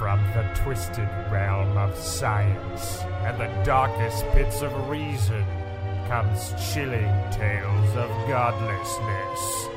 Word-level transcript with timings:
From 0.00 0.18
the 0.32 0.42
twisted 0.54 1.10
realm 1.30 1.76
of 1.76 1.94
science 1.94 3.02
and 3.26 3.38
the 3.38 3.48
darkest 3.64 4.24
pits 4.30 4.62
of 4.62 4.88
reason 4.88 5.44
comes 6.08 6.54
chilling 6.72 7.12
tales 7.30 7.96
of 7.96 8.08
godlessness. 8.26 9.68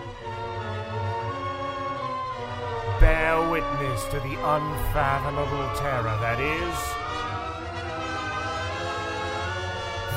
Bear 3.01 3.51
witness 3.51 4.05
to 4.05 4.19
the 4.21 4.37
unfathomable 4.39 5.75
terror 5.75 6.17
that 6.21 6.39
is 6.39 7.03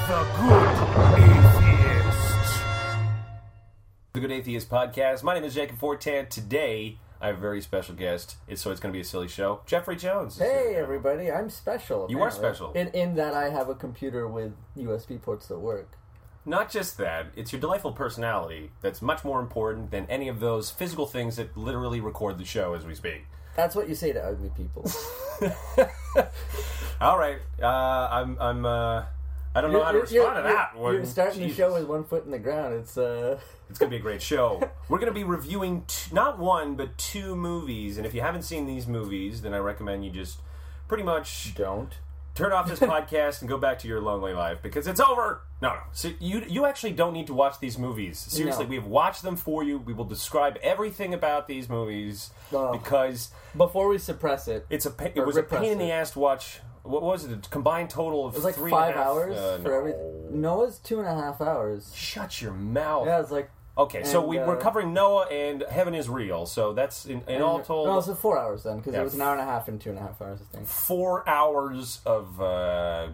the 0.06 0.22
good 0.38 0.76
atheist. 1.18 2.62
The 4.12 4.20
Good 4.20 4.30
Atheist 4.30 4.70
Podcast. 4.70 5.24
My 5.24 5.34
name 5.34 5.42
is 5.42 5.54
Jacob 5.56 5.78
Fortin. 5.78 6.28
Today, 6.28 6.96
I 7.20 7.28
have 7.28 7.36
a 7.36 7.40
very 7.40 7.60
special 7.60 7.94
guest. 7.94 8.36
It's, 8.46 8.62
so 8.62 8.70
it's 8.70 8.80
going 8.80 8.92
to 8.92 8.96
be 8.96 9.00
a 9.00 9.04
silly 9.04 9.28
show. 9.28 9.60
Jeffrey 9.66 9.96
Jones. 9.96 10.38
Hey 10.38 10.74
everybody, 10.76 11.30
I'm 11.30 11.50
special. 11.50 12.06
You 12.10 12.20
are 12.20 12.28
apparently. 12.28 12.50
special. 12.50 12.72
In, 12.72 12.88
in 12.88 13.14
that 13.16 13.34
I 13.34 13.50
have 13.50 13.68
a 13.68 13.74
computer 13.74 14.28
with 14.28 14.52
USB 14.76 15.20
ports 15.20 15.46
that 15.48 15.58
work. 15.58 15.96
Not 16.44 16.70
just 16.70 16.96
that, 16.98 17.26
it's 17.34 17.52
your 17.52 17.60
delightful 17.60 17.92
personality 17.92 18.70
that's 18.80 19.02
much 19.02 19.24
more 19.24 19.40
important 19.40 19.90
than 19.90 20.06
any 20.08 20.28
of 20.28 20.38
those 20.38 20.70
physical 20.70 21.06
things 21.06 21.36
that 21.36 21.56
literally 21.56 22.00
record 22.00 22.38
the 22.38 22.44
show 22.44 22.74
as 22.74 22.86
we 22.86 22.94
speak. 22.94 23.24
That's 23.56 23.74
what 23.74 23.88
you 23.88 23.96
say 23.96 24.12
to 24.12 24.22
ugly 24.22 24.50
people. 24.56 24.88
All 27.00 27.18
right, 27.18 27.38
uh, 27.60 27.66
I'm, 27.66 28.38
I'm, 28.38 28.64
uh, 28.64 29.04
I 29.56 29.60
don't 29.62 29.72
know 29.72 29.82
how 29.82 29.92
to 29.92 30.00
respond 30.00 30.36
to 30.36 30.42
that. 30.42 30.70
You're, 30.74 30.82
one. 30.82 30.94
you're 30.94 31.04
starting 31.06 31.40
Jesus. 31.40 31.56
the 31.56 31.62
show 31.62 31.74
with 31.74 31.86
one 31.86 32.04
foot 32.04 32.24
in 32.24 32.30
the 32.30 32.38
ground. 32.38 32.74
It's 32.74 32.96
uh, 32.98 33.38
It's 33.70 33.78
going 33.78 33.90
to 33.90 33.96
be 33.96 33.98
a 33.98 34.02
great 34.02 34.22
show. 34.22 34.62
We're 34.88 34.98
going 34.98 35.12
to 35.12 35.18
be 35.18 35.24
reviewing 35.24 35.84
t- 35.88 36.14
not 36.14 36.38
one, 36.38 36.76
but 36.76 36.96
two 36.98 37.34
movies. 37.34 37.96
And 37.96 38.06
if 38.06 38.14
you 38.14 38.20
haven't 38.20 38.42
seen 38.42 38.66
these 38.66 38.86
movies, 38.86 39.42
then 39.42 39.54
I 39.54 39.58
recommend 39.58 40.04
you 40.04 40.10
just 40.12 40.38
pretty 40.86 41.02
much 41.02 41.54
don't. 41.56 41.92
turn 42.36 42.52
off 42.52 42.68
this 42.68 42.78
podcast 42.94 43.40
and 43.40 43.48
go 43.48 43.56
back 43.58 43.78
to 43.80 43.88
your 43.88 44.00
lonely 44.00 44.34
life 44.34 44.58
because 44.62 44.86
it's 44.86 45.00
over. 45.00 45.40
No, 45.62 45.70
no. 45.70 45.80
So 45.92 46.10
you 46.20 46.44
you 46.46 46.66
actually 46.66 46.92
don't 46.92 47.14
need 47.14 47.26
to 47.28 47.34
watch 47.34 47.58
these 47.60 47.78
movies. 47.78 48.18
Seriously, 48.18 48.64
No. 48.64 48.68
we 48.70 48.76
have 48.76 48.84
watched 48.86 49.22
them 49.22 49.36
for 49.36 49.64
you. 49.64 49.78
We 49.78 49.94
will 49.94 50.04
describe 50.04 50.58
everything 50.62 51.14
about 51.14 51.48
these 51.48 51.68
movies 51.68 52.30
Oh. 52.52 52.70
because 52.72 53.30
Before 53.56 53.88
we 53.88 53.96
suppress 53.98 54.46
it, 54.48 54.66
it's 54.68 54.84
a 54.86 54.92
it 55.16 55.24
was 55.26 55.36
a 55.38 55.42
pain 55.42 55.72
in 55.72 55.78
the 55.78 55.90
ass 55.90 56.10
to 56.12 56.18
watch. 56.20 56.60
What 56.88 57.02
was 57.02 57.24
it? 57.24 57.32
A 57.32 57.48
combined 57.50 57.90
total 57.90 58.26
of 58.26 58.34
it 58.34 58.38
was 58.38 58.44
like 58.44 58.54
three 58.54 58.70
and 58.70 58.74
a 58.74 58.76
five 58.80 58.94
half- 58.94 59.06
hours 59.06 59.36
uh, 59.36 59.58
for 59.62 59.68
no. 59.68 59.74
every. 59.78 59.94
Noah's 60.30 60.78
two 60.78 60.98
and 60.98 61.08
a 61.08 61.14
half 61.14 61.40
hours. 61.40 61.92
Shut 61.94 62.40
your 62.42 62.52
mouth. 62.52 63.06
Yeah, 63.06 63.20
it's 63.20 63.30
like 63.30 63.50
Okay, 63.78 64.04
so 64.04 64.20
And, 64.20 64.28
we, 64.30 64.38
uh, 64.38 64.46
we're 64.46 64.56
covering 64.56 64.94
Noah 64.94 65.26
and 65.26 65.62
Heaven 65.70 65.94
is 65.94 66.08
Real. 66.08 66.46
So 66.46 66.72
that's 66.72 67.04
in, 67.04 67.22
in 67.28 67.42
all 67.42 67.60
told 67.60 67.86
No, 67.88 67.98
it's 67.98 68.20
four 68.20 68.38
hours 68.38 68.62
then 68.62 68.78
because 68.78 68.94
Yeah. 68.94 69.00
it 69.00 69.04
was 69.04 69.14
an 69.14 69.20
hour 69.20 69.32
and 69.32 69.40
a 69.42 69.44
half 69.44 69.68
and 69.68 69.78
two 69.78 69.90
and 69.90 69.98
a 69.98 70.02
half 70.02 70.20
hours. 70.22 70.40
I 70.40 70.56
think. 70.56 70.66
four 70.66 71.28
hours 71.28 72.00
of 72.06 72.40
uh, 72.40 73.08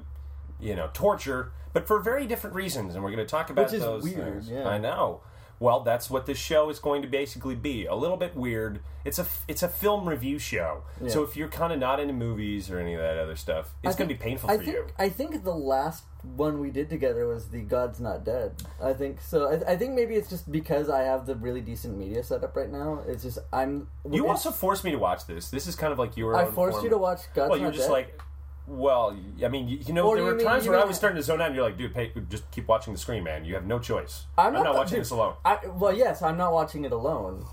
you 0.61 0.77
know 0.77 0.89
torture, 0.93 1.51
but 1.73 1.87
for 1.89 1.99
very 1.99 2.27
different 2.27 2.55
reasons, 2.55 2.95
and 2.95 3.03
we're 3.03 3.11
going 3.11 3.27
to 3.27 3.31
talk 3.31 3.51
about 3.51 3.65
Which 3.67 3.75
is 3.75 3.81
those 3.81 4.05
weird, 4.05 4.17
things. 4.35 4.49
yeah. 4.51 4.69
I 4.69 4.79
know. 4.79 5.21
Well, 5.63 5.79
that's 5.79 6.11
what 6.11 6.27
this 6.27 6.39
show 6.39 6.71
is 6.71 6.81
going 6.81 7.03
to 7.03 7.09
basically 7.09 7.55
be. 7.55 7.87
A 7.87 7.95
little 7.95 8.17
bit 8.17 8.35
weird. 8.35 8.81
It's 9.05 9.21
a 9.21 9.27
it's 9.47 9.63
a 9.63 9.69
film 9.69 10.09
review 10.09 10.41
show. 10.41 10.83
So 11.07 11.23
if 11.23 11.37
you're 11.37 11.47
kind 11.47 11.73
of 11.73 11.79
not 11.79 12.01
into 12.01 12.13
movies 12.13 12.69
or 12.69 12.81
any 12.81 12.95
of 12.95 13.01
that 13.01 13.17
other 13.17 13.37
stuff, 13.37 13.73
it's 13.85 13.95
going 13.95 14.09
to 14.09 14.15
be 14.15 14.19
painful 14.19 14.51
I 14.51 14.57
for 14.57 14.65
think, 14.65 14.77
you. 14.77 14.87
I 14.99 15.09
think 15.09 15.45
the 15.45 15.55
last 15.55 16.03
one 16.23 16.59
we 16.59 16.71
did 16.71 16.91
together 16.91 17.29
was 17.29 17.51
the 17.51 17.61
God's 17.61 18.01
Not 18.01 18.25
Dead. 18.25 18.61
I 18.83 18.93
think 18.93 19.21
so. 19.21 19.53
I, 19.53 19.73
I 19.73 19.77
think 19.77 19.95
maybe 19.95 20.17
it's 20.17 20.29
just 20.29 20.51
because 20.51 20.91
I 20.91 21.03
have 21.03 21.27
the 21.27 21.37
really 21.37 21.61
decent 21.61 21.97
media 21.97 22.25
setup 22.25 22.57
right 22.57 22.71
now. 22.71 23.05
It's 23.07 23.23
just 23.23 23.39
I'm. 23.53 23.87
You 24.11 24.27
also 24.27 24.51
forced 24.51 24.83
me 24.83 24.91
to 24.91 24.99
watch 24.99 25.27
this. 25.29 25.49
This 25.49 25.69
is 25.69 25.77
kind 25.77 25.93
of 25.93 25.99
like 26.01 26.17
your. 26.17 26.35
I 26.35 26.45
forced 26.45 26.75
form- 26.75 26.85
you 26.87 26.91
to 26.91 26.99
watch 26.99 27.21
God's 27.35 27.51
Well, 27.51 27.59
Not 27.61 27.65
you're 27.67 27.73
just 27.73 27.87
Dead. 27.87 27.93
like, 27.93 28.21
well, 28.67 29.17
I 29.45 29.49
mean, 29.49 29.69
you, 29.69 29.79
you 29.87 29.93
know, 29.93 30.07
Or 30.09 30.15
there 30.17 30.25
you 30.25 30.31
were 30.31 30.37
mean- 30.37 30.47
times 30.47 30.65
you 30.65 30.71
where 30.71 30.79
I 30.79 30.83
mean- 30.83 30.89
was 30.89 30.97
starting 30.97 31.17
to 31.17 31.23
zone 31.23 31.41
out. 31.41 31.49
and 31.49 31.57
You're 31.57 31.65
like, 31.65 31.77
dude, 31.77 31.93
pay, 31.95 32.13
just 32.29 32.51
keep 32.51 32.69
watching 32.69 32.93
the 32.93 32.99
screen, 32.99 33.25
man. 33.25 33.45
You 33.45 33.55
have 33.55 33.67
no 33.67 33.79
choice. 33.79 34.27
I'm 34.39 34.53
not, 34.53 34.75
watching 34.75 34.97
dude, 34.97 35.01
this 35.03 35.11
alone. 35.11 35.35
I, 35.45 35.59
well, 35.67 35.93
yes, 35.97 36.23
I'm 36.23 36.37
not 36.37 36.53
watching 36.53 36.85
it 36.85 36.93
alone. 36.93 37.45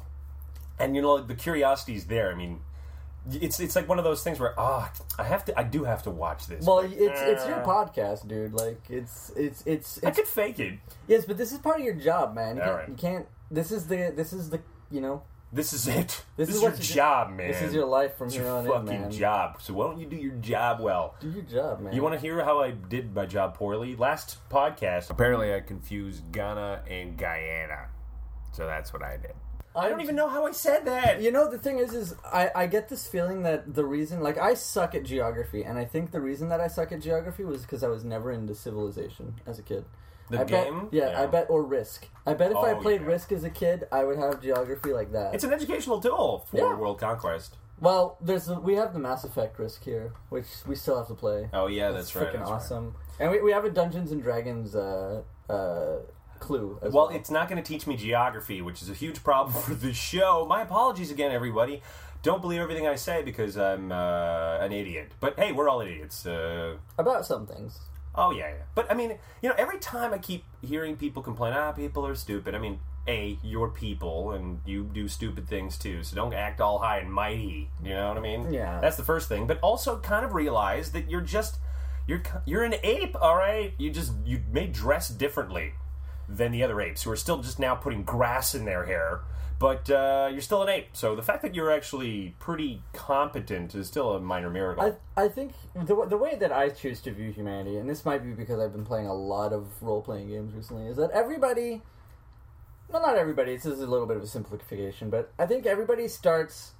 And 0.79 0.95
you 0.95 1.01
know, 1.01 1.19
the 1.21 1.35
curiosity 1.35 1.95
is 1.95 2.05
there. 2.05 2.31
I 2.31 2.35
mean, 2.35 2.61
it's 3.31 3.59
it's 3.59 3.75
like 3.75 3.89
one 3.89 3.97
of 3.97 4.05
those 4.05 4.23
things 4.23 4.39
where 4.39 4.53
ah, 4.57 4.91
I 5.17 5.23
have 5.23 5.43
to, 5.45 5.59
I 5.59 5.63
do 5.63 5.83
have 5.83 6.03
to 6.03 6.09
watch 6.09 6.47
this. 6.47 6.65
Well, 6.65 6.79
it's 6.79 6.93
it's 7.21 7.45
your 7.45 7.57
podcast, 7.59 8.27
dude. 8.27 8.53
Like 8.53 8.79
it's 8.89 9.29
it's 9.35 9.61
it's, 9.65 9.99
I 10.03 10.07
it's 10.07 10.17
could 10.17 10.27
fake 10.27 10.57
it. 10.59 10.79
yes, 11.07 11.25
but 11.25 11.37
this 11.37 11.51
is 11.51 11.57
part 11.59 11.79
of 11.79 11.85
your 11.85 11.95
job, 11.95 12.33
man. 12.33 12.55
You, 12.55 12.61
All 12.61 12.67
can't, 12.69 12.77
right. 12.79 12.89
you 12.89 12.95
can't. 12.95 13.25
This 13.51 13.71
is 13.71 13.87
the 13.87 14.13
this 14.15 14.31
is 14.31 14.51
the 14.51 14.61
you 14.89 15.01
know 15.01 15.23
This 15.51 15.73
is 15.73 15.87
it. 15.87 16.23
This 16.37 16.47
This, 16.47 16.55
is 16.57 16.61
your 16.61 16.71
what 16.71 16.79
you 16.79 16.85
do- 16.87 16.93
job, 16.93 17.29
man. 17.31 17.47
this 17.51 17.61
is 17.63 17.73
your 17.73 17.85
life 17.85 18.15
from 18.17 18.27
It's 18.27 18.35
here 18.35 18.43
your 18.45 18.57
on 18.57 18.65
in, 18.87 19.01
fucking 19.01 19.11
job. 19.19 19.61
So 19.61 19.73
why 19.73 19.87
don't 19.87 19.99
you 19.99 20.05
do 20.05 20.15
your 20.15 20.35
job 20.35 20.79
well? 20.79 21.15
Do 21.19 21.29
your 21.29 21.41
job, 21.41 21.79
man. 21.81 21.93
You 21.93 22.03
want 22.03 22.13
to 22.15 22.21
hear 22.21 22.43
how 22.43 22.59
I 22.61 22.69
did 22.71 23.15
my 23.15 23.25
job 23.25 23.55
poorly? 23.55 23.95
Last 23.95 24.37
podcast, 24.49 25.09
apparently 25.09 25.53
I 25.53 25.61
confused 25.61 26.31
Ghana 26.31 26.83
and 26.87 27.17
Guyana. 27.17 27.87
So 28.51 28.67
that's 28.67 28.93
what 28.93 29.01
I 29.01 29.17
did. 29.17 29.33
I 29.75 29.87
don't 29.87 30.01
even 30.01 30.15
know 30.15 30.27
how 30.27 30.45
I 30.47 30.51
said 30.51 30.85
that. 30.85 31.21
You 31.21 31.31
know, 31.31 31.49
the 31.49 31.57
thing 31.59 31.77
is, 31.79 31.93
is 31.93 32.13
I, 32.25 32.49
I 32.55 32.67
get 32.67 32.89
this 32.89 33.07
feeling 33.07 33.43
that 33.43 33.73
the 33.75 33.85
reason, 33.85 34.21
like, 34.21 34.37
I 34.37 34.55
suck 34.55 34.93
at 34.95 35.03
geography, 35.03 35.63
and 35.63 35.77
I 35.77 35.85
think 35.85 36.11
the 36.11 36.19
reason 36.19 36.49
that 36.49 36.59
I 36.59 36.67
suck 36.67 36.91
at 36.91 37.01
geography 37.01 37.45
was 37.45 37.61
because 37.61 37.83
I 37.83 37.87
was 37.87 38.03
never 38.03 38.31
into 38.31 38.55
civilization 38.55 39.35
as 39.45 39.57
a 39.59 39.61
kid. 39.63 39.85
The 40.29 40.41
I 40.41 40.43
game? 40.43 40.79
bet, 40.85 40.93
yeah, 40.93 41.09
Yeah. 41.11 41.21
I 41.23 41.25
bet, 41.27 41.47
or 41.49 41.63
Risk. 41.63 42.07
I 42.25 42.33
bet 42.35 42.51
if 42.51 42.57
I 42.57 42.73
Oh, 42.73 42.75
played 42.81 43.01
yeah. 43.01 43.07
Risk 43.07 43.31
as 43.31 43.43
a 43.43 43.49
kid, 43.49 43.87
I 43.91 44.03
would 44.03 44.17
have 44.17 44.41
geography 44.41 44.93
like 44.93 45.11
that. 45.13 45.33
It's 45.33 45.43
an 45.43 45.51
educational 45.53 45.99
tool 45.99 46.45
for 46.49 46.57
Yeah. 46.57 46.75
world 46.75 46.99
conquest. 46.99 47.57
well, 47.81 48.17
there's 48.21 48.45
the, 48.45 48.59
we 48.59 48.75
have 48.75 48.93
the 48.93 48.99
Mass 48.99 49.23
Effect 49.23 49.57
Risk 49.57 49.83
here, 49.83 50.11
which 50.29 50.45
we 50.67 50.75
still 50.75 50.97
have 50.97 51.07
to 51.07 51.13
play. 51.15 51.49
Oh 51.53 51.67
yeah, 51.67 51.87
It's 51.89 51.95
that's 52.11 52.15
right. 52.15 52.27
freaking 52.27 52.39
that's 52.39 52.49
right. 52.51 52.55
awesome. 52.57 52.95
And 53.19 53.31
we, 53.31 53.41
we 53.41 53.51
have 53.51 53.63
a 53.65 53.69
Dungeons 53.69 54.11
and 54.11 54.21
Dragons 54.21 54.75
uh, 54.75 55.21
uh, 55.49 55.97
clue 56.39 56.77
as 56.81 56.93
Well, 56.93 57.07
well. 57.07 57.15
it's 57.15 57.31
not 57.31 57.49
going 57.49 57.61
to 57.61 57.67
teach 57.67 57.87
me 57.87 57.95
geography, 57.97 58.61
which 58.61 58.81
is 58.81 58.89
a 58.89 58.93
huge 58.93 59.23
problem 59.23 59.53
for 59.63 59.73
the 59.75 59.93
show. 59.93 60.45
My 60.47 60.61
apologies 60.61 61.09
again, 61.11 61.31
everybody. 61.31 61.81
Don't 62.21 62.41
believe 62.41 62.59
everything 62.59 62.85
I 62.85 62.95
say 62.95 63.21
because 63.23 63.57
I'm 63.57 63.91
uh, 63.93 64.57
an 64.59 64.73
idiot. 64.73 65.13
But 65.21 65.39
hey, 65.39 65.53
we're 65.53 65.69
all 65.69 65.79
idiots. 65.81 66.25
Uh, 66.25 66.75
about 66.97 67.25
some 67.25 67.47
things. 67.47 67.79
Oh 68.15 68.31
yeah, 68.31 68.49
yeah. 68.49 68.63
But 68.75 68.91
I 68.91 68.93
mean, 68.93 69.17
you 69.41 69.49
know, 69.49 69.55
every 69.57 69.79
time 69.79 70.13
I 70.13 70.17
keep 70.17 70.43
hearing 70.61 70.95
people 70.95 71.21
complain, 71.21 71.53
ah, 71.53 71.71
people 71.71 72.05
are 72.05 72.15
stupid. 72.15 72.55
I 72.55 72.59
mean, 72.59 72.79
a, 73.07 73.37
you're 73.43 73.69
people, 73.69 74.31
and 74.31 74.59
you 74.65 74.83
do 74.83 75.07
stupid 75.07 75.47
things 75.47 75.77
too. 75.77 76.03
So 76.03 76.15
don't 76.15 76.33
act 76.33 76.61
all 76.61 76.79
high 76.79 76.99
and 76.99 77.11
mighty. 77.11 77.69
You 77.83 77.89
know 77.89 78.09
what 78.09 78.17
I 78.17 78.21
mean? 78.21 78.51
Yeah. 78.51 78.79
That's 78.79 78.97
the 78.97 79.03
first 79.03 79.27
thing. 79.27 79.47
But 79.47 79.59
also, 79.61 79.99
kind 79.99 80.25
of 80.25 80.33
realize 80.33 80.91
that 80.91 81.09
you're 81.09 81.21
just 81.21 81.57
you're 82.07 82.21
you're 82.45 82.63
an 82.63 82.75
ape. 82.83 83.15
All 83.21 83.35
right. 83.35 83.73
You 83.77 83.89
just 83.89 84.13
you 84.25 84.41
may 84.51 84.67
dress 84.67 85.09
differently 85.09 85.73
than 86.27 86.51
the 86.51 86.63
other 86.63 86.79
apes 86.79 87.03
who 87.03 87.11
are 87.11 87.15
still 87.15 87.39
just 87.39 87.59
now 87.59 87.75
putting 87.75 88.03
grass 88.03 88.53
in 88.53 88.65
their 88.65 88.85
hair. 88.85 89.21
But 89.59 89.89
uh, 89.89 90.29
you're 90.31 90.39
still 90.41 90.63
an 90.63 90.69
ape, 90.69 90.87
so 90.93 91.17
the 91.17 91.21
fact 91.21 91.41
that 91.41 91.53
you're 91.53 91.69
actually 91.69 92.33
pretty 92.39 92.81
competent 92.93 93.75
is 93.75 93.87
still 93.87 94.13
a 94.13 94.19
minor 94.21 94.49
miracle. 94.49 94.97
I, 95.17 95.23
I 95.25 95.27
think 95.27 95.51
the, 95.75 96.05
the 96.07 96.15
way 96.17 96.35
that 96.35 96.53
I 96.53 96.69
choose 96.69 97.01
to 97.01 97.11
view 97.11 97.31
humanity, 97.31 97.75
and 97.77 97.89
this 97.89 98.05
might 98.05 98.23
be 98.23 98.31
because 98.31 98.57
I've 98.61 98.71
been 98.71 98.85
playing 98.85 99.07
a 99.07 99.13
lot 99.13 99.51
of 99.51 99.67
role 99.83 100.01
playing 100.01 100.29
games 100.29 100.53
recently, 100.53 100.87
is 100.87 100.95
that 100.95 101.11
everybody, 101.11 101.81
well, 102.89 103.01
not 103.01 103.17
everybody, 103.17 103.53
this 103.53 103.65
is 103.65 103.81
a 103.81 103.87
little 103.87 104.05
bit 104.07 104.15
of 104.15 104.23
a 104.23 104.27
simplification, 104.27 105.09
but 105.09 105.33
I 105.37 105.45
think 105.45 105.65
everybody 105.65 106.07
starts 106.07 106.71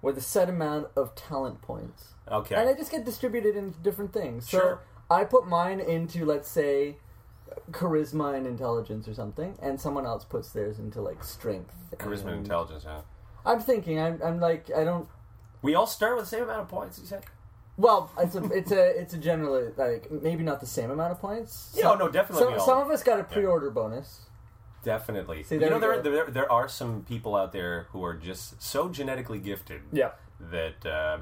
with 0.00 0.16
a 0.16 0.20
set 0.22 0.48
amount 0.48 0.86
of 0.96 1.16
talent 1.16 1.60
points. 1.62 2.14
okay. 2.30 2.54
And 2.54 2.68
they 2.68 2.74
just 2.74 2.92
get 2.92 3.04
distributed 3.04 3.56
into 3.56 3.78
different 3.80 4.12
things. 4.12 4.48
So 4.48 4.58
Sure. 4.58 4.80
I 5.10 5.24
put 5.24 5.48
mine 5.48 5.80
into, 5.80 6.24
let's 6.24 6.48
say, 6.48 6.96
charisma 7.72 8.34
and 8.34 8.46
intelligence 8.46 9.06
or 9.08 9.14
something, 9.14 9.56
and 9.62 9.80
someone 9.80 10.06
else 10.06 10.24
puts 10.24 10.50
theirs 10.50 10.78
into, 10.78 11.00
like, 11.00 11.22
strength. 11.24 11.74
Charisma 11.96 12.20
and 12.20 12.28
and- 12.30 12.38
intelligence, 12.46 12.84
huh? 12.84 13.02
I'm 13.46 13.60
thinking, 13.60 13.98
I'm, 13.98 14.20
I'm 14.22 14.38
like, 14.40 14.70
I 14.76 14.84
don't. 14.84 15.08
We 15.62 15.74
all 15.74 15.86
start 15.86 16.16
with 16.16 16.24
the 16.24 16.30
same 16.30 16.42
amount 16.44 16.60
of 16.60 16.68
points, 16.68 16.98
you 16.98 17.06
said? 17.06 17.24
Well, 17.76 18.10
it's 18.18 18.34
a 18.34 18.44
it's 18.52 18.70
a 18.72 19.00
it's 19.00 19.14
a 19.14 19.18
generally 19.18 19.70
like 19.78 20.10
maybe 20.10 20.42
not 20.42 20.60
the 20.60 20.66
same 20.66 20.90
amount 20.90 21.12
of 21.12 21.20
points. 21.20 21.72
Yeah, 21.74 21.90
oh, 21.90 21.94
no, 21.94 22.08
definitely 22.10 22.44
Some, 22.44 22.54
all- 22.54 22.66
some 22.66 22.78
of 22.78 22.90
us 22.90 23.02
got 23.02 23.18
a 23.18 23.24
pre-order 23.24 23.70
bonus. 23.70 24.26
Definitely. 24.82 25.42
See, 25.42 25.54
you 25.56 25.68
know, 25.70 25.78
there, 25.78 26.00
there, 26.02 26.26
there 26.26 26.50
are 26.52 26.68
some 26.68 27.02
people 27.08 27.36
out 27.36 27.52
there 27.52 27.86
who 27.92 28.02
are 28.04 28.14
just 28.14 28.62
so 28.62 28.88
genetically 28.88 29.38
gifted 29.38 29.82
Yeah. 29.92 30.10
that, 30.50 30.86
uh, 30.86 31.18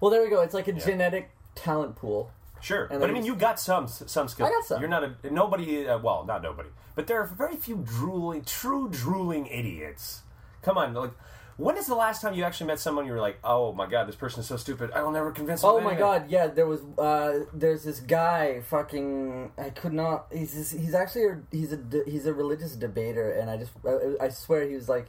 Well, 0.00 0.10
there 0.10 0.22
we 0.22 0.28
go. 0.28 0.42
It's 0.42 0.52
like 0.54 0.68
a 0.68 0.72
genetic 0.72 1.30
talent 1.54 1.96
pool. 1.96 2.30
Sure. 2.60 2.86
And 2.90 3.00
but 3.00 3.10
I 3.10 3.12
mean, 3.12 3.24
you 3.24 3.34
got 3.34 3.58
some 3.58 3.88
some 3.88 4.28
skills. 4.28 4.48
I 4.48 4.52
got 4.52 4.64
some. 4.64 4.80
You're 4.80 4.90
not 4.90 5.04
a 5.04 5.14
nobody. 5.30 5.88
Uh, 5.88 5.98
well, 5.98 6.24
not 6.24 6.42
nobody, 6.42 6.68
but 6.94 7.06
there 7.06 7.20
are 7.20 7.26
very 7.26 7.56
few 7.56 7.76
drooling, 7.76 8.44
true 8.44 8.88
drooling 8.90 9.46
idiots. 9.46 10.22
Come 10.62 10.78
on, 10.78 10.94
like. 10.94 11.12
When 11.56 11.76
is 11.76 11.86
the 11.86 11.94
last 11.94 12.22
time 12.22 12.32
you 12.32 12.44
actually 12.44 12.68
met 12.68 12.80
someone 12.80 13.04
you 13.04 13.12
were 13.12 13.20
like, 13.20 13.38
"Oh 13.44 13.74
my 13.74 13.84
god, 13.86 14.08
this 14.08 14.16
person 14.16 14.40
is 14.40 14.46
so 14.46 14.56
stupid. 14.56 14.92
I 14.92 15.02
will 15.02 15.10
never 15.10 15.30
convince 15.30 15.62
him." 15.62 15.68
Oh 15.68 15.74
my 15.80 15.90
anything." 15.90 15.98
god, 15.98 16.30
yeah. 16.30 16.46
There 16.46 16.66
was 16.66 16.80
uh, 16.96 17.44
there's 17.52 17.84
this 17.84 18.00
guy. 18.00 18.62
Fucking, 18.62 19.52
I 19.58 19.68
could 19.68 19.92
not. 19.92 20.28
He's 20.32 20.54
this, 20.54 20.70
he's 20.70 20.94
actually 20.94 21.26
a, 21.26 21.42
he's 21.52 21.74
a 21.74 21.78
he's 22.06 22.24
a 22.24 22.32
religious 22.32 22.76
debater, 22.76 23.32
and 23.32 23.50
I 23.50 23.58
just 23.58 23.72
I, 23.86 24.24
I 24.24 24.28
swear 24.30 24.66
he 24.66 24.74
was 24.74 24.88
like 24.88 25.08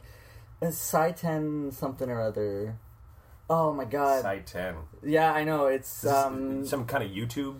a 0.60 0.70
Sye 0.70 1.12
Ten 1.12 1.70
something 1.72 2.10
or 2.10 2.20
other. 2.20 2.76
Oh 3.54 3.72
my 3.80 3.84
god. 3.84 4.22
Sye 4.22 4.40
Ten. 4.54 4.74
Yeah, 5.04 5.32
I 5.40 5.42
know. 5.44 5.66
It's 5.66 6.06
um 6.06 6.64
Some 6.72 6.84
kind 6.86 7.02
of 7.04 7.10
YouTube. 7.10 7.58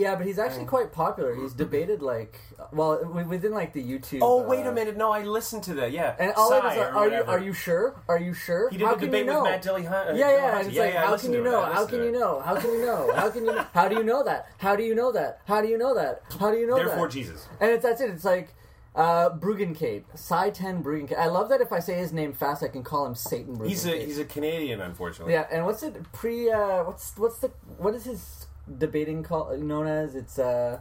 yeah, 0.00 0.14
but 0.18 0.24
he's 0.26 0.38
actually 0.44 0.64
quite 0.76 0.90
popular. 0.92 1.34
He's 1.40 1.52
debated 1.52 2.00
like 2.14 2.34
well 2.72 2.92
wi- 3.02 3.28
within 3.34 3.52
like 3.60 3.70
the 3.78 3.82
YouTube. 3.92 4.20
Oh 4.22 4.42
uh, 4.42 4.48
wait 4.52 4.64
a 4.66 4.72
minute! 4.72 4.96
No, 4.96 5.08
I 5.12 5.22
listened 5.38 5.62
to 5.68 5.74
that. 5.74 5.90
Yeah, 5.92 6.16
And 6.18 6.32
all 6.38 6.50
it 6.52 6.64
was 6.64 6.76
like, 6.76 6.78
or 6.78 6.96
are 6.96 7.04
you 7.04 7.10
whatever. 7.10 7.30
are 7.32 7.38
you 7.48 7.52
sure? 7.52 7.86
Are 8.08 8.18
you 8.26 8.32
sure? 8.46 8.70
He 8.70 8.78
did 8.78 8.86
How 8.88 8.94
a 8.94 8.96
can 8.96 9.06
debate 9.08 9.26
you 9.26 9.32
know? 9.32 9.42
with 9.42 9.50
Matt 9.52 9.62
Dillahunty. 9.62 10.18
Yeah, 10.18 10.30
yeah. 10.38 10.58
And 10.58 10.68
it's 10.68 10.78
like, 10.78 10.94
I 10.96 11.00
how 11.04 11.10
listened 11.12 11.34
can 11.34 11.44
you 11.44 11.44
to 11.44 11.48
it. 11.48 11.52
know? 11.52 11.60
I 11.60 11.72
How 11.74 11.82
listened 11.82 11.90
can 11.90 11.98
to 11.98 12.04
you 12.06 12.10
it. 12.16 12.18
know? 12.18 12.32
How 12.48 12.54
can 12.62 12.70
you 12.72 12.82
know? 12.86 13.00
How 13.20 13.28
can 13.34 13.44
you 13.44 13.52
know? 13.52 13.66
How 13.78 13.88
do 13.90 13.94
you 14.00 14.04
know 14.10 14.22
that? 14.24 14.40
How 14.64 14.74
do 14.76 14.82
you 14.88 14.94
know 15.00 15.12
that? 15.12 15.40
How 15.46 15.60
do 15.62 15.68
you 15.68 15.78
know 15.78 15.94
that? 16.00 16.22
How 16.40 16.50
do 16.50 16.56
you 16.62 16.66
know 16.66 16.76
Therefore, 16.76 17.06
that? 17.08 17.12
Jesus. 17.12 17.46
And 17.60 17.70
it's 17.70 17.82
that's 17.84 18.00
it. 18.00 18.08
It's 18.10 18.24
like 18.24 18.48
uh, 18.94 19.30
Bruggencate, 19.30 20.04
Sye 20.14 20.50
Ten 20.50 20.82
Bruggencate. 20.82 21.18
I 21.18 21.26
love 21.26 21.48
that 21.48 21.60
if 21.60 21.72
I 21.72 21.80
say 21.80 21.94
his 21.98 22.12
name 22.12 22.32
fast, 22.32 22.62
I 22.62 22.68
can 22.68 22.84
call 22.84 23.06
him 23.06 23.14
Satan 23.14 23.56
Bruggencate. 23.56 23.68
He's 23.68 23.86
a 23.86 24.04
he's 24.04 24.18
a 24.18 24.24
Canadian, 24.24 24.80
unfortunately. 24.80 25.32
yeah. 25.34 25.46
And 25.50 25.66
what's 25.66 25.82
it 25.82 26.12
pre? 26.12 26.50
Uh, 26.50 26.84
what's 26.84 27.16
what's 27.16 27.38
the 27.38 27.48
what 27.78 27.94
is 27.94 28.04
his 28.04 28.46
debating 28.78 29.22
call 29.22 29.56
known 29.56 29.86
as? 29.86 30.14
It's 30.14 30.38
uh 30.38 30.80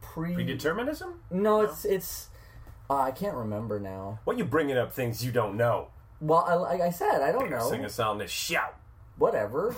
pre. 0.00 0.34
Predeterminism? 0.34 1.14
No, 1.30 1.60
it's 1.60 1.84
it's. 1.84 2.28
Uh, 2.88 3.00
I 3.00 3.10
can't 3.10 3.34
remember 3.34 3.80
now. 3.80 4.20
What 4.24 4.38
you 4.38 4.44
bringing 4.44 4.78
up 4.78 4.92
things 4.92 5.24
you 5.24 5.32
don't 5.32 5.56
know? 5.56 5.88
Well, 6.20 6.44
I, 6.46 6.54
like 6.54 6.80
I 6.80 6.90
said, 6.90 7.20
I 7.20 7.32
don't 7.32 7.50
know. 7.50 7.68
Sing 7.68 7.84
a 7.84 7.90
song 7.90 8.20
to 8.20 8.26
shout. 8.26 8.76
Whatever. 9.18 9.74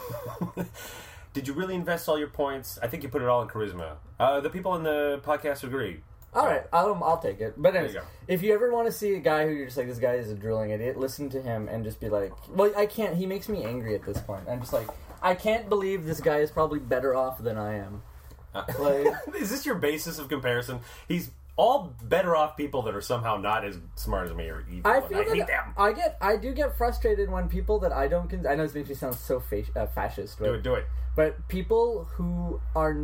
Did 1.32 1.48
you 1.48 1.54
really 1.54 1.74
invest 1.74 2.08
all 2.08 2.18
your 2.18 2.28
points? 2.28 2.78
I 2.82 2.86
think 2.86 3.02
you 3.02 3.08
put 3.08 3.22
it 3.22 3.28
all 3.28 3.42
in 3.42 3.48
charisma. 3.48 3.96
Uh, 4.20 4.40
the 4.40 4.50
people 4.50 4.74
in 4.76 4.82
the 4.82 5.20
podcast 5.24 5.64
agree. 5.64 6.00
All 6.38 6.46
right, 6.46 6.62
I'll, 6.72 7.02
I'll 7.02 7.18
take 7.18 7.40
it. 7.40 7.54
But 7.56 7.74
anyways, 7.74 7.94
you 7.94 8.00
if 8.28 8.42
you 8.42 8.54
ever 8.54 8.72
want 8.72 8.86
to 8.86 8.92
see 8.92 9.14
a 9.14 9.18
guy 9.20 9.46
who 9.46 9.52
you're 9.52 9.66
just 9.66 9.76
like, 9.76 9.88
this 9.88 9.98
guy 9.98 10.14
is 10.14 10.30
a 10.30 10.34
drilling 10.34 10.70
idiot, 10.70 10.98
listen 10.98 11.28
to 11.30 11.42
him 11.42 11.68
and 11.68 11.84
just 11.84 12.00
be 12.00 12.08
like, 12.08 12.32
well, 12.48 12.72
I 12.76 12.86
can't. 12.86 13.16
He 13.16 13.26
makes 13.26 13.48
me 13.48 13.64
angry 13.64 13.94
at 13.94 14.04
this 14.04 14.18
point. 14.20 14.48
I'm 14.48 14.60
just 14.60 14.72
like, 14.72 14.88
I 15.22 15.34
can't 15.34 15.68
believe 15.68 16.04
this 16.04 16.20
guy 16.20 16.38
is 16.38 16.50
probably 16.50 16.78
better 16.78 17.14
off 17.14 17.38
than 17.42 17.58
I 17.58 17.74
am. 17.78 18.02
Like, 18.78 19.06
Is 19.38 19.50
this 19.50 19.66
your 19.66 19.74
basis 19.76 20.18
of 20.18 20.28
comparison? 20.28 20.80
He's 21.06 21.30
all 21.56 21.92
better 22.02 22.34
off 22.36 22.56
people 22.56 22.82
that 22.82 22.94
are 22.94 23.00
somehow 23.00 23.36
not 23.36 23.64
as 23.64 23.78
smart 23.96 24.28
as 24.30 24.34
me 24.34 24.48
or 24.48 24.64
evil. 24.70 24.90
I 24.90 25.00
feel 25.00 25.18
I 25.18 25.24
hate 25.24 25.46
them. 25.46 25.74
I 25.76 25.92
get, 25.92 26.16
I 26.20 26.36
do 26.36 26.52
get 26.54 26.76
frustrated 26.78 27.30
when 27.30 27.48
people 27.48 27.78
that 27.80 27.92
I 27.92 28.08
don't. 28.08 28.28
Con- 28.30 28.46
I 28.46 28.54
know 28.54 28.62
this 28.64 28.74
makes 28.74 28.88
me 28.88 28.94
sound 28.94 29.16
so 29.16 29.38
fa- 29.40 29.64
uh, 29.76 29.86
fascist, 29.88 30.38
Do 30.38 30.54
it, 30.54 30.62
do 30.62 30.74
it. 30.74 30.86
but 31.16 31.46
people 31.48 32.04
who 32.12 32.60
are 32.74 32.96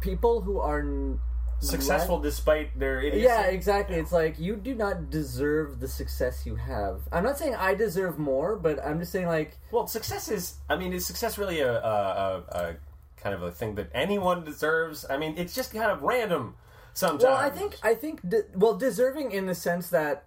people 0.00 0.40
who 0.42 0.58
are 0.60 1.18
Successful 1.62 2.18
despite 2.18 2.78
their 2.78 3.00
idiocy. 3.00 3.24
Yeah, 3.24 3.44
exactly. 3.44 3.96
It's 3.96 4.12
like 4.12 4.38
you 4.38 4.56
do 4.56 4.74
not 4.74 5.10
deserve 5.10 5.80
the 5.80 5.88
success 5.88 6.44
you 6.44 6.56
have. 6.56 7.02
I'm 7.12 7.22
not 7.22 7.38
saying 7.38 7.54
I 7.54 7.74
deserve 7.74 8.18
more, 8.18 8.56
but 8.56 8.84
I'm 8.84 8.98
just 8.98 9.12
saying 9.12 9.26
like 9.28 9.58
Well, 9.70 9.86
success 9.86 10.28
is. 10.28 10.56
I 10.68 10.76
mean, 10.76 10.92
is 10.92 11.06
success 11.06 11.38
really 11.38 11.60
a, 11.60 11.72
a, 11.72 11.74
a, 11.78 12.56
a 12.58 12.76
kind 13.16 13.34
of 13.34 13.42
a 13.42 13.52
thing 13.52 13.76
that 13.76 13.90
anyone 13.94 14.44
deserves? 14.44 15.06
I 15.08 15.16
mean, 15.16 15.34
it's 15.38 15.54
just 15.54 15.72
kind 15.72 15.90
of 15.90 16.02
random 16.02 16.56
sometimes. 16.94 17.22
Well, 17.22 17.36
I 17.36 17.50
think 17.50 17.78
I 17.82 17.94
think 17.94 18.28
de- 18.28 18.44
well 18.54 18.74
deserving 18.76 19.30
in 19.32 19.46
the 19.46 19.54
sense 19.54 19.88
that 19.90 20.24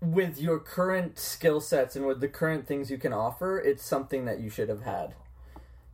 with 0.00 0.40
your 0.40 0.58
current 0.58 1.18
skill 1.18 1.60
sets 1.60 1.96
and 1.96 2.06
with 2.06 2.20
the 2.20 2.28
current 2.28 2.66
things 2.66 2.90
you 2.90 2.98
can 2.98 3.12
offer, 3.12 3.58
it's 3.58 3.84
something 3.84 4.24
that 4.26 4.40
you 4.40 4.50
should 4.50 4.68
have 4.68 4.82
had. 4.82 5.14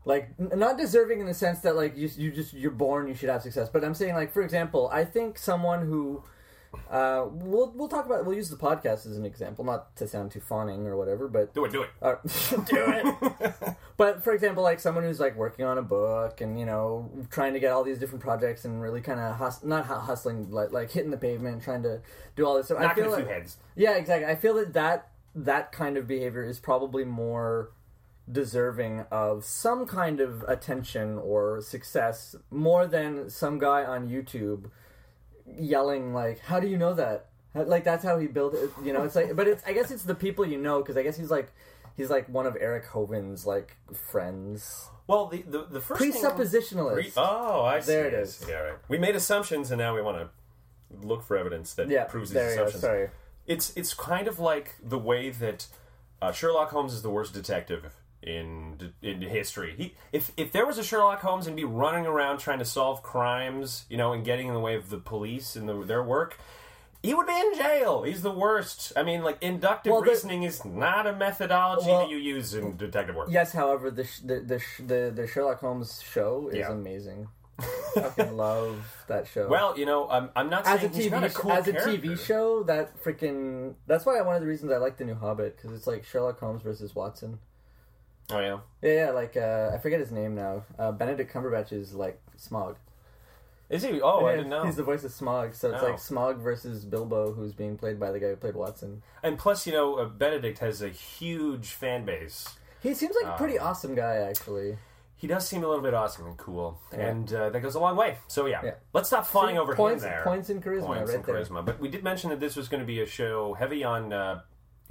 Like 0.04 0.30
n- 0.38 0.58
not 0.58 0.78
deserving 0.78 1.20
in 1.20 1.26
the 1.26 1.34
sense 1.34 1.60
that 1.60 1.76
like 1.76 1.96
you 1.96 2.08
you 2.16 2.30
just 2.30 2.54
you're 2.54 2.70
born 2.70 3.08
you 3.08 3.14
should 3.14 3.28
have 3.28 3.42
success, 3.42 3.68
but 3.68 3.84
I'm 3.84 3.94
saying 3.94 4.14
like 4.14 4.32
for 4.32 4.42
example, 4.42 4.88
I 4.92 5.04
think 5.04 5.38
someone 5.38 5.86
who 5.86 6.24
uh, 6.90 7.26
we'll 7.30 7.72
we'll 7.74 7.88
talk 7.88 8.06
about 8.06 8.24
we'll 8.24 8.36
use 8.36 8.48
the 8.48 8.56
podcast 8.56 9.06
as 9.06 9.16
an 9.16 9.26
example, 9.26 9.64
not 9.64 9.94
to 9.96 10.06
sound 10.06 10.30
too 10.30 10.40
fawning 10.40 10.86
or 10.86 10.96
whatever, 10.96 11.28
but 11.28 11.52
do 11.52 11.64
it, 11.64 11.72
do 11.72 11.82
it. 11.82 11.90
uh, 12.00 12.14
do 12.66 12.84
it. 12.86 13.76
but 13.96 14.22
for 14.22 14.32
example, 14.32 14.62
like 14.62 14.80
someone 14.80 15.04
who's 15.04 15.20
like 15.20 15.36
working 15.36 15.64
on 15.64 15.78
a 15.78 15.82
book 15.82 16.40
and 16.40 16.58
you 16.58 16.64
know 16.64 17.10
trying 17.30 17.52
to 17.54 17.60
get 17.60 17.72
all 17.72 17.82
these 17.82 17.98
different 17.98 18.22
projects 18.22 18.64
and 18.64 18.80
really 18.80 19.00
kind 19.00 19.20
of 19.20 19.36
hus- 19.36 19.64
not 19.64 19.86
hu- 19.86 19.94
hustling 19.94 20.50
like 20.50 20.72
like 20.72 20.90
hitting 20.90 21.10
the 21.10 21.16
pavement, 21.16 21.62
trying 21.62 21.82
to 21.82 22.00
do 22.36 22.46
all 22.46 22.56
this 22.56 22.66
stuff. 22.66 22.78
I 22.78 22.94
feel 22.94 23.10
like, 23.10 23.28
heads. 23.28 23.56
yeah, 23.76 23.96
exactly. 23.96 24.26
I 24.26 24.36
feel 24.36 24.54
that 24.54 24.72
that 24.72 25.08
that 25.34 25.72
kind 25.72 25.96
of 25.96 26.06
behavior 26.06 26.44
is 26.44 26.58
probably 26.58 27.04
more 27.04 27.70
deserving 28.32 29.04
of 29.10 29.44
some 29.44 29.86
kind 29.86 30.20
of 30.20 30.44
attention 30.48 31.18
or 31.18 31.60
success 31.60 32.36
more 32.50 32.86
than 32.86 33.30
some 33.30 33.58
guy 33.58 33.84
on 33.84 34.08
YouTube 34.08 34.70
yelling 35.46 36.14
like, 36.14 36.40
"How 36.40 36.60
do 36.60 36.66
you 36.66 36.76
know 36.76 36.94
that?" 36.94 37.26
Like 37.54 37.84
that's 37.84 38.04
how 38.04 38.18
he 38.18 38.26
built 38.26 38.54
it. 38.54 38.70
You 38.82 38.92
know, 38.92 39.02
it's 39.02 39.16
like, 39.16 39.34
but 39.34 39.48
it's 39.48 39.62
I 39.66 39.72
guess 39.72 39.90
it's 39.90 40.04
the 40.04 40.14
people 40.14 40.46
you 40.46 40.58
know 40.58 40.80
because 40.80 40.96
I 40.96 41.02
guess 41.02 41.16
he's 41.16 41.30
like 41.30 41.52
he's 41.96 42.10
like 42.10 42.28
one 42.28 42.46
of 42.46 42.56
Eric 42.60 42.86
Hovind's 42.86 43.46
like 43.46 43.76
friends. 43.92 44.88
Well, 45.06 45.26
the 45.26 45.42
the, 45.42 45.64
the 45.64 45.80
first 45.80 46.00
Presuppositionalist. 46.00 46.94
Pre- 46.94 47.12
oh, 47.16 47.64
I 47.64 47.80
see. 47.80 47.86
There 47.92 48.06
it 48.06 48.14
is. 48.14 48.44
Yeah, 48.48 48.56
right. 48.56 48.78
We 48.88 48.98
made 48.98 49.16
assumptions, 49.16 49.70
and 49.70 49.78
now 49.78 49.94
we 49.94 50.02
want 50.02 50.18
to 50.18 51.06
look 51.06 51.22
for 51.22 51.36
evidence 51.36 51.74
that 51.74 51.88
yeah, 51.88 52.04
proves 52.04 52.30
these 52.30 52.42
assumptions. 52.42 52.82
Sorry. 52.82 53.08
It's 53.46 53.72
it's 53.76 53.94
kind 53.94 54.28
of 54.28 54.38
like 54.38 54.74
the 54.82 54.98
way 54.98 55.30
that 55.30 55.66
uh, 56.22 56.32
Sherlock 56.32 56.70
Holmes 56.70 56.92
is 56.92 57.02
the 57.02 57.10
worst 57.10 57.34
detective 57.34 57.92
in 58.22 58.92
in 59.02 59.20
history. 59.22 59.74
He 59.76 59.94
if 60.12 60.30
if 60.36 60.52
there 60.52 60.66
was 60.66 60.78
a 60.78 60.84
Sherlock 60.84 61.20
Holmes 61.20 61.46
and 61.46 61.56
be 61.56 61.64
running 61.64 62.06
around 62.06 62.38
trying 62.38 62.58
to 62.58 62.64
solve 62.64 63.02
crimes, 63.02 63.84
you 63.88 63.96
know, 63.96 64.12
and 64.12 64.24
getting 64.24 64.48
in 64.48 64.54
the 64.54 64.60
way 64.60 64.74
of 64.76 64.90
the 64.90 64.98
police 64.98 65.56
and 65.56 65.68
the, 65.68 65.84
their 65.84 66.02
work. 66.02 66.38
He 67.02 67.14
would 67.14 67.26
be 67.26 67.32
in 67.32 67.54
jail. 67.56 68.02
He's 68.02 68.20
the 68.20 68.30
worst. 68.30 68.92
I 68.94 69.02
mean, 69.02 69.22
like 69.22 69.38
inductive 69.42 69.90
Well, 69.90 70.02
the- 70.02 70.10
reasoning 70.10 70.42
is 70.42 70.66
not 70.66 71.06
a 71.06 71.14
methodology 71.14 71.86
Well- 71.88 72.00
that 72.00 72.10
you 72.10 72.18
use 72.18 72.52
in 72.52 72.76
detective 72.76 73.16
work. 73.16 73.28
Yes, 73.30 73.52
however, 73.52 73.90
the 73.90 74.04
sh- 74.04 74.18
the 74.18 74.40
the, 74.40 74.58
sh- 74.58 74.82
the 74.86 75.10
the 75.14 75.26
Sherlock 75.26 75.60
Holmes 75.60 76.02
show 76.02 76.48
is 76.48 76.56
Yeah. 76.58 76.72
amazing. 76.72 77.28
Fucking 77.94 78.36
love 78.36 79.04
that 79.08 79.26
show. 79.26 79.48
Well, 79.48 79.78
you 79.78 79.84
know, 79.86 80.08
I'm, 80.10 80.30
I'm 80.36 80.48
not 80.50 80.66
as 80.66 80.78
a 80.78 80.80
saying 80.80 80.92
he's 80.94 81.10
not 81.10 81.22
TV 81.22 81.26
a 81.26 81.30
cool 81.34 81.52
as 81.52 81.68
a 81.68 81.72
character. 81.72 81.92
TV 82.08 82.18
show, 82.18 82.62
that 82.64 83.02
freaking 83.02 83.74
that's 83.86 84.04
why 84.06 84.20
one 84.22 84.34
of 84.34 84.40
the 84.42 84.46
reasons 84.46 84.70
I 84.72 84.76
like 84.78 84.96
the 84.98 85.04
new 85.04 85.14
Hobbit 85.14 85.56
because 85.56 85.72
it's 85.72 85.86
like 85.86 86.04
Sherlock 86.04 86.38
Holmes 86.38 86.62
versus 86.62 86.94
Watson. 86.94 87.38
Oh 88.32 88.40
yeah. 88.40 88.58
Yeah, 88.82 89.04
yeah, 89.06 89.10
like 89.10 89.36
uh, 89.36 89.70
I 89.74 89.78
forget 89.78 90.00
his 90.00 90.10
name 90.12 90.34
now. 90.34 90.64
Uh, 90.78 90.92
Benedict 90.92 91.32
Cumberbatch 91.32 91.72
is 91.72 91.94
like 91.94 92.20
Smaug. 92.38 92.76
Is 93.68 93.82
he? 93.84 94.00
Oh, 94.00 94.24
I 94.26 94.30
Yeah, 94.30 94.36
didn't 94.38 94.50
know. 94.50 94.64
He's 94.64 94.76
the 94.76 94.82
voice 94.82 95.04
of 95.04 95.12
Smaug, 95.12 95.54
so 95.54 95.70
it's 95.72 95.82
Oh. 95.82 95.86
like 95.86 95.96
Smaug 95.96 96.38
versus 96.38 96.84
Bilbo, 96.84 97.32
who's 97.32 97.52
being 97.52 97.76
played 97.76 98.00
by 98.00 98.10
the 98.10 98.18
guy 98.18 98.28
who 98.30 98.36
played 98.36 98.56
Watson. 98.56 99.02
And 99.22 99.38
plus, 99.38 99.64
you 99.66 99.72
know, 99.72 99.94
uh, 99.96 100.06
Benedict 100.06 100.58
has 100.58 100.82
a 100.82 100.88
huge 100.88 101.68
fan 101.68 102.04
base. 102.04 102.48
He 102.82 102.94
seems 102.94 103.14
like 103.22 103.32
a 103.32 103.36
pretty 103.36 103.58
awesome 103.58 103.94
guy, 103.94 104.16
actually. 104.16 104.78
He 105.16 105.26
does 105.26 105.46
seem 105.46 105.62
a 105.62 105.68
little 105.68 105.82
bit 105.84 105.92
awesome 105.94 106.26
and 106.26 106.36
cool, 106.38 106.80
Yeah. 106.92 107.00
and 107.08 107.32
uh, 107.32 107.50
that 107.50 107.60
goes 107.60 107.74
a 107.74 107.78
long 107.78 107.94
way. 107.94 108.16
So 108.26 108.46
yeah, 108.46 108.60
Yeah. 108.64 108.74
let's 108.94 109.08
stop 109.08 109.26
flying 109.26 109.54
See, 109.56 109.60
over 109.60 109.76
points, 109.76 110.02
him 110.02 110.10
there. 110.10 110.22
Points 110.24 110.48
and 110.48 110.64
charisma, 110.64 110.86
Points 110.86 111.10
right 111.10 111.16
and 111.18 111.24
there. 111.26 111.34
charisma. 111.44 111.64
But 111.64 111.78
we 111.78 111.88
did 111.88 112.02
mention 112.02 112.30
that 112.30 112.40
this 112.40 112.56
was 112.56 112.68
going 112.68 112.80
to 112.80 112.86
be 112.86 113.00
a 113.02 113.06
show 113.06 113.52
heavy 113.54 113.84
on, 113.84 114.12
uh, 114.14 114.40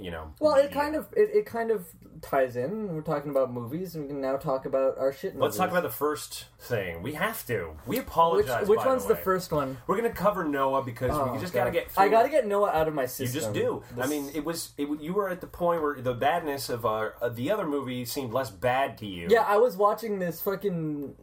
you 0.00 0.10
know. 0.10 0.32
Well, 0.40 0.56
it 0.56 0.72
kind 0.72 0.96
of 0.96 1.08
it, 1.16 1.30
it 1.34 1.46
kind 1.46 1.70
of 1.70 1.86
ties 2.22 2.56
in. 2.56 2.94
We're 2.94 3.02
talking 3.02 3.30
about 3.30 3.52
movies, 3.52 3.94
and 3.94 4.04
we 4.04 4.08
can 4.10 4.20
now 4.20 4.36
talk 4.36 4.66
about 4.66 4.98
our 4.98 5.12
shit 5.12 5.34
movies. 5.34 5.42
Let's 5.42 5.56
talk 5.56 5.70
about 5.70 5.82
the 5.82 5.90
first 5.90 6.46
thing. 6.58 7.02
We 7.02 7.14
have 7.14 7.46
to. 7.46 7.76
We 7.86 7.98
apologize. 7.98 8.68
which 8.68 8.78
by 8.80 8.86
one's 8.86 9.04
the, 9.04 9.14
the 9.14 9.20
first 9.20 9.52
one? 9.52 9.78
We're 9.86 9.96
going 9.98 10.10
to 10.10 10.16
cover 10.16 10.44
Noah 10.44 10.82
because 10.82 11.10
Oh, 11.12 11.32
we 11.32 11.38
just 11.38 11.52
God. 11.52 11.60
got 11.60 11.64
to 11.66 11.70
get. 11.72 11.88
I 11.96 12.08
got 12.08 12.22
to 12.24 12.28
get 12.28 12.46
Noah 12.46 12.70
out 12.70 12.88
of 12.88 12.94
my 12.94 13.06
system. 13.06 13.26
You 13.26 13.32
just 13.32 13.52
do. 13.52 13.82
I 14.00 14.06
mean, 14.06 14.30
it 14.34 14.44
was. 14.44 14.72
It, 14.76 14.88
you 15.00 15.12
were 15.12 15.28
at 15.28 15.40
the 15.40 15.46
point 15.46 15.82
where 15.82 16.00
the 16.00 16.14
badness 16.14 16.68
of 16.68 16.84
our 16.86 17.14
uh, 17.20 17.28
the 17.28 17.50
other 17.50 17.66
movie 17.66 18.04
seemed 18.04 18.32
less 18.32 18.50
bad 18.50 18.98
to 18.98 19.06
you. 19.06 19.28
Yeah, 19.30 19.42
I 19.42 19.56
was 19.56 19.76
watching 19.76 20.18
this 20.18 20.40
fucking 20.40 21.14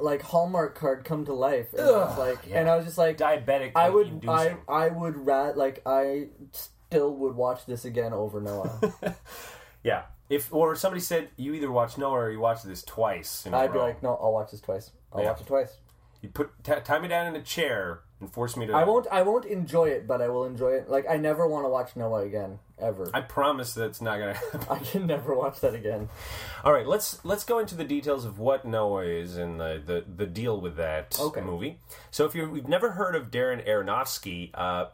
like 0.00 0.20
Hallmark 0.22 0.74
card 0.74 1.04
come 1.04 1.24
to 1.26 1.32
life, 1.32 1.72
and, 1.72 1.82
I 1.82 1.84
was 1.90 2.12
Ugh, 2.12 2.18
like, 2.18 2.38
yeah. 2.48 2.60
and 2.60 2.68
I 2.68 2.76
was 2.76 2.84
just 2.84 2.98
like, 2.98 3.16
diabetic. 3.18 3.72
I 3.76 3.88
would. 3.88 4.24
I, 4.28 4.56
I 4.68 4.88
would 4.88 5.16
rat 5.26 5.56
like 5.56 5.80
I 5.86 6.28
still 6.94 7.12
would 7.14 7.34
watch 7.34 7.66
this 7.66 7.84
again 7.84 8.12
over 8.12 8.40
Noah. 8.40 8.94
Yeah. 9.82 10.04
If 10.30 10.50
or 10.54 10.74
somebody 10.76 11.02
said 11.02 11.28
you 11.36 11.52
either 11.52 11.70
watch 11.70 11.98
Noah 11.98 12.12
or 12.20 12.30
you 12.30 12.40
watch 12.40 12.62
this 12.62 12.82
twice. 12.82 13.44
In 13.44 13.52
a 13.52 13.58
I'd 13.58 13.70
be 13.72 13.78
row. 13.78 13.84
like, 13.84 14.02
no, 14.02 14.18
I'll 14.18 14.32
watch 14.32 14.50
this 14.52 14.62
twice. 14.62 14.92
I'll 15.12 15.20
Yeah. 15.20 15.28
watch 15.32 15.42
it 15.42 15.46
twice. 15.46 15.76
you 16.22 16.30
put 16.30 16.50
t- 16.64 16.72
tie 16.82 16.98
me 16.98 17.06
down 17.08 17.26
in 17.26 17.36
a 17.36 17.42
chair 17.42 18.00
and 18.18 18.32
force 18.32 18.56
me 18.56 18.64
to. 18.66 18.72
I 18.72 18.84
won't, 18.84 19.06
I 19.12 19.20
won't 19.20 19.44
enjoy 19.44 19.90
it, 19.90 20.06
but 20.06 20.22
I 20.22 20.28
will 20.30 20.46
enjoy 20.46 20.70
it. 20.70 20.88
Like 20.88 21.04
I 21.06 21.18
never 21.18 21.46
want 21.46 21.66
to 21.66 21.68
watch 21.68 21.94
Noah 21.96 22.22
again, 22.22 22.60
ever. 22.78 23.10
I 23.12 23.20
promise 23.20 23.74
that's 23.74 24.00
not 24.00 24.18
gonna 24.18 24.32
happen. 24.52 24.60
I 24.70 24.78
can 24.78 25.06
never 25.06 25.34
watch 25.34 25.60
that 25.60 25.74
again. 25.74 26.08
All 26.64 26.72
right, 26.72 26.86
let's 26.86 27.22
let's 27.22 27.44
go 27.44 27.58
into 27.58 27.74
the 27.74 27.84
details 27.84 28.24
of 28.24 28.38
what 28.38 28.64
Noah 28.64 29.04
is 29.04 29.36
and 29.36 29.60
the 29.60 29.82
the, 29.84 30.04
the 30.16 30.26
deal 30.26 30.58
with 30.58 30.76
that 30.76 31.18
Okay. 31.20 31.42
movie. 31.42 31.80
So 32.10 32.24
if 32.24 32.34
you've 32.34 32.66
never 32.68 32.92
heard 32.92 33.14
of 33.14 33.30
Darren 33.30 33.68
Aronofsky, 33.68 34.48
uh, 34.54 34.86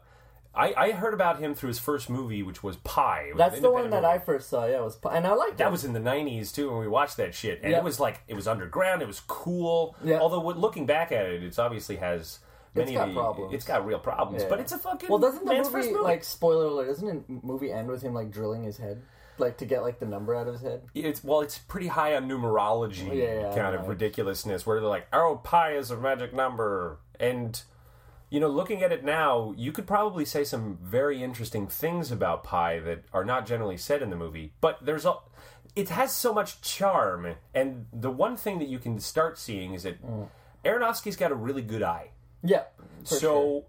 I, 0.53 0.73
I 0.75 0.91
heard 0.91 1.13
about 1.13 1.39
him 1.39 1.55
through 1.55 1.69
his 1.69 1.79
first 1.79 2.09
movie, 2.09 2.43
which 2.43 2.61
was 2.61 2.75
Pi. 2.77 3.27
It 3.29 3.35
was 3.35 3.37
That's 3.37 3.55
an 3.57 3.61
the 3.61 3.71
one 3.71 3.85
independent 3.85 4.03
that 4.03 4.09
I 4.09 4.13
movie. 4.15 4.25
first 4.25 4.49
saw. 4.49 4.65
Yeah, 4.65 4.79
it 4.79 4.83
was, 4.83 4.97
and 5.09 5.25
I 5.25 5.33
liked 5.33 5.57
That 5.59 5.67
it. 5.67 5.71
was 5.71 5.85
in 5.85 5.93
the 5.93 5.99
'90s 6.01 6.53
too, 6.53 6.69
when 6.69 6.79
we 6.79 6.87
watched 6.89 7.17
that 7.17 7.33
shit, 7.33 7.61
and 7.63 7.71
Yeah. 7.71 7.77
it 7.77 7.83
was 7.83 7.99
like 7.99 8.21
it 8.27 8.33
was 8.35 8.47
underground. 8.47 9.01
It 9.01 9.07
was 9.07 9.21
cool. 9.21 9.95
Yeah. 10.03 10.19
Although, 10.19 10.41
what- 10.41 10.57
looking 10.57 10.85
back 10.85 11.11
at 11.13 11.25
it, 11.25 11.41
it's 11.43 11.57
obviously 11.57 11.95
has 11.97 12.39
many. 12.75 12.91
It's 12.91 12.97
got 12.97 13.07
of 13.09 13.13
the, 13.15 13.19
problems. 13.21 13.53
It's 13.53 13.65
got 13.65 13.85
real 13.85 13.99
problems, 13.99 14.43
Yeah. 14.43 14.49
but 14.49 14.59
it's 14.59 14.73
a 14.73 14.77
fucking 14.77 15.07
Well, 15.09 15.19
doesn't 15.19 15.45
the 15.45 15.53
man's 15.53 15.67
movie, 15.67 15.77
first 15.83 15.91
movie. 15.93 16.03
like 16.03 16.23
spoiler 16.25 16.65
alert? 16.65 16.87
Doesn't 16.87 17.27
the 17.27 17.47
movie 17.47 17.71
end 17.71 17.87
with 17.89 18.01
him 18.01 18.13
like 18.13 18.29
drilling 18.31 18.63
his 18.63 18.77
head? 18.77 19.01
like 19.37 19.57
to 19.57 19.65
get 19.65 19.81
like 19.81 19.97
the 19.99 20.05
number 20.05 20.35
out 20.35 20.45
of 20.47 20.53
his 20.53 20.61
head. 20.61 20.83
It's 20.93 21.23
well, 21.23 21.41
it's 21.41 21.57
pretty 21.57 21.87
high 21.87 22.15
on 22.15 22.27
numerology 22.29 23.07
Yeah, 23.07 23.49
yeah, 23.49 23.55
kind 23.55 23.73
of 23.75 23.87
ridiculousness, 23.87 24.67
where 24.67 24.79
they're 24.79 24.87
like, 24.89 25.07
"Oh, 25.13 25.39
pi 25.43 25.71
is 25.71 25.89
a 25.89 25.97
magic 25.97 26.31
number," 26.31 26.99
and 27.19 27.59
you 28.31 28.39
know, 28.39 28.47
looking 28.47 28.81
at 28.81 28.91
it 28.91 29.03
now, 29.03 29.53
you 29.57 29.71
could 29.71 29.85
probably 29.85 30.25
say 30.25 30.43
some 30.43 30.79
very 30.81 31.21
interesting 31.21 31.67
things 31.67 32.11
about 32.11 32.43
pi 32.43 32.79
that 32.79 33.03
are 33.13 33.25
not 33.25 33.45
generally 33.45 33.77
said 33.77 34.01
in 34.01 34.09
the 34.09 34.15
movie. 34.15 34.53
But 34.61 34.83
there's 34.83 35.05
a, 35.05 35.15
it 35.75 35.89
has 35.89 36.15
so 36.15 36.33
much 36.33 36.61
charm, 36.61 37.35
and 37.53 37.85
the 37.93 38.09
one 38.09 38.35
thing 38.37 38.57
that 38.59 38.69
you 38.69 38.79
can 38.79 38.99
start 38.99 39.37
seeing 39.37 39.73
is 39.75 39.83
that 39.83 40.01
Mm. 40.03 40.27
Aronofsky's 40.63 41.15
got 41.15 41.31
a 41.31 41.35
really 41.35 41.61
good 41.61 41.83
eye. 41.83 42.11
Yeah. 42.43 42.63
so 43.03 43.19
sure. 43.19 43.63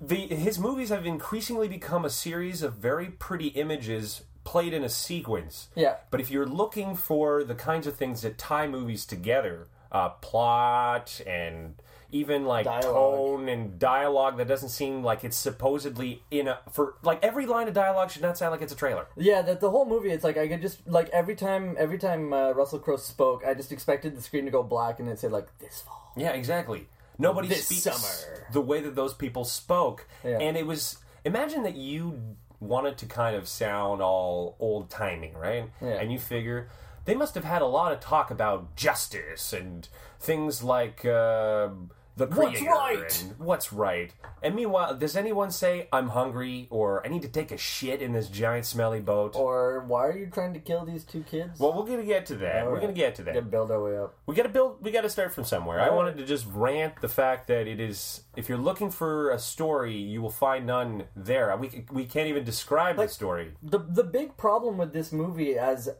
the 0.00 0.16
his 0.34 0.58
movies 0.58 0.88
have 0.90 1.04
increasingly 1.06 1.68
become 1.68 2.04
a 2.04 2.10
series 2.10 2.62
of 2.62 2.74
very 2.74 3.06
pretty 3.10 3.48
images 3.48 4.22
played 4.44 4.72
in 4.72 4.84
a 4.84 4.88
sequence. 4.88 5.68
Yeah. 5.74 5.96
But 6.10 6.20
if 6.20 6.30
you're 6.30 6.46
looking 6.46 6.94
for 6.94 7.42
the 7.44 7.54
kinds 7.56 7.86
of 7.86 7.96
things 7.96 8.22
that 8.22 8.38
tie 8.38 8.68
movies 8.68 9.04
together, 9.04 9.66
uh, 9.90 10.10
plot 10.10 11.20
and 11.26 11.74
even 12.12 12.44
like 12.44 12.64
Dialogue. 12.64 12.82
tone 12.84 13.48
and 13.48 13.78
dialogue 13.78 14.36
that 14.38 14.46
doesn't 14.48 14.68
seem 14.70 15.02
like 15.02 15.24
it's 15.24 15.36
supposedly 15.36 16.22
in 16.30 16.48
a 16.48 16.58
for 16.72 16.94
like 17.02 17.22
every 17.24 17.46
line 17.46 17.68
of 17.68 17.74
dialogue 17.74 18.10
should 18.10 18.22
not 18.22 18.38
sound 18.38 18.52
like 18.52 18.62
it's 18.62 18.72
a 18.72 18.76
trailer. 18.76 19.06
Yeah, 19.16 19.42
that 19.42 19.60
the 19.60 19.70
whole 19.70 19.84
movie. 19.86 20.10
It's 20.10 20.24
like 20.24 20.36
I 20.36 20.48
could 20.48 20.62
just 20.62 20.86
like 20.88 21.08
every 21.10 21.34
time 21.34 21.74
every 21.78 21.98
time 21.98 22.32
uh, 22.32 22.52
Russell 22.52 22.78
Crowe 22.78 22.96
spoke, 22.96 23.42
I 23.46 23.54
just 23.54 23.72
expected 23.72 24.16
the 24.16 24.22
screen 24.22 24.44
to 24.44 24.50
go 24.50 24.62
black 24.62 25.00
and 25.00 25.08
it 25.08 25.18
said 25.18 25.32
like 25.32 25.46
this 25.58 25.80
fall. 25.80 26.12
Yeah, 26.16 26.30
exactly. 26.32 26.88
Nobody 27.18 27.48
This 27.48 27.64
speaks 27.66 27.82
summer. 27.82 28.44
the 28.52 28.60
way 28.60 28.80
that 28.82 28.94
those 28.94 29.14
people 29.14 29.44
spoke, 29.44 30.06
Yeah. 30.24 30.38
and 30.38 30.56
it 30.56 30.66
was. 30.66 30.98
Imagine 31.24 31.62
that 31.64 31.74
you 31.76 32.20
wanted 32.60 32.98
to 32.98 33.06
kind 33.06 33.34
of 33.34 33.48
sound 33.48 34.00
all 34.00 34.54
old 34.60 34.90
timing, 34.90 35.34
right? 35.34 35.68
Yeah. 35.82 35.88
And 36.00 36.12
you 36.12 36.18
figure 36.18 36.68
they 37.04 37.14
must 37.14 37.34
have 37.34 37.44
had 37.44 37.62
a 37.62 37.66
lot 37.66 37.92
of 37.92 38.00
talk 38.00 38.30
about 38.30 38.76
justice 38.76 39.52
and 39.52 39.88
things 40.20 40.62
like 40.62 41.04
uh, 41.04 41.68
the 42.16 42.26
What's 42.28 42.62
right? 42.62 43.22
and 43.22 43.38
what's 43.38 43.72
right. 43.74 44.10
And 44.42 44.54
meanwhile, 44.54 44.94
does 44.94 45.16
anyone 45.16 45.50
say 45.50 45.86
I'm 45.92 46.08
hungry 46.08 46.66
or 46.70 47.04
I 47.04 47.10
need 47.10 47.22
to 47.22 47.28
take 47.28 47.52
a 47.52 47.58
shit 47.58 48.00
in 48.00 48.12
this 48.12 48.28
giant 48.28 48.64
smelly 48.64 49.00
boat? 49.00 49.36
Or 49.36 49.84
why 49.86 50.06
are 50.06 50.16
you 50.16 50.26
trying 50.26 50.54
to 50.54 50.60
kill 50.60 50.86
these 50.86 51.04
two 51.04 51.22
kids? 51.24 51.60
well, 51.60 51.74
we're 51.74 51.84
gonna 51.84 52.04
get 52.04 52.24
to 52.26 52.36
that. 52.36 52.64
we're 52.66 52.80
gonna 52.80 52.94
get 52.94 53.16
to 53.16 53.22
that. 53.24 53.34
Gotta 53.34 53.46
build 53.46 53.70
our 53.70 53.82
way 53.82 53.98
up. 53.98 54.16
We 54.24 54.34
got 54.34 54.44
to 54.44 54.48
build. 54.48 54.82
We 54.82 54.90
got 54.92 55.02
to 55.02 55.10
start 55.10 55.34
from 55.34 55.44
somewhere. 55.44 55.78
I 55.78 55.90
wanted 55.90 56.16
to 56.16 56.24
just 56.24 56.46
rant 56.50 57.02
the 57.02 57.08
fact 57.08 57.48
that 57.48 57.66
it 57.66 57.80
is. 57.80 58.22
If 58.34 58.48
you're 58.48 58.56
looking 58.56 58.90
for 58.90 59.30
a 59.30 59.38
story, 59.38 59.96
you 59.96 60.22
will 60.22 60.30
find 60.30 60.66
none 60.66 61.04
there. 61.14 61.54
We 61.56 61.84
we 61.90 62.06
can't 62.06 62.28
even 62.28 62.44
describe 62.44 62.96
the 62.96 63.08
story. 63.08 63.52
the 63.62 63.78
the 63.78 64.04
big 64.04 64.38
problem 64.38 64.78
with 64.78 64.94
this 64.94 65.12
movie 65.12 65.58
as 65.58 65.90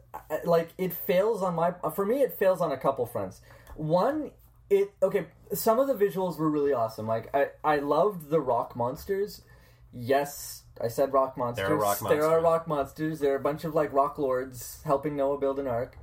like 0.45 0.69
it 0.79 0.93
fails 0.93 1.43
on 1.43 1.53
my 1.53 1.73
for 1.93 2.05
me 2.05 2.21
it 2.21 2.33
fails 2.33 2.59
on 2.59 2.71
a 2.71 2.77
couple 2.77 3.05
fronts 3.05 3.41
one 3.77 4.31
it 4.69 4.91
okay 5.01 5.27
some 5.53 5.79
of 5.79 5.87
the 5.87 5.93
visuals 5.93 6.37
were 6.37 6.49
really 6.49 6.73
awesome 6.73 7.07
like 7.07 7.33
i 7.35 7.47
i 7.63 7.77
loved 7.77 8.29
the 8.29 8.39
rock 8.39 8.75
monsters 8.75 9.41
yes 9.93 10.63
i 10.81 10.87
said 10.87 11.13
rock 11.13 11.37
monsters 11.37 11.67
There 11.67 11.75
are 11.75 11.79
rock 11.79 12.01
monsters. 12.01 12.09
there 12.09 12.29
are 12.29 12.41
rock 12.41 12.67
monsters 12.67 13.19
there 13.19 13.33
are 13.33 13.37
a 13.37 13.41
bunch 13.41 13.63
of 13.63 13.73
like 13.73 13.93
rock 13.93 14.17
lords 14.17 14.81
helping 14.83 15.15
noah 15.15 15.37
build 15.39 15.59
an 15.59 15.67
ark 15.67 15.97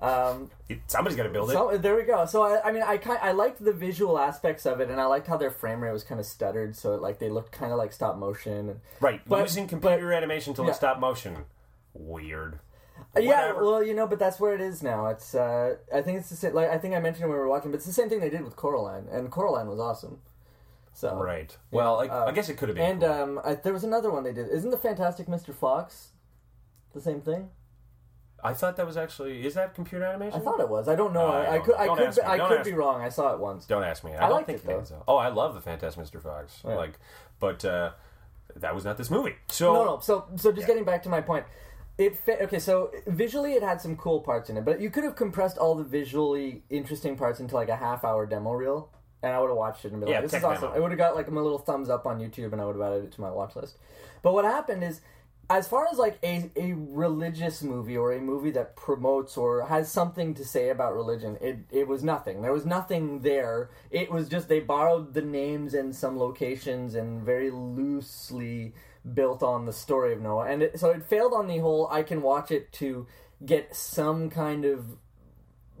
um, 0.00 0.50
It- 0.68 0.80
somebody's 0.86 1.16
got 1.16 1.24
to 1.24 1.28
build 1.30 1.50
it. 1.50 1.54
so 1.54 1.76
there 1.76 1.96
we 1.96 2.04
go. 2.04 2.24
So 2.24 2.42
I, 2.44 2.68
I 2.68 2.70
mean, 2.70 2.84
I 2.84 2.98
kind, 2.98 3.18
I 3.20 3.32
liked 3.32 3.58
the 3.64 3.72
visual 3.72 4.16
aspects 4.16 4.64
of 4.64 4.80
it, 4.80 4.90
and 4.90 5.00
I 5.00 5.06
liked 5.06 5.26
how 5.26 5.36
their 5.36 5.50
frame 5.50 5.82
rate 5.82 5.90
was 5.92 6.04
kind 6.04 6.20
of 6.20 6.26
stuttered, 6.26 6.76
so 6.76 6.94
it, 6.94 7.02
like 7.02 7.18
they 7.18 7.28
looked 7.28 7.50
kind 7.50 7.72
of 7.72 7.78
like 7.78 7.92
stop 7.92 8.16
motion. 8.16 8.80
Right, 9.00 9.20
but- 9.26 9.40
using 9.40 9.66
computer 9.66 10.12
animation 10.12 10.54
to 10.54 10.62
yeah. 10.66 10.70
stop 10.70 11.00
motion. 11.00 11.46
Weird. 11.94 12.60
Yeah, 13.16 13.22
Whatever. 13.48 13.64
well, 13.64 13.82
you 13.82 13.94
know, 13.94 14.06
but 14.06 14.18
that's 14.18 14.38
where 14.38 14.54
it 14.54 14.60
is 14.60 14.82
now. 14.82 15.06
It's 15.06 15.34
uh, 15.34 15.76
I 15.94 16.02
think 16.02 16.18
it's 16.18 16.28
the 16.30 16.36
same. 16.36 16.54
Like 16.54 16.70
I 16.70 16.78
think 16.78 16.94
I 16.94 17.00
mentioned 17.00 17.24
it 17.24 17.28
when 17.28 17.36
we 17.36 17.40
were 17.40 17.48
watching, 17.48 17.70
but 17.70 17.76
it's 17.78 17.86
the 17.86 17.92
same 17.92 18.08
thing 18.08 18.20
they 18.20 18.30
did 18.30 18.44
with 18.44 18.56
Coraline, 18.56 19.06
and 19.10 19.30
Coraline 19.30 19.68
was 19.68 19.80
awesome. 19.80 20.20
So 20.92 21.14
Right. 21.16 21.56
Well, 21.70 22.00
I, 22.00 22.06
uh, 22.08 22.26
I 22.26 22.32
guess 22.32 22.48
it 22.48 22.56
could 22.56 22.68
have 22.68 22.76
been. 22.76 22.84
and 22.84 23.00
cool. 23.00 23.10
um, 23.10 23.40
I, 23.44 23.54
there 23.54 23.72
was 23.72 23.84
another 23.84 24.10
one 24.10 24.24
they 24.24 24.32
did. 24.32 24.48
Isn't 24.48 24.70
the 24.70 24.76
Fantastic 24.76 25.26
Mr. 25.28 25.54
Fox 25.54 26.08
the 26.92 27.00
same 27.00 27.20
thing? 27.20 27.50
I 28.42 28.52
thought 28.52 28.76
that 28.76 28.86
was 28.86 28.96
actually. 28.96 29.44
Is 29.44 29.54
that 29.54 29.74
computer 29.74 30.04
animation? 30.04 30.40
I 30.40 30.44
thought 30.44 30.60
it 30.60 30.68
was. 30.68 30.88
I 30.88 30.94
don't 30.94 31.12
know. 31.12 31.26
I 31.28 31.44
I, 31.44 31.50
I 31.50 31.56
don't 31.56 31.64
could. 31.64 31.74
I 31.76 31.88
could. 31.88 32.14
Be. 32.14 32.22
I 32.22 32.38
could 32.38 32.64
be 32.64 32.70
me. 32.72 32.76
wrong. 32.76 33.00
I 33.00 33.08
saw 33.08 33.32
it 33.32 33.40
once. 33.40 33.66
Don't 33.66 33.82
ask 33.82 34.04
me. 34.04 34.12
I, 34.14 34.26
I 34.26 34.28
don't 34.28 34.46
think 34.46 34.58
it, 34.58 34.66
though. 34.66 34.84
so. 34.84 35.02
Oh, 35.08 35.16
I 35.16 35.28
love 35.28 35.54
the 35.54 35.60
Fantastic 35.60 36.04
Mr. 36.04 36.22
Fox. 36.22 36.60
Yeah. 36.64 36.74
Like, 36.74 36.98
but 37.40 37.64
uh, 37.64 37.90
that 38.56 38.74
was 38.74 38.84
not 38.84 38.96
this 38.96 39.10
movie. 39.10 39.34
So 39.48 39.72
No, 39.72 39.84
no. 39.84 40.00
So, 40.00 40.26
so 40.36 40.52
just 40.52 40.66
getting 40.66 40.84
back 40.84 41.02
to 41.04 41.08
my 41.08 41.20
point, 41.20 41.46
it 41.98 42.16
fit. 42.16 42.40
Okay, 42.42 42.58
so 42.60 42.92
visually, 43.06 43.52
it 43.54 43.62
had 43.62 43.80
some 43.80 43.96
cool 43.96 44.20
parts 44.20 44.48
in 44.48 44.56
it, 44.56 44.64
but 44.64 44.80
you 44.80 44.88
could 44.88 45.04
have 45.04 45.16
compressed 45.16 45.58
all 45.58 45.74
the 45.74 45.84
visually 45.84 46.62
interesting 46.70 47.16
parts 47.16 47.40
into 47.40 47.54
like 47.54 47.68
a 47.68 47.76
half-hour 47.76 48.26
demo 48.26 48.52
reel, 48.52 48.90
and 49.22 49.32
I 49.32 49.40
would 49.40 49.48
have 49.48 49.56
watched 49.56 49.84
it 49.84 49.92
and 49.92 50.00
been 50.00 50.08
Yeah, 50.08 50.20
like, 50.20 50.30
"This 50.30 50.34
is 50.34 50.44
awesome." 50.44 50.72
It 50.74 50.80
would 50.80 50.92
have 50.92 50.98
got 50.98 51.16
like 51.16 51.26
a 51.26 51.30
little 51.30 51.58
thumbs 51.58 51.90
up 51.90 52.06
on 52.06 52.20
YouTube, 52.20 52.52
and 52.52 52.60
I 52.60 52.64
would 52.64 52.76
have 52.76 52.82
added 52.82 53.04
it 53.04 53.12
to 53.12 53.20
my 53.20 53.30
watch 53.30 53.56
list. 53.56 53.76
But 54.22 54.32
what 54.32 54.44
happened 54.44 54.84
is. 54.84 55.00
As 55.50 55.66
far 55.66 55.86
as 55.90 55.96
like 55.96 56.18
a, 56.22 56.50
a 56.56 56.74
religious 56.74 57.62
movie 57.62 57.96
or 57.96 58.12
a 58.12 58.20
movie 58.20 58.50
that 58.50 58.76
promotes 58.76 59.34
or 59.38 59.64
has 59.64 59.90
something 59.90 60.34
to 60.34 60.44
say 60.44 60.68
about 60.68 60.94
religion, 60.94 61.38
it, 61.40 61.60
it 61.70 61.88
was 61.88 62.04
nothing. 62.04 62.42
There 62.42 62.52
was 62.52 62.66
nothing 62.66 63.20
there. 63.22 63.70
It 63.90 64.10
was 64.10 64.28
just 64.28 64.50
they 64.50 64.60
borrowed 64.60 65.14
the 65.14 65.22
names 65.22 65.72
and 65.72 65.96
some 65.96 66.18
locations 66.18 66.94
and 66.94 67.22
very 67.22 67.50
loosely 67.50 68.74
built 69.14 69.42
on 69.42 69.66
the 69.66 69.72
story 69.72 70.12
of 70.12 70.20
Noah, 70.20 70.46
and 70.46 70.62
it, 70.62 70.80
so 70.80 70.90
it 70.90 71.04
failed 71.04 71.32
on 71.34 71.46
the 71.46 71.58
whole. 71.58 71.88
I 71.90 72.02
can 72.02 72.22
watch 72.22 72.50
it 72.50 72.72
to 72.74 73.06
get 73.44 73.74
some 73.74 74.30
kind 74.30 74.64
of 74.64 74.96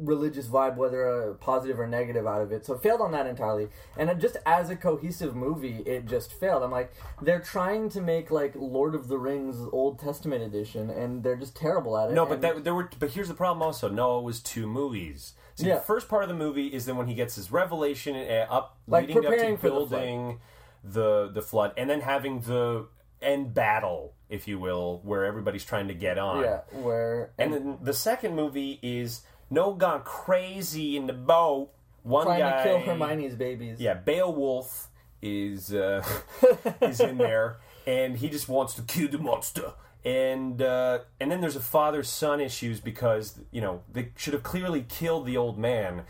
religious 0.00 0.46
vibe, 0.46 0.76
whether 0.76 1.06
a 1.06 1.34
positive 1.34 1.80
or 1.80 1.86
negative 1.86 2.26
out 2.26 2.40
of 2.42 2.52
it. 2.52 2.64
So 2.64 2.74
it 2.74 2.82
failed 2.82 3.00
on 3.00 3.12
that 3.12 3.26
entirely. 3.26 3.68
And 3.96 4.20
just 4.20 4.36
as 4.46 4.70
a 4.70 4.76
cohesive 4.76 5.34
movie, 5.34 5.82
it 5.86 6.06
just 6.06 6.32
failed. 6.32 6.62
I'm 6.62 6.70
like, 6.70 6.92
they're 7.20 7.40
trying 7.40 7.88
to 7.90 8.00
make 8.00 8.30
like 8.30 8.52
Lord 8.54 8.94
of 8.94 9.08
the 9.08 9.18
Rings 9.18 9.56
Old 9.72 9.98
Testament 9.98 10.42
edition, 10.42 10.90
and 10.90 11.22
they're 11.22 11.36
just 11.36 11.56
terrible 11.56 11.98
at 11.98 12.10
it. 12.10 12.14
No, 12.14 12.26
but 12.26 12.40
that, 12.42 12.64
there 12.64 12.74
were. 12.74 12.88
But 12.98 13.10
here's 13.10 13.28
the 13.28 13.34
problem. 13.34 13.62
Also, 13.62 13.88
Noah 13.88 14.20
was 14.22 14.40
two 14.40 14.66
movies. 14.66 15.34
See, 15.56 15.66
Yeah. 15.66 15.76
the 15.76 15.80
first 15.80 16.08
part 16.08 16.22
of 16.22 16.28
the 16.28 16.36
movie 16.36 16.68
is 16.68 16.86
then 16.86 16.96
when 16.96 17.08
he 17.08 17.14
gets 17.14 17.34
his 17.34 17.50
revelation 17.50 18.14
uh, 18.14 18.46
up, 18.48 18.78
Like 18.86 19.08
leading 19.08 19.26
up 19.26 19.32
to 19.32 19.56
for 19.56 19.68
the 19.68 19.74
building 19.74 20.40
the 20.84 21.28
the 21.32 21.42
flood, 21.42 21.72
and 21.76 21.90
then 21.90 22.00
having 22.00 22.40
the 22.42 22.86
end 23.22 23.54
battle, 23.54 24.14
if 24.28 24.46
you 24.48 24.58
will, 24.58 25.00
where 25.04 25.24
everybody's 25.24 25.64
trying 25.64 25.88
to 25.88 25.94
get 25.94 26.18
on. 26.18 26.42
yeah, 26.42 26.60
where 26.72 27.30
And 27.38 27.52
then 27.52 27.78
the 27.82 27.92
second 27.92 28.34
movie 28.36 28.78
is 28.82 29.22
Noah 29.50 29.76
gone 29.76 30.02
crazy 30.02 30.96
in 30.96 31.06
the 31.06 31.12
boat. 31.12 31.70
One 32.02 32.26
trying 32.26 32.40
guy 32.40 32.56
to 32.56 32.62
kill 32.62 32.78
Hermione's 32.80 33.34
babies. 33.34 33.80
yeah, 33.80 33.94
Beowulf 33.94 34.88
is 35.20 35.74
uh, 35.74 36.04
is 36.80 37.00
in 37.00 37.18
there, 37.18 37.58
and 37.86 38.16
he 38.16 38.28
just 38.28 38.48
wants 38.48 38.74
to 38.74 38.82
kill 38.82 39.08
the 39.08 39.18
monster. 39.18 39.72
And 40.04 40.62
uh, 40.62 41.00
and 41.20 41.30
then 41.30 41.40
there's 41.40 41.56
a 41.56 41.60
father 41.60 42.02
son 42.02 42.40
issues 42.40 42.80
because 42.80 43.40
you 43.50 43.60
know 43.60 43.82
they 43.92 44.12
should 44.16 44.32
have 44.32 44.42
clearly 44.44 44.86
killed 44.88 45.26
the 45.26 45.36
old 45.36 45.58
man. 45.58 46.02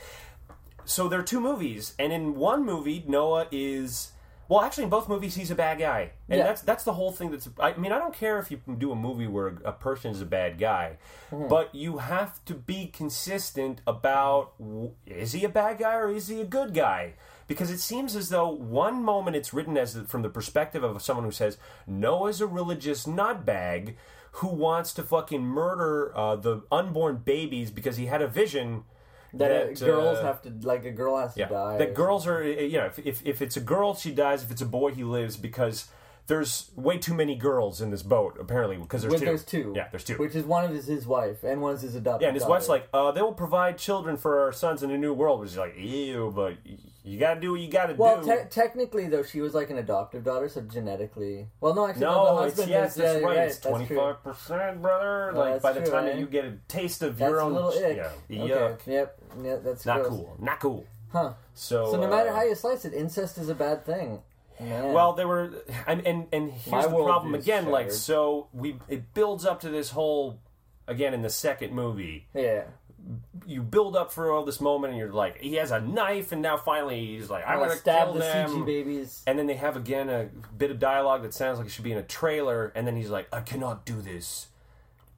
So 0.85 1.09
there 1.09 1.21
are 1.21 1.25
two 1.25 1.41
movies, 1.41 1.95
and 1.99 2.13
in 2.13 2.35
one 2.37 2.65
movie 2.65 3.03
Noah 3.07 3.47
is 3.51 4.13
well, 4.49 4.63
actually 4.63 4.85
in 4.85 4.91
both 4.91 5.09
movies 5.09 5.35
he's 5.35 5.51
a 5.51 5.55
bad 5.55 5.79
guy, 5.79 6.13
and 6.29 6.39
Yeah. 6.39 6.45
that's 6.47 6.63
that's 6.63 6.85
the 6.85 6.95
whole 6.95 7.13
thing. 7.13 7.31
That's 7.31 7.49
I 7.61 7.75
mean 7.77 7.93
I 7.93 7.99
don't 7.99 8.15
care 8.15 8.39
if 8.39 8.51
you 8.51 8.57
can 8.59 8.77
do 8.77 8.91
a 8.93 8.97
movie 8.97 9.27
where 9.27 9.49
a 9.65 9.73
person 9.73 10.11
is 10.11 10.21
a 10.23 10.27
bad 10.27 10.59
guy, 10.59 10.97
Mm-hmm. 11.31 11.49
but 11.49 11.75
you 11.75 11.99
have 11.99 12.43
to 12.47 12.55
be 12.55 12.87
consistent 12.87 13.81
about 13.87 14.53
is 15.07 15.33
he 15.33 15.45
a 15.45 15.49
bad 15.49 15.79
guy 15.79 15.95
or 15.95 16.11
is 16.11 16.29
he 16.29 16.41
a 16.41 16.45
good 16.47 16.73
guy? 16.75 17.15
Because 17.47 17.71
it 17.71 17.79
seems 17.81 18.15
as 18.17 18.29
though 18.29 18.49
one 18.49 19.03
moment 19.03 19.37
it's 19.37 19.53
written 19.55 19.77
as 19.79 19.97
from 20.07 20.23
the 20.23 20.29
perspective 20.29 20.83
of 20.85 21.01
someone 21.03 21.25
who 21.25 21.33
says 21.33 21.57
Noah's 21.87 22.41
a 22.41 22.47
religious 22.47 23.07
nutbag 23.07 23.95
who 24.33 24.49
wants 24.49 24.93
to 24.95 25.03
fucking 25.03 25.43
murder 25.43 26.17
uh, 26.17 26.37
the 26.37 26.63
unborn 26.71 27.17
babies 27.17 27.71
because 27.71 27.97
he 27.97 28.07
had 28.07 28.21
a 28.23 28.29
vision 28.29 28.85
that, 29.35 29.51
uh, 29.51 29.67
that, 29.67 29.79
girls 29.81 30.19
uh, 30.19 30.25
have 30.25 30.43
to 30.43 30.53
like 30.63 30.85
a 30.85 30.91
girl 30.91 31.19
has 31.19 31.35
to 31.35 31.41
yeah, 31.41 31.49
die. 31.49 31.79
that 31.79 31.95
girls 31.95 32.27
are 32.27 32.43
you 32.43 32.79
know 32.79 32.87
if, 32.87 32.99
if 33.01 33.27
if 33.27 33.43
it's 33.43 33.57
a 33.57 33.61
girl 33.61 33.95
she 33.95 34.11
dies 34.11 34.43
if 34.43 34.51
it's 34.51 34.63
a 34.63 34.67
boy 34.67 34.91
he 34.93 35.05
lives 35.05 35.37
because 35.37 35.89
there's 36.29 36.71
way 36.77 36.97
too 36.99 37.15
many 37.15 37.35
girls 37.35 37.81
in 37.81 37.91
this 37.91 38.03
boat 38.03 38.37
apparently 38.41 38.77
because 38.77 39.03
there's 39.03 39.11
When 39.13 39.21
two 39.21 39.27
there's 39.27 39.45
two. 39.45 39.73
yeah 39.75 39.89
there's 39.91 40.05
two 40.05 40.15
Which 40.17 40.35
is 40.37 40.45
one 40.45 40.65
of 40.65 40.71
his, 40.71 40.87
his 40.87 41.07
wife 41.07 41.43
and 41.43 41.61
one 41.61 41.75
is 41.75 41.83
his 41.83 41.95
adopted. 41.97 42.23
yeah 42.23 42.29
and 42.29 42.35
his 42.37 42.43
daughter. 42.43 42.51
wife's 42.53 42.69
like 42.69 42.89
uh, 42.95 43.11
they 43.13 43.23
will 43.23 43.33
provide 43.35 43.77
children 43.79 44.17
for 44.17 44.41
our 44.41 44.53
sons 44.53 44.83
in 44.83 44.91
a 44.91 44.99
new 44.99 45.13
world 45.13 45.41
which 45.41 45.51
is 45.51 45.57
like 45.57 45.75
ew 45.77 46.33
but 46.35 46.55
y- 46.65 46.77
you 47.05 47.19
gotta 47.19 47.41
do 47.41 47.53
what 47.53 47.61
you 47.61 47.71
gotta 47.71 47.95
Well, 47.95 48.23
do 48.23 48.31
te- 48.31 48.49
technically 48.51 49.09
though, 49.09 49.23
she 49.23 49.41
was 49.41 49.55
like 49.55 49.71
an 49.71 49.79
adoptive 49.79 50.25
daughter, 50.25 50.47
so 50.51 50.61
genetically. 50.61 51.47
Well, 51.59 51.75
no, 51.75 51.87
actually, 51.87 52.03
no, 52.03 52.13
no, 52.13 52.37
the 52.41 52.43
it's 52.49 52.57
husband 52.57 52.71
yes, 52.71 52.91
is, 52.91 52.97
that's 52.97 53.07
yeah, 53.15 53.19
you're 53.21 53.29
right. 53.29 53.39
It's 53.39 53.57
That's 53.57 53.67
twenty 53.71 53.87
true. 53.87 53.97
five 53.97 54.23
percent, 54.23 54.83
brother. 54.83 55.33
Oh, 55.35 55.39
like 55.39 55.53
that's 55.55 55.63
by 55.63 55.73
the 55.73 55.81
true, 55.81 55.91
time 55.91 56.05
eh? 56.05 56.09
that 56.11 56.19
you 56.19 56.27
get 56.27 56.45
a 56.45 56.59
taste 56.69 57.01
of 57.03 57.17
That's 57.17 57.31
your 57.31 57.39
a 57.39 57.45
own, 57.47 57.55
little 57.55 57.71
ick. 57.71 57.97
yeah, 57.97 58.11
Okay. 58.43 58.53
yuck, 58.53 58.87
Yep. 58.87 59.19
Yeah, 59.43 59.57
that's 59.65 59.87
not 59.87 60.01
gross. 60.01 60.09
cool, 60.11 60.37
not 60.39 60.61
cool. 60.61 60.85
Huh. 61.11 61.33
So, 61.55 61.93
So 61.93 61.99
no 61.99 62.09
matter 62.11 62.29
uh, 62.29 62.35
how 62.35 62.43
you 62.43 62.55
slice 62.55 62.85
it, 62.85 62.93
incest 62.93 63.39
is 63.39 63.49
a 63.49 63.55
bad 63.55 63.87
thing. 63.87 64.21
Man. 64.61 64.93
Well, 64.93 65.13
there 65.13 65.29
were, 65.29 65.53
and 65.87 66.07
and, 66.07 66.27
and 66.33 66.51
here's 66.51 66.71
My 66.71 66.83
the 66.83 66.89
problem 67.05 67.35
again. 67.35 67.67
Like, 67.71 67.91
so 67.93 68.49
we 68.53 68.77
it 68.89 69.15
builds 69.15 69.45
up 69.45 69.61
to 69.61 69.69
this 69.69 69.91
whole 69.91 70.41
again 70.87 71.15
in 71.15 71.23
the 71.23 71.31
second 71.31 71.73
movie. 71.73 72.27
yeah. 72.35 72.65
You 73.47 73.63
build 73.63 73.97
up 73.97 74.13
for 74.13 74.31
all 74.33 74.45
this 74.45 74.61
moment, 74.61 74.91
and 74.91 74.99
you're 74.99 75.11
like, 75.13 75.41
he 75.41 75.55
has 75.55 75.71
a 75.71 75.81
knife, 75.81 76.31
and 76.33 76.43
now 76.43 76.59
finally 76.59 77.07
he's 77.07 77.31
like, 77.31 77.43
I'm 77.47 77.55
I'm 77.55 77.69
gonna 77.69 77.77
stab 77.77 78.13
the 78.13 78.19
them. 78.19 78.51
CG 78.51 78.67
babies. 78.67 79.23
And 79.27 79.39
then 79.39 79.47
they 79.47 79.55
have 79.55 79.77
again 79.77 80.11
a 80.11 80.29
bit 80.57 80.71
of 80.71 80.79
dialogue 80.79 81.23
that 81.23 81.33
sounds 81.33 81.57
like 81.59 81.69
it 81.69 81.71
should 81.71 81.85
be 81.85 81.93
in 81.93 81.99
a 81.99 82.03
trailer, 82.03 82.71
and 82.75 82.87
then 82.87 82.97
he's 82.97 83.09
like, 83.09 83.29
I 83.33 83.41
cannot 83.41 83.87
do 83.87 84.03
this. 84.03 84.49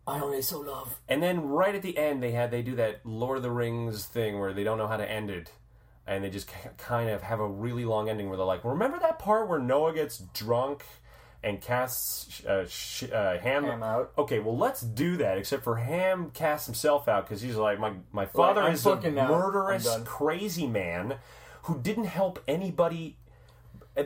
I 0.07 0.21
only 0.21 0.43
so 0.43 0.61
love. 0.61 1.01
And 1.09 1.23
then 1.23 1.49
right 1.49 1.75
at 1.75 1.83
the 1.83 1.97
end, 1.99 2.23
they 2.23 2.31
had 2.33 2.51
they 2.53 2.63
do 2.63 2.77
that 2.77 3.01
Lord 3.05 3.39
of 3.39 3.43
the 3.43 3.51
Rings 3.51 4.05
thing 4.07 4.39
where 4.39 4.53
they 4.53 4.63
don't 4.63 4.79
know 4.79 4.87
how 4.87 4.97
to 4.97 5.11
end 5.11 5.31
it, 5.31 5.51
and 6.11 6.25
they 6.25 6.29
just 6.29 6.51
kind 6.77 7.09
of 7.09 7.23
have 7.23 7.41
a 7.41 7.47
really 7.47 7.87
long 7.87 8.11
ending 8.11 8.29
where 8.29 8.37
they're 8.37 8.45
like, 8.45 8.65
"Remember 8.65 8.99
that 8.99 9.19
part 9.19 9.49
where 9.49 9.61
Noah 9.61 9.95
gets 9.95 10.19
drunk 10.19 10.85
and 11.43 11.61
casts 11.61 12.45
uh, 12.45 12.67
sh- 12.69 13.05
uh, 13.05 13.39
Ham, 13.39 13.65
Ham 13.65 13.83
out. 13.83 14.13
Okay, 14.19 14.39
well 14.41 14.57
let's 14.57 14.81
do 14.81 15.17
that. 15.19 15.39
Except 15.39 15.65
for 15.65 15.77
Ham 15.77 16.31
casts 16.35 16.67
himself 16.67 17.09
out 17.09 17.27
because 17.27 17.41
he's 17.41 17.57
like, 17.57 17.79
my 17.79 17.93
my 18.13 18.27
father 18.27 18.63
I'm 18.63 18.75
is 18.75 18.85
a 18.85 18.97
murderous, 19.11 19.89
crazy 20.05 20.67
man 20.67 21.17
who 21.63 21.79
didn't 21.79 22.05
help 22.05 22.43
anybody. 22.47 23.17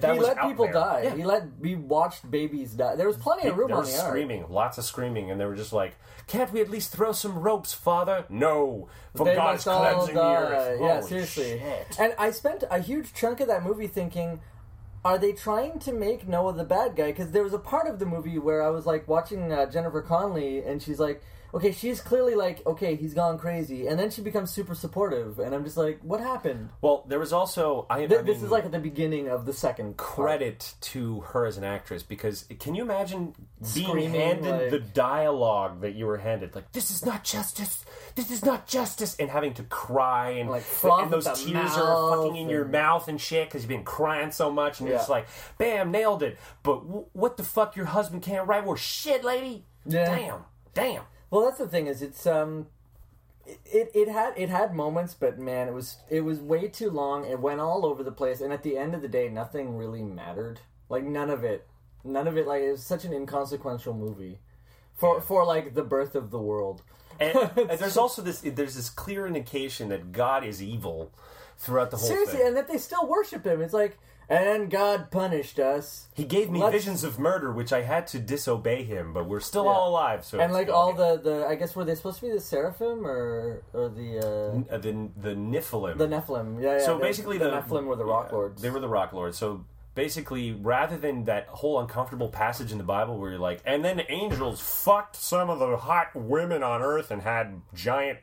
That 0.01 0.15
he 0.15 0.21
let 0.21 0.41
people 0.43 0.65
there. 0.67 0.73
die. 0.75 1.01
Yeah. 1.05 1.15
He 1.17 1.25
let 1.25 1.45
we 1.61 1.75
watched 1.75 2.31
babies 2.31 2.73
die. 2.73 2.97
There 2.97 3.07
was 3.07 3.17
plenty 3.17 3.49
of 3.49 3.57
room 3.57 3.69
There 3.69 3.77
on 3.77 3.83
was 3.83 3.93
the 3.95 4.01
ark. 4.01 4.09
screaming, 4.11 4.47
lots 4.49 4.79
of 4.79 4.85
screaming, 4.85 5.31
and 5.31 5.41
they 5.41 5.45
were 5.47 5.57
just 5.57 5.73
like, 5.73 5.97
"Can't 6.27 6.53
we 6.53 6.61
at 6.61 6.71
least 6.71 6.93
throw 6.93 7.13
some 7.13 7.39
ropes, 7.39 7.73
Father?" 7.73 8.25
No, 8.29 8.89
for 9.15 9.25
They 9.25 9.35
God's 9.35 9.65
cleansing 9.65 10.15
the 10.15 10.21
earth. 10.23 10.79
Yeah, 10.81 10.95
Holy 10.97 11.09
seriously. 11.09 11.59
shit. 11.61 11.97
And 12.01 12.15
I 12.19 12.31
spent 12.31 12.65
a 12.71 12.79
huge 12.81 13.13
chunk 13.15 13.41
of 13.41 13.49
that 13.49 13.63
movie 13.63 13.87
thinking, 13.87 14.41
are 15.05 15.19
they 15.19 15.33
trying 15.33 15.79
to 15.81 15.93
make 15.93 16.27
Noah 16.27 16.55
the 16.55 16.65
bad 16.65 16.97
guy? 16.97 17.09
Because 17.13 17.31
there 17.33 17.43
was 17.43 17.53
a 17.53 17.59
part 17.59 17.87
of 17.87 17.99
the 17.99 18.07
movie 18.07 18.39
where 18.39 18.63
I 18.63 18.71
was 18.71 18.87
like 18.87 19.07
watching 19.07 19.53
uh, 19.53 19.67
Jennifer 19.71 20.01
Connelly, 20.01 20.63
and 20.65 20.83
she's 20.83 20.99
like, 20.99 21.23
okay, 21.55 21.71
she's 21.73 22.01
clearly 22.01 22.35
like, 22.35 22.67
okay, 22.67 22.97
he's 22.97 23.15
gone 23.15 23.39
crazy, 23.39 23.87
and 23.87 23.99
then 23.99 24.11
she 24.11 24.21
becomes 24.23 24.51
super 24.51 24.75
supportive, 24.75 25.39
and 25.39 25.55
I'm 25.55 25.65
just 25.65 25.77
like, 25.77 26.01
what 26.03 26.21
happened? 26.21 26.71
Well, 26.83 27.05
there 27.09 27.19
was 27.21 27.33
also 27.33 27.87
I, 27.89 28.07
Th- 28.07 28.21
I 28.21 28.23
this 28.23 28.37
mean, 28.39 28.47
is 28.47 28.51
like 28.51 28.65
at 28.65 28.73
the 28.73 28.79
beginning 28.81 29.29
of 29.29 29.47
the 29.47 29.53
second 29.53 29.97
part. 29.97 30.09
credit 30.17 30.75
to 30.81 31.21
her 31.21 31.47
as 31.47 31.57
an 31.57 31.65
actress 31.65 32.03
because 32.03 32.45
can 32.59 32.75
you 32.75 32.83
imagine 32.83 33.35
being 33.75 34.11
handed 34.11 34.51
like- 34.51 34.71
the 34.71 34.81
dialogue 34.81 35.81
that 35.83 35.95
you 35.95 36.07
were 36.07 36.19
handed? 36.19 36.55
Like 36.55 36.73
this 36.73 36.91
is 36.91 37.05
not 37.07 37.23
justice. 37.25 37.85
This 38.17 38.31
is 38.31 38.45
not 38.45 38.67
justice. 38.67 39.17
And 39.19 39.31
having 39.31 39.55
to 39.55 39.63
cry 39.65 40.31
and 40.31 40.51
Like, 40.51 40.65
and 40.83 41.11
those 41.11 41.25
tears 41.45 41.73
are 41.77 42.17
fucking 42.17 42.37
in 42.37 42.49
your 42.49 42.65
mouth 42.65 43.09
and 43.09 43.21
shit 43.21 43.49
because 43.49 43.63
you've 43.63 43.69
been 43.69 43.85
crying 43.85 44.31
so 44.33 44.51
much 44.51 44.81
and 44.81 44.89
you're 44.89 44.99
just 44.99 45.09
like 45.09 45.27
bam 45.59 45.91
nailed 45.91 46.23
it. 46.23 46.39
But 46.63 46.81
w- 46.87 47.07
what 47.13 47.37
the 47.37 47.43
fuck 47.45 47.77
your 47.77 47.87
husband 47.87 48.23
can't 48.23 48.47
write 48.49 48.65
well 48.65 48.77
shit 48.77 49.23
lady. 49.25 49.65
Yeah. 49.87 50.05
damn. 50.17 50.41
Damn 50.75 51.03
Well, 51.31 51.43
that's 51.45 51.59
the 51.59 51.69
thing 51.69 51.87
is 51.87 52.03
it's 52.03 52.27
um, 52.27 52.67
it, 53.47 53.91
it 53.95 54.09
had 54.09 54.35
it 54.37 54.49
had 54.49 54.75
moments, 54.75 55.15
but 55.15 55.39
man, 55.39 55.69
it 55.69 55.75
was 55.75 55.97
it 56.09 56.21
was 56.23 56.41
way 56.41 56.69
too 56.69 56.91
long. 56.91 57.25
It 57.25 57.41
went 57.41 57.61
all 57.61 57.85
over 57.85 58.03
the 58.03 58.13
place, 58.13 58.41
and 58.41 58.53
at 58.53 58.63
the 58.63 58.77
end 58.77 58.95
of 58.95 59.03
the 59.03 59.09
day, 59.09 59.29
nothing 59.29 59.77
really 59.77 60.03
mattered. 60.03 60.61
Like 60.89 61.05
none 61.05 61.31
of 61.31 61.45
it, 61.45 61.67
none 62.05 62.29
of 62.29 62.37
it. 62.37 62.47
Like 62.47 62.63
it 62.63 62.71
was 62.71 62.83
such 62.83 63.05
an 63.05 63.13
inconsequential 63.13 63.95
movie 63.95 64.39
for 64.95 65.21
for 65.21 65.45
like 65.45 65.75
the 65.75 65.83
birth 65.83 66.15
of 66.15 66.31
the 66.31 66.39
world. 66.39 66.83
and, 67.21 67.37
and 67.57 67.79
there's 67.79 67.97
also 67.97 68.23
this 68.23 68.41
there's 68.41 68.75
this 68.77 68.91
clear 68.91 69.27
indication 69.27 69.89
that 69.89 70.13
God 70.13 70.45
is 70.45 70.63
evil 70.63 71.11
throughout 71.59 71.91
the 71.91 71.97
whole 71.97 72.09
Seriously, 72.09 72.39
thing. 72.39 72.47
and 72.49 72.57
that 72.57 72.69
they 72.69 72.79
still 72.79 73.07
worship 73.07 73.45
him. 73.47 73.61
It's 73.63 73.73
like, 73.73 73.99
and 74.29 74.71
God 74.71 75.11
punished 75.11 75.59
us. 75.59 76.09
He 76.15 76.25
gave 76.25 76.51
me 76.51 76.61
Let's- 76.61 76.73
visions 76.73 77.05
of 77.05 77.19
murder, 77.19 77.53
which 77.53 77.73
I 77.73 77.83
had 77.83 78.07
to 78.09 78.19
disobey 78.19 78.85
him, 78.85 79.13
but 79.13 79.27
we're 79.27 79.41
still 79.41 79.65
Yeah. 79.65 79.71
all 79.71 79.89
alive. 79.91 80.25
So 80.25 80.39
And 80.41 80.51
it's 80.51 80.55
like 80.55 80.69
all 80.69 80.93
the, 80.93 81.17
the 81.19 81.47
I 81.47 81.55
guess 81.55 81.75
were 81.77 81.85
they 81.85 81.95
supposed 81.95 82.21
to 82.21 82.27
be 82.27 82.33
the 82.33 82.41
seraphim 82.41 83.07
or 83.07 83.63
or 83.73 83.89
the 83.89 84.19
uh, 84.71 84.75
Uh, 84.75 84.79
the 84.79 85.09
the 85.17 85.35
Nephilim. 85.35 85.99
the 85.99 86.07
Nephilim? 86.09 86.63
Yeah, 86.63 86.79
yeah. 86.79 86.85
so 86.85 86.99
basically, 86.99 87.39
the, 87.39 87.51
the, 87.51 87.57
Nephilim 87.61 87.87
were 87.87 87.97
the 87.97 88.05
rock 88.05 88.29
yeah, 88.31 88.37
lords. 88.37 88.63
They 88.63 88.71
were 88.71 88.81
the 88.81 88.89
rock 88.89 89.13
lords. 89.13 89.37
So 89.39 89.65
basically, 89.95 90.53
rather 90.53 90.97
than 90.97 91.25
that 91.25 91.47
whole 91.47 91.79
uncomfortable 91.81 92.29
passage 92.29 92.73
in 92.73 92.79
the 92.79 92.85
Bible 92.85 93.19
where 93.19 93.31
you're 93.31 93.39
like, 93.39 93.61
and 93.65 93.85
then 93.85 94.03
angels 94.09 94.61
fucked 94.61 95.15
some 95.17 95.49
of 95.51 95.59
the 95.61 95.77
hot 95.77 96.09
women 96.15 96.63
on 96.63 96.83
earth 96.83 97.11
and 97.13 97.23
had 97.23 97.61
giant 97.75 98.19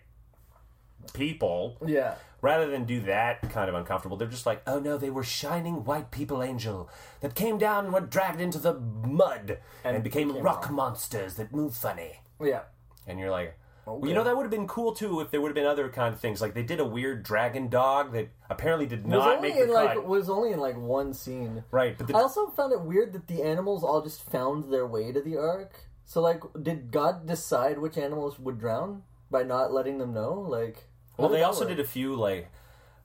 people. 1.13 1.77
yeah. 1.85 2.15
Rather 2.43 2.71
than 2.71 2.85
do 2.85 2.99
that 3.01 3.51
kind 3.51 3.69
of 3.69 3.75
uncomfortable, 3.75 4.17
they're 4.17 4.27
just 4.27 4.47
like, 4.47 4.63
oh 4.65 4.79
no, 4.79 4.97
they 4.97 5.11
were 5.11 5.23
shining 5.23 5.83
white 5.85 6.09
people 6.09 6.41
angel 6.41 6.89
that 7.19 7.35
came 7.35 7.59
down 7.59 7.85
and 7.85 7.93
were 7.93 7.99
dragged 8.01 8.41
into 8.41 8.57
the 8.57 8.73
mud 8.73 9.59
and, 9.83 9.95
And 9.95 10.03
became 10.03 10.31
rock 10.37 10.63
rock. 10.63 10.71
monsters 10.71 11.35
that 11.35 11.51
move 11.53 11.75
funny. 11.75 12.21
Yeah. 12.43 12.61
And 13.05 13.19
you're 13.19 13.29
like, 13.29 13.55
well, 13.85 14.01
you 14.07 14.15
know, 14.15 14.23
that 14.23 14.35
would 14.35 14.41
have 14.43 14.49
been 14.51 14.67
cool 14.67 14.91
too 14.93 15.19
if 15.19 15.29
there 15.29 15.39
would 15.39 15.49
have 15.49 15.55
been 15.55 15.67
other 15.67 15.87
kind 15.89 16.13
of 16.15 16.19
things. 16.19 16.41
Like 16.41 16.55
they 16.55 16.63
did 16.63 16.79
a 16.79 16.85
weird 16.85 17.21
dragon 17.21 17.67
dog 17.69 18.11
that 18.13 18.29
apparently 18.49 18.87
did 18.87 19.05
not 19.05 19.39
make 19.39 19.53
the 19.53 19.63
in 19.63 19.71
like 19.71 19.93
cut. 19.93 20.07
was 20.07 20.27
only 20.27 20.51
in 20.51 20.59
like 20.59 20.77
one 20.77 21.13
scene. 21.13 21.63
right, 21.69 21.95
but 21.95 22.07
the, 22.07 22.15
I 22.17 22.21
also 22.21 22.47
found 22.47 22.73
it 22.73 22.81
weird 22.81 23.13
that 23.13 23.27
the 23.27 23.43
animals 23.43 23.83
all 23.83 24.01
just 24.01 24.23
found 24.23 24.71
their 24.73 24.87
way 24.87 25.11
to 25.11 25.21
the 25.21 25.37
ark. 25.37 25.75
So 26.05 26.21
like, 26.21 26.41
did 26.61 26.91
God 26.91 27.27
decide 27.27 27.77
which 27.77 27.97
animals 27.99 28.39
would 28.39 28.59
drown 28.59 29.03
by 29.29 29.43
not 29.43 29.71
letting 29.71 29.97
them 29.99 30.13
know? 30.13 30.33
Like, 30.33 30.87
well, 31.21 31.29
they 31.29 31.43
also 31.43 31.67
did 31.67 31.79
a 31.79 31.83
few 31.83 32.15
like, 32.15 32.49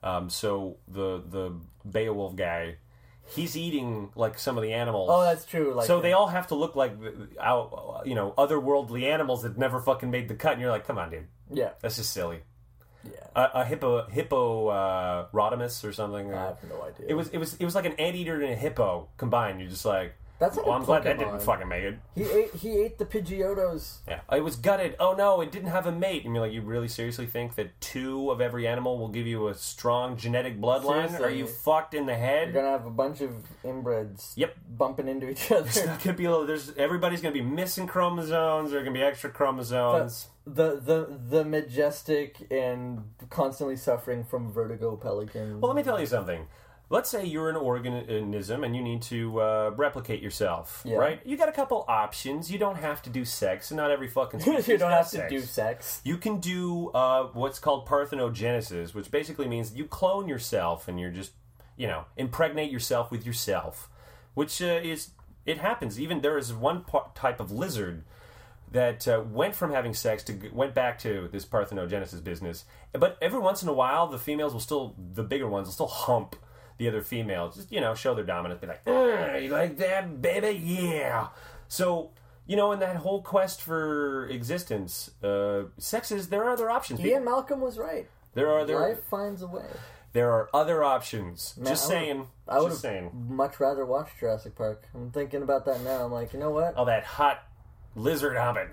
um, 0.02 0.30
so 0.30 0.76
the 0.88 1.22
the 1.28 1.52
Beowulf 1.88 2.36
guy, 2.36 2.76
he's 3.34 3.56
eating 3.56 4.10
like 4.14 4.38
some 4.38 4.56
of 4.56 4.62
the 4.62 4.72
animals. 4.72 5.08
Oh, 5.12 5.22
that's 5.22 5.44
true. 5.44 5.74
Like, 5.74 5.86
so 5.86 6.00
they 6.00 6.12
all 6.12 6.26
have 6.28 6.48
to 6.48 6.54
look 6.54 6.76
like 6.76 6.92
out, 7.40 8.02
you 8.04 8.14
know, 8.14 8.34
otherworldly 8.36 9.04
animals 9.04 9.42
that 9.42 9.56
never 9.58 9.80
fucking 9.80 10.10
made 10.10 10.28
the 10.28 10.34
cut, 10.34 10.52
and 10.52 10.60
you're 10.60 10.70
like, 10.70 10.86
come 10.86 10.98
on, 10.98 11.10
dude, 11.10 11.26
yeah, 11.52 11.70
that's 11.80 11.96
just 11.96 12.12
silly. 12.12 12.40
yeah. 13.04 13.12
A, 13.36 13.60
a 13.60 13.64
hippo, 13.64 14.06
hippo, 14.08 14.68
uh, 14.68 15.26
rotamus 15.32 15.84
or 15.84 15.92
something. 15.92 16.32
I 16.32 16.36
uh, 16.36 16.46
have 16.54 16.70
no 16.70 16.82
idea. 16.82 17.06
It 17.08 17.14
was 17.14 17.28
it 17.28 17.38
was 17.38 17.54
it 17.54 17.64
was 17.64 17.74
like 17.74 17.84
an 17.86 17.92
anteater 17.94 18.34
and 18.40 18.52
a 18.52 18.56
hippo 18.56 19.08
combined. 19.16 19.60
You're 19.60 19.70
just 19.70 19.84
like, 19.84 20.14
That's 20.38 20.56
like 20.56 20.66
a 20.66 20.70
I'm 20.70 20.84
glad 20.84 21.04
that 21.04 21.18
didn't 21.18 21.40
fucking 21.40 21.66
make 21.66 21.84
it. 21.84 21.98
he 22.14 22.24
ate 22.24 22.54
he 22.54 22.78
ate 22.78 22.98
the 22.98 23.06
Pidgeotos. 23.06 23.98
Yeah, 24.06 24.20
it 24.30 24.44
was 24.44 24.56
gutted. 24.56 24.94
Oh 25.00 25.14
no, 25.14 25.40
it 25.40 25.50
didn't 25.50 25.70
have 25.70 25.86
a 25.86 25.92
mate. 25.92 26.24
And 26.26 26.34
you're 26.34 26.44
like, 26.44 26.52
you 26.52 26.60
really 26.60 26.88
seriously 26.88 27.26
think 27.26 27.54
that 27.54 27.80
two 27.80 28.30
of 28.30 28.40
every 28.40 28.66
animal 28.66 28.98
will 28.98 29.08
give 29.08 29.26
you 29.26 29.48
a 29.48 29.54
strong 29.54 30.16
genetic 30.16 30.60
bloodline? 30.60 31.08
Seriously. 31.08 31.24
Are 31.24 31.30
you 31.30 31.46
fucked 31.46 31.94
in 31.94 32.04
the 32.04 32.14
head? 32.14 32.48
You're 32.48 32.62
gonna 32.62 32.76
have 32.76 32.86
a 32.86 32.90
bunch 32.90 33.22
of 33.22 33.32
inbreds. 33.64 34.32
Yep. 34.36 34.56
Bumping 34.76 35.08
into 35.08 35.30
each 35.30 35.50
other. 35.50 35.70
not 35.86 36.04
gonna 36.04 36.16
be 36.16 36.26
a, 36.26 36.30
little. 36.30 36.46
there's 36.46 36.72
everybody's 36.76 37.22
gonna 37.22 37.32
be 37.32 37.40
missing 37.40 37.86
chromosomes. 37.86 38.70
There 38.70 38.80
are 38.80 38.84
gonna 38.84 38.94
be 38.94 39.02
extra 39.02 39.30
chromosomes. 39.30 40.28
the 40.46 40.76
the 40.78 41.18
the 41.28 41.44
majestic 41.44 42.46
and 42.50 43.04
constantly 43.30 43.76
suffering 43.76 44.22
from 44.22 44.52
vertigo 44.52 44.96
pelican. 44.96 45.60
Well, 45.60 45.72
let 45.72 45.76
me 45.76 45.82
tell 45.82 45.98
you 45.98 46.06
something. 46.06 46.46
Let's 46.88 47.10
say 47.10 47.24
you're 47.24 47.50
an 47.50 47.56
organism 47.56 48.62
and 48.62 48.76
you 48.76 48.80
need 48.82 49.02
to 49.02 49.40
uh, 49.40 49.70
replicate 49.76 50.22
yourself, 50.22 50.82
Yeah. 50.84 50.96
right? 50.98 51.20
You 51.24 51.36
got 51.36 51.48
a 51.48 51.52
couple 51.52 51.84
options. 51.88 52.50
You 52.52 52.58
don't 52.58 52.76
have 52.76 53.02
to 53.02 53.10
do 53.10 53.24
sex, 53.24 53.72
and 53.72 53.76
not 53.76 53.90
every 53.90 54.06
fucking 54.06 54.38
species 54.40 54.68
you 54.68 54.78
don't 54.78 54.92
have 54.92 55.10
to 55.10 55.28
do 55.28 55.40
sex. 55.40 56.00
You 56.04 56.16
can 56.16 56.38
do 56.38 56.90
uh, 56.90 57.24
what's 57.32 57.58
called 57.58 57.86
parthenogenesis, 57.88 58.94
which 58.94 59.10
basically 59.10 59.48
means 59.48 59.74
you 59.74 59.84
clone 59.86 60.28
yourself 60.28 60.86
and 60.86 61.00
you're 61.00 61.10
just, 61.10 61.32
you 61.76 61.88
know, 61.88 62.04
impregnate 62.16 62.70
yourself 62.70 63.10
with 63.10 63.26
yourself, 63.26 63.88
which 64.34 64.62
uh, 64.62 64.66
is 64.82 65.10
it 65.44 65.58
happens. 65.58 65.98
Even 66.00 66.20
there 66.20 66.38
is 66.38 66.52
one 66.52 66.82
par- 66.84 67.10
type 67.16 67.40
of 67.40 67.50
lizard 67.50 68.04
that 68.70 69.08
uh, 69.08 69.22
went 69.28 69.56
from 69.56 69.72
having 69.72 69.92
sex 69.94 70.22
to 70.24 70.50
went 70.52 70.72
back 70.74 71.00
to 71.00 71.28
this 71.32 71.44
parthenogenesis 71.44 72.22
business, 72.22 72.64
but 72.92 73.16
every 73.20 73.40
once 73.40 73.62
in 73.62 73.68
a 73.68 73.72
while 73.72 74.06
the 74.06 74.18
females 74.18 74.52
will 74.52 74.60
still 74.60 74.94
the 75.14 75.22
bigger 75.24 75.48
ones 75.48 75.66
will 75.66 75.72
still 75.72 75.86
hump 75.88 76.36
the 76.78 76.88
other 76.88 77.02
females, 77.02 77.56
just 77.56 77.72
you 77.72 77.80
know, 77.80 77.94
show 77.94 78.14
their 78.14 78.24
dominance, 78.24 78.60
be 78.60 78.66
like, 78.66 78.82
"Ah, 78.86 79.36
you 79.36 79.50
like 79.50 79.76
that, 79.78 80.20
baby? 80.20 80.58
Yeah. 80.64 81.28
So 81.68 82.10
you 82.46 82.56
know, 82.56 82.72
in 82.72 82.78
that 82.80 82.96
whole 82.96 83.22
quest 83.22 83.60
for 83.62 84.26
existence, 84.28 85.10
uh, 85.22 85.64
sex 85.78 86.10
is 86.10 86.28
there 86.28 86.44
are 86.44 86.50
other 86.50 86.70
options. 86.70 87.00
Ian 87.00 87.24
Malcolm 87.24 87.60
was 87.60 87.78
right. 87.78 88.08
There 88.34 88.52
are 88.52 88.64
there 88.64 88.78
Life 88.78 89.02
finds 89.10 89.42
a 89.42 89.46
way. 89.46 89.66
there 90.12 90.30
are 90.30 90.48
other 90.54 90.84
options. 90.84 91.54
Man, 91.56 91.66
just 91.66 91.86
I 91.86 91.88
saying. 91.88 92.26
I 92.46 92.60
would 92.60 92.72
saying. 92.74 93.10
much 93.28 93.58
rather 93.58 93.84
watch 93.84 94.10
Jurassic 94.20 94.54
Park. 94.54 94.86
I'm 94.94 95.10
thinking 95.10 95.42
about 95.42 95.64
that 95.64 95.80
now. 95.82 96.04
I'm 96.04 96.12
like, 96.12 96.32
you 96.32 96.38
know 96.38 96.50
what? 96.50 96.74
Oh, 96.76 96.84
that 96.84 97.04
hot 97.04 97.42
lizard 97.94 98.36
humping. 98.36 98.68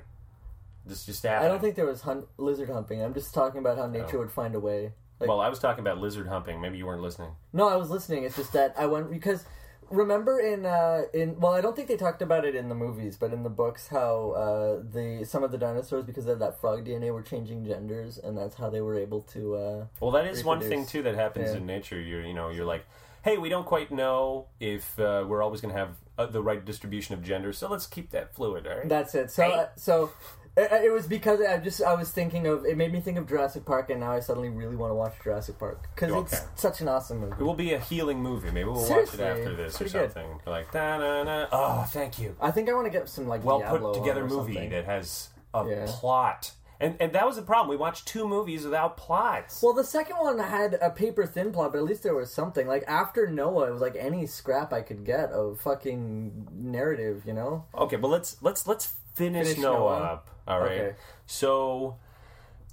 Just 0.87 1.05
just 1.05 1.23
happening. 1.23 1.45
I 1.45 1.47
don't 1.51 1.61
think 1.61 1.75
there 1.75 1.85
was 1.85 2.01
hun- 2.01 2.27
lizard 2.37 2.69
humping. 2.69 3.01
I'm 3.01 3.13
just 3.13 3.33
talking 3.33 3.59
about 3.59 3.77
how 3.77 3.87
nature 3.87 4.19
would 4.19 4.31
find 4.31 4.53
a 4.53 4.59
way. 4.59 4.91
Like, 5.19 5.29
Well, 5.29 5.39
I 5.39 5.49
was 5.49 5.59
talking 5.59 5.81
about 5.81 5.99
lizard 5.99 6.27
humping. 6.27 6.59
Maybe 6.61 6.77
you 6.77 6.85
weren't 6.85 7.01
listening. 7.01 7.31
no, 7.51 7.67
I 7.69 7.75
was 7.75 7.89
listening. 7.89 8.23
It's 8.23 8.35
just 8.35 8.53
that 8.53 8.73
I 8.77 8.85
went 8.87 9.09
because 9.11 9.45
remember 9.89 10.39
in 10.39 10.65
uh, 10.65 11.03
in 11.13 11.39
well, 11.39 11.53
I 11.53 11.61
don't 11.61 11.75
think 11.75 11.87
they 11.87 11.97
talked 11.97 12.21
about 12.21 12.45
it 12.45 12.55
in 12.55 12.69
the 12.69 12.75
movies, 12.75 13.15
but 13.15 13.31
in 13.31 13.43
the 13.43 13.49
books, 13.49 13.87
how 13.87 14.31
uh, 14.31 14.81
the 14.91 15.23
some 15.25 15.43
of 15.43 15.51
the 15.51 15.57
dinosaurs 15.57 16.03
because 16.03 16.25
of 16.27 16.39
that 16.39 16.59
frog 16.59 16.85
DNA 16.85 17.13
were 17.13 17.21
changing 17.21 17.65
genders, 17.65 18.17
and 18.17 18.37
that's 18.37 18.55
how 18.55 18.69
they 18.69 18.81
were 18.81 18.97
able 18.97 19.21
to. 19.21 19.55
Uh, 19.55 19.85
Well, 19.99 20.11
that 20.11 20.25
is 20.25 20.43
one 20.43 20.61
thing 20.61 20.85
too 20.85 21.03
that 21.03 21.15
happens 21.15 21.51
Yeah. 21.51 21.57
in 21.57 21.65
nature. 21.65 21.99
You're 21.99 22.21
you 22.25 22.33
know 22.33 22.49
you're 22.49 22.65
like 22.65 22.85
hey, 23.23 23.37
we 23.37 23.47
don't 23.47 23.65
quite 23.65 23.89
know 23.89 24.47
if 24.59 24.99
uh, 24.99 25.23
we're 25.25 25.41
always 25.41 25.61
going 25.61 25.73
to 25.73 25.79
have 25.79 25.95
uh, 26.17 26.25
the 26.25 26.41
right 26.41 26.65
distribution 26.65 27.13
of 27.15 27.23
gender, 27.23 27.53
so 27.53 27.69
let's 27.69 27.87
keep 27.87 28.11
that 28.11 28.35
fluid, 28.35 28.67
all 28.67 28.75
right? 28.79 28.89
That's 28.89 29.15
it. 29.15 29.31
So, 29.31 29.45
uh, 29.49 29.67
so 29.77 30.11
it, 30.55 30.71
it 30.85 30.91
was 30.93 31.07
because 31.07 31.41
I 31.41 31.57
just 31.57 31.81
I 31.81 31.93
was 31.95 32.11
thinking 32.11 32.45
of 32.47 32.65
it 32.65 32.77
made 32.77 32.91
me 32.93 32.99
think 33.01 33.17
of 33.17 33.27
Jurassic 33.27 33.65
Park, 33.65 33.89
and 33.89 33.99
now 33.99 34.11
I 34.11 34.19
suddenly 34.19 34.49
really 34.49 34.75
want 34.75 34.91
to 34.91 34.95
watch 34.95 35.13
Jurassic 35.23 35.57
Park 35.59 35.87
because 35.95 36.11
Okay. 36.11 36.37
it's 36.37 36.61
such 36.61 36.81
an 36.81 36.87
awesome 36.87 37.19
movie. 37.19 37.35
it 37.39 37.43
will 37.43 37.53
be 37.55 37.73
a 37.73 37.79
healing 37.79 38.21
movie. 38.21 38.51
Maybe 38.51 38.69
we'll 38.69 38.75
Seriously, 38.81 39.23
watch 39.23 39.37
it 39.37 39.39
after 39.39 39.55
this 39.55 39.75
or 39.75 39.77
pretty 39.79 39.91
good. 39.93 40.11
something. 40.13 40.39
Like, 40.45 40.71
da 40.71 40.97
na 40.97 41.23
na. 41.23 41.47
Oh, 41.51 41.83
thank 41.89 42.19
you. 42.19 42.35
I 42.41 42.51
think 42.51 42.69
I 42.69 42.73
want 42.73 42.85
to 42.85 42.91
get 42.91 43.09
some 43.09 43.27
like 43.27 43.43
Well 43.43 43.59
Diablo 43.59 43.93
put 43.93 43.99
together 44.01 44.23
on 44.23 44.31
or 44.31 44.35
movie 44.35 44.53
something. 44.53 44.69
that 44.71 44.85
has 44.85 45.29
a 45.53 45.65
Yeah. 45.67 45.85
plot. 45.87 46.51
And, 46.79 46.97
and 46.99 47.13
that 47.13 47.25
was 47.25 47.37
the 47.37 47.43
problem. 47.43 47.69
We 47.69 47.77
watched 47.77 48.07
two 48.07 48.27
movies 48.27 48.65
without 48.65 48.97
plots. 48.97 49.63
Well, 49.63 49.71
the 49.73 49.85
second 49.85 50.17
one 50.17 50.37
had 50.39 50.73
a 50.81 50.89
paper 50.89 51.25
thin 51.25 51.53
plot, 51.53 51.71
but 51.71 51.77
at 51.77 51.85
least 51.85 52.03
there 52.03 52.15
was 52.15 52.29
something. 52.33 52.67
Like 52.67 52.83
after 52.87 53.25
Noah, 53.27 53.67
it 53.69 53.71
was 53.71 53.79
like 53.81 53.95
any 53.97 54.25
scrap 54.27 54.73
I 54.73 54.81
could 54.81 55.05
get 55.05 55.29
of 55.31 55.61
fucking 55.61 56.49
narrative, 56.51 57.23
you 57.25 57.31
know? 57.33 57.65
Okay, 57.73 57.95
but 57.95 58.09
let's 58.09 58.35
let's 58.41 58.67
let's 58.67 58.95
finish, 59.13 59.47
Finish 59.47 59.61
Noah, 59.61 59.73
Noah? 59.79 60.03
up. 60.03 60.29
All 60.47 60.59
right. 60.59 60.71
Okay. 60.71 60.95
So 61.25 61.97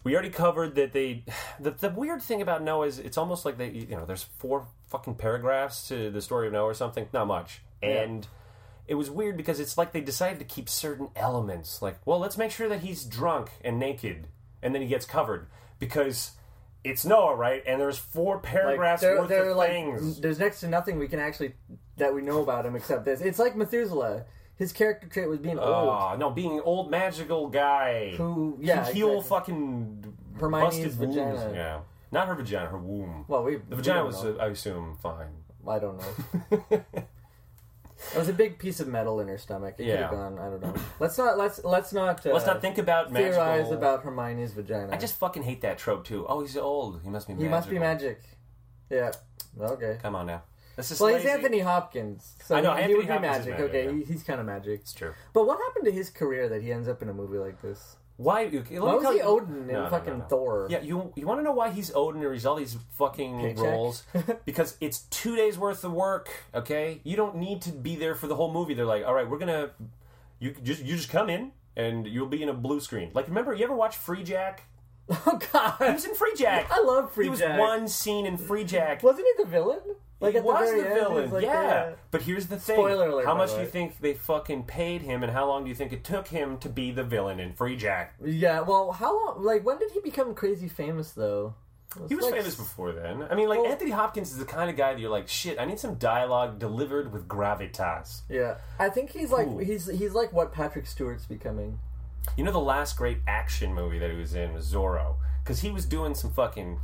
we 0.05 0.13
already 0.15 0.31
covered 0.31 0.75
that 0.77 0.93
they. 0.93 1.25
The, 1.61 1.73
the 1.73 1.91
weird 1.91 2.23
thing 2.23 2.41
about 2.43 2.63
Noah 2.63 2.87
is 2.87 2.99
it's 2.99 3.19
almost 3.19 3.45
like 3.45 3.59
they 3.59 3.71
you 3.71 3.97
know 3.97 4.05
there's 4.07 4.23
four 4.23 4.67
fucking 4.89 5.17
paragraphs 5.17 5.89
to 5.89 6.11
the 6.11 6.21
story 6.23 6.47
of 6.47 6.53
Noah 6.53 6.65
or 6.71 6.75
something. 6.75 7.09
Not 7.13 7.27
much, 7.27 7.63
and. 7.83 8.27
It 8.89 8.95
was 8.97 9.09
weird 9.09 9.37
because 9.37 9.61
it's 9.61 9.79
like 9.79 9.93
they 9.93 10.01
decided 10.01 10.41
to 10.41 10.45
keep 10.45 10.69
certain 10.69 11.11
elements. 11.15 11.81
Like, 11.81 12.05
well, 12.05 12.19
let's 12.19 12.37
make 12.37 12.51
sure 12.51 12.69
that 12.69 12.81
he's 12.81 13.05
drunk 13.05 13.51
and 13.65 13.79
naked, 13.79 14.27
and 14.65 14.75
then 14.75 14.83
he 14.83 14.89
gets 14.89 15.07
covered 15.07 15.47
because 15.79 16.33
it's 16.83 17.05
Noah, 17.05 17.37
right? 17.37 17.63
And 17.65 17.81
there's 17.81 17.99
four 17.99 18.37
Like 18.37 18.43
paragraphs 18.43 19.01
there, 19.03 19.21
worth 19.21 19.29
there, 19.29 19.51
of 19.51 19.57
like 19.57 19.71
things. 19.71 20.19
there's 20.21 20.41
next 20.41 20.59
to 20.61 20.69
nothing 20.69 20.99
we 20.99 21.07
can 21.07 21.21
actually 21.21 21.55
that 21.99 22.13
we 22.13 22.21
know 22.21 22.43
about 22.43 22.67
him 22.67 22.75
except 22.75 23.05
this. 23.05 23.21
It's 23.21 23.39
like 23.39 23.55
Methuselah. 23.55 24.25
His 24.61 24.73
character 24.73 25.09
trait 25.09 25.29
was 25.29 25.39
being 25.41 25.59
old. 25.59 25.69
Oh 25.69 26.17
no, 26.19 26.31
being 26.31 26.61
old 26.61 26.91
magical 26.91 27.49
guy 27.49 28.13
Who- 28.17 28.59
yeah, 28.61 28.85
can 28.85 28.95
heal 28.95 29.15
exactly. 29.17 29.29
fucking 29.39 30.15
Hermione's 30.39 30.75
busted 30.77 30.93
vagina. 30.93 31.53
Yeah, 31.55 31.81
not 32.13 32.29
her 32.29 32.35
vagina, 32.37 32.67
her 32.69 32.79
womb. 32.79 33.25
Well, 33.27 33.43
we 33.43 33.57
the 33.57 33.77
vagina 33.77 34.05
was, 34.05 34.23
know. 34.23 34.37
uh, 34.39 34.45
I 34.45 34.47
assume, 34.49 34.97
fine. 35.03 35.29
I 35.67 35.79
don't 35.79 35.99
know. 35.99 36.83
It 38.15 38.19
was 38.19 38.29
a 38.31 38.33
big 38.33 38.59
piece 38.59 38.81
of 38.81 38.89
metal 38.89 39.21
in 39.21 39.29
her 39.29 39.37
stomach. 39.37 39.75
It 39.79 39.85
Yeah. 39.87 40.11
gone. 40.11 40.39
I 40.39 40.49
don't 40.49 40.63
know. 40.63 40.75
Let's 40.99 41.19
not. 41.19 41.37
Let's 41.37 41.63
let's 41.65 41.93
not. 41.93 42.25
Uh, 42.27 42.33
Let's 42.33 42.47
not 42.47 42.63
think 42.63 42.79
about 42.79 43.13
theorize 43.13 43.37
magical. 43.37 43.73
about 43.75 44.03
Hermione's 44.05 44.53
vagina. 44.53 44.89
I 44.91 44.97
just 44.97 45.17
fucking 45.17 45.43
hate 45.43 45.61
that 45.63 45.77
trope 45.79 46.05
too. 46.07 46.25
Oh, 46.27 46.41
he's 46.41 46.57
old. 46.57 47.01
He 47.05 47.11
must 47.11 47.29
be. 47.29 47.35
he 47.35 47.47
must 47.47 47.69
be 47.69 47.79
magic. 47.79 48.23
Yeah. 48.89 49.13
Okay. 49.61 49.99
Come 50.01 50.15
on 50.17 50.27
now. 50.27 50.43
This 50.81 50.93
is 50.93 51.01
Well, 51.01 51.15
he's. 51.17 51.27
Anthony 51.27 51.61
Hopkins, 51.61 52.35
so 52.45 52.57
I 52.57 52.61
know, 52.61 52.73
he, 52.75 52.83
Anthony 52.83 52.89
he 52.93 52.97
would 52.97 53.07
be 53.07 53.13
Hopkins 53.13 53.37
magic. 53.47 53.51
magic, 53.53 53.65
okay, 53.69 53.85
yeah. 53.87 53.93
he, 53.93 54.03
he's 54.05 54.23
kind 54.23 54.41
of 54.41 54.47
magic. 54.47 54.81
It's 54.81 54.93
true. 54.93 55.13
But 55.33 55.47
what 55.47 55.59
happened 55.59 55.85
to 55.87 55.93
his 55.93 56.11
career 56.11 56.49
that 56.49 56.63
he 56.63 56.73
ends 56.73 56.89
up 56.89 57.03
in 57.03 57.09
a 57.09 57.15
movie 57.15 57.39
like 57.39 57.61
this? 57.63 57.97
Why? 58.17 58.45
okay, 58.47 58.57
let 58.59 58.71
me 58.71 58.79
Why 58.81 58.95
was 58.97 59.09
he 59.13 59.17
you- 59.17 59.23
Odin 59.23 59.57
in 59.57 59.67
No, 59.69 59.85
no, 59.85 59.91
fucking 59.91 60.13
no, 60.13 60.19
no. 60.19 60.25
Thor? 60.27 60.67
Yeah, 60.71 60.83
you 60.83 61.11
you 61.17 61.27
want 61.27 61.41
to 61.41 61.43
know 61.43 61.53
why 61.53 61.71
he's 61.71 61.91
Odin 61.95 62.23
or 62.23 62.33
he's 62.35 62.45
all 62.45 62.57
these 62.57 62.77
fucking 62.99 63.41
Paycheck? 63.41 63.65
roles? 63.65 64.03
because 64.45 64.77
it's 64.83 65.01
two 65.05 65.37
days 65.37 65.57
worth 65.57 65.85
of 65.85 65.93
work. 65.93 66.29
Okay, 66.55 67.01
you 67.03 67.17
don't 67.17 67.37
need 67.37 67.63
to 67.63 67.73
be 67.73 67.97
there 67.97 68.15
for 68.15 68.27
the 68.27 68.35
whole 68.37 68.53
movie. 68.53 68.75
They're 68.75 68.85
like, 68.85 69.07
all 69.07 69.15
right, 69.15 69.29
we're 69.29 69.39
gonna 69.39 69.71
you 70.39 70.53
just 70.63 70.83
you 70.85 70.97
just 70.97 71.09
come 71.09 71.31
in 71.31 71.53
and 71.77 72.07
you'll 72.07 72.27
be 72.27 72.43
in 72.43 72.51
a 72.51 72.55
blue 72.55 72.81
screen. 72.81 73.11
Like, 73.15 73.27
remember 73.29 73.55
you 73.55 73.65
ever 73.65 73.75
watch 73.75 73.97
Free 73.97 74.23
Jack? 74.23 74.65
Oh 75.27 75.41
God, 75.53 75.75
He 75.79 75.93
was 75.93 76.05
in 76.05 76.15
Free 76.15 76.35
Jack. 76.37 76.71
I 76.71 76.83
love 76.83 77.13
Free 77.13 77.25
Jack. 77.31 77.39
He 77.39 77.43
was 77.49 77.59
one 77.59 77.89
scene 77.89 78.27
in 78.27 78.37
Free 78.37 78.63
Jack. 78.65 79.03
Wasn't 79.03 79.27
he 79.27 79.43
the 79.43 79.49
villain? 79.49 79.81
Like 80.21 80.35
he 80.35 80.41
the 80.41 80.45
was 80.45 80.69
very 80.69 80.83
the 80.83 80.89
villain, 80.89 81.23
was 81.25 81.33
like, 81.33 81.45
yeah. 81.45 81.93
But 82.11 82.23
here's 82.23 82.47
the 82.47 82.59
thing: 82.59 82.77
Spoiler 82.77 83.09
alert, 83.09 83.25
how 83.25 83.35
much 83.35 83.55
do 83.55 83.61
you 83.61 83.67
think 83.67 83.99
they 84.01 84.13
fucking 84.15 84.65
paid 84.65 85.01
him, 85.03 85.23
and 85.23 85.33
how 85.33 85.47
long 85.49 85.65
do 85.65 85.71
you 85.71 85.75
think 85.75 85.93
it 85.93 86.05
took 86.05 86.29
him 86.29 86.59
to 86.59 86.69
be 86.69 86.91
the 86.91 87.03
villain 87.05 87.41
in 87.41 87.55
Free 87.55 87.77
Jack? 87.77 88.15
Yeah. 88.23 88.61
Well, 88.61 88.93
how 88.93 89.15
long? 89.27 89.43
Like, 89.43 89.65
when 89.65 89.79
did 89.79 89.93
he 89.93 90.01
become 90.01 90.35
crazy 90.35 90.69
famous 90.69 91.13
though? 91.13 91.55
He 92.09 92.15
was 92.15 92.27
like- 92.27 92.35
famous 92.35 92.55
before 92.55 92.93
then. 92.93 93.27
I 93.29 93.35
mean, 93.35 93.49
like 93.49 93.59
Well- 93.61 93.73
Anthony 93.73 93.91
Hopkins 93.91 94.31
is 94.31 94.39
the 94.39 94.45
kind 94.45 94.71
of 94.71 94.77
guy 94.77 94.93
that 94.93 95.01
you're 95.01 95.11
like, 95.11 95.27
shit. 95.27 95.59
I 95.59 95.65
need 95.65 95.81
some 95.81 95.97
dialogue 95.97 96.59
delivered 96.61 97.13
with 97.13 97.27
gravitas. 97.27 98.21
Yeah, 98.29 98.59
I 98.79 98.91
think 98.91 99.11
he's 99.11 99.31
like 99.33 99.47
Cool. 99.47 99.59
he's 99.59 99.87
he's 99.89 100.13
like 100.13 100.33
what 100.33 100.53
Patrick 100.53 100.87
Stewart's 100.87 101.27
becoming. 101.27 101.79
You 102.37 102.45
know, 102.45 102.53
the 102.53 102.59
last 102.61 102.97
great 102.97 103.19
action 103.27 103.75
movie 103.75 103.99
that 103.99 104.11
he 104.11 104.17
was 104.17 104.35
in 104.35 104.53
was 104.53 104.71
Zorro, 104.73 105.17
because 105.43 105.61
he 105.61 105.71
was 105.71 105.85
doing 105.87 106.15
some 106.15 106.31
fucking 106.31 106.79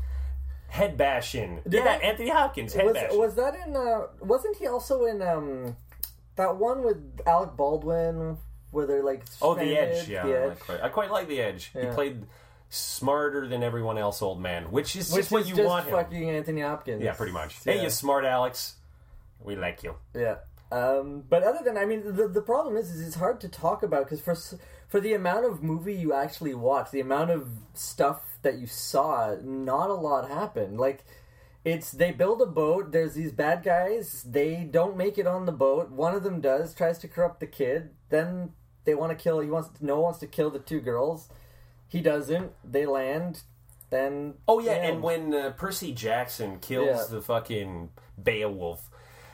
head 0.69 0.97
bashing. 0.97 1.61
Did 1.69 1.85
yeah, 1.85 1.93
I- 1.93 2.05
Anthony 2.05 2.31
Hopkins 2.31 2.75
head 2.75 2.87
Was 2.87 2.95
bashing. 2.95 3.19
was 3.19 3.35
that 3.37 3.55
in? 3.67 3.77
Uh, 3.77 4.07
wasn't 4.21 4.57
he 4.57 4.67
also 4.67 5.05
in 5.07 5.23
um 5.23 5.77
that 6.37 6.57
one 6.57 6.85
with 6.85 6.99
Alec 7.27 7.57
Baldwin 7.57 8.37
where 8.71 8.87
they're 8.87 9.03
like 9.03 9.25
oh, 9.41 9.55
The? 9.55 9.77
Edge. 9.79 10.09
Yeah, 10.09 10.27
The 10.27 10.35
I, 10.37 10.41
Edge. 10.43 10.49
like 10.51 10.61
quite, 10.61 10.83
I 10.83 10.89
quite 10.89 11.11
like 11.11 11.29
The 11.29 11.41
Edge. 11.41 11.71
He 11.73 11.87
played 11.87 12.27
smarter 12.69 13.47
than 13.49 13.63
everyone 13.63 13.97
else, 13.97 14.21
old 14.23 14.41
man, 14.41 14.71
which 14.71 14.97
is 14.97 15.11
Which 15.13 15.21
just 15.21 15.31
what 15.33 15.43
is 15.43 15.49
you 15.49 15.57
just 15.57 15.67
want 15.69 15.87
him. 15.87 15.93
fucking 15.95 16.31
Anthony 16.31 16.61
Hopkins. 16.63 17.03
Yeah, 17.03 17.13
pretty 17.15 17.33
much. 17.33 17.59
Yeah. 17.65 17.75
Hey, 17.75 17.83
you 17.83 17.91
smart 17.91 18.25
Alex. 18.25 18.75
We 19.41 19.57
like 19.57 19.83
you. 19.83 19.95
Yeah. 20.15 20.37
Um, 20.73 21.23
but 21.29 21.45
other 21.45 21.61
than, 21.65 21.79
I 21.79 21.85
mean, 21.85 22.17
the, 22.17 22.27
the 22.27 22.43
problem 22.43 22.77
is, 22.77 22.91
is 22.91 23.07
it's 23.07 23.15
hard 23.17 23.41
to 23.43 23.49
talk 23.49 23.83
about 23.85 24.05
because 24.05 24.21
for 24.21 24.35
for 24.89 25.01
the 25.01 25.15
amount 25.15 25.45
of 25.47 25.63
movie 25.63 25.95
you 25.95 26.13
actually 26.13 26.55
watch, 26.55 26.91
the 26.91 27.01
amount 27.01 27.31
of 27.31 27.49
stuff 27.75 28.21
that 28.43 28.59
you 28.59 28.67
saw, 28.67 29.37
not 29.43 29.91
a 29.91 29.95
lot 29.95 30.29
happened. 30.31 30.79
Like, 30.79 31.05
it's 31.65 31.91
they 31.91 32.13
build 32.13 32.41
a 32.41 32.47
boat. 32.47 32.93
There's 32.93 33.15
these 33.15 33.33
bad 33.33 33.65
guys. 33.65 34.23
They 34.23 34.69
don't 34.71 34.97
make 34.97 35.19
it 35.19 35.27
on 35.27 35.47
the 35.47 35.53
boat. 35.53 35.91
One 35.91 36.15
of 36.15 36.23
them 36.23 36.41
does, 36.41 36.75
tries 36.75 36.99
to 37.01 37.09
corrupt 37.09 37.41
the 37.41 37.47
kid. 37.49 37.91
Then 38.09 38.53
they 38.85 38.95
want 38.95 39.11
to 39.11 39.21
kill. 39.23 39.41
He 39.41 39.51
wants 39.51 39.71
Noah 39.81 40.01
wants 40.03 40.21
to 40.21 40.29
kill 40.29 40.51
the 40.51 40.61
two 40.61 40.81
girls. 40.81 41.29
He 41.89 42.01
doesn't. 42.01 42.53
They 42.65 42.87
land. 42.87 43.43
Then 43.91 44.35
Oh 44.47 44.61
yeah, 44.61 44.73
and 44.75 45.03
when 45.03 45.35
uh, 45.35 45.51
Percy 45.57 45.93
Jackson 45.93 46.59
kills 46.61 46.87
Yeah. 46.87 47.05
the 47.17 47.21
fucking 47.23 47.91
Beowulf, 48.21 48.89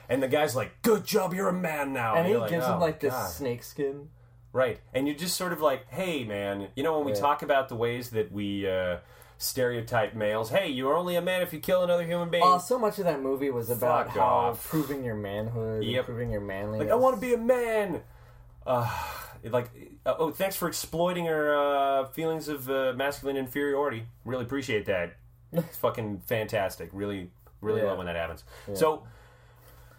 and 0.09 0.23
the 0.23 0.29
guy's 0.29 0.55
like, 0.57 0.81
"Good 0.83 1.05
job, 1.05 1.33
you're 1.35 1.49
a 1.49 1.53
man 1.55 1.93
now," 1.93 2.15
and 2.17 2.27
he 2.27 2.33
you're 2.33 2.49
gives 2.49 2.65
"Oh, 2.67 2.75
him 2.75 2.81
like 2.81 3.01
this 3.01 3.13
God." 3.15 3.31
snake 3.31 3.63
skin. 3.63 4.09
Right? 4.53 4.81
And 4.95 5.07
you're 5.07 5.17
just 5.17 5.37
sort 5.37 5.53
of 5.53 5.61
like, 5.61 5.89
"Hey, 5.91 6.25
man, 6.25 6.69
you 6.77 6.83
know 6.83 6.97
when 6.97 7.07
we 7.07 7.13
Yeah. 7.13 7.21
talk 7.21 7.43
about 7.43 7.69
the 7.69 7.77
ways 7.77 8.11
that 8.11 8.31
we 8.33 8.69
uh, 8.69 8.99
stereotype 9.39 10.15
males, 10.15 10.51
hey, 10.51 10.69
you're 10.69 10.95
only 10.97 11.17
a 11.17 11.21
man 11.23 11.43
if 11.43 11.53
you 11.53 11.59
kill 11.59 11.83
another 11.83 12.05
human 12.05 12.29
being." 12.31 12.45
Oh, 12.47 12.59
so 12.59 12.79
much 12.79 12.99
of 12.99 13.05
that 13.05 13.21
movie 13.23 13.51
was 13.51 13.71
about 13.71 14.07
Fuck 14.07 14.17
how 14.17 14.21
off. 14.23 14.69
proving 14.69 15.05
your 15.05 15.17
manhood, 15.17 15.85
Yep. 15.85 16.05
proving 16.05 16.31
your 16.31 16.41
manliness. 16.41 16.87
like, 16.87 16.93
I 16.93 16.97
want 16.97 17.15
to 17.17 17.21
be 17.21 17.35
a 17.35 17.39
man. 17.39 18.03
Uh, 18.67 18.89
like, 19.45 19.71
uh, 20.07 20.15
oh, 20.19 20.31
thanks 20.31 20.55
for 20.55 20.69
exploiting 20.69 21.29
our 21.29 21.55
uh, 22.03 22.05
feelings 22.11 22.47
of 22.49 22.71
uh, 22.71 22.93
masculine 22.95 23.37
inferiority. 23.37 24.07
Really 24.25 24.45
appreciate 24.45 24.87
that. 24.87 25.17
It's 25.53 25.77
fucking 25.79 26.21
fantastic. 26.21 26.89
Really, 26.93 27.31
really 27.61 27.81
Yeah. 27.83 27.89
love 27.89 27.99
when 27.99 28.07
that 28.07 28.15
happens. 28.17 28.45
So, 28.75 29.03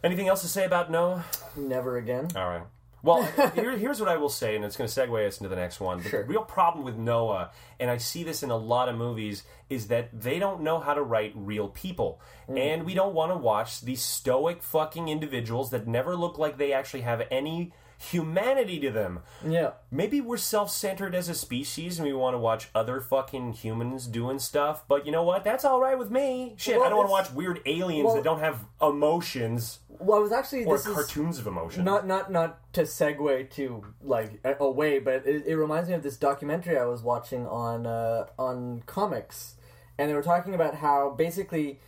anything 0.04 0.28
else 0.30 0.42
to 0.42 0.48
say 0.48 0.64
about 0.66 0.90
Noah? 0.90 1.26
never 1.58 1.98
again. 1.98 2.30
All 2.36 2.48
right. 2.48 2.64
Well, 3.04 3.24
here, 3.56 3.78
here's 3.78 4.00
what 4.00 4.10
I 4.10 4.16
will 4.16 4.30
say, 4.30 4.56
and 4.56 4.64
it's 4.64 4.78
going 4.78 4.90
to 4.90 5.02
segue 5.02 5.28
us 5.28 5.38
into 5.38 5.50
the 5.50 5.58
next 5.58 5.82
one. 5.82 6.02
The 6.02 6.24
real 6.24 6.44
problem 6.44 6.86
with 6.86 6.96
Noah, 6.96 7.52
and 7.80 7.92
I 7.92 7.98
see 7.98 8.24
this 8.24 8.42
in 8.44 8.50
a 8.50 8.56
lot 8.56 8.88
of 8.88 8.96
movies, 8.96 9.44
is 9.70 9.88
that 9.88 10.10
they 10.20 10.40
don't 10.40 10.62
know 10.62 10.80
how 10.80 10.94
to 10.94 11.04
write 11.04 11.34
real 11.36 11.68
people. 11.68 12.22
Mm. 12.50 12.60
And 12.60 12.86
we 12.86 12.94
don't 12.94 13.14
want 13.14 13.34
to 13.34 13.38
watch 13.38 13.82
these 13.82 14.02
stoic 14.02 14.64
fucking 14.64 15.10
individuals 15.10 15.70
that 15.72 15.86
never 15.86 16.16
look 16.16 16.38
like 16.38 16.58
they 16.58 16.72
actually 16.72 17.02
have 17.02 17.22
any 17.30 17.74
humanity 17.98 18.80
to 18.80 18.92
them. 18.92 19.20
Yeah, 19.48 19.72
Maybe 19.92 20.22
we're 20.22 20.38
self 20.38 20.70
centered 20.72 21.16
as 21.16 21.30
a 21.30 21.36
species 21.36 22.00
and 22.00 22.08
we 22.08 22.14
want 22.14 22.34
to 22.34 22.40
watch 22.40 22.70
other 22.74 23.00
fucking 23.00 23.54
humans 23.54 24.08
doing 24.08 24.40
stuff, 24.40 24.84
but 24.88 25.06
you 25.06 25.12
know 25.12 25.24
what? 25.24 25.44
That's 25.44 25.66
alright 25.66 25.98
with 25.98 26.12
me. 26.12 26.56
Shit, 26.58 26.78
Well, 26.78 26.86
I 26.86 26.90
don't 26.90 26.98
want 26.98 27.08
to 27.08 27.12
watch 27.12 27.32
weird 27.32 27.62
aliens 27.66 28.06
well- 28.06 28.16
that 28.16 28.24
don't 28.24 28.40
have 28.40 28.66
emotions 28.82 29.80
well, 30.00 30.18
I 30.18 30.22
was 30.22 30.32
actually 30.32 30.66
or 30.66 30.78
this 30.78 30.86
is 30.86 30.94
cartoons 30.94 31.40
of 31.40 31.48
emotion. 31.48 31.84
not 31.84 32.06
not 32.06 32.32
not 32.32 32.74
to 32.74 32.82
segue 32.82 33.50
to 33.52 33.86
like 34.02 34.40
away, 34.60 35.00
but 35.00 35.26
it, 35.26 35.46
it 35.46 35.56
reminds 35.56 35.90
me 35.90 35.96
of 35.96 36.04
this 36.04 36.18
documentary 36.18 36.78
I 36.78 36.86
was 36.86 37.02
watching 37.02 37.46
on 37.48 37.86
uh, 37.86 38.26
on 38.38 38.84
comics, 38.86 39.56
and 39.98 40.10
they 40.10 40.14
were 40.14 40.24
talking 40.24 40.54
about 40.54 40.76
how 40.76 41.12
basically. 41.12 41.80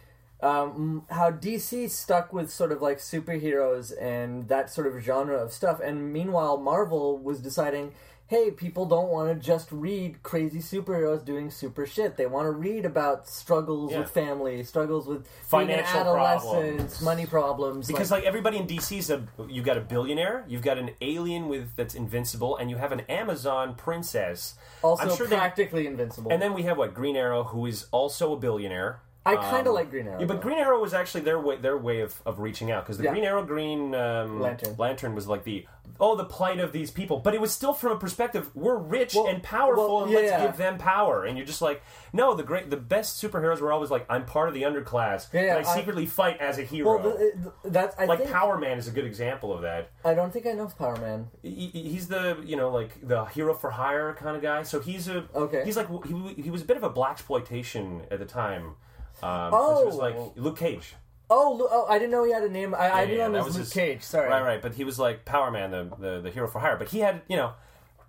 Um, 0.41 1.05
how 1.09 1.31
DC 1.31 1.89
stuck 1.89 2.33
with 2.33 2.51
sort 2.51 2.71
of 2.71 2.81
like 2.81 2.99
superheroes 2.99 3.93
and 3.99 4.47
that 4.49 4.69
sort 4.69 4.85
of 4.87 5.01
genre 5.01 5.37
of 5.37 5.51
stuff, 5.51 5.79
and 5.79 6.11
meanwhile 6.11 6.57
Marvel 6.57 7.17
was 7.17 7.39
deciding, 7.39 7.93
hey, 8.27 8.51
people 8.51 8.85
don't 8.85 9.09
want 9.09 9.29
to 9.29 9.35
just 9.43 9.71
read 9.71 10.21
crazy 10.23 10.59
superheroes 10.59 11.23
doing 11.23 11.49
super 11.51 11.85
shit. 11.85 12.17
They 12.17 12.25
want 12.25 12.47
to 12.47 12.51
read 12.51 12.83
about 12.85 13.27
struggles 13.29 13.91
Yeah. 13.91 13.99
with 13.99 14.09
family, 14.11 14.63
struggles 14.63 15.07
with 15.07 15.25
Financial 15.43 15.99
adolescent, 16.01 16.41
problems. 16.41 17.01
money 17.01 17.25
problems. 17.25 17.87
Because 17.87 18.11
like 18.11 18.23
everybody 18.25 18.57
in 18.57 18.67
DC's 18.67 19.09
a 19.09 19.23
you've 19.47 19.65
got 19.65 19.77
a 19.77 19.81
billionaire, 19.81 20.43
you've 20.47 20.63
got 20.63 20.77
an 20.77 20.91
alien 21.01 21.47
with 21.47 21.75
that's 21.75 21.95
invincible, 21.95 22.57
and 22.57 22.69
you 22.69 22.77
have 22.77 22.91
an 22.91 23.01
Amazon 23.01 23.73
princess. 23.75 24.55
also 24.83 25.03
I'm 25.03 25.15
sure 25.15 25.27
they- 25.27 25.37
practically 25.37 25.87
invincible. 25.87 26.31
and 26.31 26.41
then 26.41 26.53
we 26.53 26.63
have 26.63 26.77
what 26.77 26.93
Green 26.93 27.15
Arrow, 27.15 27.43
who 27.45 27.65
is 27.65 27.85
also 27.91 28.33
a 28.33 28.37
billionaire. 28.37 28.99
I 29.25 29.35
kind 29.37 29.65
of 29.65 29.73
like 29.73 29.89
Green 29.89 30.07
Arrow. 30.07 30.19
Yeah, 30.19 30.25
but 30.27 30.35
though. 30.35 30.41
Green 30.41 30.57
Arrow 30.59 30.79
was 30.79 30.93
actually 30.93 31.21
their 31.21 31.39
way 31.39 31.57
their 31.57 31.77
way 31.77 32.01
of, 32.01 32.21
of 32.25 32.39
reaching 32.39 32.69
out 32.71 32.83
because 32.85 32.97
the 32.97 33.05
Yeah. 33.05 33.11
Green 33.11 33.23
Arrow 33.23 33.43
Green 33.43 33.95
um, 33.95 34.39
Lantern. 34.39 35.15
was 35.15 35.27
like 35.27 35.43
the 35.43 35.65
oh 35.99 36.15
the 36.15 36.25
plight 36.25 36.59
of 36.59 36.71
these 36.71 36.91
people, 36.91 37.19
but 37.19 37.33
it 37.33 37.41
was 37.41 37.51
still 37.51 37.73
from 37.73 37.91
a 37.93 37.97
perspective 37.97 38.51
we're 38.53 38.77
rich 38.77 39.15
Well- 39.15 39.27
and 39.27 39.41
powerful 39.41 39.95
well, 39.95 40.03
and 40.03 40.11
yeah, 40.11 40.19
let's 40.19 40.41
give 40.43 40.57
them 40.57 40.77
power. 40.77 41.25
And 41.25 41.37
you're 41.37 41.47
just 41.47 41.61
like 41.61 41.81
no, 42.13 42.35
the 42.35 42.43
great 42.43 42.69
the 42.69 42.77
best 42.77 43.21
superheroes 43.21 43.61
were 43.61 43.71
always 43.71 43.89
like 43.89 44.05
I'm 44.09 44.25
part 44.25 44.47
of 44.47 44.53
the 44.53 44.61
underclass, 44.63 45.27
but 45.31 45.39
I 45.39 45.59
I- 45.59 45.63
secretly 45.63 46.05
fight 46.05 46.39
as 46.39 46.59
a 46.59 46.63
hero. 46.63 46.99
well, 47.01 47.17
that's 47.63 47.97
I 47.97 48.05
like 48.05 48.19
think 48.19 48.31
Power 48.31 48.59
Man 48.59 48.77
is 48.77 48.87
a 48.87 48.91
good 48.91 49.05
example 49.05 49.51
of 49.53 49.63
that. 49.63 49.89
I 50.03 50.13
don't 50.13 50.31
think 50.31 50.45
I 50.45 50.51
know 50.51 50.67
Power 50.67 50.97
Man. 50.97 51.29
He- 51.41 51.71
He's 51.73 52.07
the 52.09 52.37
you 52.43 52.57
know 52.57 52.69
like 52.69 53.07
the 53.07 53.25
hero 53.25 53.53
for 53.55 53.71
hire 53.71 54.13
kind 54.13 54.35
of 54.35 54.43
guy. 54.43 54.61
So 54.63 54.79
he's 54.79 55.07
a 55.07 55.25
Okay. 55.33 55.63
He's 55.65 55.77
like 55.77 55.87
he, 56.05 56.43
he 56.43 56.51
was 56.51 56.61
a 56.61 56.65
bit 56.65 56.77
of 56.77 56.83
a 56.83 56.89
black 56.89 57.13
exploitation 57.13 58.01
at 58.11 58.19
the 58.19 58.25
time. 58.25 58.75
Um, 59.23 59.53
Oh. 59.53 59.85
was 59.85 59.95
like 59.95 60.15
Luke 60.35 60.57
Cage. 60.57 60.95
Oh, 61.29 61.67
oh, 61.71 61.85
I 61.89 61.97
didn't 61.97 62.11
know 62.11 62.23
he 62.23 62.31
had 62.31 62.43
a 62.43 62.49
name. 62.49 62.75
I, 62.75 62.89
I 62.89 63.01
Yeah, 63.01 63.05
knew 63.07 63.17
yeah, 63.17 63.25
him 63.27 63.35
as 63.35 63.45
was 63.45 63.55
Luke 63.55 63.63
his- 63.65 63.73
Cage. 63.73 64.01
Sorry. 64.03 64.29
Right, 64.29 64.41
right. 64.43 64.61
But 64.61 64.75
he 64.75 64.83
was 64.83 64.99
like 64.99 65.25
Power 65.25 65.49
Man, 65.49 65.71
the, 65.71 65.89
the, 65.99 66.21
the 66.21 66.29
hero 66.31 66.47
for 66.47 66.59
hire. 66.59 66.77
But 66.77 66.89
he 66.89 66.99
had, 66.99 67.23
you 67.27 67.35
know, 67.35 67.53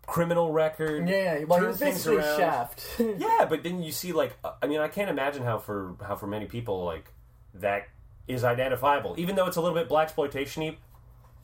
criminal 0.06 0.52
record. 0.52 1.08
Yeah, 1.08 1.38
yeah. 1.38 1.44
Well, 1.44 1.60
he 1.60 1.66
was 1.66 1.78
basically 1.80 2.18
around. 2.18 2.38
Shaft. 2.38 2.86
Yeah, 2.98 3.46
but 3.48 3.62
then 3.62 3.82
you 3.82 3.90
see 3.92 4.12
like, 4.12 4.36
uh, 4.44 4.52
I 4.62 4.66
mean, 4.66 4.80
I 4.80 4.88
can't 4.88 5.08
imagine 5.10 5.42
how 5.44 5.58
for 5.58 5.96
how 6.06 6.16
for 6.16 6.26
many 6.26 6.46
people 6.46 6.84
like 6.84 7.06
that 7.54 7.88
is 8.28 8.44
identifiable, 8.44 9.14
even 9.18 9.34
though 9.36 9.46
it's 9.46 9.56
a 9.56 9.60
little 9.62 9.76
bit 9.78 9.88
black 9.88 10.04
exploitation 10.08 10.76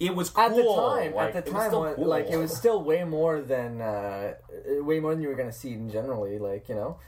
It 0.01 0.15
was 0.15 0.31
cool. 0.31 0.45
At 0.45 0.57
the 0.57 0.63
time, 0.65 1.15
Like, 1.15 1.35
at 1.37 1.45
the 1.47 1.51
time, 1.53 1.73
when- 1.73 1.95
cool. 1.95 2.07
like 2.07 2.27
it 2.29 2.37
was 2.37 2.55
still 2.55 2.83
way 2.83 3.05
more 3.05 3.41
than 3.41 3.81
uh, 3.81 4.35
way 4.83 5.01
more 5.01 5.15
than 5.15 5.23
you 5.23 5.29
were 5.29 5.37
going 5.37 5.49
to 5.51 5.57
see 5.57 5.73
in 5.73 5.89
generally. 5.91 6.39
Like 6.39 6.69
you 6.69 6.75
know, 6.75 6.99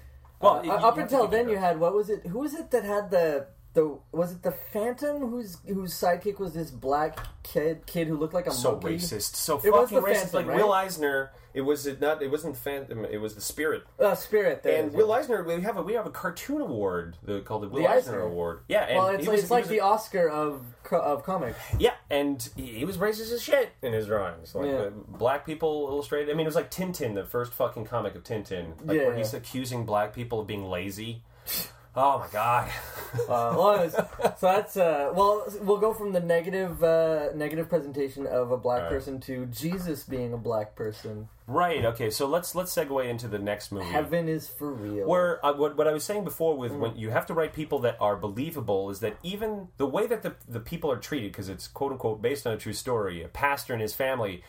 Well, 0.45 0.59
Uh, 0.59 0.63
you- 0.63 0.71
you 0.71 0.77
up 0.77 0.83
have 0.97 0.99
until 1.05 1.27
then, 1.29 1.49
you 1.49 1.57
had 1.57 1.81
what 1.81 1.95
was 1.95 2.11
it? 2.11 2.27
Who 2.27 2.39
was 2.41 2.55
it 2.55 2.71
that 2.71 2.85
had 2.85 3.11
the 3.11 3.47
the 3.73 3.99
was 4.13 4.31
it 4.33 4.43
the 4.43 4.53
Phantom 4.53 5.31
whose 5.31 5.59
whose 5.67 5.93
sidekick 5.95 6.39
was 6.39 6.53
this 6.55 6.71
black 6.71 7.19
kid 7.43 7.87
kid 7.87 8.07
who 8.09 8.17
looked 8.17 8.35
like 8.35 8.47
a 8.47 8.53
so 8.53 8.73
monkey? 8.73 8.97
racist, 8.97 9.35
so 9.37 9.61
It 9.65 9.73
was 9.73 9.91
fucking 9.91 10.01
the 10.05 10.09
racist. 10.09 10.15
Phantom, 10.31 10.37
like 10.41 10.47
right? 10.47 10.57
Will 10.65 10.73
Eisner, 10.73 11.33
it 11.55 11.61
was 11.63 11.87
it 11.87 12.01
not. 12.01 12.21
It 12.23 12.31
wasn't 12.31 12.57
Phantom. 12.57 13.05
It 13.05 13.19
was 13.19 13.35
the 13.35 13.41
Spirit. 13.41 13.85
Uh, 13.99 14.15
Spirit. 14.15 14.63
There 14.63 14.77
And 14.79 14.91
is, 14.91 14.95
Will 14.97 15.09
yeah. 15.09 15.15
Eisner, 15.15 15.43
we 15.45 15.61
have 15.63 15.77
a 15.77 15.83
we 15.83 15.95
have 15.95 16.05
a 16.07 16.11
cartoon 16.11 16.61
award 16.61 17.17
the, 17.23 17.41
called 17.41 17.63
the 17.63 17.69
Will 17.69 17.83
The 17.83 17.89
Eisner, 17.89 18.15
Eisner. 18.15 18.21
Award. 18.23 18.61
Yeah, 18.69 18.83
and 18.85 18.99
Well, 18.99 19.09
it's, 19.09 19.25
he 19.25 19.31
was, 19.31 19.41
it's 19.43 19.51
like 19.51 19.67
the 19.69 19.79
a- 19.79 19.85
Oscar 19.85 20.29
of 20.29 20.63
of 20.91 21.23
comics. 21.25 21.59
Yeah, 21.79 21.95
and 22.11 22.47
he 22.57 22.67
he 22.67 22.85
was 22.85 22.97
racist 22.99 23.33
as 23.33 23.43
shit 23.43 23.71
in 23.83 23.93
his 23.93 24.07
drawings. 24.07 24.55
Like 24.55 24.67
Yeah. 24.67 24.73
uh, 24.73 24.91
black 24.91 25.47
people 25.47 25.87
illustrated. 25.91 26.31
I 26.31 26.35
mean, 26.35 26.45
it 26.47 26.49
was 26.49 26.57
like 26.57 26.71
Tintin, 26.71 27.15
the 27.15 27.25
first 27.25 27.53
fucking 27.55 27.85
comic 27.87 28.15
of 28.15 28.25
Tintin, 28.25 28.75
like 28.85 28.97
Yeah, 28.99 29.07
where 29.07 29.17
he's 29.17 29.33
accusing 29.33 29.87
black 29.87 30.13
people 30.15 30.41
of 30.41 30.47
being 30.47 30.65
lazy. 30.69 31.23
Oh 31.97 32.19
my 32.21 32.27
god. 32.33 32.71
Uh, 33.15 33.55
well, 33.57 33.71
anyways, 33.75 33.93
so 33.93 34.09
that's 34.43 34.77
uh, 34.77 35.13
well, 35.15 35.47
we'll 35.63 35.77
go 35.79 35.95
from 35.95 36.13
the 36.13 36.19
negative 36.19 36.83
uh, 36.83 37.29
negative 37.37 37.69
presentation 37.69 38.27
of 38.27 38.51
a 38.51 38.57
black 38.57 38.79
Alright. 38.79 38.91
person 38.93 39.21
to 39.21 39.47
Jesus 39.47 40.03
being 40.03 40.33
a 40.33 40.37
black 40.37 40.75
person. 40.75 41.29
right. 41.47 41.85
Okay. 41.85 42.11
So 42.11 42.27
let's 42.27 42.57
let's 42.57 42.75
segue 42.75 43.09
into 43.09 43.29
the 43.29 43.39
next 43.39 43.71
movie. 43.71 43.87
Heaven 43.87 44.29
is 44.29 44.49
for 44.49 44.73
real. 44.73 45.07
Where 45.07 45.45
uh, 45.47 45.53
what, 45.55 45.77
what 45.77 45.87
I 45.87 45.93
was 45.93 46.03
saying 46.03 46.25
before 46.25 46.57
with 46.59 46.73
Mm. 46.73 46.79
when 46.81 46.97
you 46.97 47.11
have 47.11 47.25
to 47.27 47.35
write 47.35 47.53
people 47.53 47.79
that 47.81 47.97
are 48.01 48.17
believable 48.17 48.91
is 48.91 48.99
that 48.99 49.17
even 49.23 49.69
the 49.77 49.87
way 49.87 50.09
that 50.09 50.23
the, 50.25 50.35
the 50.49 50.59
people 50.61 50.91
are 50.91 50.99
treated 50.99 51.31
because 51.31 51.49
it's 51.49 51.69
quote 51.69 51.93
unquote 51.93 52.21
based 52.21 52.49
on 52.49 52.53
a 52.53 52.57
true 52.57 52.73
story 52.73 53.23
a 53.23 53.29
pastor 53.29 53.73
and 53.75 53.81
his 53.81 53.95
family 53.95 54.43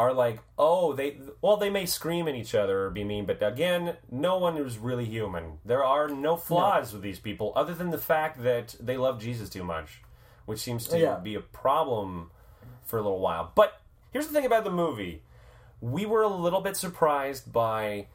are 0.00 0.12
like 0.14 0.40
oh 0.58 0.94
they 0.94 1.18
well 1.42 1.56
they 1.58 1.68
may 1.68 1.84
scream 1.84 2.26
at 2.26 2.34
each 2.34 2.54
other 2.54 2.86
or 2.86 2.90
be 2.90 3.04
mean 3.04 3.26
but 3.26 3.42
again 3.42 3.96
no 4.10 4.38
one 4.38 4.56
is 4.56 4.78
really 4.78 5.04
human 5.04 5.58
there 5.64 5.84
are 5.84 6.08
no 6.08 6.36
flaws 6.36 6.92
with 6.94 7.02
these 7.02 7.18
people 7.18 7.52
other 7.54 7.74
than 7.74 7.90
the 7.90 7.98
fact 7.98 8.42
that 8.42 8.74
they 8.80 8.96
love 8.96 9.20
Jesus 9.20 9.50
too 9.50 9.64
much 9.64 10.00
which 10.46 10.60
seems 10.60 10.86
to 10.88 10.98
Yeah. 10.98 11.16
be 11.16 11.34
a 11.34 11.40
problem 11.40 12.30
for 12.84 12.98
a 12.98 13.02
little 13.02 13.20
while 13.20 13.52
but 13.54 13.80
here's 14.12 14.26
the 14.26 14.32
thing 14.32 14.46
about 14.46 14.64
the 14.64 14.70
movie 14.70 15.22
we 15.82 16.06
were 16.06 16.22
a 16.22 16.28
little 16.28 16.62
bit 16.62 16.76
surprised 16.76 17.52
by 17.52 18.06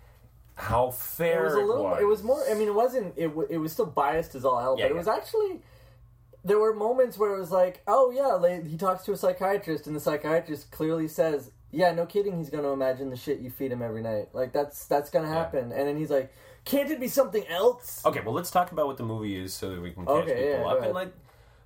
how 0.55 0.89
fair 0.91 1.41
it 1.41 1.45
was 1.45 1.53
a 1.55 1.57
little. 1.59 1.83
was. 1.83 2.01
It 2.01 2.05
was 2.05 2.23
more. 2.23 2.43
I 2.49 2.53
mean, 2.53 2.67
it 2.69 2.75
wasn't. 2.75 3.13
It, 3.17 3.27
w- 3.27 3.47
it 3.49 3.57
was 3.57 3.73
still 3.73 3.87
biased 3.87 4.35
as 4.35 4.45
all 4.45 4.59
hell, 4.61 4.75
Yeah, 4.77 4.85
but 4.85 4.91
it 4.91 4.95
was 4.95 5.07
actually. 5.07 5.61
There 6.45 6.59
were 6.59 6.73
moments 6.73 7.17
where 7.17 7.35
it 7.35 7.39
was 7.39 7.51
like, 7.51 7.81
oh 7.87 8.11
yeah, 8.11 8.27
like, 8.35 8.65
he 8.67 8.77
talks 8.77 9.03
to 9.05 9.11
a 9.11 9.17
psychiatrist, 9.17 9.87
and 9.87 9.95
the 9.95 9.99
psychiatrist 9.99 10.69
clearly 10.71 11.07
says, 11.07 11.51
"Yeah, 11.75 11.91
no 11.91 12.05
kidding, 12.05 12.37
he's 12.37 12.49
to 12.63 12.69
imagine 12.69 13.09
the 13.09 13.17
shit 13.17 13.39
you 13.39 13.49
feed 13.49 13.71
him 13.71 13.81
every 13.81 14.01
night. 14.01 14.29
Like 14.33 14.53
that's 14.53 14.85
that's 14.87 15.09
to 15.25 15.31
happen." 15.31 15.71
And 15.71 15.87
then 15.87 15.97
he's 15.97 16.09
like, 16.09 16.31
"Can't 16.63 16.89
it 16.89 16.99
be 16.99 17.07
something 17.07 17.45
else?" 17.47 18.03
Okay, 18.05 18.21
well, 18.21 18.33
let's 18.33 18.51
talk 18.51 18.71
about 18.71 18.87
what 18.87 18.97
the 18.97 19.03
movie 19.03 19.35
is 19.39 19.53
so 19.53 19.69
that 19.69 19.81
we 19.81 19.91
can 19.91 20.05
catch 20.05 20.15
Okay, 20.23 20.33
people 20.35 20.49
yeah, 20.49 20.57
go 20.57 20.67
up. 20.69 20.77
ahead. 20.77 20.85
And 20.85 20.95
like, 20.95 21.13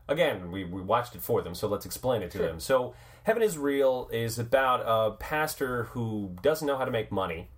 again, 0.07 0.51
we, 0.51 0.65
we 0.65 0.81
watched 0.81 1.15
it 1.15 1.21
for 1.21 1.41
them, 1.41 1.55
so 1.55 1.67
let's 1.67 1.85
explain 1.85 2.21
it 2.21 2.31
to 2.31 2.37
them. 2.39 2.59
So, 2.59 2.93
Heaven 3.23 3.43
is 3.43 3.57
Real 3.57 4.09
is 4.11 4.39
about 4.39 4.81
a 4.85 5.15
pastor 5.17 5.83
who 5.85 6.35
doesn't 6.41 6.65
know 6.65 6.77
how 6.77 6.85
to 6.85 6.91
make 6.91 7.11
money 7.11 7.49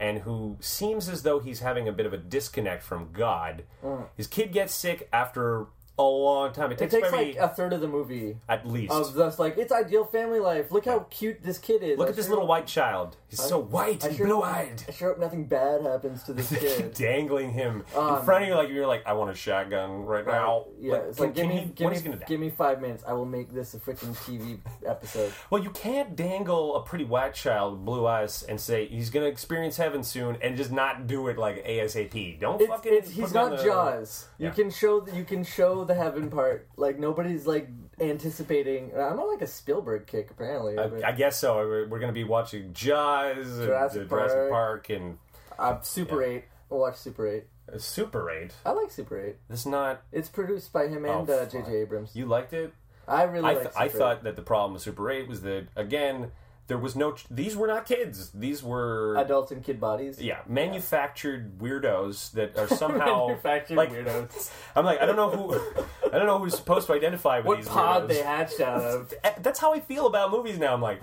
and 0.00 0.18
who 0.18 0.56
seems 0.60 1.08
as 1.08 1.22
though 1.22 1.38
he's 1.38 1.60
having 1.60 1.88
a 1.88 1.92
bit 1.92 2.04
of 2.04 2.12
a 2.12 2.18
disconnect 2.18 2.82
from 2.82 3.10
God. 3.12 3.64
Uh-huh. 3.82 4.04
His 4.16 4.26
kid 4.26 4.52
gets 4.52 4.74
sick 4.74 5.08
after 5.12 5.66
a 5.98 6.02
long 6.02 6.52
time. 6.52 6.72
It 6.72 6.78
Mm. 6.78 6.82
It 6.82 6.90
takes, 6.90 7.10
takes 7.10 7.12
like 7.12 7.36
a 7.36 7.48
third 7.48 7.72
of 7.72 7.80
the 7.80 7.86
movie 7.88 8.36
at 8.48 8.66
least. 8.66 8.92
of 8.92 9.14
just 9.14 9.38
like 9.38 9.56
it's 9.58 9.70
ideal 9.72 10.04
family 10.04 10.40
life. 10.40 10.72
Look 10.72 10.86
how 10.86 11.00
cute 11.10 11.42
this 11.42 11.58
kid 11.58 11.82
is. 11.82 11.98
Look 11.98 12.08
I 12.08 12.10
at 12.10 12.16
this 12.16 12.26
sure 12.26 12.34
little 12.34 12.48
white 12.48 12.66
child. 12.66 13.16
He's 13.28 13.40
so 13.42 13.58
white 13.60 14.04
I 14.04 14.08
and 14.08 14.16
sure, 14.16 14.26
blue-eyed. 14.26 14.82
I 14.88 14.92
sure 14.92 15.08
hope 15.10 15.18
nothing 15.20 15.44
bad 15.44 15.82
happens 15.82 16.22
to 16.24 16.32
this 16.32 16.48
kid. 16.58 16.94
Dangling 16.94 17.52
him 17.52 17.84
in 17.92 17.98
Um, 18.00 18.24
front 18.24 18.42
of 18.44 18.48
you, 18.48 18.54
like 18.56 18.68
you're 18.70 18.86
like, 18.86 19.06
I 19.06 19.12
want 19.12 19.30
a 19.30 19.34
shotgun 19.34 20.04
right 20.04 20.26
now. 20.26 20.66
Yeah, 20.80 20.96
it's 20.96 21.20
like, 21.20 21.34
give 21.34 21.46
me, 21.48 21.70
give 21.74 21.90
me, 21.90 22.00
gonna 22.00 22.20
give 22.26 22.40
me 22.40 22.50
five 22.50 22.80
minutes. 22.80 23.04
I 23.06 23.12
will 23.12 23.24
make 23.26 23.52
this 23.52 23.74
a 23.74 23.78
freaking 23.78 24.14
TV 24.16 24.58
episode. 24.86 25.32
Well, 25.50 25.62
you 25.62 25.70
can't 25.70 26.16
dangle 26.16 26.74
a 26.76 26.82
pretty 26.82 27.04
white 27.04 27.34
child 27.34 27.74
with 27.74 27.84
blue 27.84 28.06
eyes 28.06 28.42
and 28.42 28.60
say 28.60 28.86
he's 28.86 29.10
going 29.10 29.24
to 29.24 29.30
experience 29.30 29.76
heaven 29.76 30.02
soon 30.02 30.36
and 30.42 30.56
just 30.56 30.72
not 30.72 31.06
do 31.06 31.28
it 31.28 31.38
like 31.38 31.64
ASAP. 31.64 32.40
Don't 32.40 32.60
It's, 32.60 32.68
fucking. 32.70 32.92
it's, 32.94 33.10
he's 33.10 33.32
not 33.32 33.56
the- 33.56 33.62
Jaws. 33.64 34.26
You 34.38 34.50
can 34.50 34.70
show 34.70 35.06
you 35.14 35.24
can 35.24 35.44
show 35.44 35.83
the 35.84 35.94
heaven 35.94 36.30
part. 36.30 36.68
Like 36.76 36.98
nobody's 36.98 37.46
like 37.46 37.68
anticipating. 38.00 38.92
I'm 38.94 39.18
on 39.20 39.30
like 39.32 39.42
a 39.42 39.46
Spielberg 39.46 40.06
kick 40.06 40.30
apparently. 40.30 40.74
but 40.76 41.04
I, 41.04 41.08
I 41.08 41.12
guess 41.12 41.38
so. 41.38 41.56
We're, 41.56 41.88
we're 41.88 41.98
going 41.98 42.08
to 42.12 42.14
be 42.14 42.24
watching 42.24 42.72
Jaws, 42.72 43.58
and 43.58 43.66
Jurassic 43.66 44.02
uh, 44.02 44.04
Jurassic 44.08 44.50
Park. 44.50 44.50
Park, 44.50 44.90
and 44.90 45.18
uh, 45.58 45.80
Super 45.80 46.22
Yeah. 46.22 46.28
Eight. 46.28 46.44
We'll 46.70 46.80
watch 46.80 46.96
Super 46.96 47.26
Eight. 47.28 47.44
uh, 47.72 47.78
Super 47.78 48.30
8. 48.30 48.52
I 48.64 48.70
like 48.70 48.90
Super 48.90 49.20
Eight. 49.20 49.36
It's 49.50 49.66
not. 49.66 50.02
It's 50.12 50.28
produced 50.28 50.72
by 50.72 50.88
him 50.88 51.04
and 51.04 51.28
Oh, 51.28 51.32
uh. 51.32 51.46
J.J. 51.46 51.72
Abrams. 51.76 52.10
You 52.14 52.26
liked 52.26 52.52
it? 52.52 52.72
I 53.06 53.24
really 53.24 53.44
I, 53.50 53.54
th- 53.54 53.68
I 53.76 53.88
thought 53.88 54.24
that 54.24 54.34
the 54.34 54.42
problem 54.42 54.72
with 54.72 54.82
Super 54.82 55.10
8 55.10 55.28
was 55.28 55.42
that, 55.42 55.66
again, 55.76 56.32
there 56.66 56.78
was 56.78 56.96
no. 56.96 57.12
Ch- 57.12 57.26
these 57.30 57.56
were 57.56 57.66
not 57.66 57.86
kids. 57.86 58.30
These 58.30 58.62
were. 58.62 59.16
adults 59.16 59.52
and 59.52 59.62
kid 59.62 59.80
bodies. 59.80 60.20
yeah, 60.20 60.38
manufactured 60.48 61.58
weirdos 61.58 62.32
that 62.32 62.56
are 62.58 62.68
somehow 62.76 63.28
Manufactured 63.28 63.76
like, 63.76 63.90
weirdos. 63.92 64.50
I'm 64.76 64.84
like, 64.84 65.00
I 65.00 65.06
don't 65.06 65.16
know 65.16 65.30
who, 65.30 65.54
I 66.12 66.18
don't 66.18 66.26
know 66.26 66.38
who's 66.38 66.54
supposed 66.56 66.86
to 66.86 66.92
identify 66.94 67.38
with 67.38 67.46
What 67.46 67.56
these 67.58 67.68
pod 67.68 68.04
weirdos. 68.04 68.08
they 68.08 68.22
hatched 68.22 68.60
out 68.60 68.82
of? 68.82 69.14
Eh, 69.22 69.32
that's 69.40 69.58
how 69.58 69.72
I 69.74 69.80
feel 69.80 70.06
about 70.06 70.30
movies 70.30 70.58
now. 70.58 70.72
I'm 70.74 70.82
like, 70.82 71.00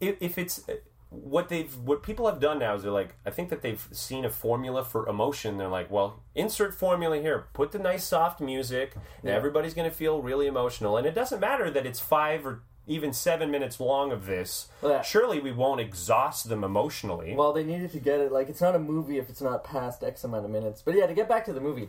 if, 0.00 0.16
if 0.20 0.38
it's 0.38 0.68
eh, 0.68 0.74
what 1.10 1.48
they've, 1.48 1.74
what 1.78 2.02
people 2.02 2.26
have 2.26 2.38
done 2.38 2.58
now 2.58 2.74
is 2.74 2.82
they're 2.82 2.92
like, 2.92 3.14
I 3.24 3.30
think 3.30 3.48
that 3.50 3.62
they've 3.62 3.86
seen 3.92 4.24
a 4.24 4.30
formula 4.30 4.84
for 4.84 5.08
emotion. 5.08 5.56
They're 5.56 5.68
like, 5.68 5.90
well, 5.90 6.22
insert 6.34 6.74
formula 6.74 7.18
here, 7.20 7.46
put 7.54 7.72
the 7.72 7.78
nice 7.78 8.04
soft 8.04 8.40
music, 8.40 8.94
and 9.22 9.30
everybody's 9.30 9.72
going 9.74 9.88
to 9.88 9.96
feel 9.96 10.20
really 10.20 10.46
emotional. 10.46 10.96
And 10.98 11.06
it 11.06 11.14
doesn't 11.14 11.40
matter 11.40 11.70
that 11.70 11.86
it's 11.86 11.98
five 12.00 12.44
or 12.46 12.62
even 12.88 13.12
seven 13.12 13.50
minutes 13.50 13.78
long 13.78 14.10
of 14.10 14.26
this. 14.26 14.68
Yeah. 14.82 15.02
Surely 15.02 15.38
we 15.40 15.52
won't 15.52 15.80
exhaust 15.80 16.48
them 16.48 16.64
emotionally. 16.64 17.34
Well, 17.36 17.52
they 17.52 17.62
needed 17.64 17.92
to 17.92 18.00
get 18.00 18.18
it. 18.20 18.32
Like, 18.32 18.48
it's 18.48 18.60
not 18.60 18.74
a 18.74 18.78
movie 18.78 19.18
if 19.18 19.28
it's 19.30 19.42
not 19.42 19.62
past 19.62 20.02
X 20.02 20.24
amount 20.24 20.44
of 20.46 20.50
minutes. 20.50 20.82
But 20.82 20.94
yeah, 20.96 21.06
to 21.06 21.14
get 21.14 21.28
back 21.28 21.44
to 21.44 21.52
the 21.52 21.60
movie, 21.60 21.88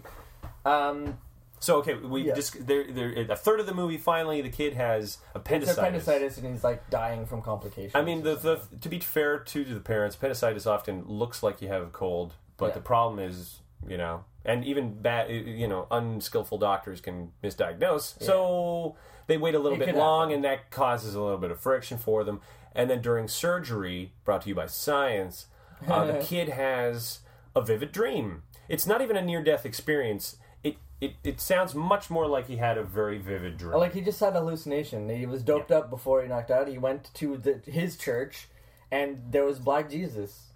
um, 0.66 1.18
so 1.60 1.78
okay, 1.78 1.94
we 1.96 2.24
Yeah. 2.28 2.36
just 2.36 2.68
there, 2.68 2.86
there. 2.90 3.12
A 3.32 3.36
third 3.36 3.60
of 3.60 3.66
the 3.66 3.74
movie, 3.74 3.98
finally, 3.98 4.42
the 4.42 4.50
kid 4.50 4.74
has 4.76 5.18
appendicitis. 5.36 5.78
appendicitis, 5.78 6.38
and 6.38 6.48
he's 6.54 6.64
like 6.64 6.90
dying 6.90 7.26
from 7.26 7.42
complications. 7.42 7.96
I 7.96 8.02
mean, 8.02 8.24
the, 8.24 8.36
the 8.36 8.62
to 8.82 8.90
be 8.90 9.00
fair 9.00 9.40
to 9.40 9.64
the 9.66 9.80
parents, 9.80 10.16
appendicitis 10.16 10.66
often 10.68 11.04
looks 11.08 11.42
like 11.44 11.62
you 11.62 11.68
have 11.70 11.84
a 11.84 11.88
cold, 11.92 12.34
but 12.58 12.68
Yeah. 12.68 12.74
the 12.76 12.82
problem 12.82 13.20
is, 13.20 13.60
you 13.88 13.98
know, 13.98 14.24
and 14.46 14.64
even 14.64 15.02
bad, 15.02 15.30
you 15.30 15.68
know, 15.68 15.86
unskillful 15.92 16.58
doctors 16.60 17.02
can 17.02 17.32
misdiagnose. 17.44 18.22
So 18.24 18.96
they 19.30 19.38
wait 19.38 19.56
a 19.56 19.60
little 19.60 19.82
It 19.82 19.86
bit 19.86 19.96
long, 19.96 20.30
happen. 20.32 20.36
and 20.36 20.44
that 20.44 20.70
causes 20.72 21.16
a 21.16 21.22
little 21.22 21.38
bit 21.38 21.52
of 21.52 21.60
friction 21.62 21.98
for 21.98 22.26
them. 22.26 22.42
And 22.76 22.90
then 22.90 23.02
during 23.02 23.28
surgery, 23.30 24.12
brought 24.26 24.42
to 24.42 24.50
you 24.50 24.56
by 24.56 24.66
science, 24.68 25.46
uh, 25.88 26.06
the 26.06 26.20
kid 26.24 26.50
has 26.50 27.20
a 27.56 27.62
vivid 27.62 27.92
dream. 27.94 28.44
It's 28.68 28.86
not 28.86 29.02
even 29.02 29.16
a 29.16 29.22
near-death 29.22 29.66
experience. 29.66 30.38
It, 30.64 30.76
it 31.02 31.14
it 31.24 31.40
sounds 31.42 31.74
much 31.74 32.10
more 32.10 32.28
like 32.28 32.48
he 32.48 32.58
had 32.58 32.78
a 32.78 32.84
very 32.84 33.18
vivid 33.18 33.58
dream. 33.58 33.78
like 33.80 33.94
he 33.94 34.02
just 34.02 34.20
had 34.20 34.36
a 34.36 34.40
hallucination. 34.40 35.08
He 35.10 35.26
was 35.26 35.42
doped 35.44 35.72
up 35.72 35.90
before 35.90 36.22
he 36.22 36.28
knocked 36.28 36.52
out. 36.52 36.68
He 36.68 36.78
went 36.78 37.10
to 37.16 37.38
the, 37.38 37.62
his 37.72 37.96
church, 37.98 38.50
and 38.92 39.22
there 39.32 39.46
was 39.46 39.60
Black 39.60 39.90
Jesus. 39.90 40.49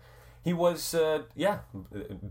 He 0.44 0.52
was, 0.52 0.94
uh, 0.94 1.24
yeah, 1.36 1.60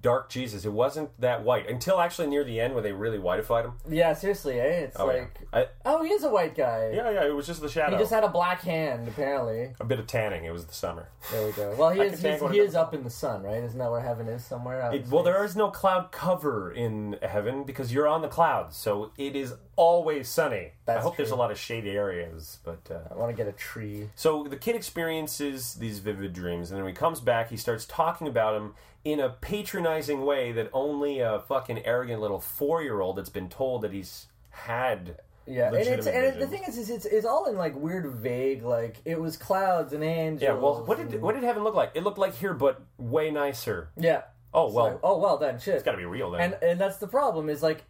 dark 0.00 0.28
Jesus. 0.28 0.64
It 0.64 0.72
wasn't 0.72 1.18
that 1.20 1.42
white 1.44 1.68
until 1.68 1.98
actually 2.00 2.26
near 2.28 2.44
the 2.44 2.60
end 2.60 2.74
where 2.74 2.82
they 2.82 2.92
really 2.92 3.18
whitified 3.18 3.64
him. 3.64 3.72
Yeah, 3.88 4.12
seriously, 4.12 4.60
eh? 4.60 4.64
It's 4.64 5.00
Oh, 5.00 5.06
like, 5.06 5.38
yeah. 5.52 5.58
I, 5.60 5.66
oh, 5.86 6.02
he 6.04 6.10
is 6.12 6.22
a 6.22 6.28
white 6.30 6.54
guy. 6.54 6.90
yeah, 6.94 7.10
yeah. 7.10 7.24
It 7.26 7.34
was 7.34 7.46
just 7.46 7.60
the 7.62 7.68
shadow. 7.70 7.96
He 7.96 8.02
just 8.02 8.12
had 8.12 8.22
a 8.24 8.28
black 8.28 8.60
hand, 8.62 9.08
apparently. 9.08 9.72
a 9.80 9.84
bit 9.84 9.98
of 9.98 10.06
tanning. 10.06 10.44
It 10.44 10.52
was 10.52 10.66
the 10.66 10.74
summer. 10.74 11.08
There 11.30 11.46
we 11.46 11.52
go. 11.52 11.74
Well, 11.78 11.90
he 11.90 12.00
I 12.02 12.04
is 12.04 12.20
can 12.20 12.32
he's, 12.32 12.42
one 12.42 12.52
he 12.52 12.58
of 12.60 12.66
is 12.66 12.72
those. 12.74 12.80
up 12.82 12.94
in 12.94 13.02
the 13.02 13.10
sun, 13.10 13.42
right? 13.44 13.62
Isn't 13.62 13.78
that 13.78 13.90
where 13.90 14.00
heaven 14.02 14.28
is 14.28 14.44
somewhere? 14.44 14.82
Out 14.82 14.94
in 14.94 15.00
It, 15.02 15.08
well, 15.08 15.22
space? 15.22 15.32
there 15.32 15.44
is 15.44 15.56
no 15.56 15.70
cloud 15.70 16.12
cover 16.12 16.70
in 16.70 17.16
heaven 17.22 17.64
because 17.64 17.92
you're 17.94 18.08
on 18.08 18.20
the 18.22 18.28
clouds, 18.28 18.76
so 18.76 19.12
it 19.16 19.34
is 19.34 19.54
always 19.76 20.28
sunny. 20.28 20.56
I 20.56 20.70
That's 20.84 21.02
hope 21.02 21.16
there's 21.16 21.30
a 21.30 21.36
lot 21.36 21.50
of 21.50 21.58
shady 21.58 21.90
areas, 21.90 22.58
but 22.64 22.80
uh, 22.90 23.12
I 23.12 23.14
want 23.14 23.30
to 23.30 23.36
get 23.36 23.48
a 23.48 23.56
tree. 23.56 24.10
So 24.14 24.44
the 24.44 24.56
kid 24.56 24.76
experiences 24.76 25.74
these 25.74 25.98
vivid 25.98 26.32
dreams, 26.32 26.70
and 26.70 26.76
then 26.76 26.84
when 26.84 26.94
he 26.94 26.96
comes 26.98 27.20
back, 27.20 27.50
he 27.50 27.56
starts 27.56 27.84
talking 27.84 28.26
about 28.28 28.52
them 28.52 28.74
in 29.04 29.20
a 29.20 29.30
patronizing 29.30 30.24
way 30.24 30.52
that 30.52 30.70
only 30.72 31.20
a 31.20 31.40
fucking 31.48 31.84
arrogant 31.84 32.20
little 32.20 32.40
four-year-old 32.40 33.16
that's 33.16 33.30
been 33.30 33.48
told 33.48 33.82
that 33.82 33.92
he's 33.92 34.26
had. 34.50 35.20
Yeah, 35.46 35.68
and 35.68 35.76
it's 35.76 36.06
and 36.06 36.24
it, 36.24 36.38
the 36.38 36.46
thing 36.46 36.62
is, 36.68 36.78
is 36.78 36.88
it's, 36.88 37.04
it's 37.04 37.26
all 37.26 37.46
in 37.46 37.56
like 37.56 37.74
weird, 37.74 38.06
vague. 38.06 38.62
Like 38.62 38.98
it 39.04 39.20
was 39.20 39.36
clouds 39.36 39.92
and 39.92 40.04
angels. 40.04 40.42
Yeah, 40.42 40.54
well, 40.54 40.84
what 40.84 40.98
did 40.98 41.20
what 41.20 41.34
did 41.34 41.42
heaven 41.42 41.64
look 41.64 41.74
like? 41.74 41.90
It 41.94 42.04
looked 42.04 42.18
like 42.18 42.36
here, 42.36 42.54
but 42.54 42.80
way 42.96 43.30
nicer. 43.32 43.88
Yeah. 43.96 44.22
Oh 44.54 44.70
well, 44.70 45.00
oh 45.02 45.18
well, 45.18 45.38
then 45.38 45.58
shit. 45.58 45.74
it's 45.74 45.82
got 45.82 45.92
to 45.92 45.98
be 45.98 46.04
real 46.04 46.30
then. 46.30 46.42
and 46.42 46.62
and 46.62 46.80
that's 46.80 46.98
the 46.98 47.08
problem 47.08 47.48
is 47.48 47.62
like 47.62 47.84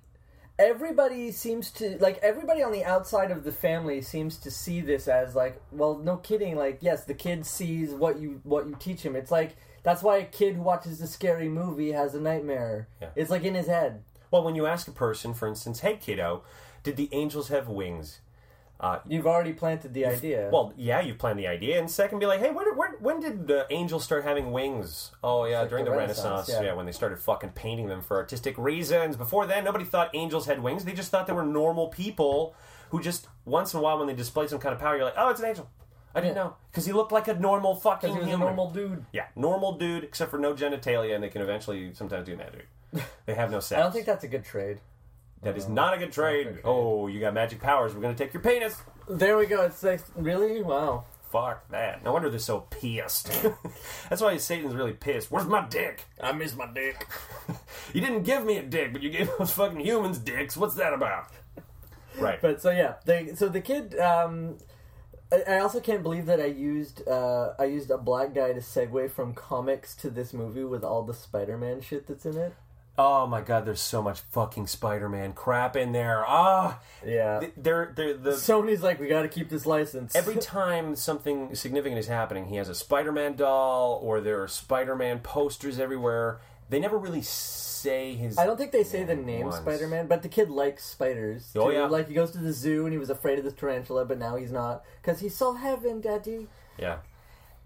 everybody 0.62 1.32
seems 1.32 1.70
to 1.72 1.98
like 1.98 2.18
everybody 2.18 2.62
on 2.62 2.72
the 2.72 2.84
outside 2.84 3.30
of 3.30 3.44
the 3.44 3.52
family 3.52 4.00
seems 4.00 4.36
to 4.38 4.50
see 4.50 4.80
this 4.80 5.08
as 5.08 5.34
like 5.34 5.60
well 5.72 5.98
no 5.98 6.16
kidding 6.16 6.56
like 6.56 6.78
yes 6.80 7.04
the 7.04 7.14
kid 7.14 7.44
sees 7.44 7.90
what 7.90 8.18
you 8.20 8.40
what 8.44 8.66
you 8.66 8.76
teach 8.78 9.02
him. 9.02 9.16
It's 9.16 9.30
like 9.30 9.56
that's 9.82 10.02
why 10.02 10.18
a 10.18 10.24
kid 10.24 10.54
who 10.54 10.62
watches 10.62 11.00
a 11.00 11.08
scary 11.08 11.48
movie 11.48 11.92
has 11.92 12.14
a 12.14 12.20
nightmare. 12.20 12.88
Yeah. 13.00 13.08
it's 13.16 13.30
like 13.30 13.42
in 13.42 13.54
his 13.54 13.66
head. 13.66 14.02
Well, 14.30 14.44
when 14.44 14.54
you 14.54 14.66
ask 14.66 14.86
a 14.88 14.92
person, 14.92 15.34
for 15.34 15.48
instance, 15.48 15.80
"Hey, 15.80 15.96
kiddo, 15.96 16.42
did 16.82 16.96
the 16.96 17.08
angels 17.12 17.48
have 17.48 17.68
wings?" 17.68 18.20
Uh, 18.82 18.98
you've 19.06 19.28
already 19.28 19.52
planted 19.52 19.94
the 19.94 20.04
idea. 20.04 20.50
Well, 20.52 20.72
yeah, 20.76 21.00
you 21.00 21.14
plan 21.14 21.36
the 21.36 21.46
idea, 21.46 21.78
and 21.78 21.88
second, 21.88 22.18
be 22.18 22.26
like, 22.26 22.40
hey, 22.40 22.50
where, 22.50 22.74
when, 22.74 22.90
when 23.02 23.18
did 23.20 23.50
uh, 23.50 23.64
angels 23.70 24.04
start 24.04 24.22
having 24.24 24.52
wings? 24.52 25.10
Oh, 25.24 25.44
yeah, 25.44 25.60
like 25.60 25.70
during 25.70 25.84
the 25.84 25.90
the, 25.90 25.96
Renaissance, 25.96 26.24
Renaissance. 26.24 26.48
yeah. 26.60 26.62
yeah. 26.68 26.72
when 26.74 26.86
they 26.86 26.92
started 26.92 27.18
fucking 27.18 27.50
painting 27.50 27.88
them 27.88 28.00
for 28.00 28.16
artistic 28.16 28.56
reasons. 28.56 29.16
Before 29.16 29.44
then, 29.46 29.64
nobody 29.64 29.84
thought 29.84 30.10
angels 30.14 30.46
had 30.46 30.62
wings. 30.62 30.84
They 30.84 30.92
just 30.92 31.10
thought 31.10 31.26
they 31.26 31.32
were 31.32 31.44
normal 31.44 31.88
people 31.88 32.54
who 32.90 33.00
just 33.00 33.26
once 33.44 33.74
in 33.74 33.80
a 33.80 33.82
while, 33.82 33.98
when 33.98 34.06
they 34.06 34.14
displayed 34.14 34.50
some 34.50 34.60
kind 34.60 34.72
of 34.72 34.80
power, 34.80 34.94
you're 34.96 35.04
like, 35.04 35.14
oh, 35.16 35.30
it's 35.30 35.40
an 35.40 35.46
angel. 35.46 35.68
I 36.14 36.20
didn't 36.20 36.36
Yeah. 36.36 36.42
know 36.44 36.56
because 36.70 36.84
he 36.86 36.92
looked 36.92 37.10
like 37.10 37.26
a 37.26 37.34
normal 37.34 37.74
fucking 37.74 38.10
he 38.10 38.16
was 38.18 38.26
a 38.26 38.30
human. 38.30 38.46
normal 38.46 38.70
dude 38.70 39.04
yeah, 39.12 39.26
normal 39.34 39.78
dude, 39.78 40.04
except 40.04 40.30
for 40.30 40.38
no 40.38 40.52
genitalia, 40.54 41.14
and 41.14 41.24
they 41.24 41.30
can 41.30 41.40
eventually 41.42 41.94
sometimes 41.94 42.26
do 42.26 42.36
magic. 42.36 42.68
They 43.26 43.34
have 43.34 43.50
no 43.50 43.60
sex. 43.60 43.78
i 43.78 43.82
don't 43.82 43.92
think 43.92 44.04
that's 44.04 44.22
a 44.22 44.28
good 44.28 44.44
trade 44.44 44.80
that 45.42 45.56
is 45.56 45.68
not 45.68 45.94
a 45.94 45.98
good 45.98 46.12
trade. 46.12 46.44
trade. 46.44 46.58
Oh, 46.64 47.06
you 47.08 47.18
got 47.18 47.32
magic 47.34 47.60
powers. 47.60 47.94
We're 47.94 48.02
gonna 48.02 48.14
take 48.14 48.32
your 48.34 48.42
penis. 48.42 48.76
there 49.08 49.36
we 49.38 49.46
go 49.46 49.62
it's 49.62 49.82
like 49.82 50.02
really 50.14 50.62
wow 50.62 51.04
Fuck 51.32 51.70
that. 51.70 52.04
No 52.04 52.12
wonder 52.12 52.28
they're 52.28 52.38
so 52.38 52.60
pissed. 52.60 53.32
That's 54.10 54.20
why 54.20 54.36
Satan's 54.36 54.74
really 54.74 54.92
pissed. 54.92 55.30
Where's 55.30 55.46
my 55.46 55.66
dick? 55.66 56.04
i 56.22 56.30
miss 56.30 56.54
my 56.54 56.66
dick 56.72 57.08
You 57.94 58.02
didn't 58.02 58.24
give 58.24 58.44
me 58.44 58.58
a 58.58 58.62
dick, 58.62 58.92
but 58.92 59.02
you 59.02 59.08
gave 59.08 59.30
those 59.38 59.50
fucking 59.52 59.80
humans 59.80 60.18
dicks. 60.18 60.58
What's 60.58 60.74
that 60.74 60.92
about? 60.92 61.28
Right. 62.18 62.38
But 62.42 62.60
so 62.60 62.70
yeah, 62.70 62.96
they 63.06 63.34
so 63.34 63.48
the 63.48 63.62
kid. 63.62 63.98
Um, 63.98 64.58
I, 65.32 65.54
I 65.54 65.58
also 65.60 65.80
can't 65.80 66.02
believe 66.02 66.26
that 66.26 66.38
I 66.38 66.46
used 66.46 67.08
uh, 67.08 67.54
I 67.58 67.64
used 67.64 67.90
a 67.90 67.96
black 67.96 68.34
guy 68.34 68.52
to 68.52 68.60
segue 68.60 69.10
from 69.10 69.32
comics 69.32 69.94
to 69.96 70.10
this 70.10 70.34
movie 70.34 70.64
with 70.64 70.84
all 70.84 71.02
the 71.02 71.14
Spider-Man 71.14 71.80
shit 71.80 72.06
that's 72.06 72.26
in 72.26 72.36
it. 72.36 72.54
Oh 72.98 73.26
my 73.26 73.40
god, 73.40 73.64
there's 73.64 73.80
so 73.80 74.02
much 74.02 74.20
fucking 74.30 74.66
Spider-Man 74.66 75.32
crap 75.32 75.76
in 75.76 75.92
there. 75.92 76.24
Ah, 76.26 76.80
Yeah. 77.04 77.46
they're 77.56 77.92
they're 77.96 78.14
the. 78.14 78.30
Sony's 78.32 78.82
like, 78.82 79.00
we 79.00 79.08
got 79.08 79.22
to 79.22 79.28
keep 79.28 79.48
this 79.48 79.66
license. 79.66 80.14
Every 80.14 80.36
time 80.40 80.94
something 80.96 81.54
significant 81.54 81.98
is 81.98 82.06
happening, 82.08 82.46
he 82.46 82.56
has 82.56 82.68
a 82.68 82.74
Spider-Man 82.74 83.36
doll, 83.36 83.98
or 84.02 84.20
there 84.20 84.42
are 84.42 84.48
Spider-Man 84.48 85.20
posters 85.20 85.78
everywhere. 85.78 86.40
They 86.70 86.78
never 86.78 86.96
really 86.96 87.22
say 87.22 88.14
his. 88.14 88.38
I 88.38 88.46
don't 88.46 88.56
think 88.56 88.72
they 88.72 88.84
say 88.84 89.04
the 89.04 89.14
name 89.16 89.46
once. 89.46 89.56
Spider-Man, 89.56 90.06
but 90.06 90.22
the 90.22 90.28
kid 90.28 90.48
likes 90.48 90.84
spiders. 90.84 91.50
Oh, 91.54 91.68
yeah. 91.70 91.86
Like 91.86 92.08
he 92.08 92.14
goes 92.14 92.30
to 92.30 92.38
the 92.38 92.52
zoo 92.52 92.84
and 92.84 92.92
he 92.92 92.98
was 92.98 93.10
afraid 93.10 93.38
of 93.38 93.44
the 93.44 93.52
tarantula, 93.52 94.04
but 94.04 94.18
now 94.18 94.36
he's 94.36 94.52
not 94.52 94.82
because 95.02 95.20
he 95.20 95.28
saw 95.28 95.52
heaven, 95.54 96.00
Daddy. 96.00 96.48
Yeah. 96.78 96.98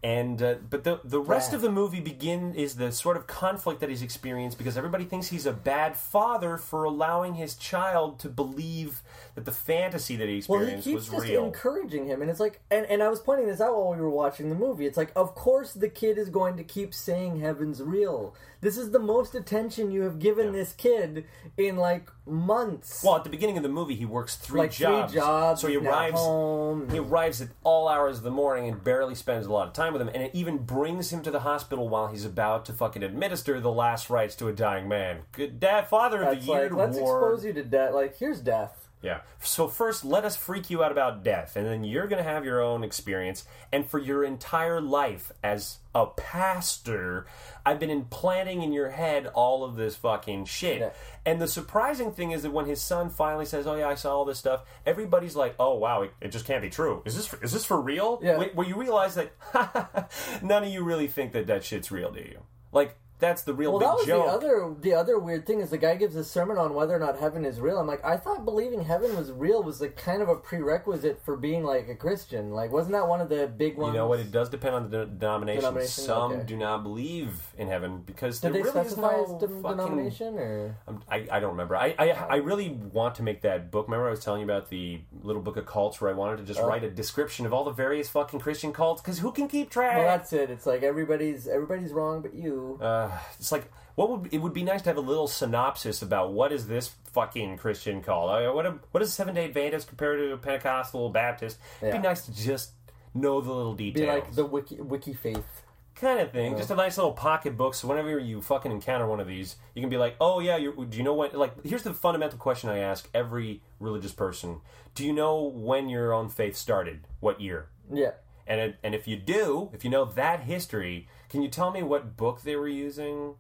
And 0.03 0.41
uh, 0.43 0.57
but 0.69 0.85
the 0.85 1.01
the 1.05 1.19
rest 1.19 1.51
Yeah. 1.51 1.57
of 1.57 1.63
the 1.63 1.71
movie 1.71 2.01
begin 2.01 2.55
is 2.55 2.77
the 2.77 2.93
sort 2.93 3.17
of 3.17 3.27
conflict 3.27 3.81
that 3.81 3.89
he's 3.89 4.03
experienced 4.03 4.59
because 4.59 4.77
everybody 4.77 5.05
thinks 5.05 5.29
he's 5.29 5.47
a 5.47 5.53
bad 5.53 5.97
father 5.97 6.59
for 6.59 6.85
allowing 6.85 7.35
his 7.35 7.55
child 7.57 8.19
to 8.21 8.29
believe 8.29 9.03
that 9.37 9.45
the 9.45 9.53
fantasy 9.53 10.17
that 10.17 10.29
he 10.29 10.39
experienced 10.39 10.73
Well, 10.73 10.77
he 10.79 10.83
keeps 10.83 11.11
was 11.13 11.21
just 11.21 11.31
real. 11.33 11.45
encouraging 11.45 12.07
him, 12.07 12.23
and 12.23 12.31
it's 12.31 12.41
like, 12.41 12.61
and, 12.71 12.85
and 12.87 13.03
I 13.03 13.09
was 13.09 13.21
pointing 13.21 13.47
this 13.47 13.61
out 13.61 13.77
while 13.77 13.91
we 13.95 14.01
were 14.01 14.11
watching 14.11 14.49
the 14.49 14.55
movie. 14.55 14.87
It's 14.87 14.97
like, 14.97 15.13
of 15.15 15.35
course, 15.35 15.73
the 15.75 15.89
kid 15.89 16.19
is 16.19 16.29
going 16.31 16.57
to 16.57 16.65
keep 16.65 16.93
saying 16.95 17.41
heaven's 17.41 17.83
real. 17.83 18.35
This 18.63 18.79
is 18.79 18.91
the 18.91 18.99
most 18.99 19.35
attention 19.35 19.91
you 19.93 20.03
have 20.03 20.19
given 20.19 20.53
this 20.53 20.73
kid 20.73 21.27
in 21.59 21.77
like 21.77 22.09
months. 22.27 23.05
well, 23.05 23.17
at 23.17 23.25
the 23.25 23.31
beginning 23.31 23.57
of 23.59 23.63
the 23.63 23.69
movie, 23.69 23.95
he 23.95 24.07
works 24.07 24.37
three 24.37 24.61
like 24.61 24.73
jobs. 24.73 25.13
three 25.13 25.21
jobs. 25.21 25.61
so 25.61 25.69
he 25.69 25.77
arrives. 25.77 26.19
home. 26.19 26.89
He 26.91 26.99
arrives 26.99 27.41
at 27.43 27.49
all 27.63 27.89
hours 27.89 28.17
of 28.19 28.25
the 28.25 28.31
morning 28.31 28.69
and 28.73 28.83
barely 28.83 29.15
spends 29.15 29.47
a 29.47 29.53
lot 29.53 29.69
of 29.69 29.75
time 29.75 29.93
with 29.93 30.01
him, 30.01 30.09
and 30.09 30.23
it 30.23 30.31
even 30.35 30.57
brings 30.59 31.13
him 31.13 31.23
to 31.23 31.31
the 31.31 31.41
hospital 31.41 31.89
while 31.91 32.07
he's 32.09 32.25
about 32.25 32.65
to 32.65 32.73
fucking 32.73 33.03
administer 33.03 33.61
the 33.61 33.71
last 33.71 34.09
rites 34.09 34.35
to 34.37 34.49
a 34.49 34.53
dying 34.55 34.89
man. 34.89 35.19
Good 35.33 35.61
dad, 35.61 35.89
father 35.89 36.23
of 36.23 36.35
That's 36.35 36.47
the 36.47 36.53
year. 36.53 36.63
like, 36.71 36.73
let's 36.73 36.97
award. 36.97 37.23
expose 37.35 37.45
you 37.45 37.53
to 37.53 37.63
death. 37.63 37.93
Like, 37.93 38.17
here's 38.17 38.41
death. 38.41 38.86
Yeah. 39.03 39.21
So 39.41 39.69
first, 39.69 40.05
let 40.05 40.25
us 40.25 40.37
freak 40.37 40.71
you 40.71 40.83
out 40.83 40.91
about 40.91 41.23
death, 41.23 41.57
and 41.57 41.67
then 41.67 41.85
you're 41.85 42.07
going 42.07 42.23
to 42.23 42.29
have 42.29 42.45
your 42.45 42.61
own 42.61 42.83
experience. 42.83 43.45
And 43.73 43.87
for 43.87 43.99
your 43.99 44.25
entire 44.25 44.81
life 44.81 45.31
as 45.45 45.79
a 45.95 46.07
pastor, 46.07 47.27
I've 47.65 47.79
been 47.79 47.91
implanting 47.91 48.63
in 48.63 48.73
your 48.73 48.91
head 48.91 49.27
all 49.29 49.65
of 49.65 49.77
this 49.77 49.97
fucking 49.97 50.47
shit. 50.47 50.81
Yeah. 50.81 50.91
And 51.25 51.41
the 51.41 51.47
surprising 51.47 52.13
thing 52.13 52.33
is 52.33 52.43
that 52.43 52.53
when 52.53 52.67
his 52.67 52.81
son 52.81 53.11
finally 53.11 53.45
says, 53.45 53.67
"Oh 53.67 53.77
yeah, 53.77 53.89
I 53.89 53.95
saw 53.95 54.17
all 54.17 54.25
this 54.25 54.39
stuff," 54.39 54.63
everybody's 54.85 55.37
like, 55.37 55.55
"Oh 55.59 55.75
wow, 55.75 56.03
it, 56.03 56.13
it 56.21 56.29
just 56.33 56.47
can't 56.47 56.63
be 56.63 56.71
true. 56.71 57.03
Is 57.05 57.15
this 57.15 57.33
is 57.43 57.53
this 57.53 57.65
for 57.65 57.81
real?" 57.81 58.19
Yeah. 58.23 58.39
Where, 58.39 58.49
where 58.49 58.67
you 58.67 58.77
realize 58.77 59.15
that 59.15 60.11
none 60.43 60.65
of 60.65 60.71
you 60.71 60.83
really 60.83 61.07
think 61.07 61.33
that 61.33 61.47
that 61.47 61.65
shit's 61.65 61.91
real, 61.91 62.11
do 62.11 62.21
you? 62.21 62.41
Like 62.73 62.97
that's 63.19 63.43
the 63.43 63.55
real 63.55 63.73
Well, 63.73 63.81
big 63.81 63.89
that 63.89 63.95
was 63.97 64.07
joke. 64.07 64.27
the 64.27 64.33
other 64.33 64.75
the 64.81 64.95
other 64.95 65.19
weird 65.19 65.47
thing 65.47 65.61
is 65.61 65.71
the 65.71 65.79
guy 65.79 65.95
gives 65.97 66.17
a 66.17 66.25
sermon 66.25 66.59
on 66.59 66.75
whether 66.75 66.95
or 66.95 66.99
not 66.99 67.19
heaven 67.19 67.45
is 67.45 67.61
real. 67.61 67.79
I'm 67.79 67.87
like, 67.87 68.05
I 68.05 68.17
thought 68.17 68.45
believing 68.45 68.83
heaven 68.85 69.17
was 69.17 69.33
real 69.33 69.63
was 69.63 69.81
like 69.81 69.97
kind 69.97 70.23
of 70.23 70.29
a 70.29 70.37
prerequisite 70.37 71.23
for 71.25 71.37
being 71.37 71.65
like 71.65 71.89
a 71.89 71.95
Christian. 71.95 72.51
Like, 72.53 72.73
wasn't 72.73 72.93
that 72.93 73.09
one 73.09 73.21
of 73.21 73.29
the 73.29 73.47
big 73.47 73.77
ones? 73.77 73.95
You 73.95 74.01
know 74.01 74.09
what? 74.09 74.21
It 74.21 74.31
does 74.31 74.49
depend 74.49 74.75
on 74.75 74.91
the 74.91 75.05
de- 75.05 75.07
denomination. 75.07 75.61
Denomination, 75.61 76.05
Some 76.05 76.33
okay. 76.33 76.43
do 76.47 76.57
not 76.57 76.83
believe 76.83 77.47
in 77.57 77.69
heaven 77.69 78.03
because 78.05 78.41
Did 78.41 78.53
they 78.53 78.59
really 78.63 78.71
specify 78.71 79.13
no 79.17 79.39
de- 79.41 79.47
fucking- 79.49 79.63
denomination 79.63 80.39
or? 80.39 80.77
I'm- 80.87 81.03
I, 81.11 81.27
I 81.31 81.41
don't 81.41 81.51
remember. 81.53 81.77
I, 81.77 81.95
I 81.99 82.11
I 82.11 82.37
really 82.37 82.71
want 82.71 83.15
to 83.17 83.23
make 83.23 83.43
that 83.43 83.71
book. 83.71 83.87
Remember, 83.87 84.07
I 84.09 84.11
was 84.11 84.21
telling 84.25 84.41
you 84.41 84.47
about 84.47 84.69
the 84.71 85.01
little 85.23 85.43
book 85.43 85.57
of 85.57 85.67
cults 85.67 86.01
where 86.01 86.11
I 86.11 86.15
wanted 86.15 86.39
to 86.39 86.45
just 86.45 86.61
Oh. 86.61 86.67
write 86.69 86.85
a 86.85 86.91
description 86.91 87.47
of 87.47 87.53
all 87.53 87.65
the 87.65 87.71
various 87.71 88.09
fucking 88.09 88.41
Christian 88.41 88.73
cults 88.73 89.01
because 89.01 89.19
who 89.21 89.31
can 89.33 89.49
keep 89.49 89.71
track? 89.71 89.97
Well, 89.97 90.07
that's 90.07 90.33
it. 90.33 90.51
It's 90.51 90.67
like 90.67 90.83
everybody's 90.83 91.47
everybody's 91.49 91.93
wrong 91.93 92.23
but 92.23 92.35
you. 92.35 92.79
uh, 92.81 93.06
it's 93.39 93.53
like 93.53 93.71
what 93.95 94.11
would 94.11 94.33
it 94.35 94.39
would 94.39 94.53
be 94.53 94.63
nice 94.63 94.83
to 94.83 94.91
have 94.91 94.97
a 94.99 95.01
little 95.01 95.27
synopsis 95.27 96.03
about 96.03 96.33
what 96.33 96.53
is 96.53 96.67
this 96.67 96.91
fucking 97.13 97.57
Christian 97.57 98.03
called? 98.03 98.31
Uh, 98.31 98.53
what 98.53 98.67
a, 98.67 98.75
what 98.91 99.03
is 99.03 99.13
Seven 99.13 99.35
Day 99.35 99.47
Adventist 99.47 99.89
compared 99.89 100.19
to 100.19 100.33
a 100.35 100.37
Pentecostal 100.37 101.09
Baptist? 101.11 101.59
It'd 101.81 101.95
Yeah. 101.95 102.01
be 102.01 102.07
nice 102.07 102.27
to 102.27 102.35
just 102.35 102.73
know 103.15 103.41
the 103.41 103.51
little 103.53 103.75
Be 103.75 103.91
details. 103.91 104.25
like 104.25 104.35
the 104.35 104.45
wiki 104.45 104.77
wiki 104.81 105.15
faith. 105.15 105.63
kind 105.95 106.21
of 106.21 106.31
thing. 106.31 106.55
Just 106.59 106.71
a 106.71 106.75
nice 106.75 106.99
little 106.99 107.13
pocket 107.15 107.57
book. 107.57 107.73
So 107.75 107.89
whenever 107.89 108.19
you 108.19 108.43
fucking 108.43 108.71
encounter 108.71 109.07
one 109.07 109.19
of 109.19 109.27
these, 109.27 109.57
you 109.75 109.81
can 109.81 109.89
be 109.89 109.97
like, 109.97 110.15
"Oh 110.21 110.41
yeah, 110.41 110.59
you 110.59 110.85
do 110.91 110.99
you 110.99 111.03
know 111.03 111.15
what?" 111.15 111.35
Like, 111.35 111.65
here's 111.65 111.83
the 111.85 111.95
fundamental 111.95 112.39
question 112.39 112.69
I 112.69 112.81
ask 112.81 113.09
every 113.15 113.63
religious 113.81 114.13
person: 114.13 114.61
Do 114.95 115.07
you 115.07 115.15
know 115.15 115.41
when 115.43 115.89
your 115.89 116.13
own 116.13 116.29
faith 116.29 116.55
started? 116.55 117.07
What 117.21 117.41
year? 117.41 117.71
Yeah. 117.91 118.11
And 118.47 118.61
it, 118.61 118.77
and 118.83 118.95
if 118.95 119.09
you 119.09 119.17
do, 119.17 119.71
if 119.73 119.85
you 119.85 119.91
know 119.91 120.05
that 120.05 120.41
history, 120.41 121.09
can 121.37 121.43
you 121.43 121.51
tell 121.51 121.71
me 121.71 121.83
what 121.83 122.17
book 122.17 122.41
they 122.45 122.57
were 122.57 122.67
using 122.67 123.35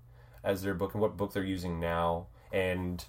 as 0.44 0.60
their 0.60 0.74
book 0.74 0.92
and 0.92 1.00
what 1.00 1.16
book 1.16 1.32
they're 1.32 1.42
using 1.42 1.80
now 1.80 2.26
and 2.52 3.02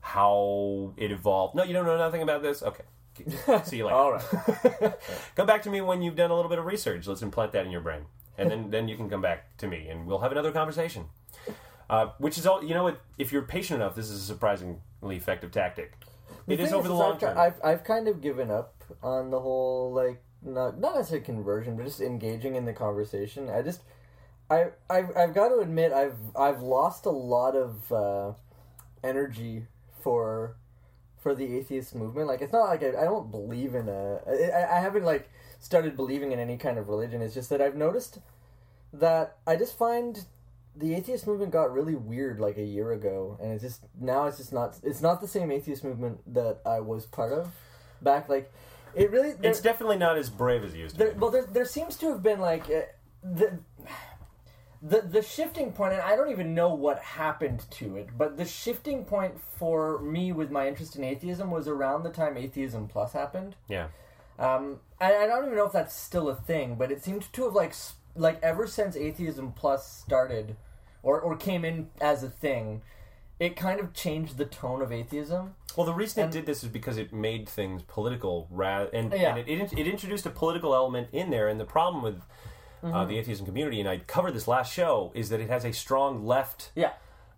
how 0.00 0.92
it 0.96 1.12
evolved? 1.12 1.54
No, 1.54 1.62
you 1.62 1.72
don't 1.72 1.86
know 1.86 1.96
nothing 1.96 2.22
about 2.22 2.42
this. 2.42 2.60
Okay. 2.60 2.82
See 3.62 3.76
you 3.76 3.84
later. 3.84 3.94
All 3.94 4.10
right. 4.14 4.94
Come 5.36 5.46
back 5.46 5.62
to 5.62 5.70
me 5.70 5.80
when 5.80 6.02
you've 6.02 6.16
done 6.16 6.32
a 6.32 6.34
little 6.34 6.48
bit 6.48 6.58
of 6.58 6.64
research. 6.64 7.06
Let's 7.06 7.22
implant 7.22 7.52
that 7.52 7.64
in 7.64 7.70
your 7.70 7.82
brain, 7.82 8.06
and 8.36 8.50
then 8.50 8.70
then 8.70 8.88
you 8.88 8.96
can 8.96 9.08
come 9.08 9.20
back 9.20 9.56
to 9.58 9.68
me, 9.68 9.86
and 9.86 10.08
we'll 10.08 10.18
have 10.18 10.32
another 10.32 10.50
conversation. 10.50 11.04
Uh, 11.88 12.06
which 12.18 12.36
is 12.36 12.44
all 12.44 12.64
you 12.64 12.74
know. 12.74 12.82
What 12.82 13.00
if 13.18 13.30
you're 13.30 13.42
patient 13.42 13.80
enough, 13.80 13.94
this 13.94 14.10
is 14.10 14.22
a 14.22 14.24
surprisingly 14.24 14.80
effective 15.02 15.52
tactic. 15.52 15.92
It 16.48 16.58
is 16.58 16.72
over 16.72 16.88
the 16.88 16.94
is, 16.94 16.98
long 16.98 17.12
I've, 17.12 17.20
term. 17.20 17.38
I've 17.38 17.60
I've 17.62 17.84
kind 17.84 18.08
of 18.08 18.20
given 18.20 18.50
up 18.50 18.82
on 19.04 19.30
the 19.30 19.38
whole 19.38 19.92
like 19.92 20.20
not 20.42 20.80
not 20.80 20.96
necessarily 20.96 21.24
conversion, 21.24 21.76
but 21.76 21.84
just 21.84 22.00
engaging 22.00 22.56
in 22.56 22.64
the 22.64 22.72
conversation. 22.72 23.48
I 23.48 23.62
just 23.62 23.82
I 24.52 24.70
I've, 24.96 25.16
I've 25.16 25.34
got 25.34 25.48
to 25.48 25.58
admit 25.60 25.92
I've 25.92 26.18
I've 26.36 26.60
lost 26.62 27.06
a 27.06 27.10
lot 27.10 27.54
of 27.56 27.70
uh, 27.92 28.32
energy 29.02 29.66
for 30.02 30.56
for 31.22 31.34
the 31.34 31.56
atheist 31.58 31.94
movement. 31.94 32.26
Like 32.28 32.40
it's 32.42 32.52
not 32.52 32.68
like 32.68 32.82
I, 32.82 32.88
I 33.02 33.04
don't 33.04 33.30
believe 33.30 33.74
in 33.74 33.88
a 33.88 34.20
I, 34.26 34.76
I 34.76 34.80
haven't 34.80 35.04
like 35.04 35.30
started 35.60 35.96
believing 35.96 36.32
in 36.32 36.38
any 36.38 36.56
kind 36.56 36.78
of 36.78 36.88
religion. 36.88 37.22
It's 37.22 37.34
just 37.34 37.50
that 37.50 37.60
I've 37.62 37.76
noticed 37.76 38.18
that 38.92 39.36
I 39.46 39.56
just 39.56 39.78
find 39.78 40.24
the 40.74 40.94
atheist 40.94 41.26
movement 41.26 41.52
got 41.52 41.72
really 41.72 41.94
weird 41.94 42.40
like 42.40 42.56
a 42.56 42.62
year 42.64 42.92
ago, 42.92 43.38
and 43.40 43.52
it's 43.52 43.62
just 43.62 43.82
now 44.00 44.26
it's 44.26 44.38
just 44.38 44.52
not 44.52 44.78
it's 44.82 45.00
not 45.02 45.20
the 45.20 45.28
same 45.28 45.50
atheist 45.50 45.84
movement 45.84 46.20
that 46.34 46.60
I 46.66 46.80
was 46.80 47.06
part 47.06 47.32
of 47.32 47.48
back 48.02 48.28
like. 48.28 48.52
It 48.94 49.10
really 49.10 49.32
there- 49.32 49.50
It's 49.50 49.60
definitely 49.60 49.96
not 49.96 50.18
as 50.18 50.28
brave 50.28 50.64
as 50.64 50.74
it 50.74 50.78
used 50.78 50.96
to 50.96 50.98
there, 50.98 51.12
be. 51.12 51.18
well, 51.18 51.30
there, 51.30 51.46
there 51.46 51.64
seems 51.64 51.96
to 51.96 52.08
have 52.12 52.22
been 52.22 52.40
like 52.40 52.64
uh, 52.68 52.82
the 53.22 53.58
the 54.82 55.00
the 55.00 55.22
shifting 55.22 55.72
point, 55.72 55.92
and 55.92 56.02
I 56.02 56.16
don't 56.16 56.30
even 56.30 56.54
know 56.54 56.74
what 56.74 56.98
happened 56.98 57.64
to 57.72 57.96
it, 57.96 58.08
but 58.18 58.36
the 58.36 58.44
shifting 58.44 59.04
point 59.04 59.34
for 59.58 60.00
me 60.00 60.32
with 60.32 60.50
my 60.50 60.66
interest 60.66 60.96
in 60.96 61.04
atheism 61.04 61.50
was 61.50 61.68
around 61.68 62.02
the 62.02 62.10
time 62.10 62.36
Atheism 62.36 62.88
Plus 62.88 63.12
happened. 63.12 63.54
Yeah. 63.68 63.88
Um, 64.38 64.80
I, 65.00 65.14
I 65.16 65.26
don't 65.26 65.44
even 65.44 65.56
know 65.56 65.66
if 65.66 65.72
that's 65.72 65.94
still 65.94 66.28
a 66.28 66.34
thing, 66.34 66.74
but 66.74 66.90
it 66.90 67.02
seemed 67.04 67.32
to 67.32 67.44
have 67.44 67.54
like 67.54 67.74
like 68.16 68.42
ever 68.42 68.66
since 68.66 68.96
Atheism 68.96 69.52
Plus 69.52 69.86
started, 69.88 70.56
or 71.02 71.20
or 71.20 71.36
came 71.36 71.64
in 71.64 71.88
as 72.00 72.22
a 72.24 72.28
thing, 72.30 72.82
it 73.38 73.54
kind 73.56 73.78
of 73.78 73.92
changed 73.94 74.36
the 74.36 74.44
tone 74.46 74.82
of 74.82 74.90
atheism. 74.90 75.54
Well, 75.76 75.86
the 75.86 75.94
reason 75.94 76.24
And- 76.24 76.34
it 76.34 76.38
did 76.38 76.46
this 76.46 76.62
is 76.64 76.68
because 76.70 76.98
it 76.98 77.12
made 77.12 77.48
things 77.48 77.82
political, 77.86 78.46
rather, 78.50 78.90
and, 78.92 79.12
Yeah. 79.12 79.36
and 79.36 79.38
it, 79.38 79.48
it 79.48 79.72
it 79.78 79.86
introduced 79.86 80.26
a 80.26 80.30
political 80.30 80.74
element 80.74 81.08
in 81.12 81.30
there. 81.30 81.48
And 81.48 81.58
the 81.60 81.64
problem 81.64 82.02
with 82.02 82.20
Mm-hmm. 82.82 82.94
uh, 82.94 83.04
the 83.04 83.18
atheism 83.18 83.46
community, 83.46 83.78
and 83.80 83.88
I 83.88 83.98
covered 83.98 84.34
this 84.34 84.48
last 84.48 84.72
show, 84.72 85.12
is 85.14 85.28
that 85.28 85.40
it 85.40 85.48
has 85.48 85.64
a 85.64 85.72
strong 85.72 86.26
left 86.26 86.70
Yeah, 86.74 86.92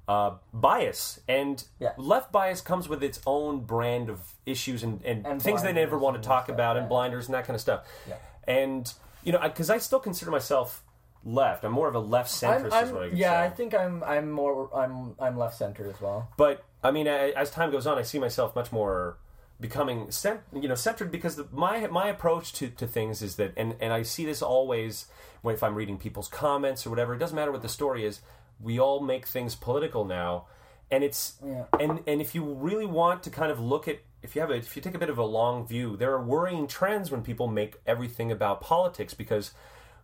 uh, 0.09 0.37
bias, 0.53 1.21
and 1.29 1.63
Yeah. 1.79 1.93
left 1.99 2.33
bias 2.33 2.61
comes 2.61 2.89
with 2.89 3.03
its 3.03 3.21
own 3.27 3.61
brand 3.61 4.09
of 4.09 4.21
issues 4.47 4.83
and, 4.83 5.03
and, 5.05 5.27
And 5.27 5.43
things 5.43 5.63
they 5.63 5.73
never 5.73 5.99
want 5.99 6.21
to 6.23 6.27
talk 6.27 6.49
about, 6.49 6.77
yeah. 6.77 6.81
and 6.81 6.89
blinders 6.89 7.27
and 7.27 7.35
that 7.35 7.45
kind 7.47 7.55
of 7.55 7.61
stuff. 7.61 7.87
Yeah. 8.09 8.17
And 8.47 8.93
you 9.23 9.33
know, 9.33 9.41
because 9.41 9.71
I, 9.71 9.79
still 9.79 10.01
consider 10.01 10.31
myself 10.31 10.83
left. 11.25 11.65
I'm 11.65 11.73
more 11.73 11.89
of 11.89 11.95
a 11.95 11.99
left 11.99 12.31
centrist, 12.31 12.73
I'm, 12.73 12.87
is 12.87 12.93
what 12.93 13.03
I 13.03 13.05
I'm, 13.07 13.11
could 13.11 13.19
yeah, 13.19 13.31
say. 13.31 13.47
I 13.47 13.51
think 13.51 13.75
I'm 13.75 14.05
I'm 14.05 14.31
more 14.31 14.71
I'm 14.75 15.15
I'm 15.19 15.39
left 15.39 15.57
centered 15.57 15.89
as 15.95 16.01
well. 16.01 16.29
But 16.37 16.65
I 16.83 16.91
mean, 16.91 17.09
I, 17.09 17.31
as 17.31 17.51
time 17.51 17.71
goes 17.71 17.87
on, 17.87 17.99
I 17.99 18.03
see 18.03 18.19
myself 18.19 18.55
much 18.55 18.71
more 18.73 19.17
becoming 19.61 20.11
cent- 20.11 20.41
you 20.53 20.69
know 20.69 20.75
centered 20.75 21.11
because 21.11 21.37
the, 21.37 21.47
my 21.53 21.87
my 21.87 22.09
approach 22.09 22.53
to, 22.55 22.69
to 22.71 22.87
things 22.87 23.23
is 23.23 23.37
that, 23.37 23.53
and 23.57 23.75
and 23.81 23.93
I 23.93 24.03
see 24.03 24.25
this 24.25 24.43
always 24.43 25.07
when 25.43 25.55
if 25.55 25.63
I'm 25.63 25.75
reading 25.75 25.99
people's 25.99 26.29
comments 26.29 26.87
or 26.87 26.91
whatever. 26.91 27.15
It 27.15 27.19
doesn't 27.19 27.37
matter 27.37 27.53
what 27.53 27.63
the 27.63 27.69
story 27.69 28.05
is. 28.05 28.21
We 28.61 28.79
all 28.79 29.01
make 29.01 29.27
things 29.27 29.55
political 29.55 30.05
now, 30.05 30.47
and 30.91 31.05
it's 31.05 31.35
Yeah. 31.45 31.65
and 31.79 32.03
and 32.07 32.21
if 32.21 32.35
you 32.35 32.45
really 32.45 32.87
want 32.87 33.23
to 33.25 33.31
kind 33.31 33.51
of 33.53 33.61
look 33.61 33.89
at 33.89 33.99
if 34.23 34.35
you 34.35 34.41
have 34.41 34.51
a, 34.51 34.55
if 34.55 34.75
you 34.75 34.81
take 34.83 34.95
a 34.95 34.99
bit 34.99 35.11
of 35.11 35.19
a 35.19 35.25
long 35.25 35.67
view, 35.67 35.97
there 35.97 36.13
are 36.13 36.23
worrying 36.23 36.67
trends 36.67 37.11
when 37.11 37.23
people 37.23 37.47
make 37.47 37.77
everything 37.87 38.33
about 38.33 38.61
politics 38.63 39.13
because 39.13 39.53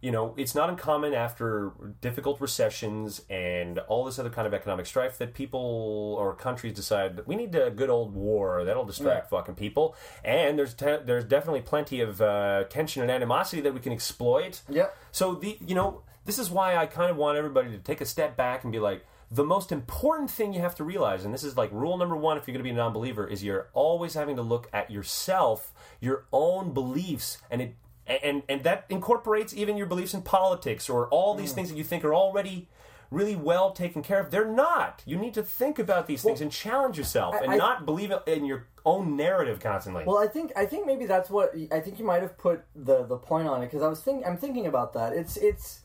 you 0.01 0.11
know, 0.11 0.35
it's 0.39 0.55
not 0.55 0.69
uncommon 0.71 1.13
after 1.15 1.73
difficult 2.01 2.41
recessions 2.41 3.23
and 3.29 3.79
all 3.81 4.05
this 4.05 4.19
other 4.19 4.31
kind 4.31 4.47
of 4.47 4.55
economic 4.55 4.87
strife 4.87 5.19
that 5.19 5.35
people 5.35 6.17
or 6.19 6.35
countries 6.35 6.73
decide 6.73 7.17
that 7.17 7.27
we 7.29 7.37
need 7.37 7.55
a 7.55 7.71
good 7.71 7.91
old 7.91 8.15
war 8.15 8.65
that'll 8.65 8.85
distract 8.87 9.27
Yeah. 9.31 9.39
fucking 9.39 9.57
people. 9.57 9.95
And 10.25 10.59
there's 10.59 10.75
te- 10.75 10.99
there's 11.05 11.25
definitely 11.25 11.61
plenty 11.63 12.01
of 12.01 12.21
uh, 12.21 12.65
tension 12.71 13.03
and 13.03 13.11
animosity 13.11 13.61
that 13.63 13.75
we 13.75 13.81
can 13.81 13.93
exploit. 13.93 14.63
Yep. 14.69 14.97
So 15.13 15.35
the 15.35 15.59
you 15.67 15.75
know 15.75 16.03
this 16.25 16.39
is 16.39 16.51
why 16.51 16.77
I 16.77 16.87
kind 16.87 17.11
of 17.11 17.17
want 17.17 17.37
everybody 17.39 17.71
to 17.71 17.79
take 17.79 18.01
a 18.01 18.07
step 18.07 18.37
back 18.37 18.65
and 18.65 18.73
be 18.73 18.79
like. 18.79 19.05
The 19.33 19.45
most 19.45 19.71
important 19.71 20.29
thing 20.29 20.53
you 20.53 20.61
have 20.61 20.75
to 20.75 20.83
realize, 20.83 21.25
and 21.25 21.33
this 21.33 21.45
is 21.45 21.57
like 21.57 21.71
rule 21.71 21.97
number 21.97 22.17
one 22.17 22.37
if 22.37 22.49
you're 22.49 22.53
going 22.53 22.65
to 22.65 22.69
be 22.69 22.71
a 22.71 22.77
non 22.77 22.93
believer, 22.93 23.29
is 23.29 23.45
you're 23.45 23.69
always 23.75 24.15
having 24.15 24.35
to 24.35 24.43
look 24.43 24.69
at 24.73 24.91
yourself, 24.91 25.73
your 26.01 26.25
own 26.33 26.73
beliefs, 26.75 27.39
and 27.49 27.63
it 27.63 27.77
and 28.23 28.43
and 28.49 28.63
that 28.65 28.85
incorporates 28.89 29.55
even 29.55 29.77
your 29.77 29.87
beliefs 29.87 30.15
in 30.15 30.23
politics 30.23 30.89
or 30.89 31.09
all 31.09 31.35
Mm. 31.35 31.39
these 31.39 31.53
things 31.53 31.69
that 31.71 31.77
you 31.77 31.85
think 31.85 32.05
are 32.05 32.15
already 32.15 32.69
really 33.11 33.35
well 33.35 33.73
taken 33.73 34.03
care 34.03 34.21
of. 34.21 34.31
They're 34.31 34.45
not. 34.45 35.03
You 35.05 35.17
need 35.19 35.35
to 35.35 35.43
think 35.43 35.79
about 35.81 36.07
these 36.07 36.23
things 36.23 36.41
and 36.41 36.53
challenge 36.53 36.97
yourself, 36.97 37.35
and 37.43 37.51
I- 37.53 37.57
not 37.57 37.85
believe 37.85 38.13
in 38.27 38.45
your 38.45 38.67
own 38.87 39.17
narrative 39.17 39.59
constantly. 39.61 40.05
Well, 40.05 40.19
I 40.19 40.27
think 40.29 40.53
I 40.57 40.65
think 40.67 40.87
maybe 40.87 41.07
that's 41.07 41.29
what 41.29 41.53
I 41.73 41.81
think 41.81 41.99
you 41.99 42.05
might 42.05 42.23
have 42.23 42.39
put 42.39 42.63
the 42.75 43.03
the 43.05 43.17
point 43.17 43.49
on 43.49 43.63
it 43.63 43.67
because 43.67 43.83
I 43.83 43.89
was 43.89 44.01
think 44.01 44.27
I'm 44.27 44.37
thinking 44.37 44.67
about 44.67 44.93
that. 44.95 45.13
It's 45.13 45.37
it's 45.37 45.81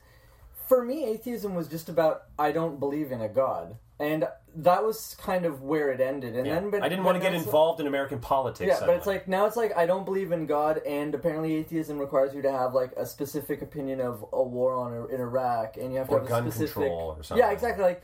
for 0.67 0.83
me 0.83 1.05
atheism 1.05 1.53
was 1.55 1.67
just 1.67 1.89
about 1.89 2.23
I 2.39 2.51
don't 2.51 2.79
believe 2.79 3.11
in 3.11 3.21
a 3.21 3.27
god, 3.29 3.77
and 3.99 4.27
that 4.57 4.83
was 4.83 5.15
kind 5.19 5.45
of 5.45 5.61
where 5.61 5.89
it 5.91 5.99
ended. 6.01 6.35
And 6.35 6.45
Yeah. 6.47 6.55
then, 6.55 6.69
but 6.69 6.81
I 6.83 6.89
didn't 6.89 7.03
want 7.05 7.15
to 7.17 7.21
get 7.21 7.33
involved 7.33 7.79
in 7.79 7.87
American 7.87 8.19
politics. 8.19 8.67
Yeah, 8.79 8.85
but 8.85 8.95
it's 8.95 9.07
like 9.07 9.27
now 9.27 9.45
it's 9.45 9.55
like 9.57 9.75
I 9.75 9.85
don't 9.85 10.05
believe 10.05 10.31
in 10.31 10.45
God, 10.45 10.81
and 10.85 11.13
apparently 11.15 11.55
atheism 11.55 11.97
requires 11.99 12.33
you 12.33 12.41
to 12.41 12.51
have 12.51 12.73
like 12.73 12.91
a 12.97 13.05
specific 13.05 13.61
opinion 13.61 14.01
of 14.01 14.25
a 14.33 14.43
war 14.43 14.73
on 14.73 15.09
in 15.11 15.19
Iraq, 15.21 15.77
and 15.77 15.91
you 15.91 15.97
have 15.99 16.07
to 16.09 16.15
Or 16.15 16.19
have 16.19 16.27
gun 16.29 16.47
a 16.47 16.51
specific 16.51 16.73
control 16.75 17.15
or 17.17 17.23
something. 17.23 17.45
Yeah, 17.45 17.51
exactly. 17.51 17.83
Like 17.83 18.03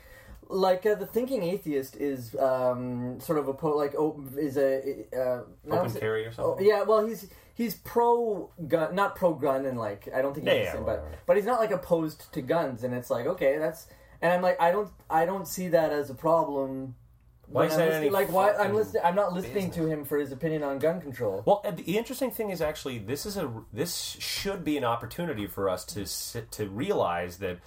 like 0.49 0.85
uh, 0.85 0.95
the 0.95 1.05
thinking 1.05 1.43
atheist 1.43 1.95
is 1.95 2.35
um, 2.35 3.19
sort 3.21 3.39
of 3.39 3.47
a 3.47 3.53
po- 3.53 3.77
like 3.77 3.95
oh, 3.97 4.21
is 4.37 4.57
a 4.57 5.05
uh, 5.15 5.41
open 5.73 5.93
carry 5.93 6.25
or 6.25 6.29
Oh, 6.29 6.31
something. 6.31 6.65
yeah, 6.65 6.83
well, 6.83 7.05
he's 7.07 7.27
he's 7.53 7.75
pro 7.75 8.49
gun, 8.67 8.93
not 8.93 9.15
pro 9.15 9.33
gun, 9.33 9.65
and 9.65 9.77
like 9.79 10.09
I 10.13 10.21
don't 10.21 10.33
think 10.33 10.47
he's 10.47 10.55
Yeah, 10.57 10.71
the 10.73 10.79
yeah, 10.79 10.83
but 10.85 11.05
but 11.25 11.37
he's 11.37 11.45
not 11.45 11.59
like 11.61 11.71
opposed 11.71 12.31
to 12.33 12.41
guns, 12.41 12.83
and 12.83 12.93
it's 12.93 13.09
like 13.09 13.25
okay, 13.27 13.57
that's 13.57 13.87
and 14.21 14.31
I'm 14.33 14.41
like 14.41 14.59
I 14.61 14.71
don't 14.71 14.89
I 15.09 15.25
don't 15.25 15.47
see 15.47 15.69
that 15.69 15.91
as 15.91 16.09
a 16.09 16.15
problem. 16.15 16.95
Why 17.47 17.65
is 17.65 17.75
that 17.75 17.91
any 17.91 18.09
like 18.09 18.31
why 18.31 18.53
I'm 18.53 18.73
listening? 18.73 19.01
I'm 19.03 19.15
not 19.15 19.33
listening 19.33 19.71
to 19.71 19.85
him 19.85 20.05
for 20.05 20.17
his 20.17 20.31
opinion 20.31 20.63
on 20.63 20.79
gun 20.79 21.01
control. 21.01 21.43
Well, 21.45 21.61
the 21.75 21.97
interesting 21.97 22.31
thing 22.31 22.49
is 22.49 22.61
actually 22.61 22.99
this 22.99 23.25
is 23.25 23.35
a 23.35 23.51
this 23.73 24.15
should 24.19 24.63
be 24.63 24.77
an 24.77 24.85
opportunity 24.85 25.47
for 25.47 25.69
us 25.69 25.83
to 25.85 26.05
sit, 26.05 26.49
to 26.53 26.69
realize 26.69 27.37
that 27.37 27.59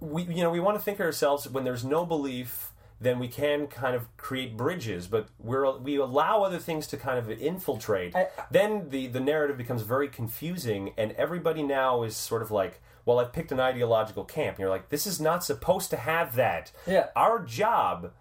we 0.00 0.22
you 0.22 0.42
know 0.42 0.50
we 0.50 0.60
want 0.60 0.78
to 0.78 0.82
think 0.82 0.98
of 0.98 1.04
ourselves 1.04 1.48
when 1.48 1.64
there's 1.64 1.84
no 1.84 2.04
belief 2.04 2.72
then 2.98 3.18
we 3.18 3.28
can 3.28 3.66
kind 3.66 3.94
of 3.94 4.14
create 4.16 4.56
bridges 4.56 5.06
but 5.06 5.28
we're 5.38 5.76
we 5.78 5.96
allow 5.96 6.42
other 6.42 6.58
things 6.58 6.86
to 6.86 6.96
kind 6.96 7.18
of 7.18 7.30
infiltrate 7.30 8.14
I- 8.16 8.28
then 8.50 8.88
the 8.90 9.06
the 9.06 9.20
narrative 9.20 9.56
becomes 9.56 9.82
very 9.82 10.08
confusing 10.08 10.92
and 10.96 11.12
everybody 11.12 11.62
now 11.62 12.02
is 12.02 12.16
sort 12.16 12.42
of 12.42 12.50
like 12.50 12.80
well 13.06 13.18
I've 13.18 13.32
picked 13.32 13.50
an 13.52 13.60
ideological 13.60 14.24
camp 14.24 14.56
and 14.56 14.60
you're 14.60 14.68
like 14.70 14.90
this 14.90 15.06
is 15.06 15.18
not 15.18 15.42
supposed 15.42 15.88
to 15.90 15.96
have 15.96 16.36
that 16.36 16.70
Yeah. 16.86 17.06
our 17.16 17.38
job 17.42 18.12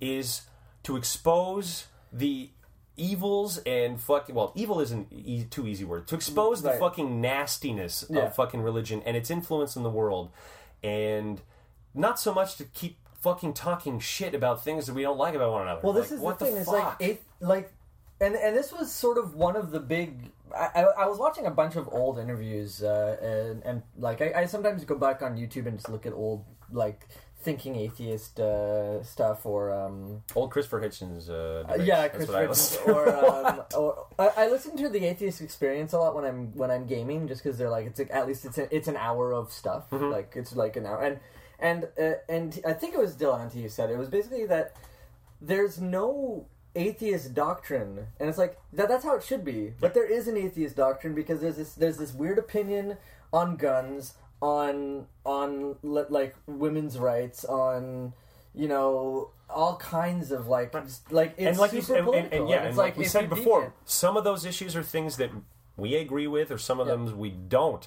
is 0.00 0.42
to 0.84 0.96
expose 0.96 1.86
the 2.12 2.48
evils 2.96 3.58
and 3.58 4.00
fucking 4.00 4.34
well 4.34 4.52
evil 4.56 4.80
isn't 4.80 5.06
e- 5.12 5.44
too 5.44 5.66
easy 5.66 5.84
word 5.84 6.06
to 6.08 6.14
expose 6.14 6.62
the 6.62 6.70
Right. 6.70 6.80
fucking 6.80 7.20
nastiness 7.20 8.04
Yeah. 8.08 8.22
of 8.22 8.34
fucking 8.34 8.62
religion 8.62 9.02
and 9.04 9.16
its 9.16 9.30
influence 9.30 9.76
in 9.76 9.82
the 9.82 9.90
world 9.90 10.30
and 10.82 11.40
not 11.94 12.18
so 12.18 12.32
much 12.34 12.56
to 12.56 12.64
keep 12.64 12.96
fucking 13.20 13.52
talking 13.52 13.98
shit 14.00 14.34
about 14.34 14.62
things 14.64 14.86
that 14.86 14.94
we 14.94 15.02
don't 15.02 15.18
like 15.18 15.34
about 15.34 15.52
one 15.52 15.62
another 15.62 15.80
Well, 15.82 15.92
this 15.92 16.10
Like, 16.10 16.16
is 16.18 16.20
what 16.20 16.38
the 16.38 16.44
thing. 16.46 16.56
It's 16.56 16.70
fuck? 16.70 17.00
like 17.00 17.08
it, 17.10 17.22
like, 17.40 17.72
and 18.20 18.34
and 18.36 18.56
this 18.56 18.72
was 18.72 18.92
sort 18.92 19.18
of 19.18 19.34
one 19.34 19.54
of 19.56 19.70
the 19.72 19.80
big. 19.80 20.30
I, 20.54 20.82
I, 20.98 21.06
was 21.06 21.18
watching 21.18 21.46
a 21.46 21.50
bunch 21.50 21.76
of 21.76 21.88
old 21.92 22.18
interviews, 22.18 22.82
uh, 22.82 23.16
and 23.22 23.62
and 23.64 23.82
like 23.98 24.20
I, 24.22 24.32
I 24.42 24.46
sometimes 24.46 24.84
go 24.84 24.96
back 24.96 25.22
on 25.22 25.36
YouTube 25.36 25.66
and 25.66 25.76
just 25.76 25.88
look 25.88 26.06
at 26.06 26.12
old 26.12 26.44
like 26.72 27.06
thinking 27.40 27.76
atheist 27.76 28.40
uh, 28.40 29.02
stuff 29.02 29.46
or 29.46 29.72
um, 29.72 30.22
old 30.34 30.50
Christopher 30.50 30.80
Hitchens 30.80 31.30
uh, 31.30 31.70
uh, 31.72 31.76
yeah, 31.82 32.08
Christopher 32.08 32.16
Chris 32.16 32.28
what 32.28 32.36
I 32.36 32.40
Richards, 32.40 32.70
listen 32.72 32.86
to. 32.86 32.92
or 32.92 33.46
um, 33.46 33.62
or 33.76 34.06
I, 34.18 34.44
I 34.44 34.48
listen 34.48 34.76
to 34.76 34.88
the 34.88 35.04
Atheist 35.06 35.40
Experience 35.40 35.92
a 35.92 35.98
lot 35.98 36.14
when 36.14 36.24
I'm 36.24 36.54
when 36.56 36.70
I'm 36.70 36.86
gaming, 36.86 37.28
just 37.28 37.42
because 37.42 37.56
they're 37.58 37.70
like 37.70 37.86
it's 37.86 37.98
like, 37.98 38.10
at 38.10 38.26
least 38.26 38.44
it's 38.44 38.58
a, 38.58 38.74
it's 38.74 38.88
an 38.88 38.96
hour 38.96 39.32
of 39.32 39.52
stuff, 39.52 39.88
Mm-hmm. 39.90 40.10
like 40.10 40.32
it's 40.34 40.54
like 40.56 40.76
an 40.76 40.86
hour, 40.86 41.00
and 41.02 41.20
and 41.60 41.88
uh, 42.00 42.18
and 42.28 42.60
I 42.66 42.72
think 42.72 42.94
it 42.94 42.98
was 43.00 43.14
Delante 43.16 43.60
who 43.62 43.68
said 43.68 43.90
it, 43.90 43.94
it 43.94 43.98
was 43.98 44.08
basically 44.08 44.46
that 44.46 44.74
there's 45.40 45.80
no 45.80 46.46
atheist 46.78 47.34
doctrine, 47.34 48.06
and 48.20 48.28
it's 48.28 48.38
like 48.38 48.58
that 48.72 48.88
that's 48.88 49.04
how 49.04 49.16
it 49.16 49.22
should 49.24 49.44
be, 49.44 49.72
but 49.80 49.94
there 49.94 50.06
is 50.10 50.28
an 50.28 50.36
atheist 50.36 50.76
doctrine 50.76 51.14
because 51.14 51.40
there's 51.40 51.56
this 51.56 51.72
there's 51.74 51.96
this 51.98 52.12
weird 52.14 52.38
opinion 52.38 52.96
on 53.32 53.56
guns, 53.56 54.14
on 54.40 55.06
on 55.24 55.76
li- 55.82 56.04
like 56.08 56.34
women's 56.46 56.98
rights, 56.98 57.44
on 57.44 58.12
you 58.54 58.68
know 58.68 59.30
all 59.50 59.76
kinds 59.76 60.30
of 60.30 60.46
like 60.48 60.74
like 61.10 61.34
it's 61.36 61.46
and 61.46 61.58
like 61.58 61.70
super 61.70 61.76
you 61.76 61.82
said, 61.82 61.98
and, 61.98 62.06
and, 62.08 62.14
political. 62.14 62.38
and 62.42 62.48
yeah, 62.50 62.56
and 62.58 62.68
it's 62.68 62.76
like, 62.78 62.96
we 62.96 63.04
said 63.04 63.28
before, 63.30 63.72
some 63.84 64.16
of 64.16 64.24
those 64.24 64.44
issues 64.44 64.76
are 64.76 64.82
things 64.82 65.16
that 65.16 65.30
we 65.76 65.94
agree 65.96 66.26
with, 66.26 66.50
or 66.50 66.58
some 66.58 66.80
of 66.80 66.86
Yeah. 66.86 66.94
them 66.94 67.18
we 67.18 67.30
don't. 67.30 67.86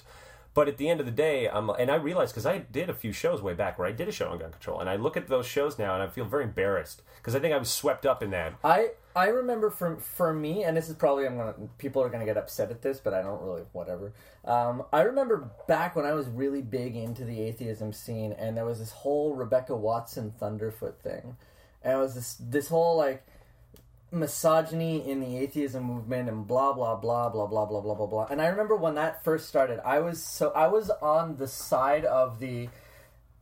But 0.54 0.68
at 0.68 0.76
the 0.76 0.88
end 0.88 1.00
of 1.00 1.06
the 1.06 1.12
day, 1.12 1.48
I'm, 1.48 1.70
and 1.70 1.90
I 1.90 1.94
realized 1.94 2.32
because 2.34 2.44
I 2.44 2.58
did 2.58 2.90
a 2.90 2.94
few 2.94 3.12
shows 3.12 3.40
way 3.40 3.54
back 3.54 3.78
where 3.78 3.88
I 3.88 3.92
did 3.92 4.08
a 4.08 4.12
show 4.12 4.28
on 4.28 4.38
gun 4.38 4.50
control, 4.50 4.80
and 4.80 4.88
I 4.90 4.96
look 4.96 5.16
at 5.16 5.28
those 5.28 5.46
shows 5.46 5.78
now 5.78 5.94
and 5.94 6.02
I 6.02 6.08
feel 6.08 6.26
very 6.26 6.44
embarrassed 6.44 7.02
because 7.16 7.34
I 7.34 7.40
think 7.40 7.54
I 7.54 7.58
was 7.58 7.70
swept 7.70 8.04
up 8.04 8.22
in 8.22 8.30
that. 8.30 8.54
I 8.62 8.90
I 9.16 9.26
remember 9.28 9.70
for 9.70 9.96
for 9.96 10.34
me, 10.34 10.64
and 10.64 10.76
this 10.76 10.88
is 10.88 10.96
probably 10.96 11.26
I'm 11.26 11.36
gonna 11.36 11.54
people 11.78 12.02
are 12.02 12.10
gonna 12.10 12.26
get 12.26 12.36
upset 12.36 12.70
at 12.70 12.82
this, 12.82 13.00
but 13.00 13.14
I 13.14 13.22
don't 13.22 13.42
really 13.42 13.62
whatever. 13.72 14.12
Um, 14.44 14.84
I 14.92 15.02
remember 15.02 15.50
back 15.66 15.96
when 15.96 16.04
I 16.04 16.12
was 16.12 16.28
really 16.28 16.62
big 16.62 16.96
into 16.96 17.24
the 17.24 17.40
atheism 17.40 17.92
scene, 17.92 18.32
and 18.32 18.56
there 18.56 18.66
was 18.66 18.78
this 18.78 18.92
whole 18.92 19.34
Rebecca 19.34 19.74
Watson 19.74 20.34
Thunderfoot 20.40 20.98
thing, 21.02 21.36
and 21.82 21.94
it 21.94 22.00
was 22.00 22.14
this 22.14 22.36
this 22.40 22.68
whole 22.68 22.96
like 22.96 23.24
misogyny 24.12 25.08
in 25.08 25.20
the 25.20 25.38
atheism 25.38 25.82
movement 25.84 26.28
and 26.28 26.46
blah 26.46 26.72
blah 26.72 26.94
blah 26.96 27.28
blah 27.30 27.46
blah 27.46 27.64
blah 27.64 27.80
blah 27.80 27.94
blah 27.94 28.06
blah. 28.06 28.26
And 28.30 28.40
I 28.42 28.46
remember 28.48 28.76
when 28.76 28.94
that 28.96 29.24
first 29.24 29.48
started, 29.48 29.80
I 29.84 30.00
was 30.00 30.22
so 30.22 30.50
I 30.50 30.66
was 30.68 30.90
on 30.90 31.36
the 31.36 31.48
side 31.48 32.04
of 32.04 32.38
the 32.38 32.68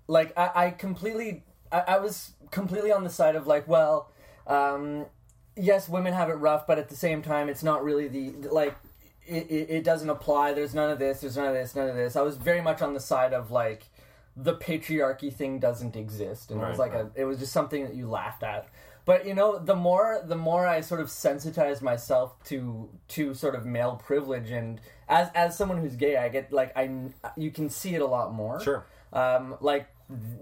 like 0.07 0.33
I, 0.39 0.51
I 0.55 0.71
completely 0.71 1.43
I, 1.73 1.81
I 1.81 1.99
was 1.99 2.33
completely 2.51 2.93
on 2.93 3.05
the 3.05 3.11
side 3.11 3.37
of 3.37 3.47
like 3.47 3.67
well 3.69 4.11
um, 4.47 5.07
yes 5.57 5.89
women 5.89 6.13
have 6.13 6.31
it 6.31 6.35
rough 6.35 6.67
but 6.67 6.79
at 6.79 6.89
the 6.89 6.97
same 6.97 7.21
time 7.23 7.49
it's 7.49 7.63
not 7.63 7.85
really 7.85 8.09
the 8.09 8.49
like 8.49 8.77
it, 9.27 9.51
it, 9.51 9.71
it 9.71 9.85
doesn't 9.85 10.11
apply. 10.11 10.53
There's 10.55 10.75
none 10.75 10.91
of 10.91 10.99
this 10.99 11.21
there's 11.21 11.37
none 11.37 11.49
of 11.49 11.55
this 11.55 11.75
none 11.75 11.89
of 11.89 11.97
this. 11.97 12.15
I 12.17 12.23
was 12.23 12.37
very 12.37 12.61
much 12.63 12.81
on 12.81 12.95
the 12.95 13.01
side 13.01 13.33
of 13.33 13.51
like 13.51 13.85
the 14.37 14.55
patriarchy 14.57 15.33
thing 15.33 15.59
doesn't 15.59 15.97
exist. 15.97 16.51
And 16.51 16.61
it 16.63 16.69
was 16.69 16.79
Right, 16.79 16.93
like 16.93 16.95
a 16.95 17.11
it 17.15 17.25
was 17.25 17.39
just 17.39 17.53
something 17.53 17.85
that 17.85 17.95
you 17.95 18.09
laughed 18.09 18.43
at 18.45 18.69
but 19.05 19.27
you 19.27 19.35
know 19.35 19.59
the 19.59 19.75
more 19.75 20.23
the 20.27 20.37
more 20.37 20.67
i 20.67 20.81
sort 20.81 21.01
of 21.01 21.11
sensitized 21.11 21.83
myself 21.83 22.33
to 22.45 22.89
to 23.09 23.35
sort 23.35 23.55
of 23.55 23.65
male 23.67 23.97
privilege 24.05 24.51
and 24.51 24.81
as 25.09 25.29
as 25.35 25.57
someone 25.57 25.79
who's 25.79 25.97
gay 25.97 26.17
i 26.17 26.29
get 26.29 26.53
like 26.53 26.73
i 26.77 26.91
you 27.37 27.51
can 27.51 27.69
see 27.69 27.95
it 27.95 28.03
a 28.03 28.07
lot 28.07 28.33
more 28.33 28.61
Sure. 28.61 28.85
um, 29.13 29.57
like 29.61 29.89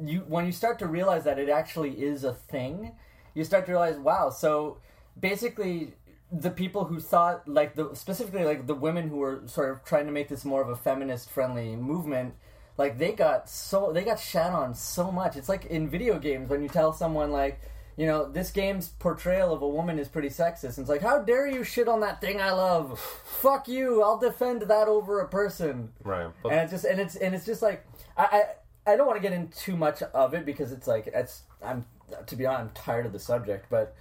you 0.03 0.21
when 0.29 0.47
you 0.47 0.53
start 0.53 0.79
to 0.79 0.87
realize 0.87 1.25
that 1.25 1.39
it 1.39 1.49
actually 1.49 1.91
is 1.93 2.25
a 2.25 2.33
thing 2.33 2.93
you 3.35 3.45
start 3.45 3.67
to 3.67 3.73
realize 3.73 3.97
wow 3.99 4.31
so 4.31 4.79
basically 5.19 5.95
the 6.31 6.51
people 6.51 6.85
who 6.85 7.01
thought 7.01 7.47
like 7.49 7.75
the 7.75 7.95
specifically 7.95 8.45
like 8.45 8.67
the 8.67 8.75
women 8.75 9.09
who 9.09 9.17
were 9.17 9.43
sort 9.47 9.71
of 9.71 9.85
trying 9.85 10.07
to 10.07 10.13
make 10.13 10.29
this 10.29 10.45
more 10.45 10.61
of 10.63 10.69
a 10.69 10.77
feminist 10.77 11.31
friendly 11.31 11.75
movement 11.77 12.35
like 12.77 12.99
they 12.99 13.13
got 13.13 13.49
so 13.49 13.93
they 13.93 14.05
got 14.05 14.19
shat 14.21 14.53
on 14.53 14.75
so 14.75 15.11
much 15.11 15.37
it's 15.37 15.49
like 15.49 15.65
in 15.67 15.89
video 15.89 16.19
games 16.19 16.49
when 16.49 16.63
you 16.63 16.69
tell 16.69 16.93
someone 16.93 17.31
like 17.31 17.61
you 17.99 18.07
know 18.07 18.31
this 18.31 18.51
game's 18.53 18.89
portrayal 18.89 19.53
of 19.53 19.61
a 19.61 19.69
woman 19.69 19.99
is 19.99 20.09
pretty 20.09 20.29
sexist 20.31 20.77
and 20.77 20.85
it's 20.85 20.89
like 20.89 21.03
how 21.03 21.19
dare 21.19 21.47
you 21.49 21.63
shit 21.65 21.89
on 21.89 22.01
that 22.01 22.21
thing 22.21 22.41
i 22.41 22.51
love 22.53 22.99
fuck 22.99 23.67
you 23.69 24.03
i'll 24.03 24.17
defend 24.19 24.63
that 24.63 24.87
over 24.89 25.21
a 25.21 25.29
person 25.29 25.91
Right. 26.05 26.31
But- 26.43 26.53
and 26.53 26.61
it's 26.63 26.71
just 26.73 26.85
and 26.85 27.01
it's 27.01 27.17
and 27.17 27.35
it's 27.35 27.45
just 27.45 27.61
like 27.61 27.85
I 28.17 28.45
I, 28.87 28.93
I 28.93 28.97
don't 28.97 29.07
want 29.07 29.21
to 29.21 29.29
get 29.29 29.33
into 29.33 29.59
too 29.59 29.77
much 29.77 30.01
of 30.03 30.33
it 30.33 30.47
because 30.47 30.71
it's 30.73 30.87
like 30.87 31.09
it's 31.09 31.43
I'm 31.63 31.85
to 32.27 32.37
be 32.37 32.47
honest 32.47 32.61
I'm 32.63 32.71
tired 32.85 33.05
of 33.05 33.13
the 33.13 33.19
subject, 33.19 33.67
but 33.69 33.95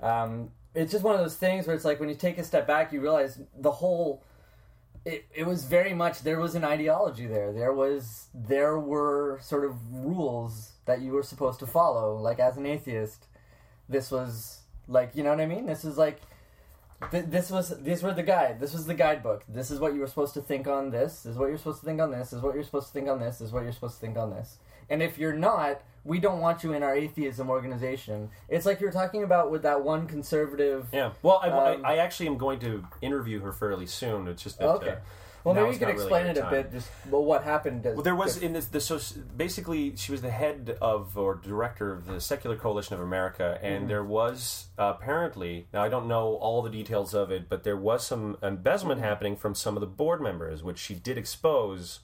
um, 0.00 0.50
it's 0.74 0.92
just 0.92 1.04
one 1.04 1.14
of 1.14 1.20
those 1.20 1.36
things 1.36 1.66
where 1.66 1.76
it's 1.76 1.84
like 1.84 2.00
when 2.00 2.08
you 2.08 2.14
take 2.14 2.38
a 2.38 2.44
step 2.44 2.66
back, 2.66 2.90
you 2.92 3.00
realize 3.02 3.38
the 3.58 3.70
whole. 3.70 4.22
It, 5.04 5.26
it 5.34 5.46
was 5.46 5.64
very 5.64 5.92
much 5.92 6.22
there 6.22 6.38
was 6.40 6.54
an 6.54 6.64
ideology 6.64 7.26
there. 7.26 7.52
There 7.52 7.72
was 7.74 8.28
there 8.34 8.78
were 8.78 9.40
sort 9.42 9.64
of 9.64 9.74
rules 9.92 10.72
that 10.86 11.00
you 11.02 11.12
were 11.12 11.22
supposed 11.22 11.58
to 11.60 11.66
follow. 11.66 12.16
Like 12.16 12.38
as 12.38 12.56
an 12.56 12.64
atheist, 12.64 13.26
this 13.90 14.10
was 14.10 14.60
like 14.88 15.10
you 15.14 15.22
know 15.22 15.30
what 15.30 15.40
I 15.40 15.46
mean. 15.46 15.66
This 15.66 15.84
is 15.84 15.98
like 15.98 16.20
Th- 17.10 17.24
this 17.24 17.50
was 17.50 17.70
these 17.82 18.02
were 18.02 18.12
the 18.12 18.22
guide. 18.22 18.60
This 18.60 18.74
was 18.74 18.84
the 18.84 18.92
guidebook. 18.94 19.42
This 19.48 19.70
is 19.70 19.80
what 19.80 19.94
you 19.94 20.00
were 20.00 20.06
supposed 20.06 20.34
to 20.34 20.42
think 20.42 20.66
on 20.68 20.90
this. 20.90 21.22
This 21.22 21.32
is 21.32 21.38
what 21.38 21.48
you're 21.48 21.56
supposed 21.56 21.80
to 21.80 21.86
think 21.86 21.98
on 22.00 22.10
this. 22.10 22.28
This 22.30 22.34
is 22.34 22.42
what 22.42 22.54
you're 22.54 22.62
supposed 22.62 22.88
to 22.88 22.92
think 22.92 23.08
on 23.08 23.18
this. 23.18 23.38
This 23.38 23.48
is 23.48 23.52
what 23.54 23.62
you're 23.62 23.72
supposed 23.72 23.94
to 23.94 24.00
think 24.02 24.18
on 24.18 24.30
this. 24.30 24.58
And 24.90 25.02
if 25.02 25.16
you're 25.16 25.32
not, 25.32 25.80
we 26.04 26.18
don't 26.18 26.40
want 26.40 26.62
you 26.62 26.74
in 26.74 26.82
our 26.82 26.94
atheism 26.94 27.48
organization. 27.48 28.28
It's 28.50 28.66
like 28.66 28.80
you 28.80 28.86
were 28.86 28.92
talking 28.92 29.22
about 29.22 29.50
with 29.50 29.62
that 29.62 29.82
one 29.82 30.08
conservative. 30.08 30.88
yeah. 30.92 31.12
Well, 31.22 31.40
I, 31.42 31.48
Um, 31.48 31.84
I, 31.86 31.94
I 31.94 31.96
actually 31.98 32.26
am 32.26 32.36
going 32.36 32.58
to 32.60 32.84
interview 33.00 33.40
her 33.40 33.52
fairly 33.52 33.86
soon. 33.86 34.28
It's 34.28 34.42
just 34.42 34.58
that. 34.58 34.66
Oh, 34.68 34.72
okay. 34.72 34.90
Uh, 34.90 34.96
Well, 35.44 35.54
maybe 35.54 35.66
you 35.66 35.72
is 35.72 35.78
could 35.78 35.88
really 35.88 36.00
explain 36.00 36.26
it 36.26 36.36
a 36.36 36.50
bit. 36.50 36.70
Just 36.72 36.88
well, 37.10 37.24
what 37.24 37.44
happened. 37.44 37.84
Well, 37.84 38.02
there 38.02 38.14
was 38.14 38.36
in 38.36 38.52
this 38.52 38.66
the 38.66 38.80
so 38.80 38.98
basically 39.36 39.96
she 39.96 40.12
was 40.12 40.20
the 40.22 40.30
head 40.30 40.76
of 40.80 41.16
or 41.16 41.34
director 41.36 41.92
of 41.92 42.06
the 42.06 42.20
Secular 42.20 42.56
Coalition 42.56 42.94
of 42.94 43.00
America, 43.00 43.58
and 43.62 43.80
Mm-hmm. 43.80 43.88
there 43.88 44.04
was 44.04 44.66
uh, 44.78 44.92
apparently 44.96 45.66
now 45.72 45.82
I 45.82 45.88
don't 45.88 46.06
know 46.08 46.34
all 46.34 46.60
the 46.62 46.70
details 46.70 47.14
of 47.14 47.30
it, 47.30 47.48
but 47.48 47.64
there 47.64 47.76
was 47.76 48.06
some 48.06 48.36
embezzlement 48.42 49.00
Mm-hmm. 49.00 49.08
happening 49.08 49.36
from 49.36 49.54
some 49.54 49.76
of 49.76 49.80
the 49.80 49.86
board 49.86 50.20
members, 50.20 50.62
which 50.62 50.78
she 50.78 50.94
did 50.94 51.16
expose. 51.16 52.00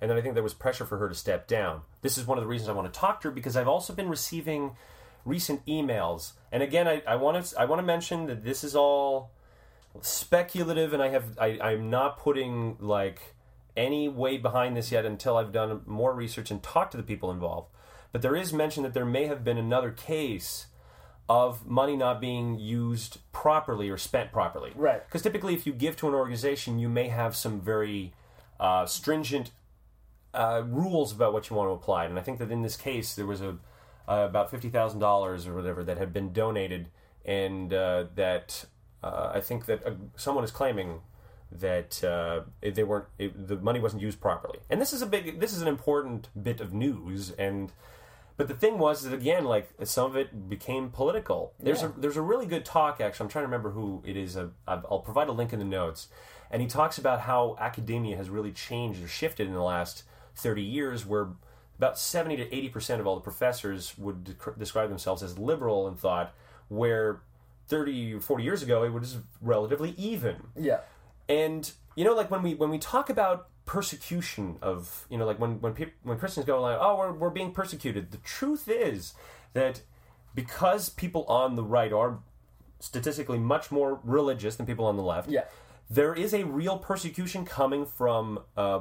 And 0.00 0.10
then 0.10 0.18
I 0.18 0.20
think 0.20 0.34
there 0.34 0.42
was 0.42 0.52
pressure 0.54 0.84
for 0.84 0.98
her 0.98 1.08
to 1.08 1.14
step 1.14 1.48
down. 1.48 1.80
This 2.02 2.18
is 2.18 2.26
one 2.26 2.36
of 2.36 2.44
the 2.44 2.48
reasons 2.48 2.68
I 2.68 2.72
want 2.72 2.92
to 2.92 3.00
talk 3.00 3.22
to 3.22 3.28
her 3.28 3.34
because 3.34 3.56
I've 3.56 3.66
also 3.66 3.94
been 3.94 4.10
receiving 4.10 4.76
recent 5.24 5.64
emails, 5.66 6.32
and 6.52 6.62
again 6.62 6.86
I, 6.86 7.02
I 7.06 7.16
want 7.16 7.44
to 7.44 7.58
I 7.60 7.64
want 7.64 7.80
to 7.80 7.86
mention 7.86 8.26
that 8.26 8.44
this 8.44 8.62
is 8.62 8.76
all 8.76 9.30
speculative, 10.02 10.92
and 10.92 11.02
I 11.02 11.08
have 11.08 11.38
I, 11.38 11.58
I'm 11.60 11.90
not 11.90 12.18
putting 12.18 12.76
like 12.80 13.34
any 13.76 14.08
weight 14.08 14.42
behind 14.42 14.76
this 14.76 14.90
yet 14.90 15.04
until 15.04 15.36
I've 15.36 15.52
done 15.52 15.82
more 15.86 16.14
research 16.14 16.50
and 16.50 16.62
talked 16.62 16.92
to 16.92 16.96
the 16.96 17.02
people 17.02 17.30
involved. 17.30 17.68
But 18.12 18.22
there 18.22 18.36
is 18.36 18.52
mention 18.52 18.82
that 18.82 18.94
there 18.94 19.04
may 19.04 19.26
have 19.26 19.44
been 19.44 19.58
another 19.58 19.90
case 19.90 20.66
of 21.28 21.66
money 21.66 21.96
not 21.96 22.20
being 22.20 22.58
used 22.58 23.18
properly 23.32 23.90
or 23.90 23.98
spent 23.98 24.32
properly. 24.32 24.72
Right. 24.74 25.04
Because 25.06 25.22
typically, 25.22 25.54
if 25.54 25.66
you 25.66 25.72
give 25.72 25.96
to 25.96 26.08
an 26.08 26.14
organization, 26.14 26.78
you 26.78 26.88
may 26.88 27.08
have 27.08 27.34
some 27.34 27.60
very 27.60 28.12
uh, 28.60 28.86
stringent 28.86 29.50
uh, 30.32 30.62
rules 30.66 31.12
about 31.12 31.32
what 31.32 31.50
you 31.50 31.56
want 31.56 31.68
to 31.68 31.72
apply. 31.72 32.04
And 32.04 32.18
I 32.18 32.22
think 32.22 32.38
that 32.38 32.50
in 32.50 32.62
this 32.62 32.76
case, 32.76 33.14
there 33.14 33.26
was 33.26 33.40
a 33.40 33.58
uh, 34.08 34.26
about 34.28 34.50
fifty 34.50 34.70
thousand 34.70 35.00
dollars 35.00 35.46
or 35.46 35.54
whatever 35.54 35.82
that 35.84 35.98
had 35.98 36.12
been 36.12 36.32
donated, 36.32 36.88
and 37.24 37.74
uh, 37.74 38.04
that 38.14 38.64
uh, 39.06 39.32
I 39.34 39.40
think 39.40 39.66
that 39.66 39.86
uh, 39.86 39.92
someone 40.16 40.44
is 40.44 40.50
claiming 40.50 41.00
that 41.52 42.02
uh, 42.02 42.40
they 42.60 42.82
weren't 42.82 43.06
it, 43.18 43.46
the 43.48 43.56
money 43.56 43.78
wasn't 43.80 44.02
used 44.02 44.20
properly. 44.20 44.58
And 44.68 44.80
this 44.80 44.92
is 44.92 45.02
a 45.02 45.06
big, 45.06 45.38
this 45.40 45.52
is 45.54 45.62
an 45.62 45.68
important 45.68 46.28
bit 46.40 46.60
of 46.60 46.72
news. 46.72 47.30
And 47.32 47.72
but 48.36 48.48
the 48.48 48.54
thing 48.54 48.78
was 48.78 49.02
that 49.04 49.14
again, 49.14 49.44
like 49.44 49.70
some 49.84 50.06
of 50.10 50.16
it 50.16 50.48
became 50.48 50.90
political. 50.90 51.52
There's 51.60 51.82
Yeah. 51.82 51.88
a 51.96 52.00
there's 52.00 52.16
a 52.16 52.22
really 52.22 52.46
good 52.46 52.64
talk 52.64 53.00
actually. 53.00 53.24
I'm 53.24 53.30
trying 53.30 53.44
to 53.44 53.48
remember 53.48 53.70
who 53.70 54.02
it 54.04 54.16
is. 54.16 54.36
Uh, 54.36 54.48
I'll 54.66 55.00
provide 55.00 55.28
a 55.28 55.32
link 55.32 55.52
in 55.52 55.58
the 55.58 55.64
notes. 55.64 56.08
And 56.50 56.62
he 56.62 56.68
talks 56.68 56.96
about 56.98 57.20
how 57.22 57.56
academia 57.58 58.16
has 58.16 58.28
really 58.30 58.52
changed 58.52 59.02
or 59.02 59.08
shifted 59.08 59.48
in 59.48 59.52
the 59.54 59.62
last 59.62 60.04
30 60.36 60.62
years, 60.62 61.04
where 61.04 61.28
about 61.78 61.98
70 61.98 62.36
to 62.36 62.54
80 62.54 62.68
percent 62.68 63.00
of 63.00 63.06
all 63.06 63.14
the 63.14 63.20
professors 63.20 63.96
would 63.98 64.24
dec- 64.24 64.58
describe 64.58 64.88
themselves 64.88 65.22
as 65.22 65.38
liberal 65.38 65.88
in 65.88 65.94
thought, 65.94 66.32
where 66.68 67.20
30 67.68 68.14
or 68.14 68.20
40 68.20 68.44
years 68.44 68.62
ago 68.62 68.84
it 68.84 68.92
was 68.92 69.18
relatively 69.40 69.90
even. 69.98 70.36
Yeah. 70.56 70.80
And 71.28 71.70
you 71.96 72.04
know, 72.04 72.14
like 72.14 72.30
when 72.30 72.42
we 72.42 72.54
when 72.54 72.70
we 72.70 72.78
talk 72.78 73.10
about 73.10 73.48
persecution 73.64 74.58
of 74.62 75.06
you 75.10 75.18
know, 75.18 75.26
like 75.26 75.38
when 75.40 75.60
when 75.60 75.72
peop 75.74 75.92
when 76.02 76.18
Christians 76.18 76.46
go 76.46 76.60
like, 76.60 76.78
oh, 76.80 76.96
we're 76.96 77.12
we're 77.12 77.30
being 77.30 77.52
persecuted. 77.52 78.10
The 78.12 78.18
truth 78.18 78.68
is 78.68 79.14
that 79.54 79.80
because 80.34 80.88
people 80.90 81.24
on 81.24 81.56
the 81.56 81.64
right 81.64 81.92
are 81.92 82.18
statistically 82.78 83.38
much 83.38 83.70
more 83.72 84.00
religious 84.04 84.56
than 84.56 84.66
people 84.66 84.84
on 84.84 84.96
the 84.96 85.02
left, 85.02 85.28
Yeah. 85.30 85.44
there 85.88 86.14
is 86.14 86.34
a 86.34 86.44
real 86.44 86.78
persecution 86.78 87.44
coming 87.46 87.86
from 87.86 88.40
uh, 88.56 88.80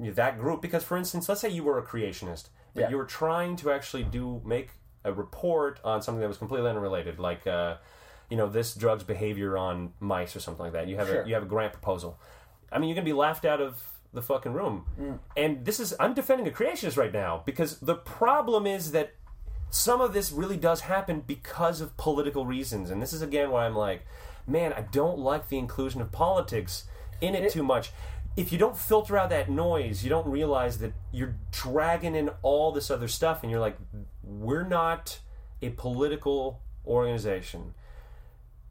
that 0.00 0.38
group. 0.38 0.62
Because, 0.62 0.82
for 0.82 0.96
instance, 0.96 1.28
let's 1.28 1.42
say 1.42 1.50
you 1.50 1.62
were 1.62 1.78
a 1.78 1.82
creationist, 1.86 2.48
but 2.74 2.80
Yeah. 2.82 2.88
you 2.90 2.96
were 2.96 3.04
trying 3.04 3.54
to 3.56 3.70
actually 3.70 4.02
do 4.04 4.40
make 4.44 4.70
a 5.04 5.12
report 5.12 5.80
on 5.84 6.02
something 6.02 6.20
that 6.20 6.28
was 6.28 6.38
completely 6.38 6.70
unrelated, 6.70 7.18
like 7.18 7.46
uh, 7.46 7.76
you 8.30 8.36
know 8.36 8.48
this 8.48 8.74
drug's 8.74 9.04
behavior 9.04 9.56
on 9.58 9.92
mice 10.00 10.34
or 10.36 10.40
something 10.40 10.64
like 10.64 10.72
that. 10.72 10.88
You 10.88 10.96
have 10.96 11.08
Sure. 11.08 11.22
a 11.22 11.28
you 11.28 11.34
have 11.34 11.42
a 11.42 11.46
grant 11.46 11.72
proposal. 11.72 12.18
I 12.70 12.78
mean, 12.78 12.88
you're 12.88 12.94
gonna 12.96 13.04
be 13.04 13.12
laughed 13.12 13.44
out 13.44 13.60
of 13.60 13.82
the 14.12 14.22
fucking 14.22 14.52
room. 14.52 14.84
Mm. 15.00 15.18
And 15.36 15.64
this 15.64 15.80
is 15.80 15.94
I'm 15.98 16.14
defending 16.14 16.46
a 16.46 16.50
creationist 16.50 16.96
right 16.96 17.12
now 17.12 17.42
because 17.44 17.78
the 17.80 17.94
problem 17.94 18.66
is 18.66 18.92
that 18.92 19.14
some 19.70 20.02
of 20.02 20.12
this 20.12 20.30
really 20.30 20.58
does 20.58 20.82
happen 20.82 21.22
because 21.26 21.80
of 21.80 21.96
political 21.96 22.44
reasons. 22.44 22.90
And 22.90 23.00
this 23.00 23.12
is 23.12 23.22
again 23.22 23.50
why 23.50 23.64
I'm 23.66 23.74
like, 23.74 24.02
man, 24.46 24.72
I 24.74 24.82
don't 24.82 25.18
like 25.18 25.48
the 25.48 25.58
inclusion 25.58 26.00
of 26.00 26.12
politics 26.12 26.84
in 27.22 27.34
it, 27.34 27.50
too 27.52 27.62
much. 27.62 27.90
If 28.36 28.50
you 28.52 28.58
don't 28.58 28.76
filter 28.76 29.16
out 29.16 29.30
that 29.30 29.50
noise, 29.50 30.02
you 30.02 30.10
don't 30.10 30.26
realize 30.26 30.78
that 30.78 30.92
you're 31.10 31.36
dragging 31.50 32.14
in 32.14 32.30
all 32.42 32.72
this 32.72 32.90
other 32.90 33.08
stuff, 33.08 33.42
and 33.42 33.50
you're 33.50 33.60
like, 33.60 33.76
we're 34.22 34.66
not 34.66 35.20
a 35.60 35.70
political 35.70 36.60
organization. 36.86 37.74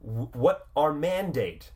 W- 0.05 0.29
What 0.33 0.67
our 0.75 0.93
mandate 0.93 1.71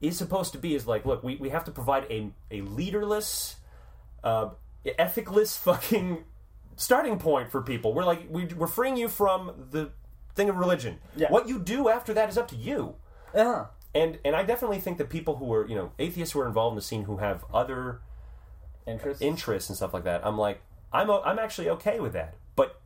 is 0.00 0.16
supposed 0.16 0.52
to 0.52 0.58
be 0.58 0.74
is 0.74 0.86
like, 0.86 1.04
look, 1.04 1.22
we, 1.22 1.36
we 1.36 1.48
have 1.50 1.64
to 1.64 1.70
provide 1.70 2.04
a, 2.10 2.30
a 2.50 2.60
leaderless, 2.62 3.56
uh, 4.22 4.50
ethicless 4.86 5.58
fucking 5.58 6.24
starting 6.76 7.18
point 7.18 7.50
for 7.50 7.60
people. 7.62 7.92
We're 7.92 8.04
like, 8.04 8.26
we, 8.30 8.46
we're 8.46 8.66
freeing 8.68 8.96
you 8.96 9.08
from 9.08 9.66
the 9.70 9.90
thing 10.34 10.48
of 10.48 10.56
religion. 10.56 10.98
Yeah. 11.16 11.30
What 11.30 11.48
you 11.48 11.58
do 11.58 11.88
after 11.88 12.14
that 12.14 12.28
is 12.28 12.38
up 12.38 12.48
to 12.48 12.56
you. 12.56 12.94
Uh-huh. 13.34 13.66
And 13.94 14.18
and 14.24 14.36
I 14.36 14.42
definitely 14.44 14.80
think 14.80 14.98
that 14.98 15.08
people 15.08 15.36
who 15.36 15.52
are 15.52 15.66
you 15.66 15.74
know 15.74 15.92
atheists 15.98 16.32
who 16.34 16.40
are 16.40 16.46
involved 16.46 16.72
in 16.72 16.76
the 16.76 16.82
scene 16.82 17.04
who 17.04 17.16
have 17.16 17.44
other 17.52 18.00
interests 18.86 19.22
interests 19.22 19.70
and 19.70 19.76
stuff 19.76 19.92
like 19.94 20.04
that, 20.04 20.20
I'm 20.24 20.36
like, 20.38 20.60
I'm 20.92 21.10
I'm 21.10 21.38
actually 21.38 21.70
okay 21.70 21.98
with 21.98 22.12
that. 22.12 22.34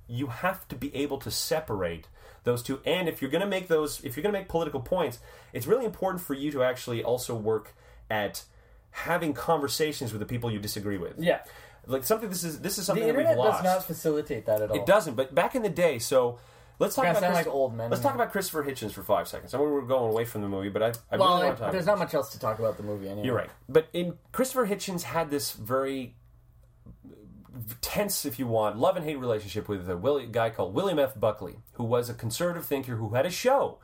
You 0.06 0.26
have 0.28 0.66
to 0.68 0.74
be 0.76 0.94
able 0.94 1.18
to 1.18 1.30
separate 1.30 2.08
those 2.44 2.62
two. 2.62 2.80
And 2.84 3.08
if 3.08 3.22
you're 3.22 3.30
going 3.30 3.42
to 3.42 3.46
make 3.48 3.68
those, 3.68 4.02
if 4.04 4.16
you're 4.16 4.22
going 4.22 4.32
to 4.34 4.38
make 4.38 4.48
political 4.48 4.80
points, 4.80 5.18
it's 5.52 5.66
really 5.66 5.84
important 5.84 6.22
for 6.22 6.34
you 6.34 6.50
to 6.52 6.62
actually 6.62 7.02
also 7.04 7.34
work 7.34 7.74
at 8.10 8.44
having 8.90 9.32
conversations 9.32 10.12
with 10.12 10.20
the 10.20 10.26
people 10.26 10.50
you 10.50 10.58
disagree 10.58 10.98
with. 10.98 11.14
Yeah. 11.18 11.40
Like 11.86 12.04
something. 12.04 12.28
This 12.28 12.44
is 12.44 12.60
this 12.60 12.72
is 12.72 12.78
The 12.78 12.84
something 12.84 13.04
that 13.04 13.10
internet 13.10 13.36
we've 13.36 13.44
lost. 13.44 13.62
does 13.64 13.74
not 13.76 13.84
facilitate 13.86 14.46
that 14.46 14.60
at 14.62 14.70
all. 14.70 14.76
It 14.76 14.86
doesn't. 14.86 15.14
But 15.14 15.34
back 15.34 15.54
in 15.54 15.62
the 15.62 15.68
day, 15.70 15.98
so 15.98 16.38
let's 16.78 16.94
talk 16.94 17.06
about 17.06 17.20
sound 17.20 17.32
Christ- 17.32 17.46
like 17.48 17.54
old 17.54 17.74
men 17.74 17.90
Let's 17.90 18.02
talk 18.02 18.14
about 18.14 18.30
Christopher 18.30 18.62
Hitchens 18.64 18.92
for 18.92 19.02
five 19.02 19.26
seconds. 19.26 19.52
I 19.54 19.58
mean, 19.58 19.68
we're 19.70 19.80
going 19.82 20.10
away 20.10 20.24
from 20.24 20.42
the 20.42 20.48
movie, 20.48 20.68
but 20.68 20.82
I, 20.82 20.92
I 21.10 21.16
Well, 21.16 21.34
really 21.36 21.46
want 21.46 21.56
to 21.58 21.62
talk. 21.64 21.72
there's 21.72 21.86
not 21.86 21.98
much 21.98 22.14
else 22.14 22.30
to 22.32 22.38
talk 22.38 22.58
about 22.60 22.76
the 22.76 22.82
movie 22.84 23.08
anyway. 23.08 23.26
You're 23.26 23.34
right. 23.36 23.50
But 23.68 23.88
in 23.92 24.16
Christopher 24.30 24.66
Hitchens 24.66 25.02
had 25.02 25.30
this 25.30 25.52
very 25.52 26.14
tense, 27.80 28.24
if 28.24 28.38
you 28.38 28.46
want, 28.46 28.78
love 28.78 28.96
and 28.96 29.04
hate 29.04 29.18
relationship 29.18 29.68
with 29.68 29.88
a 29.88 29.96
Willi- 29.96 30.26
guy 30.26 30.50
called 30.50 30.74
William 30.74 30.98
F. 30.98 31.18
Buckley, 31.18 31.56
who 31.74 31.84
was 31.84 32.08
a 32.08 32.14
conservative 32.14 32.64
thinker 32.66 32.96
who 32.96 33.10
had 33.10 33.26
a 33.26 33.30
show. 33.30 33.78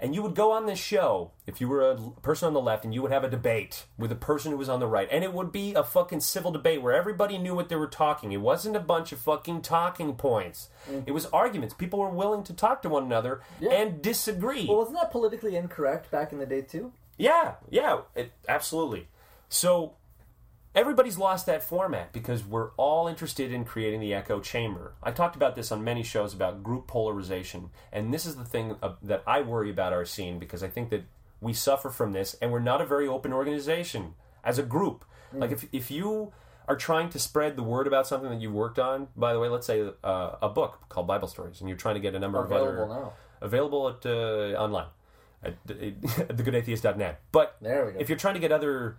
And 0.00 0.14
you 0.14 0.22
would 0.22 0.36
go 0.36 0.52
on 0.52 0.66
this 0.66 0.78
show 0.78 1.32
if 1.44 1.60
you 1.60 1.66
were 1.68 1.90
a 1.90 1.96
person 2.22 2.46
on 2.46 2.54
the 2.54 2.60
left, 2.60 2.84
and 2.84 2.94
you 2.94 3.02
would 3.02 3.10
have 3.10 3.24
a 3.24 3.28
debate 3.28 3.86
with 3.98 4.12
a 4.12 4.14
person 4.16 4.52
who 4.52 4.56
was 4.56 4.68
on 4.68 4.78
the 4.78 4.86
right, 4.86 5.08
and 5.10 5.24
it 5.24 5.32
would 5.32 5.50
be 5.50 5.74
a 5.74 5.82
fucking 5.82 6.20
civil 6.20 6.52
debate 6.52 6.80
where 6.82 6.94
everybody 6.94 7.36
knew 7.36 7.52
what 7.56 7.68
they 7.68 7.74
were 7.74 7.88
talking. 7.88 8.30
It 8.30 8.40
wasn't 8.40 8.76
a 8.76 8.80
bunch 8.80 9.10
of 9.10 9.18
fucking 9.18 9.62
talking 9.62 10.14
points. 10.14 10.68
Mm. 10.88 11.02
It 11.06 11.10
was 11.10 11.26
arguments. 11.26 11.74
People 11.74 11.98
were 11.98 12.10
willing 12.10 12.44
to 12.44 12.52
talk 12.52 12.80
to 12.82 12.88
one 12.88 13.02
another 13.02 13.40
Yeah. 13.58 13.70
and 13.72 14.00
disagree. 14.00 14.66
Well, 14.68 14.78
wasn't 14.78 14.98
that 15.00 15.10
politically 15.10 15.56
incorrect 15.56 16.12
back 16.12 16.30
in 16.30 16.38
the 16.38 16.46
day 16.46 16.60
too? 16.62 16.92
Yeah, 17.16 17.54
yeah, 17.68 18.02
it, 18.14 18.30
absolutely. 18.48 19.08
So 19.48 19.94
everybody's 20.78 21.18
lost 21.18 21.46
that 21.46 21.62
format 21.62 22.12
because 22.12 22.44
we're 22.44 22.70
all 22.76 23.08
interested 23.08 23.52
in 23.52 23.64
creating 23.64 24.00
the 24.00 24.14
echo 24.14 24.40
chamber. 24.40 24.94
I 25.02 25.10
talked 25.10 25.36
about 25.36 25.56
this 25.56 25.72
on 25.72 25.82
many 25.82 26.02
shows 26.02 26.32
about 26.32 26.62
group 26.62 26.86
polarization, 26.86 27.70
and 27.92 28.14
this 28.14 28.24
is 28.24 28.36
the 28.36 28.44
thing 28.44 28.76
uh, 28.82 28.92
that 29.02 29.22
I 29.26 29.40
worry 29.42 29.70
about 29.70 29.92
our 29.92 30.04
scene 30.04 30.38
because 30.38 30.62
I 30.62 30.68
think 30.68 30.90
that 30.90 31.04
we 31.40 31.52
suffer 31.52 31.90
from 31.90 32.12
this, 32.12 32.36
and 32.40 32.52
we're 32.52 32.60
not 32.60 32.80
a 32.80 32.86
very 32.86 33.06
open 33.08 33.32
organization 33.32 34.14
as 34.44 34.58
a 34.58 34.62
group. 34.62 35.04
Like 35.32 35.50
if 35.50 35.66
if 35.72 35.90
you 35.90 36.32
are 36.68 36.76
trying 36.76 37.10
to 37.10 37.18
spread 37.18 37.56
the 37.56 37.62
word 37.62 37.86
about 37.86 38.06
something 38.06 38.30
that 38.30 38.40
you 38.40 38.50
worked 38.50 38.78
on, 38.78 39.08
by 39.16 39.32
the 39.32 39.40
way, 39.40 39.48
let's 39.48 39.66
say 39.66 39.90
uh, 40.02 40.36
a 40.40 40.48
book 40.48 40.78
called 40.88 41.06
Bible 41.06 41.28
Stories, 41.28 41.60
and 41.60 41.68
you're 41.68 41.78
trying 41.78 41.96
to 41.96 42.00
get 42.00 42.14
a 42.14 42.18
number 42.18 42.42
of 42.42 42.50
other 42.52 42.82
Available 42.82 42.94
now. 42.94 43.12
available 43.40 43.88
at 43.88 44.06
uh, 44.06 44.62
online 44.62 44.86
at, 45.42 45.54
at 45.68 46.36
thegoodatheist.net. 46.36 47.20
But 47.32 47.56
There 47.60 47.86
we 47.86 47.92
go. 47.92 47.98
if 47.98 48.08
you're 48.08 48.18
trying 48.18 48.34
to 48.34 48.40
get 48.40 48.52
other 48.52 48.96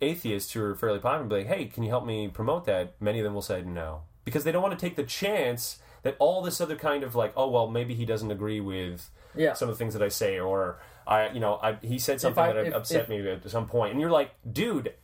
atheists 0.00 0.52
who 0.52 0.62
are 0.62 0.74
fairly 0.74 0.98
popular, 0.98 1.24
be 1.26 1.36
like, 1.36 1.46
hey, 1.46 1.66
can 1.66 1.82
you 1.82 1.90
help 1.90 2.04
me 2.06 2.28
promote 2.28 2.64
that? 2.66 2.94
Many 3.00 3.18
of 3.20 3.24
them 3.24 3.34
will 3.34 3.42
say 3.42 3.62
no 3.62 4.02
because 4.24 4.44
they 4.44 4.52
don't 4.52 4.62
want 4.62 4.78
to 4.78 4.86
take 4.86 4.96
the 4.96 5.02
chance 5.04 5.78
that 6.02 6.16
all 6.18 6.40
this 6.42 6.60
other 6.60 6.76
kind 6.76 7.02
of 7.02 7.14
like, 7.14 7.32
oh 7.36 7.48
well, 7.48 7.66
maybe 7.68 7.94
he 7.94 8.04
doesn't 8.04 8.30
agree 8.30 8.60
with 8.60 9.10
Yeah. 9.34 9.52
some 9.54 9.68
of 9.68 9.74
the 9.74 9.78
things 9.78 9.92
that 9.94 10.02
I 10.02 10.08
say, 10.08 10.38
or 10.38 10.78
I, 11.06 11.28
you 11.30 11.40
know, 11.40 11.58
I, 11.62 11.76
he 11.82 11.98
said 11.98 12.20
something 12.20 12.42
I- 12.42 12.52
that 12.52 12.66
if- 12.68 12.74
upset 12.74 13.02
if- 13.02 13.08
me 13.08 13.28
at 13.30 13.48
some 13.50 13.66
point, 13.66 13.92
and 13.92 14.00
you're 14.00 14.10
like, 14.10 14.30
dude. 14.50 14.94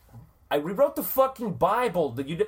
I 0.49 0.55
rewrote 0.55 0.95
the 0.95 1.03
fucking 1.03 1.55
Bible. 1.55 2.11
That 2.11 2.29
you, 2.29 2.45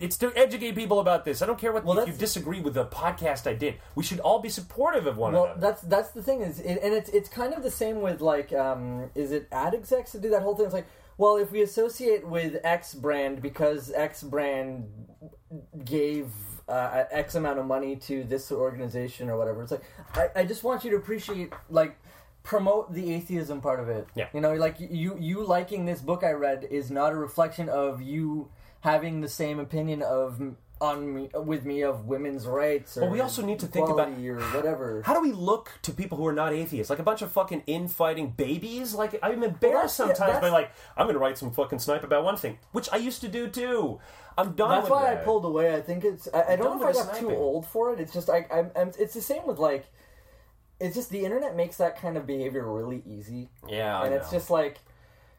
it's 0.00 0.16
to 0.16 0.32
educate 0.34 0.74
people 0.74 1.00
about 1.00 1.26
this. 1.26 1.42
I 1.42 1.46
don't 1.46 1.58
care 1.58 1.70
what 1.70 1.84
Well, 1.84 1.98
if 1.98 2.08
you 2.08 2.14
disagree 2.14 2.60
with 2.60 2.72
the 2.72 2.86
podcast 2.86 3.46
I 3.46 3.52
did. 3.52 3.74
We 3.94 4.02
should 4.04 4.20
all 4.20 4.38
be 4.38 4.48
supportive 4.48 5.06
of 5.06 5.18
one 5.18 5.34
Well, 5.34 5.44
another. 5.44 5.60
that's 5.60 5.82
that's 5.82 6.10
the 6.12 6.22
thing 6.22 6.40
is, 6.40 6.60
it, 6.60 6.78
and 6.82 6.94
it's 6.94 7.10
it's 7.10 7.28
kind 7.28 7.52
of 7.52 7.62
the 7.62 7.70
same 7.70 8.00
with 8.00 8.22
like, 8.22 8.54
um, 8.54 9.10
is 9.14 9.32
it 9.32 9.48
ad 9.52 9.74
execs 9.74 10.12
to 10.12 10.18
do 10.18 10.30
that 10.30 10.40
whole 10.40 10.54
thing? 10.56 10.64
It's 10.64 10.72
like, 10.72 10.86
well, 11.18 11.36
if 11.36 11.52
we 11.52 11.62
associate 11.62 12.26
with 12.26 12.56
X 12.64 12.94
brand 12.94 13.42
because 13.42 13.92
X 13.92 14.22
brand 14.22 14.86
gave 15.84 16.28
uh, 16.68 17.04
X 17.10 17.34
amount 17.34 17.58
of 17.58 17.66
money 17.66 17.96
to 17.96 18.24
this 18.24 18.50
organization 18.50 19.28
or 19.28 19.36
whatever, 19.36 19.62
it's 19.62 19.72
like, 19.72 19.84
I, 20.14 20.40
I 20.40 20.44
just 20.44 20.64
want 20.64 20.84
you 20.84 20.90
to 20.90 20.96
appreciate 20.96 21.52
like 21.68 21.98
promote 22.42 22.92
the 22.92 23.14
atheism 23.14 23.60
part 23.60 23.80
of 23.80 23.88
it. 23.88 24.06
Yeah. 24.14 24.28
you 24.32 24.40
know, 24.40 24.54
like 24.54 24.76
you 24.80 25.16
you 25.18 25.44
liking 25.44 25.86
this 25.86 26.00
book 26.00 26.24
I 26.24 26.32
read 26.32 26.66
is 26.70 26.90
not 26.90 27.12
a 27.12 27.16
reflection 27.16 27.68
of 27.68 28.02
you 28.02 28.50
having 28.80 29.20
the 29.20 29.28
same 29.28 29.60
opinion 29.60 30.02
of 30.02 30.40
on 30.82 31.14
me 31.14 31.30
with 31.34 31.64
me 31.64 31.82
of 31.82 32.06
women's 32.06 32.46
rights. 32.46 32.96
Or 32.98 33.02
Well, 33.02 33.10
we 33.10 33.20
also 33.20 33.40
need 33.42 33.60
to 33.60 33.66
think 33.66 33.88
about- 33.88 34.08
or 34.08 34.40
whatever. 34.56 35.02
How 35.06 35.14
do 35.14 35.20
we 35.20 35.32
look 35.32 35.70
to 35.82 35.92
people 35.92 36.18
who 36.18 36.26
are 36.26 36.32
not 36.32 36.52
atheists? 36.52 36.90
Like 36.90 36.98
a 36.98 37.04
bunch 37.04 37.22
of 37.22 37.30
fucking 37.30 37.62
infighting 37.66 38.30
babies? 38.30 38.94
Like, 38.94 39.18
I'm 39.22 39.42
embarrassed 39.44 39.98
Well, 40.00 40.08
sometimes 40.14 40.40
by, 40.40 40.48
like, 40.50 40.72
I'm 40.96 41.06
going 41.06 41.14
to 41.14 41.20
write 41.20 41.38
some 41.38 41.52
fucking 41.52 41.78
snipe 41.78 42.02
about 42.02 42.24
one 42.24 42.36
thing, 42.36 42.58
which 42.72 42.88
I 42.92 42.96
used 42.96 43.20
to 43.20 43.28
do 43.28 43.48
too. 43.48 44.00
I'm 44.36 44.52
done 44.52 44.70
That's 44.70 44.90
why 44.90 45.12
I 45.12 45.16
pulled 45.16 45.44
away. 45.44 45.74
I 45.74 45.80
think 45.80 46.04
it's. 46.04 46.26
I, 46.34 46.54
I 46.54 46.56
don't 46.56 46.80
know 46.80 46.88
if 46.88 46.96
I 46.96 46.98
got 47.04 47.12
the 47.14 47.20
too 47.20 47.30
old 47.30 47.66
for 47.66 47.92
it. 47.92 48.00
It's 48.00 48.12
just 48.12 48.28
I, 48.30 48.46
I'm, 48.50 48.70
I'm. 48.74 48.90
It's 48.98 49.14
the 49.14 49.20
same 49.22 49.46
with 49.46 49.58
like. 49.58 49.84
It's 50.80 50.96
just 50.96 51.10
the 51.10 51.24
internet 51.24 51.54
makes 51.54 51.76
that 51.76 52.00
kind 52.00 52.16
of 52.16 52.26
behavior 52.26 52.68
really 52.68 53.02
easy, 53.06 53.50
Yeah, 53.68 54.00
I 54.00 54.06
and 54.06 54.14
it's 54.14 54.30
just 54.32 54.50
like 54.50 54.78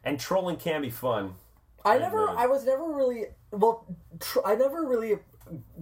And 0.02 0.18
trolling 0.18 0.56
can 0.56 0.80
be 0.80 0.88
fun. 0.90 1.34
I 1.84 1.98
never. 1.98 2.24
agree. 2.24 2.36
I 2.38 2.46
was 2.46 2.64
never 2.64 2.84
really 2.90 3.26
well. 3.50 3.84
Tr- 4.20 4.38
I 4.46 4.54
never 4.54 4.86
really 4.86 5.18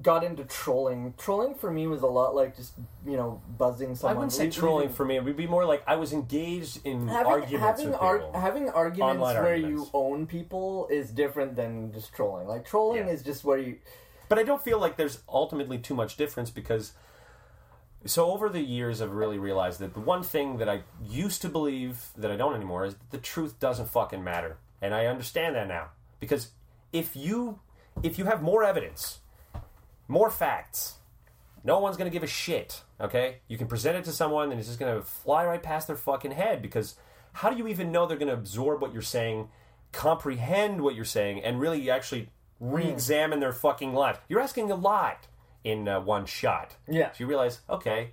got 0.03 0.25
into 0.25 0.45
trolling. 0.45 1.15
Trolling 1.19 1.55
for 1.55 1.71
me 1.71 1.87
was 1.87 2.03
a 2.03 2.07
lot 2.07 2.35
like 2.35 2.57
just 2.57 2.75
you 3.07 3.17
know 3.17 3.41
buzzing 3.59 3.95
someone. 3.95 4.17
I 4.17 4.19
wouldn't 4.19 4.33
say 4.33 4.51
trolling 4.51 4.89
for 4.89 5.05
me. 5.05 5.17
It 5.17 5.25
would 5.25 5.37
be 5.37 5.47
more 5.47 5.65
like 5.65 5.83
I 5.87 5.97
was 5.97 6.13
engaged 6.13 6.81
in 6.85 7.09
Having, 7.09 7.33
arguments 7.33 7.61
having, 7.67 7.87
with 7.93 8.01
ar- 8.01 8.19
people. 8.19 8.41
having 8.41 8.69
arguments 8.71 9.21
Online 9.23 9.35
where 9.37 9.53
arguments. 9.55 9.85
you 9.85 9.91
own 9.95 10.27
people 10.27 10.89
is 10.91 11.11
different 11.11 11.57
than 11.57 11.93
just 11.93 12.13
trolling. 12.13 12.47
Like 12.49 12.65
trolling 12.67 13.07
Yeah. 13.07 13.13
is 13.13 13.23
just 13.23 13.45
where 13.45 13.59
you 13.59 13.79
But 14.29 14.39
I 14.39 14.43
don't 14.43 14.63
feel 14.63 14.79
like 14.79 14.97
there's 14.97 15.21
ultimately 15.29 15.79
too 15.79 15.95
much 15.95 16.17
difference 16.17 16.51
because. 16.51 16.93
So 18.05 18.33
over 18.33 18.49
the 18.49 18.61
years, 18.63 19.01
I've 19.01 19.13
really 19.13 19.39
realized 19.39 19.79
that 19.79 19.95
the 19.95 20.01
one 20.01 20.25
thing 20.25 20.57
that 20.57 20.69
I 20.69 20.83
used 21.05 21.41
to 21.43 21.49
believe 21.49 22.07
that 22.17 22.33
I 22.33 22.37
don't 22.37 22.55
anymore 22.57 22.85
is 22.85 22.95
that 22.95 23.11
the 23.13 23.19
truth 23.19 23.61
doesn't 23.61 23.87
fucking 23.91 24.25
matter, 24.25 24.57
and 24.81 24.93
I 24.93 25.07
understand 25.07 25.55
that 25.55 25.69
now 25.69 25.91
because 26.19 26.51
if 26.93 27.15
you 27.15 27.61
if 28.03 28.19
you 28.19 28.25
have 28.25 28.43
more 28.43 28.65
evidence, 28.65 29.21
more 30.09 30.31
facts, 30.31 30.95
no 31.65 31.79
one's 31.79 31.97
gonna 31.97 32.11
give 32.11 32.23
a 32.23 32.27
shit. 32.29 32.83
Okay, 33.01 33.39
you 33.49 33.57
can 33.59 33.67
present 33.67 33.97
it 33.97 34.05
to 34.05 34.13
someone, 34.13 34.51
and 34.51 34.59
it's 34.59 34.69
just 34.69 34.79
gonna 34.81 35.03
fly 35.03 35.45
right 35.45 35.63
past 35.63 35.87
their 35.87 35.97
fucking 35.97 36.33
head 36.33 36.63
because 36.63 36.97
how 37.33 37.51
do 37.51 37.57
you 37.57 37.67
even 37.69 37.91
know 37.93 38.07
they're 38.07 38.17
gonna 38.19 38.33
absorb 38.35 38.81
what 38.83 38.93
you're 38.93 39.03
saying, 39.03 39.49
comprehend 39.93 40.81
what 40.83 40.95
you're 40.95 41.05
saying, 41.05 41.43
and 41.43 41.61
really 41.61 41.91
actually 41.91 42.29
re-examine 42.61 43.41
their 43.41 43.53
fucking 43.53 43.95
life? 43.95 44.21
You're 44.29 44.41
asking 44.41 44.71
a 44.71 44.75
lot 44.75 45.27
in 45.65 45.87
uh, 45.89 46.01
one 46.01 46.27
shot. 46.27 46.77
Yeah. 46.89 47.11
So 47.13 47.17
you 47.21 47.27
realize, 47.27 47.61
okay, 47.71 48.11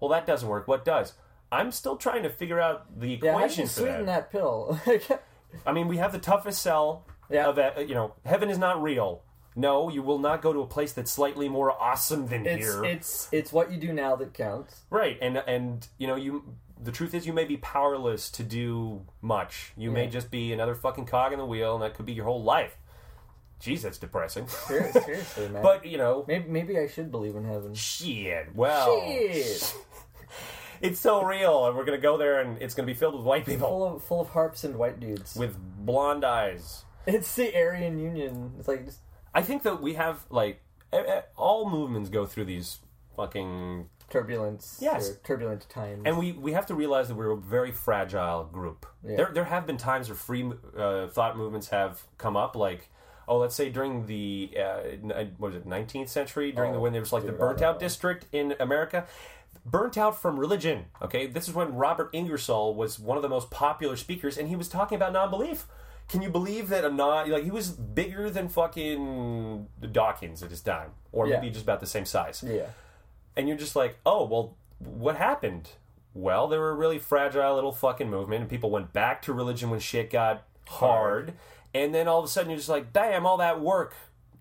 well 0.00 0.10
that 0.10 0.26
doesn't 0.26 0.48
work. 0.48 0.68
What 0.68 0.84
does? 0.84 1.14
I'm 1.52 1.70
still 1.72 1.96
trying 1.96 2.22
to 2.24 2.30
figure 2.30 2.60
out 2.60 2.98
the 3.00 3.18
yeah. 3.22 3.32
How 3.32 3.38
do 3.38 3.44
equation 3.44 3.62
you 3.62 3.68
for 3.68 3.74
sweeten 3.80 4.06
that. 4.06 4.30
that 4.30 4.32
pill? 4.32 4.78
I 5.66 5.72
mean, 5.72 5.86
we 5.88 5.98
have 5.98 6.12
the 6.12 6.18
toughest 6.18 6.60
sell 6.62 7.06
Yeah. 7.30 7.46
of 7.46 7.56
that. 7.56 7.88
You 7.88 7.94
know, 7.94 8.14
heaven 8.24 8.50
is 8.50 8.58
not 8.58 8.82
real. 8.82 9.22
No, 9.56 9.88
you 9.88 10.02
will 10.02 10.18
not 10.18 10.42
go 10.42 10.52
to 10.52 10.60
a 10.60 10.66
place 10.66 10.92
that's 10.92 11.12
slightly 11.12 11.48
more 11.48 11.70
awesome 11.70 12.26
than 12.26 12.44
It's 12.46 12.64
here. 12.66 12.84
it's 12.84 13.28
it's 13.30 13.52
what 13.52 13.70
you 13.70 13.78
do 13.78 13.92
now 13.92 14.16
that 14.16 14.34
counts. 14.34 14.80
Right, 14.90 15.16
and 15.22 15.36
and 15.38 15.86
you 15.98 16.06
know 16.06 16.16
you. 16.16 16.54
The 16.82 16.90
truth 16.92 17.14
is, 17.14 17.24
you 17.26 17.32
may 17.32 17.44
be 17.44 17.56
powerless 17.56 18.28
to 18.32 18.42
do 18.42 19.06
much. 19.22 19.72
You 19.76 19.90
may 19.90 20.06
just 20.08 20.30
be 20.30 20.52
another 20.52 20.74
fucking 20.74 21.06
cog 21.06 21.32
in 21.32 21.38
the 21.38 21.46
wheel, 21.46 21.74
and 21.74 21.82
that 21.82 21.94
could 21.94 22.04
be 22.04 22.12
your 22.12 22.24
whole 22.26 22.42
life. 22.42 22.76
Jeez, 23.60 23.82
that's 23.82 23.96
depressing. 23.96 24.48
Ser- 24.48 24.90
Seriously, 24.92 25.48
man. 25.48 25.62
but 25.62 25.86
you 25.86 25.96
know, 25.98 26.24
maybe 26.26 26.48
maybe 26.50 26.78
I 26.78 26.88
should 26.88 27.10
believe 27.12 27.36
in 27.36 27.44
heaven. 27.44 27.72
shit. 27.74 28.54
Well, 28.54 29.00
Shit. 29.06 29.74
it's 30.82 30.98
so 31.00 31.22
real, 31.22 31.66
and 31.66 31.76
we're 31.76 31.84
gonna 31.84 31.96
go 31.98 32.18
there, 32.18 32.40
and 32.40 32.60
it's 32.60 32.74
gonna 32.74 32.86
be 32.86 32.94
filled 32.94 33.14
with 33.14 33.24
white 33.24 33.46
people 33.46 33.68
Full 33.68 33.84
of 33.96 34.02
full 34.04 34.20
of 34.20 34.28
harps 34.30 34.64
and 34.64 34.76
white 34.76 34.98
dudes. 35.00 35.36
with 35.36 35.56
blonde 35.78 36.24
eyes. 36.24 36.84
It's 37.06 37.34
the 37.36 37.54
Aryan 37.56 37.98
Union. 37.98 38.52
It's 38.58 38.68
like 38.68 38.84
just 38.84 38.98
I 39.34 39.42
think 39.42 39.62
that 39.64 39.82
we 39.82 39.94
have 39.94 40.24
like 40.30 40.62
all 41.36 41.68
movements 41.68 42.08
go 42.08 42.24
through 42.24 42.44
these 42.44 42.78
fucking 43.16 43.88
turbulence. 44.10 44.78
Yes. 44.80 45.16
turbulent 45.24 45.68
times. 45.68 46.02
And 46.04 46.18
we, 46.18 46.32
we 46.32 46.52
have 46.52 46.66
to 46.66 46.74
realize 46.74 47.08
that 47.08 47.14
we're 47.14 47.30
a 47.30 47.36
very 47.36 47.72
fragile 47.72 48.44
group. 48.44 48.86
Yeah. 49.06 49.16
There 49.16 49.30
there 49.32 49.44
have 49.44 49.66
been 49.66 49.76
times 49.76 50.08
where 50.08 50.16
free 50.16 50.50
uh, 50.76 51.08
thought 51.08 51.36
movements 51.36 51.68
have 51.68 52.02
come 52.18 52.36
up, 52.36 52.54
like 52.56 52.90
oh, 53.26 53.38
let's 53.38 53.54
say 53.54 53.70
during 53.70 54.06
the 54.06 54.52
uh, 54.58 54.80
what 55.38 55.52
was 55.52 55.56
it, 55.56 55.66
nineteenth 55.66 56.08
century, 56.08 56.52
during 56.52 56.72
the 56.72 56.78
Oh, 56.78 56.82
when 56.82 56.92
there 56.92 57.02
was 57.02 57.12
like 57.12 57.24
the 57.24 57.32
dude, 57.32 57.40
I 57.40 57.44
burnt 57.44 57.62
out 57.62 57.78
district 57.80 58.26
in 58.32 58.54
America. 58.60 59.06
Burnt 59.66 59.96
out 59.96 60.20
from 60.20 60.38
religion. 60.38 60.86
Okay, 61.00 61.26
this 61.26 61.48
is 61.48 61.54
when 61.54 61.74
Robert 61.74 62.10
Ingersoll 62.12 62.74
was 62.74 62.98
one 62.98 63.16
of 63.16 63.22
the 63.22 63.30
most 63.30 63.50
popular 63.50 63.96
speakers, 63.96 64.36
and 64.36 64.48
he 64.48 64.56
was 64.56 64.68
talking 64.68 64.96
about 64.96 65.12
non-belief. 65.14 65.66
Can 66.08 66.22
you 66.22 66.28
believe 66.30 66.68
that 66.68 66.84
a 66.84 66.90
not 66.90 67.28
like 67.28 67.44
he 67.44 67.50
was 67.50 67.70
bigger 67.70 68.28
than 68.30 68.48
fucking 68.48 69.66
Dawkins 69.92 70.42
at 70.42 70.50
his 70.50 70.60
time, 70.60 70.90
or 71.12 71.26
Yeah. 71.26 71.40
maybe 71.40 71.50
just 71.50 71.64
about 71.64 71.80
the 71.80 71.86
same 71.86 72.04
size? 72.04 72.42
yeah. 72.46 72.66
and 73.36 73.48
you're 73.48 73.56
just 73.56 73.74
like, 73.74 73.98
oh, 74.06 74.24
well, 74.24 74.54
what 74.78 75.16
happened? 75.16 75.70
Well, 76.14 76.46
they 76.46 76.56
were 76.56 76.70
a 76.70 76.74
really 76.74 77.00
fragile 77.00 77.52
little 77.56 77.72
fucking 77.72 78.08
movement, 78.08 78.42
and 78.42 78.50
people 78.50 78.70
went 78.70 78.92
back 78.92 79.22
to 79.22 79.32
religion 79.32 79.70
when 79.70 79.80
shit 79.80 80.08
got 80.10 80.44
hard, 80.68 81.34
and 81.74 81.92
then 81.92 82.06
all 82.06 82.20
of 82.20 82.24
a 82.24 82.28
sudden 82.28 82.50
you're 82.50 82.58
just 82.58 82.68
like, 82.68 82.92
damn, 82.92 83.26
all 83.26 83.36
that 83.38 83.60
work, 83.60 83.94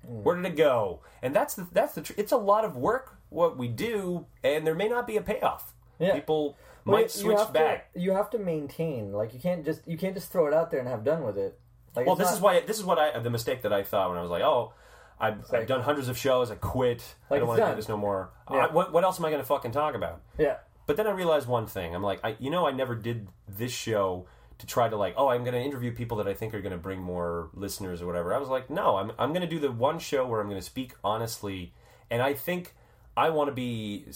mm. 0.07 0.21
where 0.21 0.35
did 0.35 0.45
it 0.45 0.55
go? 0.55 0.99
And 1.23 1.35
that's 1.35 1.55
the 1.55 1.65
that's 1.71 1.95
the 1.95 2.01
tr- 2.01 2.13
it's 2.17 2.31
a 2.31 2.37
lot 2.37 2.65
of 2.65 2.77
work 2.77 3.17
what 3.29 3.57
we 3.57 3.67
do, 3.67 4.27
and 4.43 4.67
there 4.67 4.75
may 4.75 4.87
not 4.87 5.07
be 5.07 5.17
a 5.17 5.21
payoff. 5.21 5.73
Yeah. 5.97 6.13
People 6.13 6.55
might 6.91 7.03
you 7.03 7.09
switch 7.09 7.37
have 7.37 7.53
back. 7.53 7.93
To, 7.93 7.99
you 7.99 8.11
have 8.13 8.29
to 8.31 8.39
maintain. 8.39 9.11
Like 9.11 9.33
you 9.33 9.39
can't 9.39 9.63
just 9.65 9.87
you 9.87 9.97
can't 9.97 10.15
just 10.15 10.31
throw 10.31 10.47
it 10.47 10.53
out 10.53 10.71
there 10.71 10.79
and 10.79 10.87
have 10.89 11.03
done 11.03 11.23
with 11.23 11.37
it. 11.37 11.59
Like 11.95 12.05
Well, 12.05 12.15
this 12.15 12.27
not- 12.27 12.33
is 12.35 12.41
why 12.41 12.59
this 12.61 12.77
is 12.79 12.83
what 12.85 12.97
I 12.99 13.19
the 13.19 13.29
mistake 13.29 13.61
that 13.61 13.73
I 13.73 13.83
thought 13.83 14.09
when 14.09 14.17
I 14.17 14.21
was 14.21 14.31
like, 14.31 14.41
oh, 14.43 14.73
I've, 15.19 15.45
I've 15.53 15.67
done 15.67 15.81
hundreds 15.81 16.07
of 16.09 16.17
shows. 16.17 16.51
I 16.51 16.55
quit. 16.55 17.15
I 17.31 17.37
don't 17.39 17.47
want 17.47 17.61
to 17.61 17.69
do 17.69 17.75
this 17.75 17.87
no 17.87 17.97
more. 17.97 18.31
Yeah. 18.51 18.65
I- 18.67 18.71
what, 18.73 18.91
what 18.91 19.03
else 19.03 19.19
am 19.19 19.25
I 19.25 19.29
going 19.29 19.41
to 19.41 19.47
fucking 19.47 19.71
talk 19.71 19.95
about? 19.95 20.21
Yeah. 20.37 20.57
But 20.85 20.97
then 20.97 21.07
I 21.07 21.11
realized 21.11 21.47
one 21.47 21.65
thing. 21.67 21.95
I'm 21.95 22.03
like, 22.03 22.19
I, 22.25 22.35
you 22.39 22.49
know, 22.49 22.67
I 22.67 22.71
never 22.71 22.93
did 22.95 23.29
this 23.47 23.71
show 23.71 24.25
to 24.57 24.65
try 24.65 24.89
to 24.89 24.97
like, 24.97 25.13
oh, 25.15 25.29
I'm 25.29 25.43
going 25.43 25.53
to 25.53 25.61
interview 25.61 25.93
people 25.93 26.17
that 26.17 26.27
I 26.27 26.33
think 26.33 26.53
are 26.53 26.61
going 26.61 26.73
to 26.73 26.77
bring 26.77 27.01
more 27.01 27.49
listeners 27.53 28.01
or 28.01 28.05
whatever. 28.05 28.33
I 28.33 28.37
was 28.37 28.49
like, 28.49 28.69
no, 28.69 28.97
I'm 28.97 29.11
I'm 29.17 29.29
going 29.29 29.41
to 29.41 29.47
do 29.47 29.59
the 29.59 29.71
one 29.71 29.97
show 29.99 30.27
where 30.27 30.41
I'm 30.41 30.47
going 30.49 30.59
to 30.59 30.65
speak 30.65 30.93
honestly, 31.03 31.73
and 32.11 32.21
I 32.21 32.33
think 32.33 32.73
I 33.15 33.29
want 33.29 33.47
to 33.47 33.53
be 33.53 34.07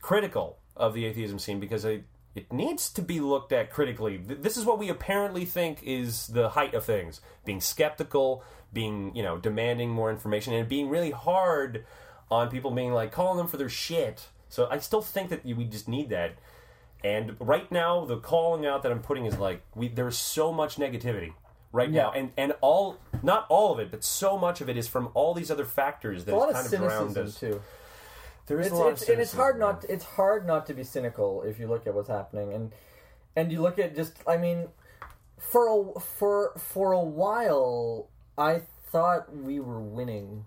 critical 0.00 0.58
of 0.76 0.94
the 0.94 1.04
atheism 1.04 1.38
scene 1.38 1.60
because 1.60 1.84
I. 1.86 2.00
It 2.36 2.52
needs 2.52 2.90
to 2.92 3.00
be 3.02 3.18
looked 3.18 3.50
at 3.50 3.70
critically. 3.70 4.18
This 4.18 4.58
is 4.58 4.66
what 4.66 4.78
we 4.78 4.90
apparently 4.90 5.46
think 5.46 5.82
is 5.82 6.26
the 6.26 6.50
height 6.50 6.74
of 6.74 6.84
things: 6.84 7.22
being 7.46 7.62
skeptical, 7.62 8.44
being 8.74 9.16
you 9.16 9.22
know 9.22 9.38
demanding 9.38 9.88
more 9.88 10.10
information, 10.10 10.52
and 10.52 10.68
being 10.68 10.90
really 10.90 11.12
hard 11.12 11.86
on 12.30 12.50
people, 12.50 12.70
being 12.70 12.92
like 12.92 13.10
calling 13.10 13.38
them 13.38 13.46
for 13.46 13.56
their 13.56 13.70
shit. 13.70 14.28
So 14.50 14.68
I 14.70 14.78
still 14.78 15.00
think 15.00 15.30
that 15.30 15.46
we 15.46 15.64
just 15.64 15.88
need 15.88 16.10
that. 16.10 16.34
And 17.02 17.36
right 17.40 17.70
now, 17.72 18.04
the 18.04 18.18
calling 18.18 18.66
out 18.66 18.82
that 18.82 18.92
I'm 18.92 19.00
putting 19.00 19.24
is 19.24 19.38
like 19.38 19.62
we 19.74 19.88
there's 19.88 20.18
so 20.18 20.52
much 20.52 20.76
negativity 20.76 21.32
right 21.72 21.90
now, 21.90 22.12
and 22.12 22.32
and 22.36 22.52
all 22.60 22.98
not 23.22 23.46
all 23.48 23.72
of 23.72 23.78
it, 23.78 23.90
but 23.90 24.04
so 24.04 24.36
much 24.36 24.60
of 24.60 24.68
it 24.68 24.76
is 24.76 24.86
from 24.88 25.08
all 25.14 25.32
these 25.32 25.50
other 25.50 25.64
factors 25.64 26.26
that 26.26 26.34
A 26.34 26.36
lot 26.36 26.50
is 26.50 26.56
of 26.66 26.70
kind 26.70 26.84
of 26.84 26.92
cynicism 26.92 27.26
us. 27.26 27.40
too. 27.40 27.62
There 28.46 28.60
is 28.60 28.68
It's, 28.68 28.74
a 28.74 28.78
lot 28.78 28.92
it's, 28.92 29.02
of 29.02 29.08
and 29.08 29.20
it's 29.20 29.32
hard 29.32 29.58
not 29.58 29.84
it's 29.88 30.04
hard 30.04 30.46
not 30.46 30.66
to 30.66 30.74
be 30.74 30.84
cynical 30.84 31.42
if 31.42 31.58
you 31.58 31.66
look 31.66 31.86
at 31.86 31.94
what's 31.94 32.08
happening 32.08 32.52
and 32.52 32.72
and 33.34 33.50
you 33.50 33.60
look 33.60 33.78
at 33.78 33.96
just 33.96 34.14
I 34.26 34.36
mean 34.36 34.68
for 35.38 35.92
a 35.96 36.00
for 36.00 36.52
for 36.56 36.92
a 36.92 37.02
while 37.02 38.08
I 38.38 38.62
thought 38.90 39.34
we 39.34 39.60
were 39.60 39.80
winning. 39.80 40.46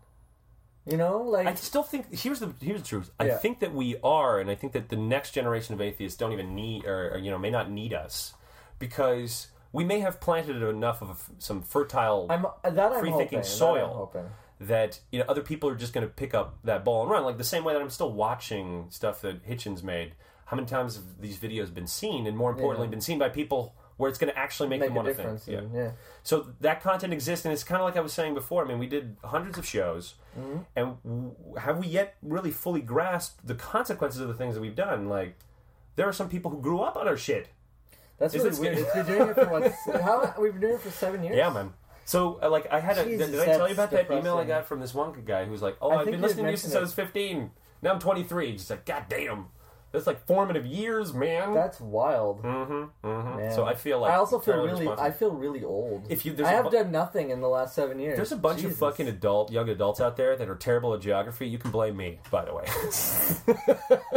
You 0.86 0.97
know, 0.97 1.22
like 1.22 1.45
I 1.45 1.54
still 1.54 1.84
think 1.84 2.08
here's 2.12 2.39
the 2.39 2.52
here's 2.60 2.82
the 2.82 2.88
truth. 2.88 3.12
I 3.20 3.26
Yeah. 3.26 3.38
think 3.38 3.60
that 3.60 3.76
we 3.76 3.97
are, 4.02 4.39
and 4.39 4.50
I 4.50 4.56
think 4.56 4.74
that 4.74 4.89
the 4.89 4.95
next 4.95 5.32
generation 5.32 5.76
of 5.76 5.82
atheists 5.82 6.18
don't 6.18 6.32
even 6.32 6.56
need, 6.56 6.86
or, 6.86 7.12
or, 7.14 7.18
you 7.20 7.30
know, 7.30 7.38
may 7.38 7.52
not 7.52 7.70
need 7.70 7.93
us, 7.93 8.34
because 8.80 9.50
we 9.72 9.84
may 9.84 10.00
have 10.00 10.20
planted 10.20 10.64
enough 10.64 11.04
of 11.04 11.30
some 11.38 11.62
fertile 11.62 12.26
I'm 12.30 12.43
that 12.64 12.91
I'm 12.91 13.00
free-thinking 13.02 13.39
hoping, 13.39 13.43
soil. 13.43 14.12
That 14.60 14.66
I'm 14.66 14.80
hoping. 14.80 14.89
that 14.89 14.99
you 15.12 15.20
know 15.20 15.26
other 15.28 15.41
people 15.41 15.70
are 15.70 15.76
just 15.76 15.93
going 15.93 16.05
to 16.05 16.14
pick 16.14 16.34
up 16.34 16.57
that 16.64 16.84
ball 16.84 17.03
and 17.03 17.12
run 17.12 17.24
like 17.24 17.38
the 17.38 17.43
same 17.43 17.64
way 17.64 17.74
that 17.74 17.82
I'm 17.82 17.89
still 17.89 18.12
watching 18.12 18.88
stuff 18.89 19.22
that 19.22 19.47
Hitchens 19.47 19.84
made. 19.84 20.14
How 20.45 20.55
many 20.55 20.68
times 20.68 20.95
have 20.95 21.22
these 21.22 21.38
videos 21.38 21.74
been 21.74 21.88
seen, 21.88 22.26
and 22.28 22.36
more 22.36 22.49
importantly, 22.51 22.88
Yeah. 22.88 22.91
been 22.91 23.01
seen 23.01 23.20
by 23.20 23.30
people 23.30 23.76
where 23.97 24.10
it's 24.10 24.18
going 24.18 24.32
to 24.34 24.39
actually 24.39 24.68
make, 24.70 24.80
Make 24.80 24.89
them 24.89 24.97
a 24.97 25.01
want 25.03 25.07
to 25.10 25.14
think? 25.14 25.60
and- 25.60 25.74
yeah. 25.76 25.91
So 26.24 26.47
that 26.62 26.82
content 26.82 27.14
exists, 27.14 27.45
and 27.45 27.53
it's 27.53 27.64
kind 27.64 27.80
of 27.82 27.86
like 27.86 27.97
I 27.97 27.99
was 27.99 28.14
saying 28.14 28.34
before. 28.34 28.64
I 28.66 28.68
mean, 28.68 28.80
we 28.80 28.88
did 28.88 29.18
hundreds 29.24 29.57
of 29.57 29.66
shows, 29.66 30.16
Mm-hmm. 30.39 30.57
and 30.76 30.97
w- 31.03 31.36
have 31.60 31.78
we 31.80 31.88
yet 31.88 32.16
really 32.24 32.49
fully 32.51 32.82
grasped 32.82 33.45
the 33.45 33.55
consequences 33.55 34.22
of 34.22 34.28
the 34.28 34.34
things 34.34 34.55
that 34.55 34.62
we've 34.62 34.76
done? 34.76 35.07
Like, 35.10 35.38
there 35.97 36.07
are 36.07 36.14
some 36.14 36.30
people 36.30 36.49
who 36.51 36.60
grew 36.62 36.80
up 36.82 36.95
on 36.97 37.07
our 37.07 37.18
shit. 37.18 37.49
That's 38.18 38.34
Is 38.34 38.43
really 38.43 38.55
it 38.55 38.60
weird. 38.60 38.78
It's 38.80 38.93
been 38.95 39.05
doing 39.05 39.30
it 39.30 39.34
for 39.36 39.45
what? 39.49 40.01
How 40.01 40.34
we've 40.39 40.51
been 40.53 40.62
doing 40.62 40.74
it 40.76 40.82
for 40.82 40.91
seven 40.91 41.24
years. 41.24 41.36
Yeah, 41.38 41.49
man. 41.51 41.74
So, 42.10 42.39
uh, 42.41 42.49
like, 42.49 42.66
I 42.74 42.80
had 42.80 42.97
a. 42.97 43.05
Jesus, 43.05 43.30
did 43.30 43.39
I 43.39 43.45
tell 43.45 43.68
you 43.68 43.74
about 43.76 43.91
that 43.91 44.10
email 44.10 44.39
I 44.39 44.43
got 44.43 44.66
from 44.66 44.80
this 44.80 44.95
one 44.95 45.14
guy 45.26 45.45
who 45.45 45.51
was 45.51 45.62
like, 45.62 45.78
"Oh, 45.80 45.91
I 45.91 45.99
I've 45.99 46.05
been 46.07 46.20
listening 46.22 46.45
to 46.45 46.51
you 46.51 46.57
since 46.57 46.74
I 46.74 46.80
was 46.80 46.91
15. 46.91 47.51
Now 47.84 47.91
I'm 47.91 47.99
23." 47.99 48.53
Just 48.53 48.72
like, 48.72 48.84
God 48.84 49.05
damn, 49.10 49.49
that's 49.91 50.07
like 50.07 50.26
formative 50.26 50.66
years, 50.66 51.14
man. 51.14 51.53
That's 51.53 51.80
wild. 51.80 52.41
mm-hmm, 52.41 53.07
mm-hmm. 53.07 53.53
So 53.53 53.64
I 53.64 53.76
feel 53.76 53.99
like 53.99 54.12
I 54.12 54.16
also 54.16 54.39
feel 54.39 54.57
really. 54.57 54.88
I 54.88 55.12
feel 55.12 55.30
really 55.30 55.64
old. 55.64 56.07
If 56.10 56.26
you- 56.26 56.36
I 56.43 56.49
have 56.49 56.66
bu- 56.66 56.72
done 56.72 56.91
nothing 56.91 57.30
in 57.30 57.41
the 57.41 57.47
last 57.47 57.76
seven 57.76 57.99
years. 57.99 58.16
There's 58.16 58.32
a 58.32 58.38
bunch 58.38 58.62
Jesus. 58.62 58.74
of 58.74 58.80
fucking 58.80 59.07
adult, 59.07 59.51
young 59.51 59.70
adults 59.70 60.01
out 60.01 60.18
there 60.18 60.36
that 60.36 60.49
are 60.49 60.55
terrible 60.55 60.95
at 60.95 61.01
geography. 61.01 61.47
You 61.47 61.60
can 61.60 61.70
blame 61.70 61.95
me, 61.95 62.22
by 62.32 62.43
the 62.43 62.55
way. 62.55 62.66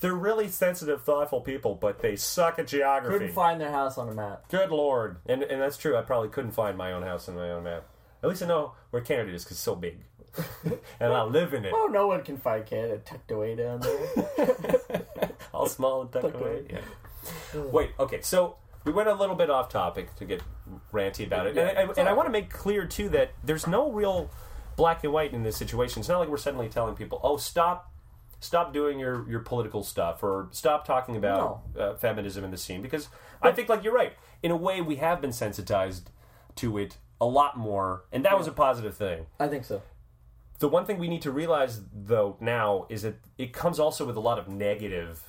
They're 0.00 0.14
really 0.14 0.48
sensitive, 0.48 1.02
thoughtful 1.02 1.40
people, 1.40 1.74
but 1.74 2.00
they 2.00 2.14
suck 2.16 2.58
at 2.58 2.68
geography. 2.68 3.18
couldn't 3.18 3.34
find 3.34 3.60
their 3.60 3.70
house 3.72 3.98
on 3.98 4.08
a 4.08 4.14
map. 4.14 4.48
Good 4.48 4.70
lord, 4.70 5.18
and 5.26 5.42
and 5.42 5.60
that's 5.60 5.76
true. 5.76 5.96
I 5.96 6.02
probably 6.02 6.28
couldn't 6.28 6.52
find 6.52 6.76
my 6.78 6.92
own 6.92 7.02
house 7.02 7.28
in 7.28 7.34
my 7.34 7.50
own 7.50 7.64
map. 7.64 7.84
At 8.22 8.28
least 8.28 8.42
I 8.42 8.46
know 8.46 8.72
where 8.90 9.02
Canada 9.02 9.32
is 9.32 9.44
because 9.44 9.56
it's 9.56 9.62
so 9.62 9.74
big, 9.74 9.98
and 11.00 11.12
I 11.12 11.22
live 11.22 11.52
in 11.54 11.64
it. 11.64 11.72
Oh, 11.74 11.86
no 11.90 12.06
one 12.06 12.22
can 12.22 12.36
find 12.36 12.64
Canada 12.64 12.98
tucked 12.98 13.30
away 13.30 13.56
down 13.56 13.80
there. 13.80 15.02
all 15.52 15.66
small 15.68 16.02
and 16.02 16.12
tucked 16.12 16.26
Tucked 16.26 16.40
away. 16.40 16.50
away. 16.50 16.66
Yeah. 17.54 17.60
Wait, 17.72 17.90
okay, 17.98 18.20
so 18.20 18.56
we 18.84 18.92
went 18.92 19.08
a 19.08 19.14
little 19.14 19.34
bit 19.36 19.50
off 19.50 19.68
topic 19.68 20.14
to 20.16 20.24
get 20.24 20.42
ranty 20.92 21.26
about 21.26 21.46
it, 21.46 21.56
and, 21.58 21.78
I, 21.78 21.82
it's 21.82 21.98
and 21.98 22.08
I 22.08 22.12
want 22.12 22.26
to 22.26 22.32
make 22.32 22.50
clear 22.50 22.86
too 22.86 23.08
that 23.10 23.32
there's 23.44 23.66
no 23.66 23.90
real 23.90 24.30
black 24.76 25.02
and 25.04 25.12
white 25.12 25.32
in 25.32 25.42
this 25.42 25.56
situation. 25.56 26.00
It's 26.00 26.08
not 26.08 26.18
like 26.20 26.28
we're 26.28 26.36
suddenly 26.36 26.68
telling 26.68 26.94
people, 26.94 27.20
"Oh, 27.22 27.36
stop." 27.36 27.87
Stop 28.40 28.72
doing 28.72 28.98
your, 28.98 29.28
your 29.28 29.40
political 29.40 29.82
stuff, 29.82 30.22
or 30.22 30.48
stop 30.52 30.86
talking 30.86 31.16
about 31.16 31.62
uh, 31.78 31.94
feminism 31.94 32.44
in 32.44 32.50
the 32.50 32.56
scene. 32.56 32.82
Because 32.82 33.08
I 33.42 33.50
think, 33.52 33.68
like 33.68 33.82
you're 33.82 33.92
right, 33.92 34.12
in 34.42 34.50
a 34.50 34.56
way, 34.56 34.80
we 34.80 34.96
have 34.96 35.20
been 35.20 35.32
sensitized 35.32 36.10
to 36.56 36.78
it 36.78 36.98
a 37.20 37.26
lot 37.26 37.58
more, 37.58 38.04
and 38.12 38.24
that 38.24 38.38
was 38.38 38.46
a 38.46 38.52
positive 38.52 38.96
thing. 38.96 39.26
I 39.40 39.48
think 39.48 39.64
so. 39.64 39.82
The 40.60 40.68
one 40.68 40.84
thing 40.86 40.98
we 40.98 41.08
need 41.08 41.22
to 41.22 41.30
realize, 41.30 41.80
though, 41.92 42.36
now 42.40 42.86
is 42.88 43.02
that 43.02 43.16
it 43.38 43.52
comes 43.52 43.78
also 43.78 44.04
with 44.04 44.16
a 44.16 44.20
lot 44.20 44.38
of 44.38 44.48
negative 44.48 45.22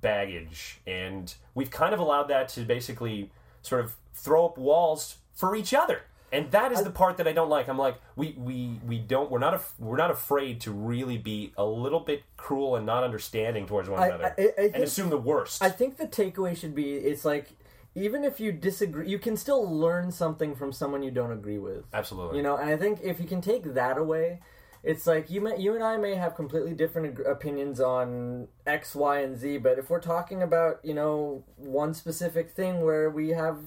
baggage, 0.00 0.80
and 0.86 1.34
we've 1.54 1.70
kind 1.70 1.92
of 1.94 2.00
allowed 2.00 2.24
that 2.24 2.48
to 2.50 2.62
basically 2.62 3.30
sort 3.62 3.84
of 3.84 3.96
throw 4.14 4.46
up 4.46 4.58
walls 4.58 5.16
for 5.34 5.54
each 5.56 5.72
other. 5.74 6.02
And 6.32 6.50
that 6.52 6.70
is 6.72 6.82
the 6.82 6.90
part 6.90 7.16
that 7.16 7.26
I 7.26 7.32
don't 7.32 7.48
like. 7.48 7.68
I'm 7.68 7.78
like, 7.78 7.96
we, 8.14 8.34
we, 8.38 8.78
we 8.86 8.98
don't 8.98 9.30
we're 9.30 9.38
not 9.40 9.54
af- 9.54 9.74
we're 9.78 9.96
not 9.96 10.10
afraid 10.10 10.60
to 10.62 10.70
really 10.72 11.18
be 11.18 11.52
a 11.56 11.64
little 11.64 12.00
bit 12.00 12.22
cruel 12.36 12.76
and 12.76 12.86
not 12.86 13.02
understanding 13.02 13.66
towards 13.66 13.88
one 13.88 14.00
I- 14.00 14.06
another 14.06 14.24
I- 14.38 14.42
I 14.42 14.44
think- 14.52 14.74
and 14.74 14.84
assume 14.84 15.10
the 15.10 15.18
worst. 15.18 15.62
I 15.62 15.70
think 15.70 15.96
the 15.96 16.06
takeaway 16.06 16.56
should 16.56 16.74
be 16.74 16.94
it's 16.94 17.24
like 17.24 17.48
even 17.96 18.22
if 18.24 18.38
you 18.38 18.52
disagree, 18.52 19.08
you 19.08 19.18
can 19.18 19.36
still 19.36 19.68
learn 19.68 20.12
something 20.12 20.54
from 20.54 20.72
someone 20.72 21.02
you 21.02 21.10
don't 21.10 21.32
agree 21.32 21.58
with. 21.58 21.84
Absolutely. 21.92 22.36
You 22.36 22.44
know, 22.44 22.56
and 22.56 22.70
I 22.70 22.76
think 22.76 23.00
if 23.02 23.18
you 23.18 23.26
can 23.26 23.40
take 23.40 23.64
that 23.74 23.98
away, 23.98 24.38
it's 24.84 25.08
like 25.08 25.28
you 25.28 25.40
may, 25.40 25.58
you 25.58 25.74
and 25.74 25.82
I 25.82 25.96
may 25.96 26.14
have 26.14 26.36
completely 26.36 26.72
different 26.72 27.18
ag- 27.18 27.26
opinions 27.26 27.80
on 27.80 28.46
X, 28.64 28.94
Y, 28.94 29.18
and 29.18 29.36
Z, 29.36 29.58
but 29.58 29.78
if 29.80 29.90
we're 29.90 30.00
talking 30.00 30.40
about 30.42 30.78
you 30.84 30.94
know 30.94 31.42
one 31.56 31.92
specific 31.92 32.52
thing 32.52 32.82
where 32.82 33.10
we 33.10 33.30
have 33.30 33.58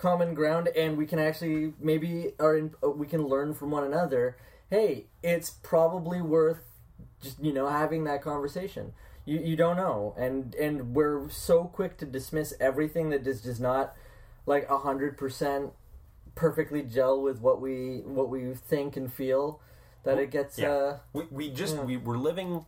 common 0.00 0.34
ground 0.34 0.68
and 0.76 0.96
we 0.96 1.06
can 1.06 1.18
actually 1.18 1.74
maybe 1.80 2.32
are 2.40 2.56
in, 2.56 2.74
uh, 2.82 2.90
we 2.90 3.06
can 3.06 3.26
learn 3.26 3.54
from 3.54 3.70
one 3.70 3.84
another. 3.84 4.36
Hey, 4.70 5.06
it's 5.22 5.50
probably 5.50 6.22
worth 6.22 6.62
just 7.20 7.42
you 7.42 7.52
know 7.52 7.68
having 7.68 8.04
that 8.04 8.22
conversation. 8.22 8.92
You 9.26 9.38
you 9.40 9.56
don't 9.56 9.76
know, 9.76 10.14
and 10.16 10.54
and 10.54 10.94
we're 10.94 11.28
so 11.28 11.64
quick 11.64 11.98
to 11.98 12.06
dismiss 12.06 12.54
everything 12.60 13.10
that 13.10 13.24
just 13.24 13.44
does 13.44 13.60
not 13.60 13.94
like 14.46 14.68
a 14.70 14.78
hundred 14.78 15.18
percent 15.18 15.72
perfectly 16.34 16.82
gel 16.82 17.20
with 17.20 17.40
what 17.40 17.60
we 17.60 18.02
what 18.04 18.28
we 18.30 18.54
think 18.54 18.96
and 18.96 19.12
feel 19.12 19.60
that 20.04 20.18
it 20.18 20.30
gets 20.30 20.58
Yeah. 20.58 20.70
uh 20.72 20.98
we, 21.12 21.24
we 21.30 21.50
just 21.50 21.76
we, 21.76 21.96
we're 21.98 22.16
living 22.16 22.64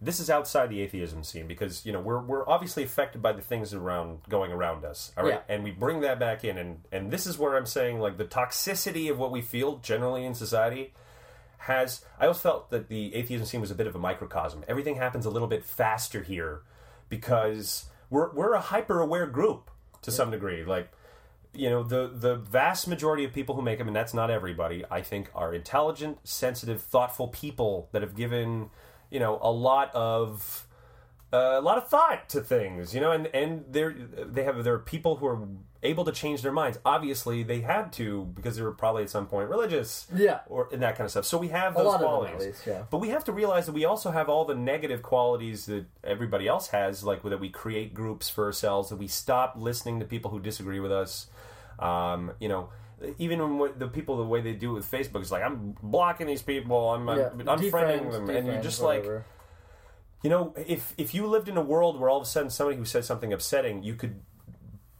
this 0.00 0.20
is 0.20 0.28
outside 0.28 0.70
the 0.70 0.80
atheism 0.80 1.22
scene 1.24 1.46
because 1.46 1.84
you 1.86 1.92
know 1.92 2.00
we're 2.00 2.20
we're 2.20 2.48
obviously 2.48 2.82
affected 2.82 3.22
by 3.22 3.32
the 3.32 3.40
things 3.40 3.72
around 3.72 4.18
going 4.28 4.52
around 4.52 4.84
us. 4.84 5.12
All 5.16 5.24
right. 5.24 5.42
Yeah. 5.48 5.54
and 5.54 5.64
we 5.64 5.70
bring 5.70 6.00
that 6.00 6.18
back 6.18 6.44
in. 6.44 6.58
And 6.58 6.80
and 6.92 7.10
this 7.10 7.26
is 7.26 7.38
where 7.38 7.56
i'm 7.56 7.66
saying 7.66 8.00
like 8.00 8.18
the 8.18 8.24
toxicity 8.24 9.10
of 9.10 9.18
what 9.18 9.30
we 9.30 9.40
feel 9.40 9.78
generally 9.78 10.24
in 10.24 10.34
society 10.34 10.92
has 11.58 12.04
i 12.20 12.24
always 12.24 12.38
felt 12.38 12.70
that 12.70 12.88
the 12.88 13.14
atheism 13.14 13.46
scene 13.46 13.60
was 13.60 13.70
a 13.70 13.74
bit 13.74 13.86
of 13.86 13.94
a 13.94 13.98
microcosm. 13.98 14.64
Everything 14.68 14.96
happens 14.96 15.26
a 15.26 15.30
little 15.30 15.48
bit 15.48 15.64
faster 15.64 16.22
here 16.22 16.62
because 17.08 17.86
we're 18.10 18.32
we're 18.32 18.54
a 18.54 18.60
hyper 18.60 19.00
aware 19.00 19.26
group 19.26 19.70
to 20.02 20.10
some 20.10 20.30
degree. 20.30 20.64
Like 20.64 20.90
you 21.54 21.70
know 21.70 21.82
the 21.82 22.10
the 22.12 22.34
vast 22.34 22.88
majority 22.88 23.24
of 23.24 23.32
people 23.32 23.54
who 23.54 23.62
make 23.62 23.78
them 23.78 23.86
and 23.86 23.96
that's 23.96 24.12
not 24.12 24.30
everybody 24.30 24.84
i 24.90 25.00
think 25.00 25.30
are 25.34 25.54
intelligent 25.54 26.18
sensitive 26.24 26.82
thoughtful 26.82 27.28
people 27.28 27.88
that 27.92 28.02
have 28.02 28.16
given 28.16 28.70
you 29.14 29.20
know 29.20 29.38
a 29.40 29.50
lot 29.50 29.94
of 29.94 30.66
uh, 31.32 31.56
a 31.58 31.60
lot 31.60 31.78
of 31.78 31.88
thought 31.88 32.28
to 32.28 32.40
things 32.40 32.94
you 32.94 33.00
know 33.00 33.12
and 33.12 33.26
and 33.28 33.64
they're 33.70 33.94
they 34.36 34.42
have 34.44 34.62
there 34.64 34.74
are 34.74 34.78
people 34.94 35.16
who 35.16 35.26
are 35.26 35.40
able 35.84 36.04
to 36.04 36.12
change 36.12 36.42
their 36.42 36.52
minds 36.52 36.78
obviously 36.84 37.42
they 37.42 37.60
had 37.60 37.92
to 37.92 38.24
because 38.34 38.56
they 38.56 38.62
were 38.62 38.72
probably 38.72 39.02
at 39.02 39.10
some 39.10 39.26
point 39.26 39.48
religious 39.48 40.06
Yeah. 40.14 40.40
or 40.46 40.68
and 40.72 40.82
that 40.82 40.96
kind 40.96 41.04
of 41.04 41.10
stuff 41.10 41.26
so 41.26 41.36
we 41.38 41.48
have 41.48 41.74
those 41.74 41.86
lot 41.86 41.94
of 41.96 42.00
them, 42.00 42.08
qualities 42.08 42.46
least, 42.46 42.66
yeah. 42.66 42.82
but 42.90 42.98
we 42.98 43.08
have 43.10 43.24
to 43.24 43.32
realize 43.32 43.66
that 43.66 43.72
we 43.72 43.84
also 43.84 44.10
have 44.10 44.28
all 44.28 44.44
the 44.44 44.54
negative 44.54 45.02
qualities 45.02 45.66
that 45.66 45.84
everybody 46.02 46.48
else 46.48 46.68
has, 46.68 47.04
like 47.04 47.22
that 47.22 47.38
we 47.40 47.50
create 47.50 47.94
groups 47.94 48.28
for 48.28 48.44
ourselves, 48.46 48.88
that 48.88 48.96
we 48.96 49.06
stop 49.08 49.54
listening 49.56 50.00
to 50.00 50.06
people 50.06 50.30
who 50.30 50.40
disagree 50.40 50.80
with 50.80 50.92
us. 50.92 51.26
Um, 51.78 52.32
you 52.40 52.48
know, 52.48 52.70
even 53.18 53.58
when 53.58 53.78
the 53.78 53.88
people, 53.88 54.16
the 54.16 54.24
way 54.24 54.40
they 54.40 54.52
do 54.52 54.70
it 54.72 54.74
with 54.74 54.90
Facebook 54.90 55.22
is 55.22 55.32
like, 55.32 55.42
I'm 55.42 55.74
blocking 55.82 56.26
these 56.26 56.42
people, 56.42 56.90
I'm, 56.90 57.06
yeah 57.08 57.28
I'm 57.32 57.38
unfriending 57.40 57.70
defriends, 58.06 58.12
them, 58.12 58.30
and 58.30 58.46
you're 58.46 58.62
just 58.62 58.80
like. 58.80 59.04
You 60.22 60.30
know, 60.30 60.54
if 60.56 60.94
if 60.96 61.14
you 61.14 61.26
lived 61.26 61.50
in 61.50 61.58
a 61.58 61.62
world 61.62 62.00
where 62.00 62.08
all 62.08 62.16
of 62.16 62.22
a 62.22 62.26
sudden 62.26 62.48
somebody 62.48 62.78
who 62.78 62.86
said 62.86 63.04
something 63.04 63.30
upsetting, 63.30 63.82
you 63.82 63.94
could 63.94 64.22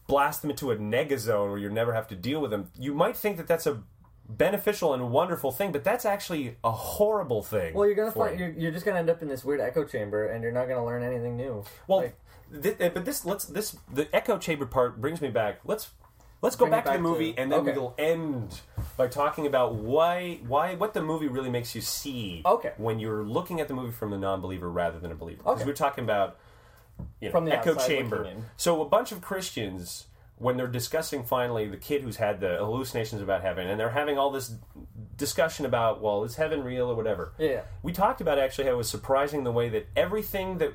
blast 0.06 0.42
them 0.42 0.50
into 0.50 0.70
a 0.70 0.76
negazone 0.76 1.48
where 1.48 1.56
you 1.58 1.70
never 1.70 1.94
have 1.94 2.06
to 2.08 2.14
deal 2.14 2.40
with 2.42 2.50
them. 2.50 2.70
You 2.78 2.92
might 2.92 3.16
think 3.16 3.38
that 3.38 3.46
that's 3.46 3.66
a 3.66 3.82
beneficial 4.28 4.92
and 4.92 5.10
wonderful 5.10 5.50
thing, 5.50 5.72
but 5.72 5.82
that's 5.82 6.04
actually 6.04 6.56
a 6.62 6.70
horrible 6.70 7.42
thing. 7.42 7.72
Well, 7.74 7.86
you're 7.86 7.94
gonna 7.96 8.10
find 8.12 8.38
you. 8.38 8.46
you're, 8.46 8.54
you're 8.54 8.70
just 8.72 8.84
gonna 8.84 8.98
end 8.98 9.08
up 9.08 9.22
in 9.22 9.28
this 9.28 9.44
weird 9.44 9.60
echo 9.60 9.84
chamber, 9.84 10.26
and 10.26 10.42
you're 10.42 10.52
not 10.52 10.68
gonna 10.68 10.84
learn 10.84 11.02
anything 11.02 11.36
new. 11.36 11.64
Well, 11.86 12.00
Like, 12.00 12.18
thi- 12.62 12.84
uh, 12.84 12.90
but 12.90 13.06
this 13.06 13.24
let's 13.24 13.46
this 13.46 13.76
the 13.92 14.14
echo 14.14 14.36
chamber 14.38 14.66
part 14.66 15.00
brings 15.00 15.22
me 15.22 15.28
back. 15.30 15.60
Let's 15.64 15.90
let's 16.44 16.56
go 16.56 16.66
it 16.66 16.70
back, 16.70 16.84
to 16.84 16.92
the 16.92 16.98
movie, 16.98 17.32
to- 17.32 17.40
and 17.40 17.50
then 17.50 17.60
okay. 17.60 17.72
we'll 17.72 17.94
end 17.98 18.60
by 18.96 19.08
talking 19.08 19.46
about 19.46 19.74
why 19.74 20.38
why 20.46 20.74
what 20.76 20.94
the 20.94 21.02
movie 21.02 21.26
really 21.28 21.50
makes 21.50 21.74
you 21.74 21.80
see. 21.80 22.42
Okay. 22.46 22.72
when 22.76 23.00
you're 23.00 23.24
looking 23.24 23.60
at 23.60 23.66
the 23.68 23.74
movie 23.74 23.92
from 23.92 24.10
the 24.10 24.18
non-believer 24.18 24.70
rather 24.70 24.98
than 24.98 25.10
a 25.10 25.14
believer, 25.16 25.38
because 25.42 25.60
Okay. 25.60 25.66
we're 25.66 25.74
talking 25.74 26.04
about 26.04 26.38
you 27.20 27.28
know, 27.28 27.32
From 27.32 27.44
the 27.44 27.52
echo 27.52 27.74
chamber. 27.74 28.32
So 28.56 28.80
a 28.80 28.84
bunch 28.88 29.10
of 29.10 29.20
Christians. 29.20 30.06
When 30.36 30.56
they're 30.56 30.66
discussing 30.66 31.22
finally 31.22 31.68
the 31.68 31.76
kid 31.76 32.02
who's 32.02 32.16
had 32.16 32.40
the 32.40 32.56
hallucinations 32.56 33.22
about 33.22 33.42
heaven, 33.42 33.68
and 33.68 33.78
they're 33.78 33.90
having 33.90 34.18
all 34.18 34.32
this 34.32 34.52
discussion 35.16 35.64
about, 35.64 36.02
well, 36.02 36.24
is 36.24 36.34
heaven 36.34 36.64
real 36.64 36.90
or 36.90 36.96
whatever? 36.96 37.32
Yeah. 37.38 37.62
We 37.84 37.92
talked 37.92 38.20
about 38.20 38.36
actually 38.40 38.64
how 38.64 38.72
it 38.72 38.76
was 38.76 38.90
surprising 38.90 39.44
the 39.44 39.52
way 39.52 39.68
that 39.68 39.86
everything 39.96 40.58
that 40.58 40.72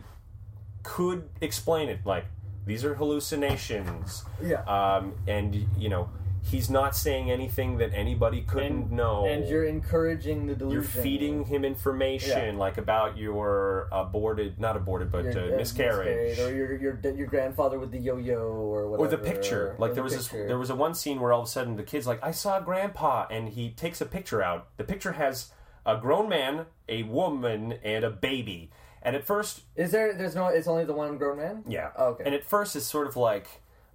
could 0.84 1.28
explain 1.42 1.90
it, 1.90 2.00
like 2.06 2.26
these 2.70 2.86
are 2.86 2.94
hallucinations. 2.94 4.24
Yeah. 4.42 4.62
Um, 4.64 5.14
and 5.28 5.56
you 5.78 5.90
know, 5.90 6.10
he's 6.44 6.70
not 6.70 6.96
saying 6.96 7.30
anything 7.32 7.78
that 7.80 7.92
anybody 7.94 8.42
couldn't 8.42 8.72
and, 8.84 8.92
know. 8.92 9.26
and 9.26 9.48
you're 9.50 9.66
encouraging 9.66 10.46
the 10.48 10.56
delusion. 10.56 10.74
You're 10.96 11.04
feeding 11.04 11.46
him 11.46 11.66
information 11.66 12.54
Yeah. 12.56 12.60
like 12.60 12.78
about 12.78 13.18
your 13.18 13.88
aborted, 13.92 14.60
not 14.60 14.76
aborted, 14.78 15.12
but 15.12 15.26
Your, 15.26 15.34
uh, 15.52 15.54
uh, 15.54 15.58
miscarriage. 15.58 16.28
miscarried, 16.38 16.54
or 16.54 16.56
your 16.56 16.76
your 16.78 17.16
your 17.16 17.28
grandfather 17.28 17.80
with 17.80 17.92
the 17.92 18.00
yo-yo, 18.00 18.38
or 18.38 18.88
whatever, 18.90 19.08
or 19.08 19.08
the 19.10 19.18
picture, 19.18 19.72
or 19.72 19.76
like 19.80 19.92
the 19.92 19.96
there 19.96 20.04
was 20.04 20.14
picture. 20.14 20.38
this, 20.38 20.48
there 20.48 20.58
was 20.60 20.70
a 20.70 20.76
one 20.76 20.94
scene 20.94 21.20
where 21.20 21.34
all 21.34 21.42
of 21.42 21.48
a 21.48 21.50
sudden 21.50 21.76
the 21.76 21.84
kid's 21.84 22.08
like, 22.08 22.24
"I 22.24 22.32
saw 22.32 22.60
Grandpa," 22.60 23.26
and 23.32 23.50
he 23.50 23.72
takes 23.72 24.00
a 24.00 24.06
picture 24.06 24.42
out. 24.44 24.68
The 24.78 24.84
picture 24.84 25.14
has 25.14 25.52
a 25.86 25.98
grown 25.98 26.30
man, 26.30 26.66
a 26.88 27.04
woman, 27.04 27.74
and 27.84 28.04
a 28.04 28.10
baby. 28.12 28.70
And 29.02 29.16
at 29.16 29.26
first, 29.26 29.62
Is 29.76 29.92
there? 29.92 30.14
There's 30.14 30.36
no. 30.36 30.48
It's 30.48 30.68
only 30.68 30.86
the 30.86 30.94
one 30.94 31.18
grown 31.18 31.38
man. 31.38 31.64
Yeah. 31.68 31.92
Oh, 31.98 32.08
okay. 32.10 32.24
And 32.26 32.36
at 32.36 32.44
first, 32.44 32.76
it's 32.76 32.86
sort 32.86 33.08
of 33.08 33.16
like, 33.16 33.48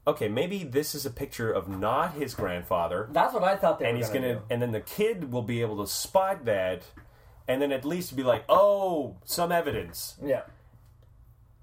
okay, 0.06 0.28
maybe 0.28 0.64
this 0.64 0.94
is 0.94 1.04
a 1.04 1.10
picture 1.10 1.52
of 1.52 1.68
not 1.68 2.14
his 2.14 2.34
grandfather, 2.34 3.08
That's 3.12 3.34
what 3.34 3.44
I 3.44 3.56
thought 3.56 3.78
they 3.78 3.88
and 3.88 3.96
he's 3.96 4.08
gonna. 4.08 4.34
gonna, 4.34 4.42
and 4.50 4.62
then 4.62 4.72
the 4.72 4.80
kid 4.80 5.32
will 5.32 5.42
be 5.42 5.60
able 5.60 5.84
to 5.84 5.90
spot 5.90 6.44
that, 6.46 6.82
and 7.48 7.60
then 7.60 7.72
at 7.72 7.84
least 7.84 8.16
be 8.16 8.22
like, 8.22 8.44
oh, 8.48 9.16
some 9.24 9.52
evidence. 9.52 10.16
Yeah. 10.24 10.42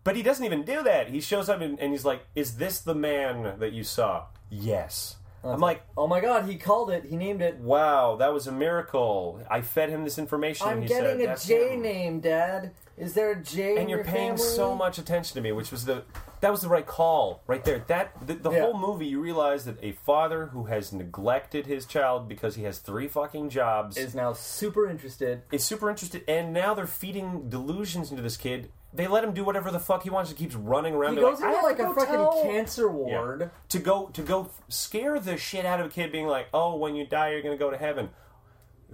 But 0.03 0.15
he 0.15 0.23
doesn't 0.23 0.43
even 0.45 0.63
do 0.63 0.81
that. 0.83 1.09
He 1.09 1.21
shows 1.21 1.47
up 1.47 1.61
and, 1.61 1.79
and 1.79 1.91
he's 1.91 2.05
like, 2.05 2.23
is 2.33 2.57
this 2.57 2.79
the 2.79 2.95
man 2.95 3.59
that 3.59 3.71
you 3.71 3.83
saw? 3.83 4.25
Yes. 4.49 5.17
I'm 5.43 5.59
like, 5.59 5.83
Oh 5.97 6.07
my 6.07 6.19
God! 6.21 6.45
He 6.45 6.55
called 6.55 6.91
it. 6.91 7.05
He 7.05 7.15
named 7.17 7.41
it. 7.41 7.57
wow, 7.57 8.15
that 8.17 8.31
was 8.33 8.47
a 8.47 8.51
miracle. 8.51 9.41
I 9.49 9.61
fed 9.61 9.89
him 9.89 10.03
this 10.03 10.17
information. 10.19 10.67
I'm 10.67 10.73
and 10.73 10.83
he 10.83 10.87
getting 10.89 11.05
said, 11.05 11.21
a 11.21 11.25
"That's 11.27 11.47
J 11.47 11.73
him." 11.73 11.81
name, 11.81 12.19
Dad. 12.19 12.71
Is 12.97 13.13
there 13.15 13.31
a 13.31 13.41
J? 13.41 13.71
in 13.73 13.77
and 13.79 13.89
you're 13.89 13.99
your 13.99 14.05
paying 14.05 14.37
family? 14.37 14.43
so 14.43 14.75
much 14.75 14.99
attention 14.99 15.33
to 15.35 15.41
me, 15.41 15.51
which 15.51 15.71
was 15.71 15.85
the 15.85 16.03
that 16.41 16.51
was 16.51 16.61
the 16.61 16.69
right 16.69 16.85
call 16.85 17.41
right 17.47 17.63
there. 17.63 17.83
That 17.87 18.11
the, 18.27 18.35
the 18.35 18.51
Yeah. 18.51 18.61
whole 18.61 18.77
movie, 18.77 19.07
you 19.07 19.19
realize 19.19 19.65
that 19.65 19.77
a 19.83 19.93
father 19.93 20.47
who 20.47 20.65
has 20.65 20.91
neglected 20.93 21.65
his 21.65 21.85
child 21.85 22.27
because 22.27 22.55
he 22.55 22.63
has 22.63 22.77
three 22.79 23.07
fucking 23.07 23.49
jobs 23.49 23.97
Is 23.97 24.13
now 24.13 24.33
super 24.33 24.87
interested. 24.87 25.41
is 25.51 25.63
super 25.63 25.89
interested, 25.89 26.23
and 26.27 26.53
now 26.53 26.73
they're 26.75 26.85
feeding 26.87 27.49
delusions 27.49 28.11
into 28.11 28.21
this 28.21 28.37
kid. 28.37 28.71
They 28.93 29.07
let 29.07 29.23
him 29.23 29.33
do 29.33 29.43
whatever 29.45 29.71
the 29.71 29.79
fuck 29.79 30.03
he 30.03 30.09
wants. 30.09 30.29
He 30.31 30.35
keeps 30.35 30.53
running 30.55 30.93
around. 30.93 31.15
He 31.15 31.21
goes 31.21 31.41
"I 31.41 31.49
into 31.53 31.61
like 31.65 31.79
a 31.79 31.93
fucking 31.93 32.05
tell-" 32.13 32.41
cancer 32.43 32.83
Yeah. 32.87 32.87
ward. 32.89 33.51
to 33.69 33.79
go 33.79 34.07
to 34.07 34.21
go 34.21 34.49
scare 34.67 35.19
the 35.19 35.37
shit 35.37 35.65
out 35.65 35.79
of 35.79 35.85
a 35.85 35.89
kid, 35.89 36.11
being 36.11 36.27
like, 36.27 36.47
"Oh, 36.53 36.75
when 36.75 36.95
you 36.95 37.05
die, 37.05 37.29
you're 37.31 37.41
going 37.41 37.57
to 37.57 37.63
go 37.63 37.71
to 37.71 37.77
heaven." 37.77 38.09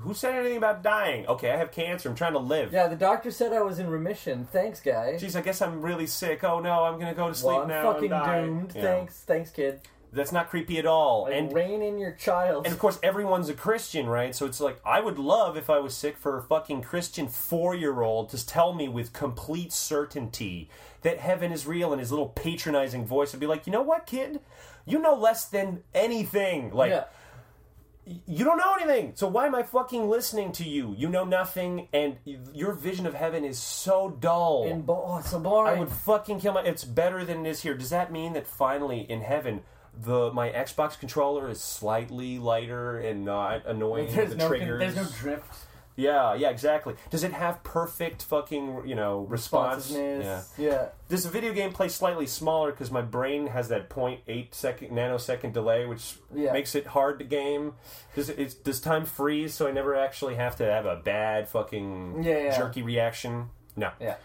Who 0.02 0.14
said 0.14 0.36
anything 0.36 0.58
about 0.58 0.84
dying? 0.84 1.26
Okay, 1.26 1.50
I 1.52 1.58
have 1.58 1.72
cancer. 1.72 2.08
I'm 2.08 2.14
trying 2.14 2.34
to 2.34 2.40
live. 2.40 2.72
Yeah, 2.72 2.88
the 2.88 2.96
doctor 2.96 3.32
said 3.32 3.52
I 3.52 3.62
was 3.62 3.80
in 3.80 3.90
remission. 3.90 4.48
Thanks, 4.52 4.80
guy. 4.80 5.14
Jeez, 5.20 5.36
I 5.36 5.42
guess 5.42 5.60
I'm 5.60 5.82
really 5.82 6.06
sick. 6.06 6.44
Oh 6.44 6.60
no, 6.60 6.84
I'm 6.84 7.00
going 7.00 7.08
to 7.12 7.16
go 7.16 7.30
to 7.30 7.34
sleep 7.34 7.54
well, 7.54 7.62
I'm 7.64 7.68
now. 7.68 7.94
fucking 7.94 8.10
doomed. 8.10 8.74
Yeah. 8.76 8.82
Thanks, 8.84 9.22
thanks, 9.22 9.50
kid. 9.50 9.82
That's 10.12 10.32
not 10.32 10.50
creepy 10.50 10.78
at 10.80 10.86
all. 10.86 11.24
Like, 11.24 11.34
and 11.34 11.54
rein 11.54 11.82
in 11.82 11.98
your 11.98 12.14
child. 12.14 12.66
and 12.66 12.74
of 12.74 12.80
course 12.80 12.98
everyone's 13.04 13.50
a 13.50 13.54
Christian, 13.54 14.08
right? 14.08 14.34
So 14.34 14.46
it's 14.46 14.60
like 14.60 14.80
I 14.86 15.02
would 15.02 15.20
love 15.20 15.58
if 15.58 15.70
I 15.70 15.80
was 15.80 15.96
sick 15.96 16.18
for 16.18 16.38
a 16.38 16.42
fucking 16.42 16.82
Christian 16.82 17.28
four 17.28 17.76
year 17.76 18.02
old 18.02 18.30
to 18.30 18.46
tell 18.46 18.74
me 18.74 18.88
with 18.88 19.14
complete 19.14 19.74
certainty 19.74 20.70
that 21.02 21.20
heaven 21.20 21.52
is 21.52 21.68
real 21.68 21.92
and 21.92 22.00
his 22.00 22.12
little 22.12 22.30
patronizing 22.30 23.06
voice 23.06 23.32
would 23.32 23.40
be 23.40 23.48
like, 23.48 23.68
you 23.68 23.74
know 23.74 23.82
what, 23.82 24.06
kid? 24.06 24.40
You 24.86 25.00
know 25.00 25.16
less 25.16 25.46
than 25.46 25.84
anything. 25.94 26.72
Like 26.72 26.92
yeah. 26.92 27.04
you 28.26 28.46
don't 28.46 28.58
know 28.58 28.74
anything. 28.80 29.12
So 29.16 29.28
why 29.28 29.46
am 29.46 29.56
I 29.56 29.64
fucking 29.64 30.10
listening 30.10 30.54
to 30.54 30.64
you? 30.64 30.96
You 30.98 31.10
know 31.10 31.26
nothing 31.26 31.90
and 31.94 32.18
your 32.26 32.72
vision 32.72 33.06
of 33.06 33.14
heaven 33.14 33.44
is 33.44 33.60
so 33.60 34.10
dull. 34.10 34.68
And 34.70 34.86
bo- 34.86 35.04
oh, 35.06 35.22
so 35.22 35.40
boring. 35.40 35.76
I 35.76 35.80
would 35.80 35.92
fucking 35.92 36.40
kill 36.40 36.54
my. 36.54 36.64
It's 36.64 36.86
better 36.86 37.26
than 37.26 37.46
it 37.46 37.50
is 37.50 37.62
here. 37.62 37.74
Does 37.74 37.90
that 37.90 38.12
mean 38.12 38.34
that 38.34 38.48
finally 38.48 39.02
in 39.02 39.22
heaven, 39.22 39.62
the 40.00 40.32
my 40.32 40.50
Xbox 40.50 41.00
controller 41.00 41.50
is 41.50 41.62
slightly 41.62 42.40
lighter 42.40 43.00
and 43.00 43.26
not 43.26 43.66
annoying 43.66 44.14
there's 44.14 44.30
the 44.32 44.36
no 44.36 44.48
con- 44.50 44.58
triggers? 44.58 44.80
there's 44.80 44.96
no 44.96 45.18
drift. 45.18 45.54
yeah, 45.96 46.36
yeah, 46.36 46.50
exactly. 46.50 46.94
Does 47.10 47.24
it 47.24 47.32
have 47.34 47.64
perfect 47.64 48.22
fucking 48.24 48.84
you 48.86 48.94
know 48.96 49.22
response? 49.22 49.90
Yeah. 49.92 50.42
Yeah. 50.58 50.90
Does 51.10 51.24
the 51.24 51.30
video 51.30 51.54
game 51.54 51.72
play 51.74 51.88
slightly 51.88 52.28
smaller 52.28 52.72
because 52.72 52.92
my 52.92 53.02
brain 53.02 53.48
has 53.48 53.70
that 53.70 53.90
0.8 53.90 54.54
second 54.54 54.90
nanosecond 54.92 55.54
delay, 55.54 55.86
which 55.86 56.18
Yeah. 56.36 56.54
makes 56.54 56.76
it 56.76 56.88
hard 56.88 57.18
to 57.20 57.26
game? 57.26 57.74
Does 58.16 58.30
it, 58.30 58.38
it's, 58.38 58.54
does 58.54 58.80
time 58.80 59.06
freeze 59.06 59.54
so 59.56 59.68
I 59.68 59.72
never 59.72 59.96
actually 59.96 60.36
have 60.36 60.56
to 60.58 60.66
have 60.66 60.86
a 60.86 60.98
bad 60.98 61.50
fucking 61.50 62.24
Yeah, 62.24 62.38
yeah. 62.38 62.58
jerky 62.58 62.82
reaction? 62.84 63.50
No 63.76 63.92
Yeah. 64.00 64.16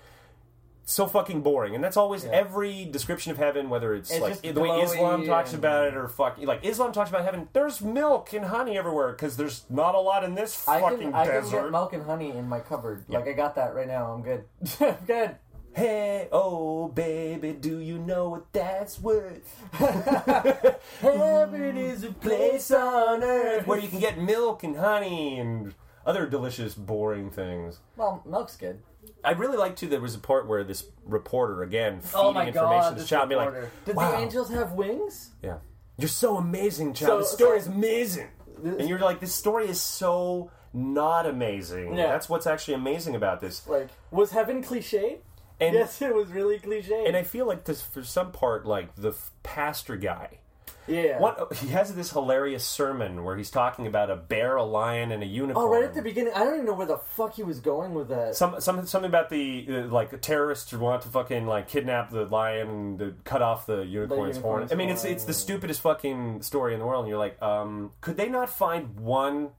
So 0.84 1.06
fucking 1.06 1.42
boring, 1.42 1.74
and 1.74 1.82
that's 1.82 1.96
always 1.96 2.24
Yeah. 2.24 2.32
every 2.32 2.84
description 2.84 3.32
of 3.32 3.38
heaven, 3.38 3.70
whether 3.70 3.94
it's, 3.94 4.10
It's 4.10 4.20
like 4.20 4.40
the 4.40 4.60
way 4.60 4.80
Islam 4.80 5.24
talks 5.26 5.54
about 5.54 5.86
it, 5.88 5.96
or 5.96 6.04
mm. 6.04 6.10
fuck, 6.10 6.38
like 6.38 6.64
Islam 6.64 6.92
talks 6.92 7.10
about 7.10 7.24
heaven. 7.24 7.48
There's 7.52 7.80
milk 7.80 8.32
and 8.32 8.46
honey 8.46 8.76
everywhere 8.76 9.12
because 9.12 9.36
there's 9.36 9.64
not 9.70 9.94
a 9.94 10.00
lot 10.00 10.24
in 10.24 10.34
this 10.34 10.66
I 10.66 10.80
fucking 10.80 10.98
can, 10.98 11.14
I 11.14 11.26
can 11.26 11.50
get 11.50 11.70
milk 11.70 11.92
and 11.92 12.04
honey 12.04 12.30
in 12.30 12.48
my 12.48 12.60
cupboard. 12.60 13.04
Yeah. 13.08 13.18
Like 13.18 13.28
I 13.28 13.32
got 13.32 13.54
that 13.54 13.74
right 13.74 13.86
now. 13.86 14.12
I'm 14.12 14.22
good. 14.22 14.44
I'm 14.80 14.96
good. 15.06 15.36
Hey, 15.74 16.28
oh 16.32 16.88
baby, 16.88 17.52
do 17.52 17.78
you 17.78 17.98
know 17.98 18.28
what 18.28 18.52
that's 18.52 19.00
worth? 19.00 19.64
Heaven 21.00 21.78
is 21.78 22.04
a 22.04 22.12
place 22.12 22.70
on 22.70 23.22
earth. 23.22 23.66
where 23.66 23.78
you 23.78 23.88
can 23.88 23.98
get 23.98 24.18
milk 24.18 24.64
and 24.64 24.76
honey 24.76 25.38
and 25.38 25.74
other 26.04 26.26
delicious, 26.26 26.74
boring 26.74 27.30
things. 27.30 27.78
Well, 27.96 28.22
milk's 28.26 28.56
good. 28.56 28.80
I 29.24 29.32
really 29.32 29.56
like 29.56 29.76
too. 29.76 29.88
There 29.88 30.00
was 30.00 30.14
a 30.14 30.18
part 30.18 30.48
where 30.48 30.64
this 30.64 30.84
reporter 31.04 31.62
again 31.62 32.00
oh 32.02 32.06
feeding 32.06 32.20
Oh 32.20 32.32
my 32.32 32.46
information 32.48 32.80
god, 32.80 32.88
to 32.90 32.94
this 32.96 33.04
the 33.04 33.08
child, 33.08 33.28
be 33.28 33.34
like, 33.36 33.46
reporter. 33.48 33.70
Did 33.84 33.96
"Wow, 33.96 34.10
the 34.12 34.18
angels 34.18 34.50
have 34.50 34.72
wings? 34.72 35.30
Yeah. 35.42 35.58
You're 35.98 36.08
so 36.08 36.36
amazing, 36.36 36.94
child. 36.94 37.10
So- 37.10 37.18
this 37.18 37.32
story 37.32 37.60
so- 37.60 37.70
is 37.70 37.74
amazing. 37.76 38.28
and 38.64 38.88
you're 38.88 38.98
like, 38.98 39.20
this 39.20 39.34
story 39.34 39.68
is 39.68 39.80
so 39.80 40.50
not 40.72 41.26
amazing. 41.26 41.96
Yeah. 41.96 42.06
That's 42.08 42.28
what's 42.28 42.46
actually 42.46 42.74
amazing 42.74 43.14
about 43.14 43.40
this. 43.40 43.66
Like, 43.66 43.88
was 44.10 44.30
heaven 44.30 44.62
cliche? 44.62 45.18
And 45.60 45.74
yes, 45.74 46.00
it 46.02 46.14
was 46.14 46.28
really 46.28 46.58
cliche. 46.58 47.04
and 47.06 47.16
I 47.16 47.22
feel 47.22 47.46
like 47.46 47.64
this 47.64 47.82
for 47.82 48.02
some 48.02 48.32
part, 48.32 48.66
like 48.66 48.94
the 48.96 49.10
f- 49.10 49.30
pastor 49.42 49.96
guy. 49.96 50.38
Yeah. 50.86 51.18
What 51.20 51.52
he 51.54 51.68
has 51.68 51.94
this 51.94 52.10
hilarious 52.10 52.66
sermon 52.66 53.24
where 53.24 53.36
he's 53.36 53.50
talking 53.50 53.86
about 53.86 54.10
a 54.10 54.16
bear, 54.16 54.56
a 54.56 54.64
lion, 54.64 55.12
and 55.12 55.22
a 55.22 55.26
unicorn. 55.26 55.66
Oh, 55.66 55.68
right 55.68 55.84
at 55.84 55.94
the 55.94 56.02
beginning. 56.02 56.32
I 56.34 56.40
don't 56.40 56.54
even 56.54 56.66
know 56.66 56.74
where 56.74 56.86
the 56.86 56.98
fuck 56.98 57.34
he 57.34 57.42
was 57.42 57.60
going 57.60 57.94
with 57.94 58.08
that. 58.08 58.34
Some, 58.34 58.60
some, 58.60 58.84
something 58.86 59.08
about 59.08 59.30
the 59.30 59.66
uh, 59.68 59.72
like 59.88 60.20
terrorists 60.20 60.70
who 60.70 60.78
want 60.78 61.02
to 61.02 61.08
fucking 61.08 61.46
like 61.46 61.68
kidnap 61.68 62.10
the 62.10 62.24
lion 62.24 62.68
and 62.68 62.98
to 62.98 63.14
cut 63.24 63.42
off 63.42 63.66
the 63.66 63.84
unicorn's, 63.84 64.38
horn. 64.38 64.62
unicorn's 64.62 64.72
I 64.72 64.74
mean, 64.74 64.88
it's 64.88 65.04
it's 65.04 65.24
the 65.24 65.34
stupidest 65.34 65.80
fucking 65.80 66.42
story 66.42 66.74
in 66.74 66.80
the 66.80 66.86
world. 66.86 67.04
And 67.04 67.10
you're 67.10 67.18
like, 67.18 67.40
um, 67.40 67.92
could 68.00 68.16
they 68.16 68.28
not 68.28 68.50
find 68.50 68.98
one 68.98 69.50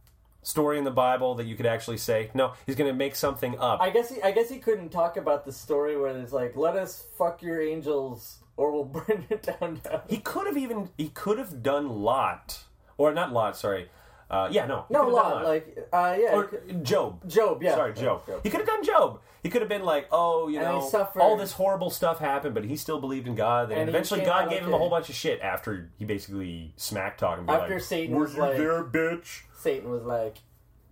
story 0.42 0.78
in 0.78 0.84
the 0.84 0.92
Bible 0.92 1.36
that 1.36 1.46
you 1.46 1.56
could 1.56 1.66
actually 1.66 1.98
say? 1.98 2.32
No, 2.34 2.54
he's 2.66 2.76
going 2.76 2.92
to 2.92 2.98
make 2.98 3.16
something 3.16 3.58
up. 3.60 3.82
I 3.82 3.90
guess 3.90 4.14
he, 4.14 4.22
I 4.22 4.32
guess 4.32 4.50
he 4.50 4.60
couldn't 4.60 4.90
talk 4.90 5.16
about 5.16 5.46
the 5.46 5.54
story 5.54 5.98
where 5.98 6.16
it's 6.18 6.34
like, 6.34 6.58
let 6.58 6.76
us 6.76 7.06
fuck 7.18 7.42
your 7.42 7.62
angels 7.62 8.43
or 8.58 8.72
we'll 8.72 8.84
burn 9.06 9.26
it 9.30 9.44
down. 9.44 9.80
down. 9.84 10.02
he 10.08 10.18
could 10.18 10.48
have 10.48 10.58
even 10.58 10.90
he 10.98 11.10
could 11.10 11.38
have 11.38 11.64
done 11.64 11.90
Lot 11.90 12.64
or 12.98 13.14
not 13.14 13.32
Lot. 13.34 13.58
Sorry, 13.58 13.90
uh, 14.30 14.50
yeah, 14.52 14.66
no, 14.66 14.86
No, 14.90 15.08
lot 15.10 15.44
like, 15.44 15.78
uh, 15.92 16.16
yeah, 16.20 16.34
or 16.34 16.62
Job. 16.82 17.28
Job. 17.30 17.62
Yeah, 17.62 17.76
Sorry, 17.76 17.94
Job. 17.94 18.24
He 18.44 18.50
could 18.50 18.60
have 18.62 18.68
done 18.68 18.84
Job. 18.84 19.20
He 19.44 19.50
could 19.50 19.62
have 19.62 19.68
been 19.70 19.84
like, 19.84 20.08
oh, 20.10 20.48
you 20.48 20.58
And 20.60 20.68
know, 20.68 21.10
all 21.20 21.36
this 21.36 21.52
horrible 21.52 21.90
stuff 21.90 22.20
happened, 22.20 22.54
but 22.54 22.64
he 22.64 22.78
still 22.78 23.02
believed 23.02 23.28
in 23.28 23.36
God. 23.36 23.72
And, 23.72 23.82
And 23.82 23.90
eventually, 23.90 24.22
God 24.22 24.50
gave 24.50 24.64
him 24.64 24.74
a 24.74 24.78
whole 24.78 24.90
bunch 24.90 25.10
of 25.10 25.16
shit 25.16 25.42
after 25.42 25.92
he 26.00 26.06
basically 26.06 26.74
smack 26.78 27.18
talked 27.18 27.42
him. 27.42 27.50
After 27.50 27.74
like, 27.74 27.84
Satan 27.84 28.16
"Were 28.16 28.22
was 28.24 28.38
like- 28.38 28.56
there, 28.58 28.84
bitch?" 28.84 29.42
Satan 29.54 29.90
was 29.90 30.04
like, 30.04 30.38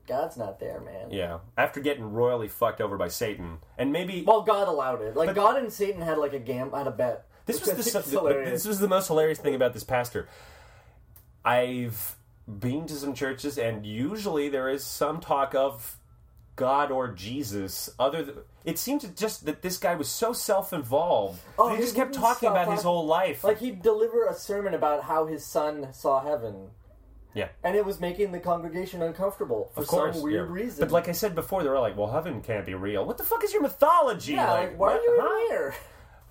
God's 0.06 0.36
not 0.36 0.60
there, 0.60 0.82
man. 0.82 1.12
Yeah, 1.12 1.40
after 1.58 1.80
getting 1.80 2.12
royally 2.12 2.50
fucked 2.50 2.82
over 2.82 2.98
by 2.98 3.08
Satan, 3.08 3.60
and 3.78 3.94
maybe 3.94 4.24
Well, 4.28 4.42
God 4.42 4.68
allowed 4.68 5.02
it. 5.02 5.16
Like 5.16 5.34
God 5.34 5.56
and 5.58 5.72
Satan 5.72 6.02
had 6.02 6.18
like 6.18 6.34
a 6.34 6.40
gam, 6.40 6.72
had 6.74 6.88
a 6.88 6.92
bet. 6.92 7.26
This 7.46 7.66
which 7.66 7.76
was 7.76 7.92
the, 7.92 8.20
the- 8.20 8.42
this 8.46 8.66
was 8.66 8.80
the 8.80 8.88
most 8.88 9.08
hilarious 9.08 9.40
thing 9.40 9.56
about 9.56 9.74
this 9.74 9.84
pastor. 9.84 10.28
I've 11.44 12.16
been 12.48 12.86
to 12.88 12.94
some 12.94 13.14
churches, 13.14 13.58
and 13.58 13.86
usually 13.86 14.50
there 14.50 14.70
is 14.70 14.84
some 14.84 15.20
talk 15.20 15.56
of 15.56 15.98
God 16.56 16.92
or 16.92 17.08
Jesus. 17.08 17.90
Other, 17.98 18.24
than, 18.24 18.36
it 18.66 18.78
seemed 18.78 19.02
to 19.02 19.08
just 19.08 19.46
that 19.46 19.62
this 19.62 19.78
guy 19.78 19.96
was 19.96 20.08
so 20.10 20.34
self-involved. 20.34 21.40
Oh, 21.58 21.74
he 21.74 21.82
just 21.82 21.96
kept 21.96 22.14
talking 22.14 22.50
about 22.50 22.72
his 22.72 22.84
whole 22.84 23.06
life. 23.06 23.44
Like 23.44 23.60
he'd 23.60 23.82
deliver 23.82 24.26
a 24.26 24.34
sermon 24.34 24.74
about 24.74 25.04
how 25.04 25.26
his 25.26 25.46
son 25.46 25.88
saw 25.94 26.22
heaven, 26.24 26.68
yeah, 27.34 27.50
and 27.64 27.76
it 27.76 27.86
was 27.86 28.00
making 28.00 28.32
the 28.32 28.40
congregation 28.40 29.02
uncomfortable 29.02 29.72
for 29.74 29.84
course, 29.84 30.16
some 30.16 30.24
weird 30.24 30.50
yeah. 30.50 30.54
reason. 30.54 30.80
But 30.82 30.92
like 30.92 31.08
I 31.08 31.14
said 31.14 31.34
before, 31.34 31.64
they 31.64 31.70
were 31.70 31.80
like, 31.80 31.98
"Well, 31.98 32.12
heaven 32.12 32.42
can't 32.42 32.66
be 32.66 32.76
real." 32.76 33.06
What 33.06 33.18
the 33.18 33.24
fuck 33.24 33.44
is 33.44 33.54
your 33.54 33.62
mythology? 33.64 34.34
yeah, 34.34 34.52
like, 34.52 34.78
why 34.78 34.94
are 34.94 34.96
what- 34.98 35.04
you 35.04 35.20
huh? 35.20 35.48
here? 35.50 35.76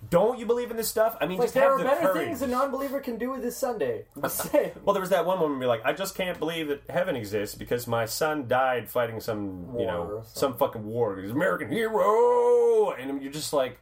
Don't 0.09 0.39
you 0.39 0.47
believe 0.47 0.71
in 0.71 0.77
this 0.77 0.89
stuff? 0.89 1.17
I 1.21 1.27
mean, 1.27 1.39
Like 1.39 1.47
just 1.47 1.55
there 1.55 1.65
have 1.65 1.73
are 1.73 1.79
the 1.79 1.85
better 1.85 2.01
courage. 2.13 2.27
things 2.29 2.43
a 2.43 2.47
non-believer 2.47 3.01
can 3.01 3.19
do 3.19 3.31
with 3.31 3.43
this 3.43 3.57
Sunday. 3.57 4.07
I'm 4.17 4.23
just 4.23 4.51
saying. 4.51 4.73
Well, 4.85 4.95
there 4.95 5.01
was 5.03 5.11
that 5.11 5.27
one 5.27 5.39
woman 5.41 5.61
be 5.61 5.67
like, 5.67 5.83
I 5.85 5.93
just 5.93 6.15
can't 6.15 6.39
believe 6.39 6.69
that 6.69 6.83
heaven 6.89 7.17
exists 7.17 7.55
because 7.55 7.87
my 7.87 8.07
son 8.07 8.49
died 8.49 8.89
fighting 8.89 9.21
some, 9.21 9.75
you 9.79 9.85
know, 9.87 10.23
some 10.33 10.55
fucking 10.57 10.85
war. 10.87 11.21
He's 11.21 11.31
American 11.33 11.71
hero, 11.71 12.93
and 12.93 13.23
you're 13.23 13.33
just 13.33 13.53
like, 13.53 13.79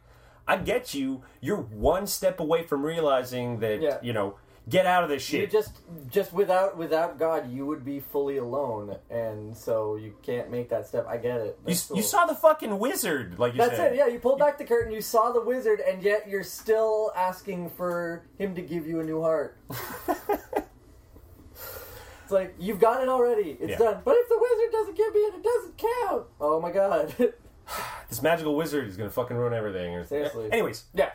I 0.47 0.57
get 0.57 0.93
you. 0.93 1.21
You're 1.41 1.57
one 1.61 2.05
step 2.07 2.39
away 2.39 2.63
from 2.63 2.83
realizing 2.85 3.59
that, 3.59 3.81
Yeah. 3.81 3.97
you 4.01 4.13
know, 4.13 4.35
get 4.69 4.85
out 4.85 5.03
of 5.03 5.09
this 5.09 5.31
You 5.31 5.41
shit. 5.41 5.51
just 5.51 5.71
just 6.09 6.31
without 6.33 6.77
without 6.77 7.17
God, 7.19 7.51
you 7.51 7.65
would 7.65 7.83
be 7.83 7.99
fully 7.99 8.37
alone, 8.37 8.95
and 9.09 9.55
so 9.55 9.95
you 9.95 10.13
can't 10.21 10.49
make 10.51 10.69
that 10.69 10.87
step. 10.87 11.07
I 11.07 11.17
get 11.17 11.41
it. 11.41 11.57
you, 11.65 11.73
That's 11.73 11.89
you 11.91 12.01
saw 12.03 12.25
the 12.25 12.35
fucking 12.35 12.77
wizard, 12.79 13.39
like 13.39 13.53
you 13.53 13.57
That's 13.59 13.75
said. 13.75 13.93
it. 13.93 13.97
Yeah, 13.97 14.07
you 14.07 14.19
pulled 14.19 14.39
back 14.39 14.57
the 14.57 14.65
curtain, 14.65 14.91
you 14.93 15.01
saw 15.01 15.31
the 15.31 15.41
wizard, 15.41 15.79
and 15.79 16.01
yet 16.03 16.27
you're 16.29 16.43
still 16.43 17.11
asking 17.15 17.69
for 17.71 18.23
him 18.37 18.55
to 18.55 18.61
give 18.61 18.85
you 18.87 18.99
a 18.99 19.03
new 19.03 19.21
heart. 19.21 19.57
it's 22.23 22.31
like 22.31 22.53
you've 22.59 22.79
got 22.79 23.01
it 23.01 23.09
already. 23.09 23.57
It's 23.59 23.71
Yeah. 23.71 23.77
done. 23.77 24.01
But 24.05 24.15
if 24.17 24.29
the 24.29 24.37
wizard 24.39 24.71
doesn't 24.71 24.97
give 24.97 25.13
me 25.13 25.19
it, 25.21 25.33
it 25.35 25.43
doesn't 25.43 25.77
count. 25.77 26.25
Oh 26.39 26.59
my 26.59 26.71
god. 26.71 27.13
This 28.09 28.23
magical 28.23 28.55
wizard 28.55 28.87
is 28.87 28.97
gonna 28.97 29.11
fucking 29.11 29.37
ruin 29.37 29.53
everything. 29.53 30.03
Seriously. 30.05 30.49
Anyways, 30.51 30.85
yeah. 30.95 31.08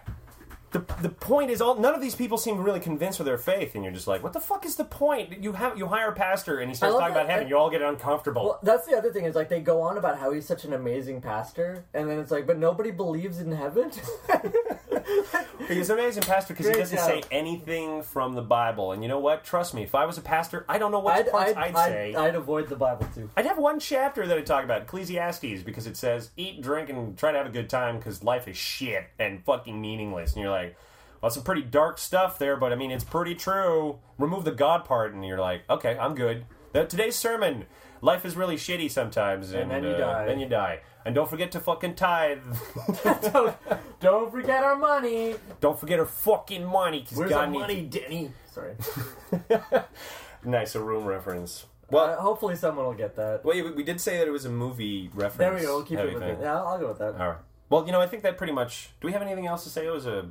The 0.74 0.84
the 1.00 1.08
point 1.08 1.50
is 1.50 1.60
all 1.62 1.76
none 1.76 1.94
of 1.94 2.00
these 2.00 2.14
people 2.16 2.36
seem 2.36 2.58
really 2.60 2.80
convinced 2.80 3.18
with 3.20 3.26
their 3.26 3.38
faith, 3.38 3.74
and 3.76 3.84
you're 3.84 3.92
just 3.92 4.08
like, 4.08 4.22
what 4.24 4.32
the 4.32 4.40
fuck 4.40 4.66
is 4.66 4.74
the 4.76 4.84
point? 4.84 5.42
You 5.42 5.52
have 5.52 5.78
you 5.78 5.86
hire 5.86 6.08
a 6.08 6.12
pastor, 6.12 6.58
and 6.58 6.68
he 6.70 6.74
starts 6.74 6.96
talking 6.96 7.14
that- 7.14 7.20
about 7.22 7.30
heaven. 7.30 7.48
you 7.48 7.56
all 7.56 7.70
get 7.70 7.80
uncomfortable. 7.80 8.44
Well, 8.44 8.60
that's 8.62 8.86
the 8.86 8.96
other 8.96 9.12
thing 9.12 9.24
is 9.24 9.34
like 9.36 9.48
they 9.48 9.60
go 9.60 9.80
on 9.80 9.96
about 9.96 10.18
how 10.18 10.32
he's 10.32 10.46
such 10.46 10.64
an 10.64 10.72
amazing 10.72 11.20
pastor, 11.20 11.84
and 11.94 12.10
then 12.10 12.18
it's 12.18 12.30
like, 12.32 12.46
but 12.46 12.58
nobody 12.58 12.90
believes 12.90 13.40
in 13.40 13.52
heaven. 13.52 13.92
He's 15.68 15.90
an 15.90 15.98
amazing 15.98 16.22
pastor 16.24 16.54
because 16.54 16.66
he 16.66 16.72
Great 16.72 16.82
doesn't 16.82 16.98
job. 16.98 17.06
say 17.06 17.22
anything 17.30 18.02
from 18.02 18.34
the 18.34 18.42
Bible. 18.42 18.92
And 18.92 19.02
you 19.02 19.08
know 19.08 19.18
what? 19.18 19.44
Trust 19.44 19.74
me, 19.74 19.82
if 19.82 19.94
I 19.94 20.04
was 20.04 20.18
a 20.18 20.20
pastor, 20.20 20.64
I 20.68 20.78
don't 20.78 20.92
know 20.92 21.00
what 21.00 21.16
I'd, 21.16 21.30
parts 21.30 21.52
I'd, 21.52 21.56
I'd, 21.56 21.74
I'd, 21.74 21.88
say. 21.88 22.14
I'd 22.14 22.34
avoid 22.34 22.68
the 22.68 22.76
Bible 22.76 23.06
too. 23.14 23.30
I'd 23.36 23.46
have 23.46 23.58
one 23.58 23.80
chapter 23.80 24.26
that 24.26 24.36
I'd 24.36 24.46
talk 24.46 24.64
about 24.64 24.82
Ecclesiastes 24.82 25.62
because 25.62 25.86
it 25.86 25.96
says 25.96 26.30
eat, 26.36 26.62
drink, 26.62 26.90
and 26.90 27.16
try 27.16 27.32
to 27.32 27.38
have 27.38 27.46
a 27.46 27.50
good 27.50 27.68
time 27.68 27.98
because 27.98 28.22
life 28.22 28.48
is 28.48 28.56
shit 28.56 29.04
and 29.18 29.44
fucking 29.44 29.80
meaningless. 29.80 30.34
And 30.34 30.42
you're 30.42 30.50
like, 30.50 30.76
well, 31.20 31.30
some 31.30 31.42
pretty 31.42 31.62
dark 31.62 31.98
stuff 31.98 32.38
there, 32.38 32.56
but 32.56 32.72
I 32.72 32.76
mean, 32.76 32.90
it's 32.90 33.04
pretty 33.04 33.34
true. 33.34 33.98
Remove 34.18 34.44
the 34.44 34.52
God 34.52 34.84
part, 34.84 35.14
and 35.14 35.24
you're 35.24 35.38
like, 35.38 35.62
okay, 35.70 35.96
I'm 35.98 36.14
good. 36.14 36.44
That 36.72 36.90
today's 36.90 37.16
sermon. 37.16 37.64
Life 38.04 38.26
is 38.26 38.36
really 38.36 38.56
shitty 38.56 38.90
sometimes, 38.90 39.54
and, 39.54 39.70
then 39.70 39.82
you 39.82 39.92
uh, 39.92 39.96
die. 39.96 40.26
Then 40.26 40.38
you 40.38 40.46
die, 40.46 40.80
and 41.06 41.14
don't 41.14 41.28
forget 41.28 41.52
to 41.52 41.60
fucking 41.60 41.94
tithe. 41.94 42.42
don't, 43.32 43.56
don't 43.98 44.30
forget 44.30 44.62
our 44.62 44.76
money. 44.76 45.36
don't 45.62 45.80
forget 45.80 45.98
our 45.98 46.04
fucking 46.04 46.66
money 46.66 47.00
because 47.00 47.16
Where's 47.16 47.30
God 47.30 47.46
our 47.46 47.50
money, 47.50 47.80
Denny? 47.82 48.30
Sorry. 48.52 48.74
Nice, 50.44 50.74
a 50.74 50.80
room 50.80 51.06
reference. 51.06 51.64
Well, 51.90 52.04
Uh, 52.04 52.16
hopefully 52.16 52.56
someone 52.56 52.84
will 52.84 52.92
get 52.92 53.16
that. 53.16 53.42
well, 53.42 53.56
we, 53.56 53.70
we 53.70 53.82
did 53.82 53.98
say 53.98 54.18
that 54.18 54.28
it 54.28 54.30
was 54.30 54.44
a 54.44 54.50
movie 54.50 55.08
reference. 55.14 55.36
There 55.38 55.54
we 55.54 55.62
go. 55.62 55.76
We'll 55.76 55.84
keep 55.86 55.98
it 55.98 56.12
with 56.12 56.22
it. 56.22 56.38
Yeah, 56.42 56.58
I'll, 56.58 56.66
I'll 56.66 56.78
go 56.78 56.88
with 56.88 56.98
that. 56.98 57.14
All 57.14 57.28
right. 57.28 57.38
Well, 57.70 57.86
you 57.86 57.92
know, 57.92 58.02
I 58.02 58.06
think 58.06 58.22
that 58.24 58.36
pretty 58.36 58.52
much. 58.52 58.90
Do 59.00 59.06
we 59.06 59.12
have 59.12 59.22
anything 59.22 59.46
else 59.46 59.64
to 59.64 59.70
say? 59.70 59.86
It 59.86 59.90
was 59.90 60.06
a 60.06 60.26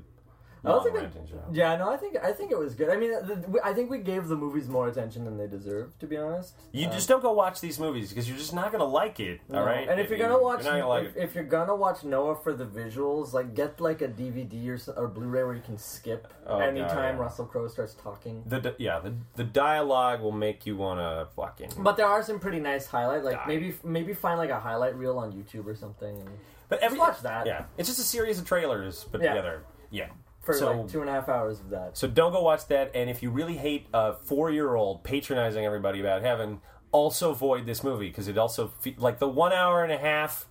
I 0.65 0.69
don't 0.69 0.85
long 0.85 0.93
ranting 0.93 1.27
show. 1.27 1.43
Yeah, 1.51 1.75
no, 1.75 1.89
I 1.91 1.97
think 1.97 2.15
I 2.23 2.31
think 2.31 2.51
it 2.51 2.57
was 2.57 2.73
good. 2.73 2.89
I 2.89 2.95
mean, 2.95 3.11
the, 3.11 3.59
I 3.63 3.73
think 3.73 3.89
we 3.89 3.97
gave 3.97 4.27
the 4.29 4.35
movies 4.37 4.69
more 4.69 4.87
attention 4.87 5.25
than 5.25 5.37
they 5.37 5.47
deserve, 5.47 5.97
to 5.99 6.07
be 6.07 6.15
honest. 6.17 6.55
You 6.71 6.87
Um, 6.87 6.93
just 6.93 7.09
don't 7.09 7.21
go 7.21 7.33
watch 7.33 7.59
these 7.59 7.79
movies 7.79 8.09
because 8.09 8.29
you're 8.29 8.37
just 8.37 8.53
not 8.53 8.71
going 8.71 8.79
to 8.79 8.85
like 8.85 9.19
it. 9.19 9.41
no. 9.49 9.59
All 9.59 9.65
right. 9.65 9.89
And 9.89 9.99
if 9.99 10.09
you're 10.09 10.19
gonna 10.19 10.41
watch, 10.41 10.63
you're 10.63 10.71
gonna 10.73 10.87
like 10.87 11.07
if, 11.07 11.17
if 11.17 11.35
you're 11.35 11.43
gonna 11.43 11.75
watch 11.75 12.03
Noah 12.05 12.35
for 12.35 12.53
the 12.53 12.65
visuals, 12.65 13.33
like 13.33 13.53
get 13.55 13.81
like 13.81 14.01
a 14.01 14.07
DVD 14.07 14.55
or, 14.69 15.03
or 15.03 15.07
Blu-ray 15.09 15.43
where 15.43 15.53
you 15.53 15.61
can 15.61 15.77
skip 15.77 16.27
Oh, 16.47 16.59
anytime 16.59 17.15
God. 17.17 17.21
Russell 17.23 17.45
Crowe 17.45 17.67
starts 17.67 17.93
talking. 17.95 18.43
the 18.45 18.73
yeah 18.77 18.99
the 18.99 19.13
the 19.35 19.43
dialogue 19.43 20.21
will 20.21 20.31
make 20.31 20.65
you 20.65 20.77
want 20.77 20.99
to 20.99 21.27
fucking. 21.35 21.71
But 21.79 21.97
there 21.97 22.07
are 22.07 22.23
some 22.23 22.39
pretty 22.39 22.59
nice 22.59 22.85
highlight. 22.85 23.23
Like 23.23 23.35
Die. 23.35 23.45
maybe 23.47 23.75
maybe 23.83 24.13
find 24.13 24.37
like 24.39 24.49
a 24.49 24.59
highlight 24.59 24.95
reel 24.95 25.17
on 25.19 25.31
YouTube 25.33 25.65
or 25.65 25.75
something 25.75 26.15
and 26.21 26.29
But 26.69 26.79
every 26.79 26.97
watch 26.99 27.21
that. 27.21 27.45
Yeah, 27.45 27.65
it's 27.77 27.87
just 27.89 27.99
a 27.99 28.03
series 28.03 28.39
of 28.39 28.45
trailers 28.45 29.03
put 29.05 29.21
Yeah. 29.21 29.29
together. 29.33 29.63
Yeah. 29.91 30.07
For 30.43 30.53
so, 30.53 30.71
like 30.77 30.87
two 30.91 31.01
and 31.01 31.09
a 31.09 31.13
half 31.13 31.27
hours 31.29 31.59
of 31.59 31.69
that. 31.71 31.97
So 31.97 32.07
don't 32.07 32.31
go 32.31 32.41
watch 32.43 32.67
that. 32.67 32.91
And 32.93 33.09
if 33.09 33.23
you 33.23 33.29
really 33.31 33.55
hate 33.57 33.87
a 33.93 34.13
four-year-old 34.13 35.03
patronizing 35.03 35.65
everybody 35.65 35.99
about 35.99 36.21
heaven, 36.21 36.59
also 36.91 37.31
avoid 37.31 37.65
this 37.65 37.83
movie 37.83 38.09
because 38.09 38.27
it 38.27 38.37
also 38.37 38.67
fe- 38.81 38.95
like 38.97 39.19
the 39.19 39.27
one 39.27 39.53
hour 39.53 39.83
and 39.83 39.91
a 39.91 39.97
half 39.97 40.45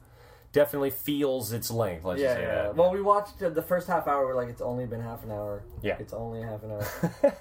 definitely 0.52 0.90
feels 0.90 1.52
its 1.52 1.70
length. 1.70 2.04
Let's 2.04 2.20
Yeah, 2.20 2.26
just 2.28 2.36
say 2.38 2.42
yeah. 2.42 2.54
that. 2.62 2.76
Well, 2.76 2.90
we 2.92 3.00
watched 3.00 3.42
uh, 3.42 3.48
the 3.50 3.62
first 3.62 3.86
half 3.86 4.06
hour. 4.08 4.26
We're 4.26 4.34
like, 4.34 4.48
it's 4.48 4.60
only 4.60 4.86
been 4.86 5.00
half 5.00 5.22
an 5.24 5.30
hour. 5.30 5.62
Yeah. 5.82 5.96
it's 5.98 6.12
only 6.12 6.42
half 6.42 6.62
an 6.62 6.72
hour. 6.72 6.86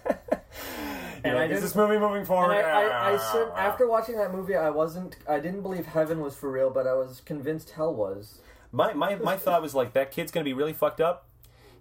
and 1.23 1.37
I 1.37 1.45
is 1.45 1.61
this 1.61 1.75
movie 1.75 1.97
moving 1.97 2.25
forward? 2.25 2.53
I, 2.53 2.61
I, 2.61 3.13
I 3.13 3.17
cer- 3.17 3.51
after 3.55 3.87
watching 3.87 4.17
that 4.17 4.33
movie, 4.33 4.55
I 4.55 4.69
wasn't. 4.69 5.15
I 5.27 5.39
didn't 5.39 5.61
believe 5.61 5.85
heaven 5.85 6.19
was 6.21 6.35
for 6.35 6.51
real, 6.51 6.69
but 6.69 6.87
I 6.87 6.93
was 6.93 7.21
convinced 7.25 7.71
hell 7.71 7.93
was. 7.93 8.39
my, 8.71 8.93
my 8.93 9.15
my 9.15 9.37
thought 9.37 9.61
was 9.61 9.73
like 9.75 9.93
that 9.93 10.11
kid's 10.11 10.31
gonna 10.31 10.43
be 10.43 10.53
really 10.53 10.73
fucked 10.73 11.01
up. 11.01 11.27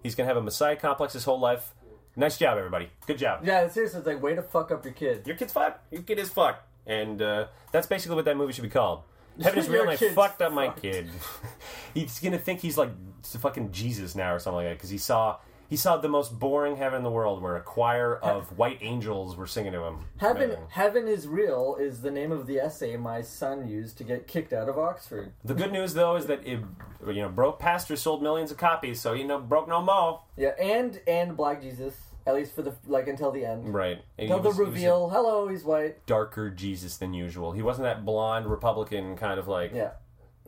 He's 0.03 0.15
gonna 0.15 0.27
have 0.27 0.37
a 0.37 0.41
messiah 0.41 0.75
complex 0.75 1.13
his 1.13 1.23
whole 1.23 1.39
life. 1.39 1.73
Nice 2.15 2.37
job, 2.37 2.57
everybody. 2.57 2.89
Good 3.07 3.17
job. 3.17 3.41
Yeah, 3.45 3.67
seriously, 3.69 3.99
it's 3.99 4.07
like 4.07 4.21
way 4.21 4.35
to 4.35 4.41
fuck 4.41 4.71
up 4.71 4.83
your 4.83 4.93
kid. 4.93 5.25
Your 5.25 5.35
kid's 5.35 5.53
fucked. 5.53 5.93
Your 5.93 6.01
kid 6.01 6.19
is 6.19 6.29
fucked. 6.29 6.67
And 6.85 7.21
uh, 7.21 7.47
that's 7.71 7.87
basically 7.87 8.15
what 8.15 8.25
that 8.25 8.35
movie 8.35 8.53
should 8.53 8.63
be 8.63 8.69
called. 8.69 9.03
Heaven 9.41 9.59
is 9.59 9.69
real, 9.69 9.81
and 9.81 9.91
I 9.91 9.95
kid's 9.95 10.13
fucked 10.13 10.41
up 10.41 10.51
my 10.51 10.69
kid. 10.69 11.09
he's 11.93 12.19
gonna 12.19 12.37
think 12.37 12.59
he's 12.59 12.77
like 12.77 12.89
fucking 13.23 13.71
Jesus 13.71 14.15
now 14.15 14.33
or 14.33 14.39
something 14.39 14.57
like 14.57 14.67
that 14.67 14.77
because 14.77 14.89
he 14.89 14.97
saw 14.97 15.37
he 15.71 15.77
saw 15.77 15.95
the 15.95 16.09
most 16.09 16.37
boring 16.37 16.75
heaven 16.75 16.97
in 16.97 17.03
the 17.03 17.09
world 17.09 17.41
where 17.41 17.55
a 17.55 17.61
choir 17.61 18.17
of 18.17 18.57
white 18.57 18.77
angels 18.81 19.37
were 19.37 19.47
singing 19.47 19.71
to 19.71 19.81
him. 19.83 19.99
Heaven, 20.17 20.43
Amazing. 20.51 20.65
heaven 20.69 21.07
is 21.07 21.27
real 21.29 21.77
is 21.79 22.01
the 22.01 22.11
name 22.11 22.33
of 22.33 22.45
the 22.45 22.57
essay 22.59 22.97
my 22.97 23.21
son 23.21 23.67
used 23.69 23.97
to 23.99 24.03
get 24.03 24.27
kicked 24.27 24.51
out 24.51 24.67
of 24.67 24.77
Oxford. 24.77 25.31
The 25.45 25.53
good 25.53 25.71
news 25.71 25.93
though 25.93 26.17
is 26.17 26.25
that 26.25 26.45
it, 26.45 26.59
you 27.07 27.21
know 27.21 27.29
broke 27.29 27.57
pastor 27.57 27.95
sold 27.95 28.21
millions 28.21 28.51
of 28.51 28.57
copies, 28.57 28.99
so 28.99 29.13
you 29.13 29.23
know 29.25 29.39
broke 29.39 29.69
no 29.69 29.81
mo. 29.81 30.23
Yeah, 30.35 30.49
and 30.61 30.99
and 31.07 31.37
Black 31.37 31.61
Jesus, 31.61 31.95
at 32.27 32.35
least 32.35 32.53
for 32.53 32.63
the 32.63 32.75
like 32.85 33.07
until 33.07 33.31
the 33.31 33.45
end. 33.45 33.73
Right. 33.73 34.01
And 34.19 34.29
Until 34.29 34.39
the 34.39 34.49
was- 34.49 34.57
he 34.57 34.63
reveal. 34.63 35.09
Hello, 35.09 35.47
he's 35.47 35.63
white. 35.63 36.05
darker 36.05 36.49
Jesus 36.49 36.97
than 36.97 37.13
usual. 37.13 37.53
He 37.53 37.61
wasn't 37.61 37.85
that 37.85 38.03
blonde 38.03 38.45
Republican 38.45 39.15
kind 39.15 39.39
of 39.39 39.47
like 39.47 39.71
Yeah, 39.73 39.91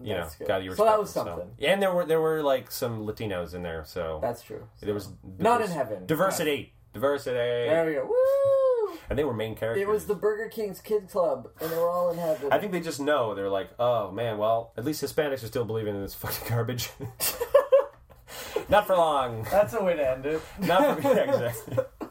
you 0.02 0.14
know 0.14 0.22
That's 0.22 0.36
good. 0.36 0.48
guy 0.48 0.58
you 0.60 0.74
So 0.76 0.86
that 0.86 1.00
was 1.00 1.10
respect, 1.10 1.28
something. 1.28 1.50
And 1.66 1.82
there 1.82 1.94
were 1.94 2.06
there 2.06 2.22
were 2.22 2.42
like 2.42 2.72
some 2.72 3.06
Latinos 3.06 3.54
in 3.54 3.64
there, 3.64 3.84
so 3.86 4.20
That's 4.22 4.42
true. 4.42 4.68
there 4.82 4.94
was 4.94 5.10
Not 5.40 5.62
in 5.62 5.70
heaven. 5.70 6.06
Diversity, 6.06 6.74
diversity, 6.94 7.36
There 7.36 7.86
we 7.86 7.94
go. 7.94 8.06
Woo! 8.06 8.98
and 9.10 9.18
they 9.20 9.24
were 9.24 9.34
main 9.34 9.56
characters. 9.56 9.82
It 9.82 9.88
was 9.88 10.06
the 10.06 10.16
Burger 10.16 10.50
King's 10.50 10.80
Kid 10.80 11.10
Club, 11.10 11.50
and 11.60 11.70
they 11.72 11.76
were 11.76 11.90
all 11.90 12.12
in 12.12 12.18
heaven. 12.18 12.50
I 12.52 12.58
think 12.60 12.72
they 12.72 12.80
just 12.80 13.00
know. 13.00 13.36
They're 13.36 13.50
like, 13.50 13.70
oh 13.80 14.12
man, 14.12 14.38
well, 14.38 14.72
at 14.78 14.86
least 14.86 15.04
Hispanics 15.04 15.44
are 15.44 15.48
still 15.48 15.66
believing 15.66 15.96
in 15.96 16.02
this 16.02 16.14
fucking 16.16 16.48
garbage. 16.50 16.90
Not 18.70 18.88
for 18.88 18.96
long. 18.96 19.46
that's 19.52 19.74
a 19.74 19.84
way 19.84 19.96
to 19.96 20.10
end 20.12 20.26
it. 20.26 20.42
Not 20.60 21.02
for 21.02 21.08
me. 21.10 21.16
yeah, 21.16 21.24
exactly. 21.34 21.78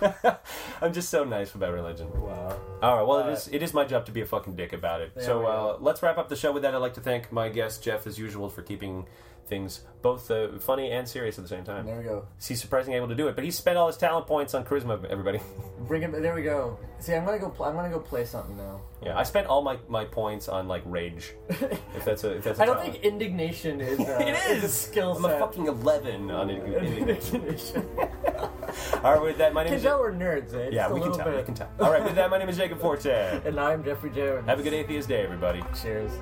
I'm 0.82 0.92
just 0.92 1.10
so 1.10 1.24
nice 1.24 1.54
about 1.54 1.72
religion. 1.72 2.08
Wow. 2.20 2.58
All 2.82 2.96
right, 2.96 3.06
well, 3.06 3.28
it 3.28 3.32
is 3.32 3.48
it 3.48 3.62
is 3.62 3.74
my 3.74 3.84
job 3.84 4.06
to 4.06 4.12
be 4.12 4.20
a 4.20 4.26
fucking 4.26 4.56
dick 4.56 4.72
about 4.72 5.00
it. 5.00 5.14
There 5.14 5.24
so 5.24 5.40
we 5.40 5.46
uh, 5.46 5.76
let's 5.80 6.02
wrap 6.02 6.18
up 6.18 6.28
the 6.28 6.36
show 6.36 6.52
with 6.52 6.62
that. 6.62 6.74
I'd 6.74 6.78
like 6.78 6.94
to 6.94 7.00
thank 7.00 7.30
my 7.32 7.48
guest 7.48 7.82
Jeff, 7.82 8.06
as 8.06 8.18
usual, 8.18 8.48
for 8.48 8.62
keeping 8.62 9.06
things 9.46 9.80
both 10.02 10.30
uh, 10.30 10.58
funny 10.58 10.90
and 10.92 11.06
serious 11.06 11.36
at 11.38 11.44
the 11.44 11.48
same 11.48 11.62
time. 11.64 11.84
There 11.84 11.98
we 11.98 12.04
go. 12.04 12.24
He's 12.46 12.60
surprisingly 12.60 12.96
able 12.96 13.08
to 13.08 13.14
do 13.14 13.28
it, 13.28 13.34
but 13.34 13.44
he 13.44 13.50
spent 13.50 13.76
all 13.76 13.86
his 13.88 13.96
talent 13.98 14.26
points 14.26 14.54
on 14.54 14.64
charisma. 14.64 15.04
Everybody, 15.10 15.40
Bring 15.88 16.02
him. 16.02 16.12
There 16.12 16.34
we 16.34 16.42
go. 16.42 16.78
See, 17.00 17.14
I'm 17.14 17.24
gonna 17.24 17.38
go. 17.38 17.48
Pl- 17.50 17.66
I'm 17.66 17.74
gonna 17.74 17.90
go 17.90 17.98
play 18.00 18.24
something 18.24 18.56
now. 18.56 18.80
yeah, 19.02 19.18
I 19.18 19.22
spent 19.24 19.46
all 19.48 19.60
my, 19.62 19.78
my 19.88 20.04
points 20.04 20.48
on 20.48 20.68
like 20.68 20.82
rage. 20.86 21.34
If 21.96 22.04
that's 22.06 22.24
a 22.24 22.36
if 22.36 22.44
that's 22.44 22.58
a 22.58 22.62
I 22.62 22.66
don't 22.66 22.76
talent. 22.76 22.92
think 22.94 23.04
indignation 23.04 23.80
is. 23.80 23.98
Uh, 24.00 24.18
it 24.20 24.34
is 24.56 24.64
a 24.64 24.68
skill 24.68 25.12
I'm 25.16 25.24
a 25.24 25.38
fucking 25.38 25.66
eleven 25.66 26.30
on 26.30 26.48
it. 26.50 26.62
indignation. 26.64 27.84
All 29.02 29.12
right, 29.14 29.20
with 29.22 29.38
that, 29.38 29.52
my 29.52 29.62
name 29.64 29.70
Can 29.70 29.76
is. 29.78 29.82
tell 29.82 29.98
we're 29.98 30.12
nerds, 30.12 30.54
eh? 30.54 30.70
Yeah, 30.72 30.88
Just 30.88 30.90
a 30.90 30.94
we 30.94 31.00
can 31.00 31.10
little 31.10 31.16
tell. 31.24 31.24
bit. 31.32 31.36
We 31.38 31.42
can 31.44 31.54
tell. 31.54 31.70
All 31.80 31.90
right, 31.90 32.04
with 32.04 32.14
that, 32.14 32.30
my 32.30 32.38
name 32.38 32.48
is 32.48 32.56
Jacob 32.56 32.80
Fortin. 32.80 33.42
And 33.44 33.58
I'm 33.58 33.82
Jeffrey 33.84 34.10
Jones. 34.10 34.46
Have 34.46 34.60
a 34.60 34.62
good 34.62 34.72
atheist 34.74 35.08
day, 35.08 35.22
everybody. 35.22 35.62
Cheers. 35.82 36.12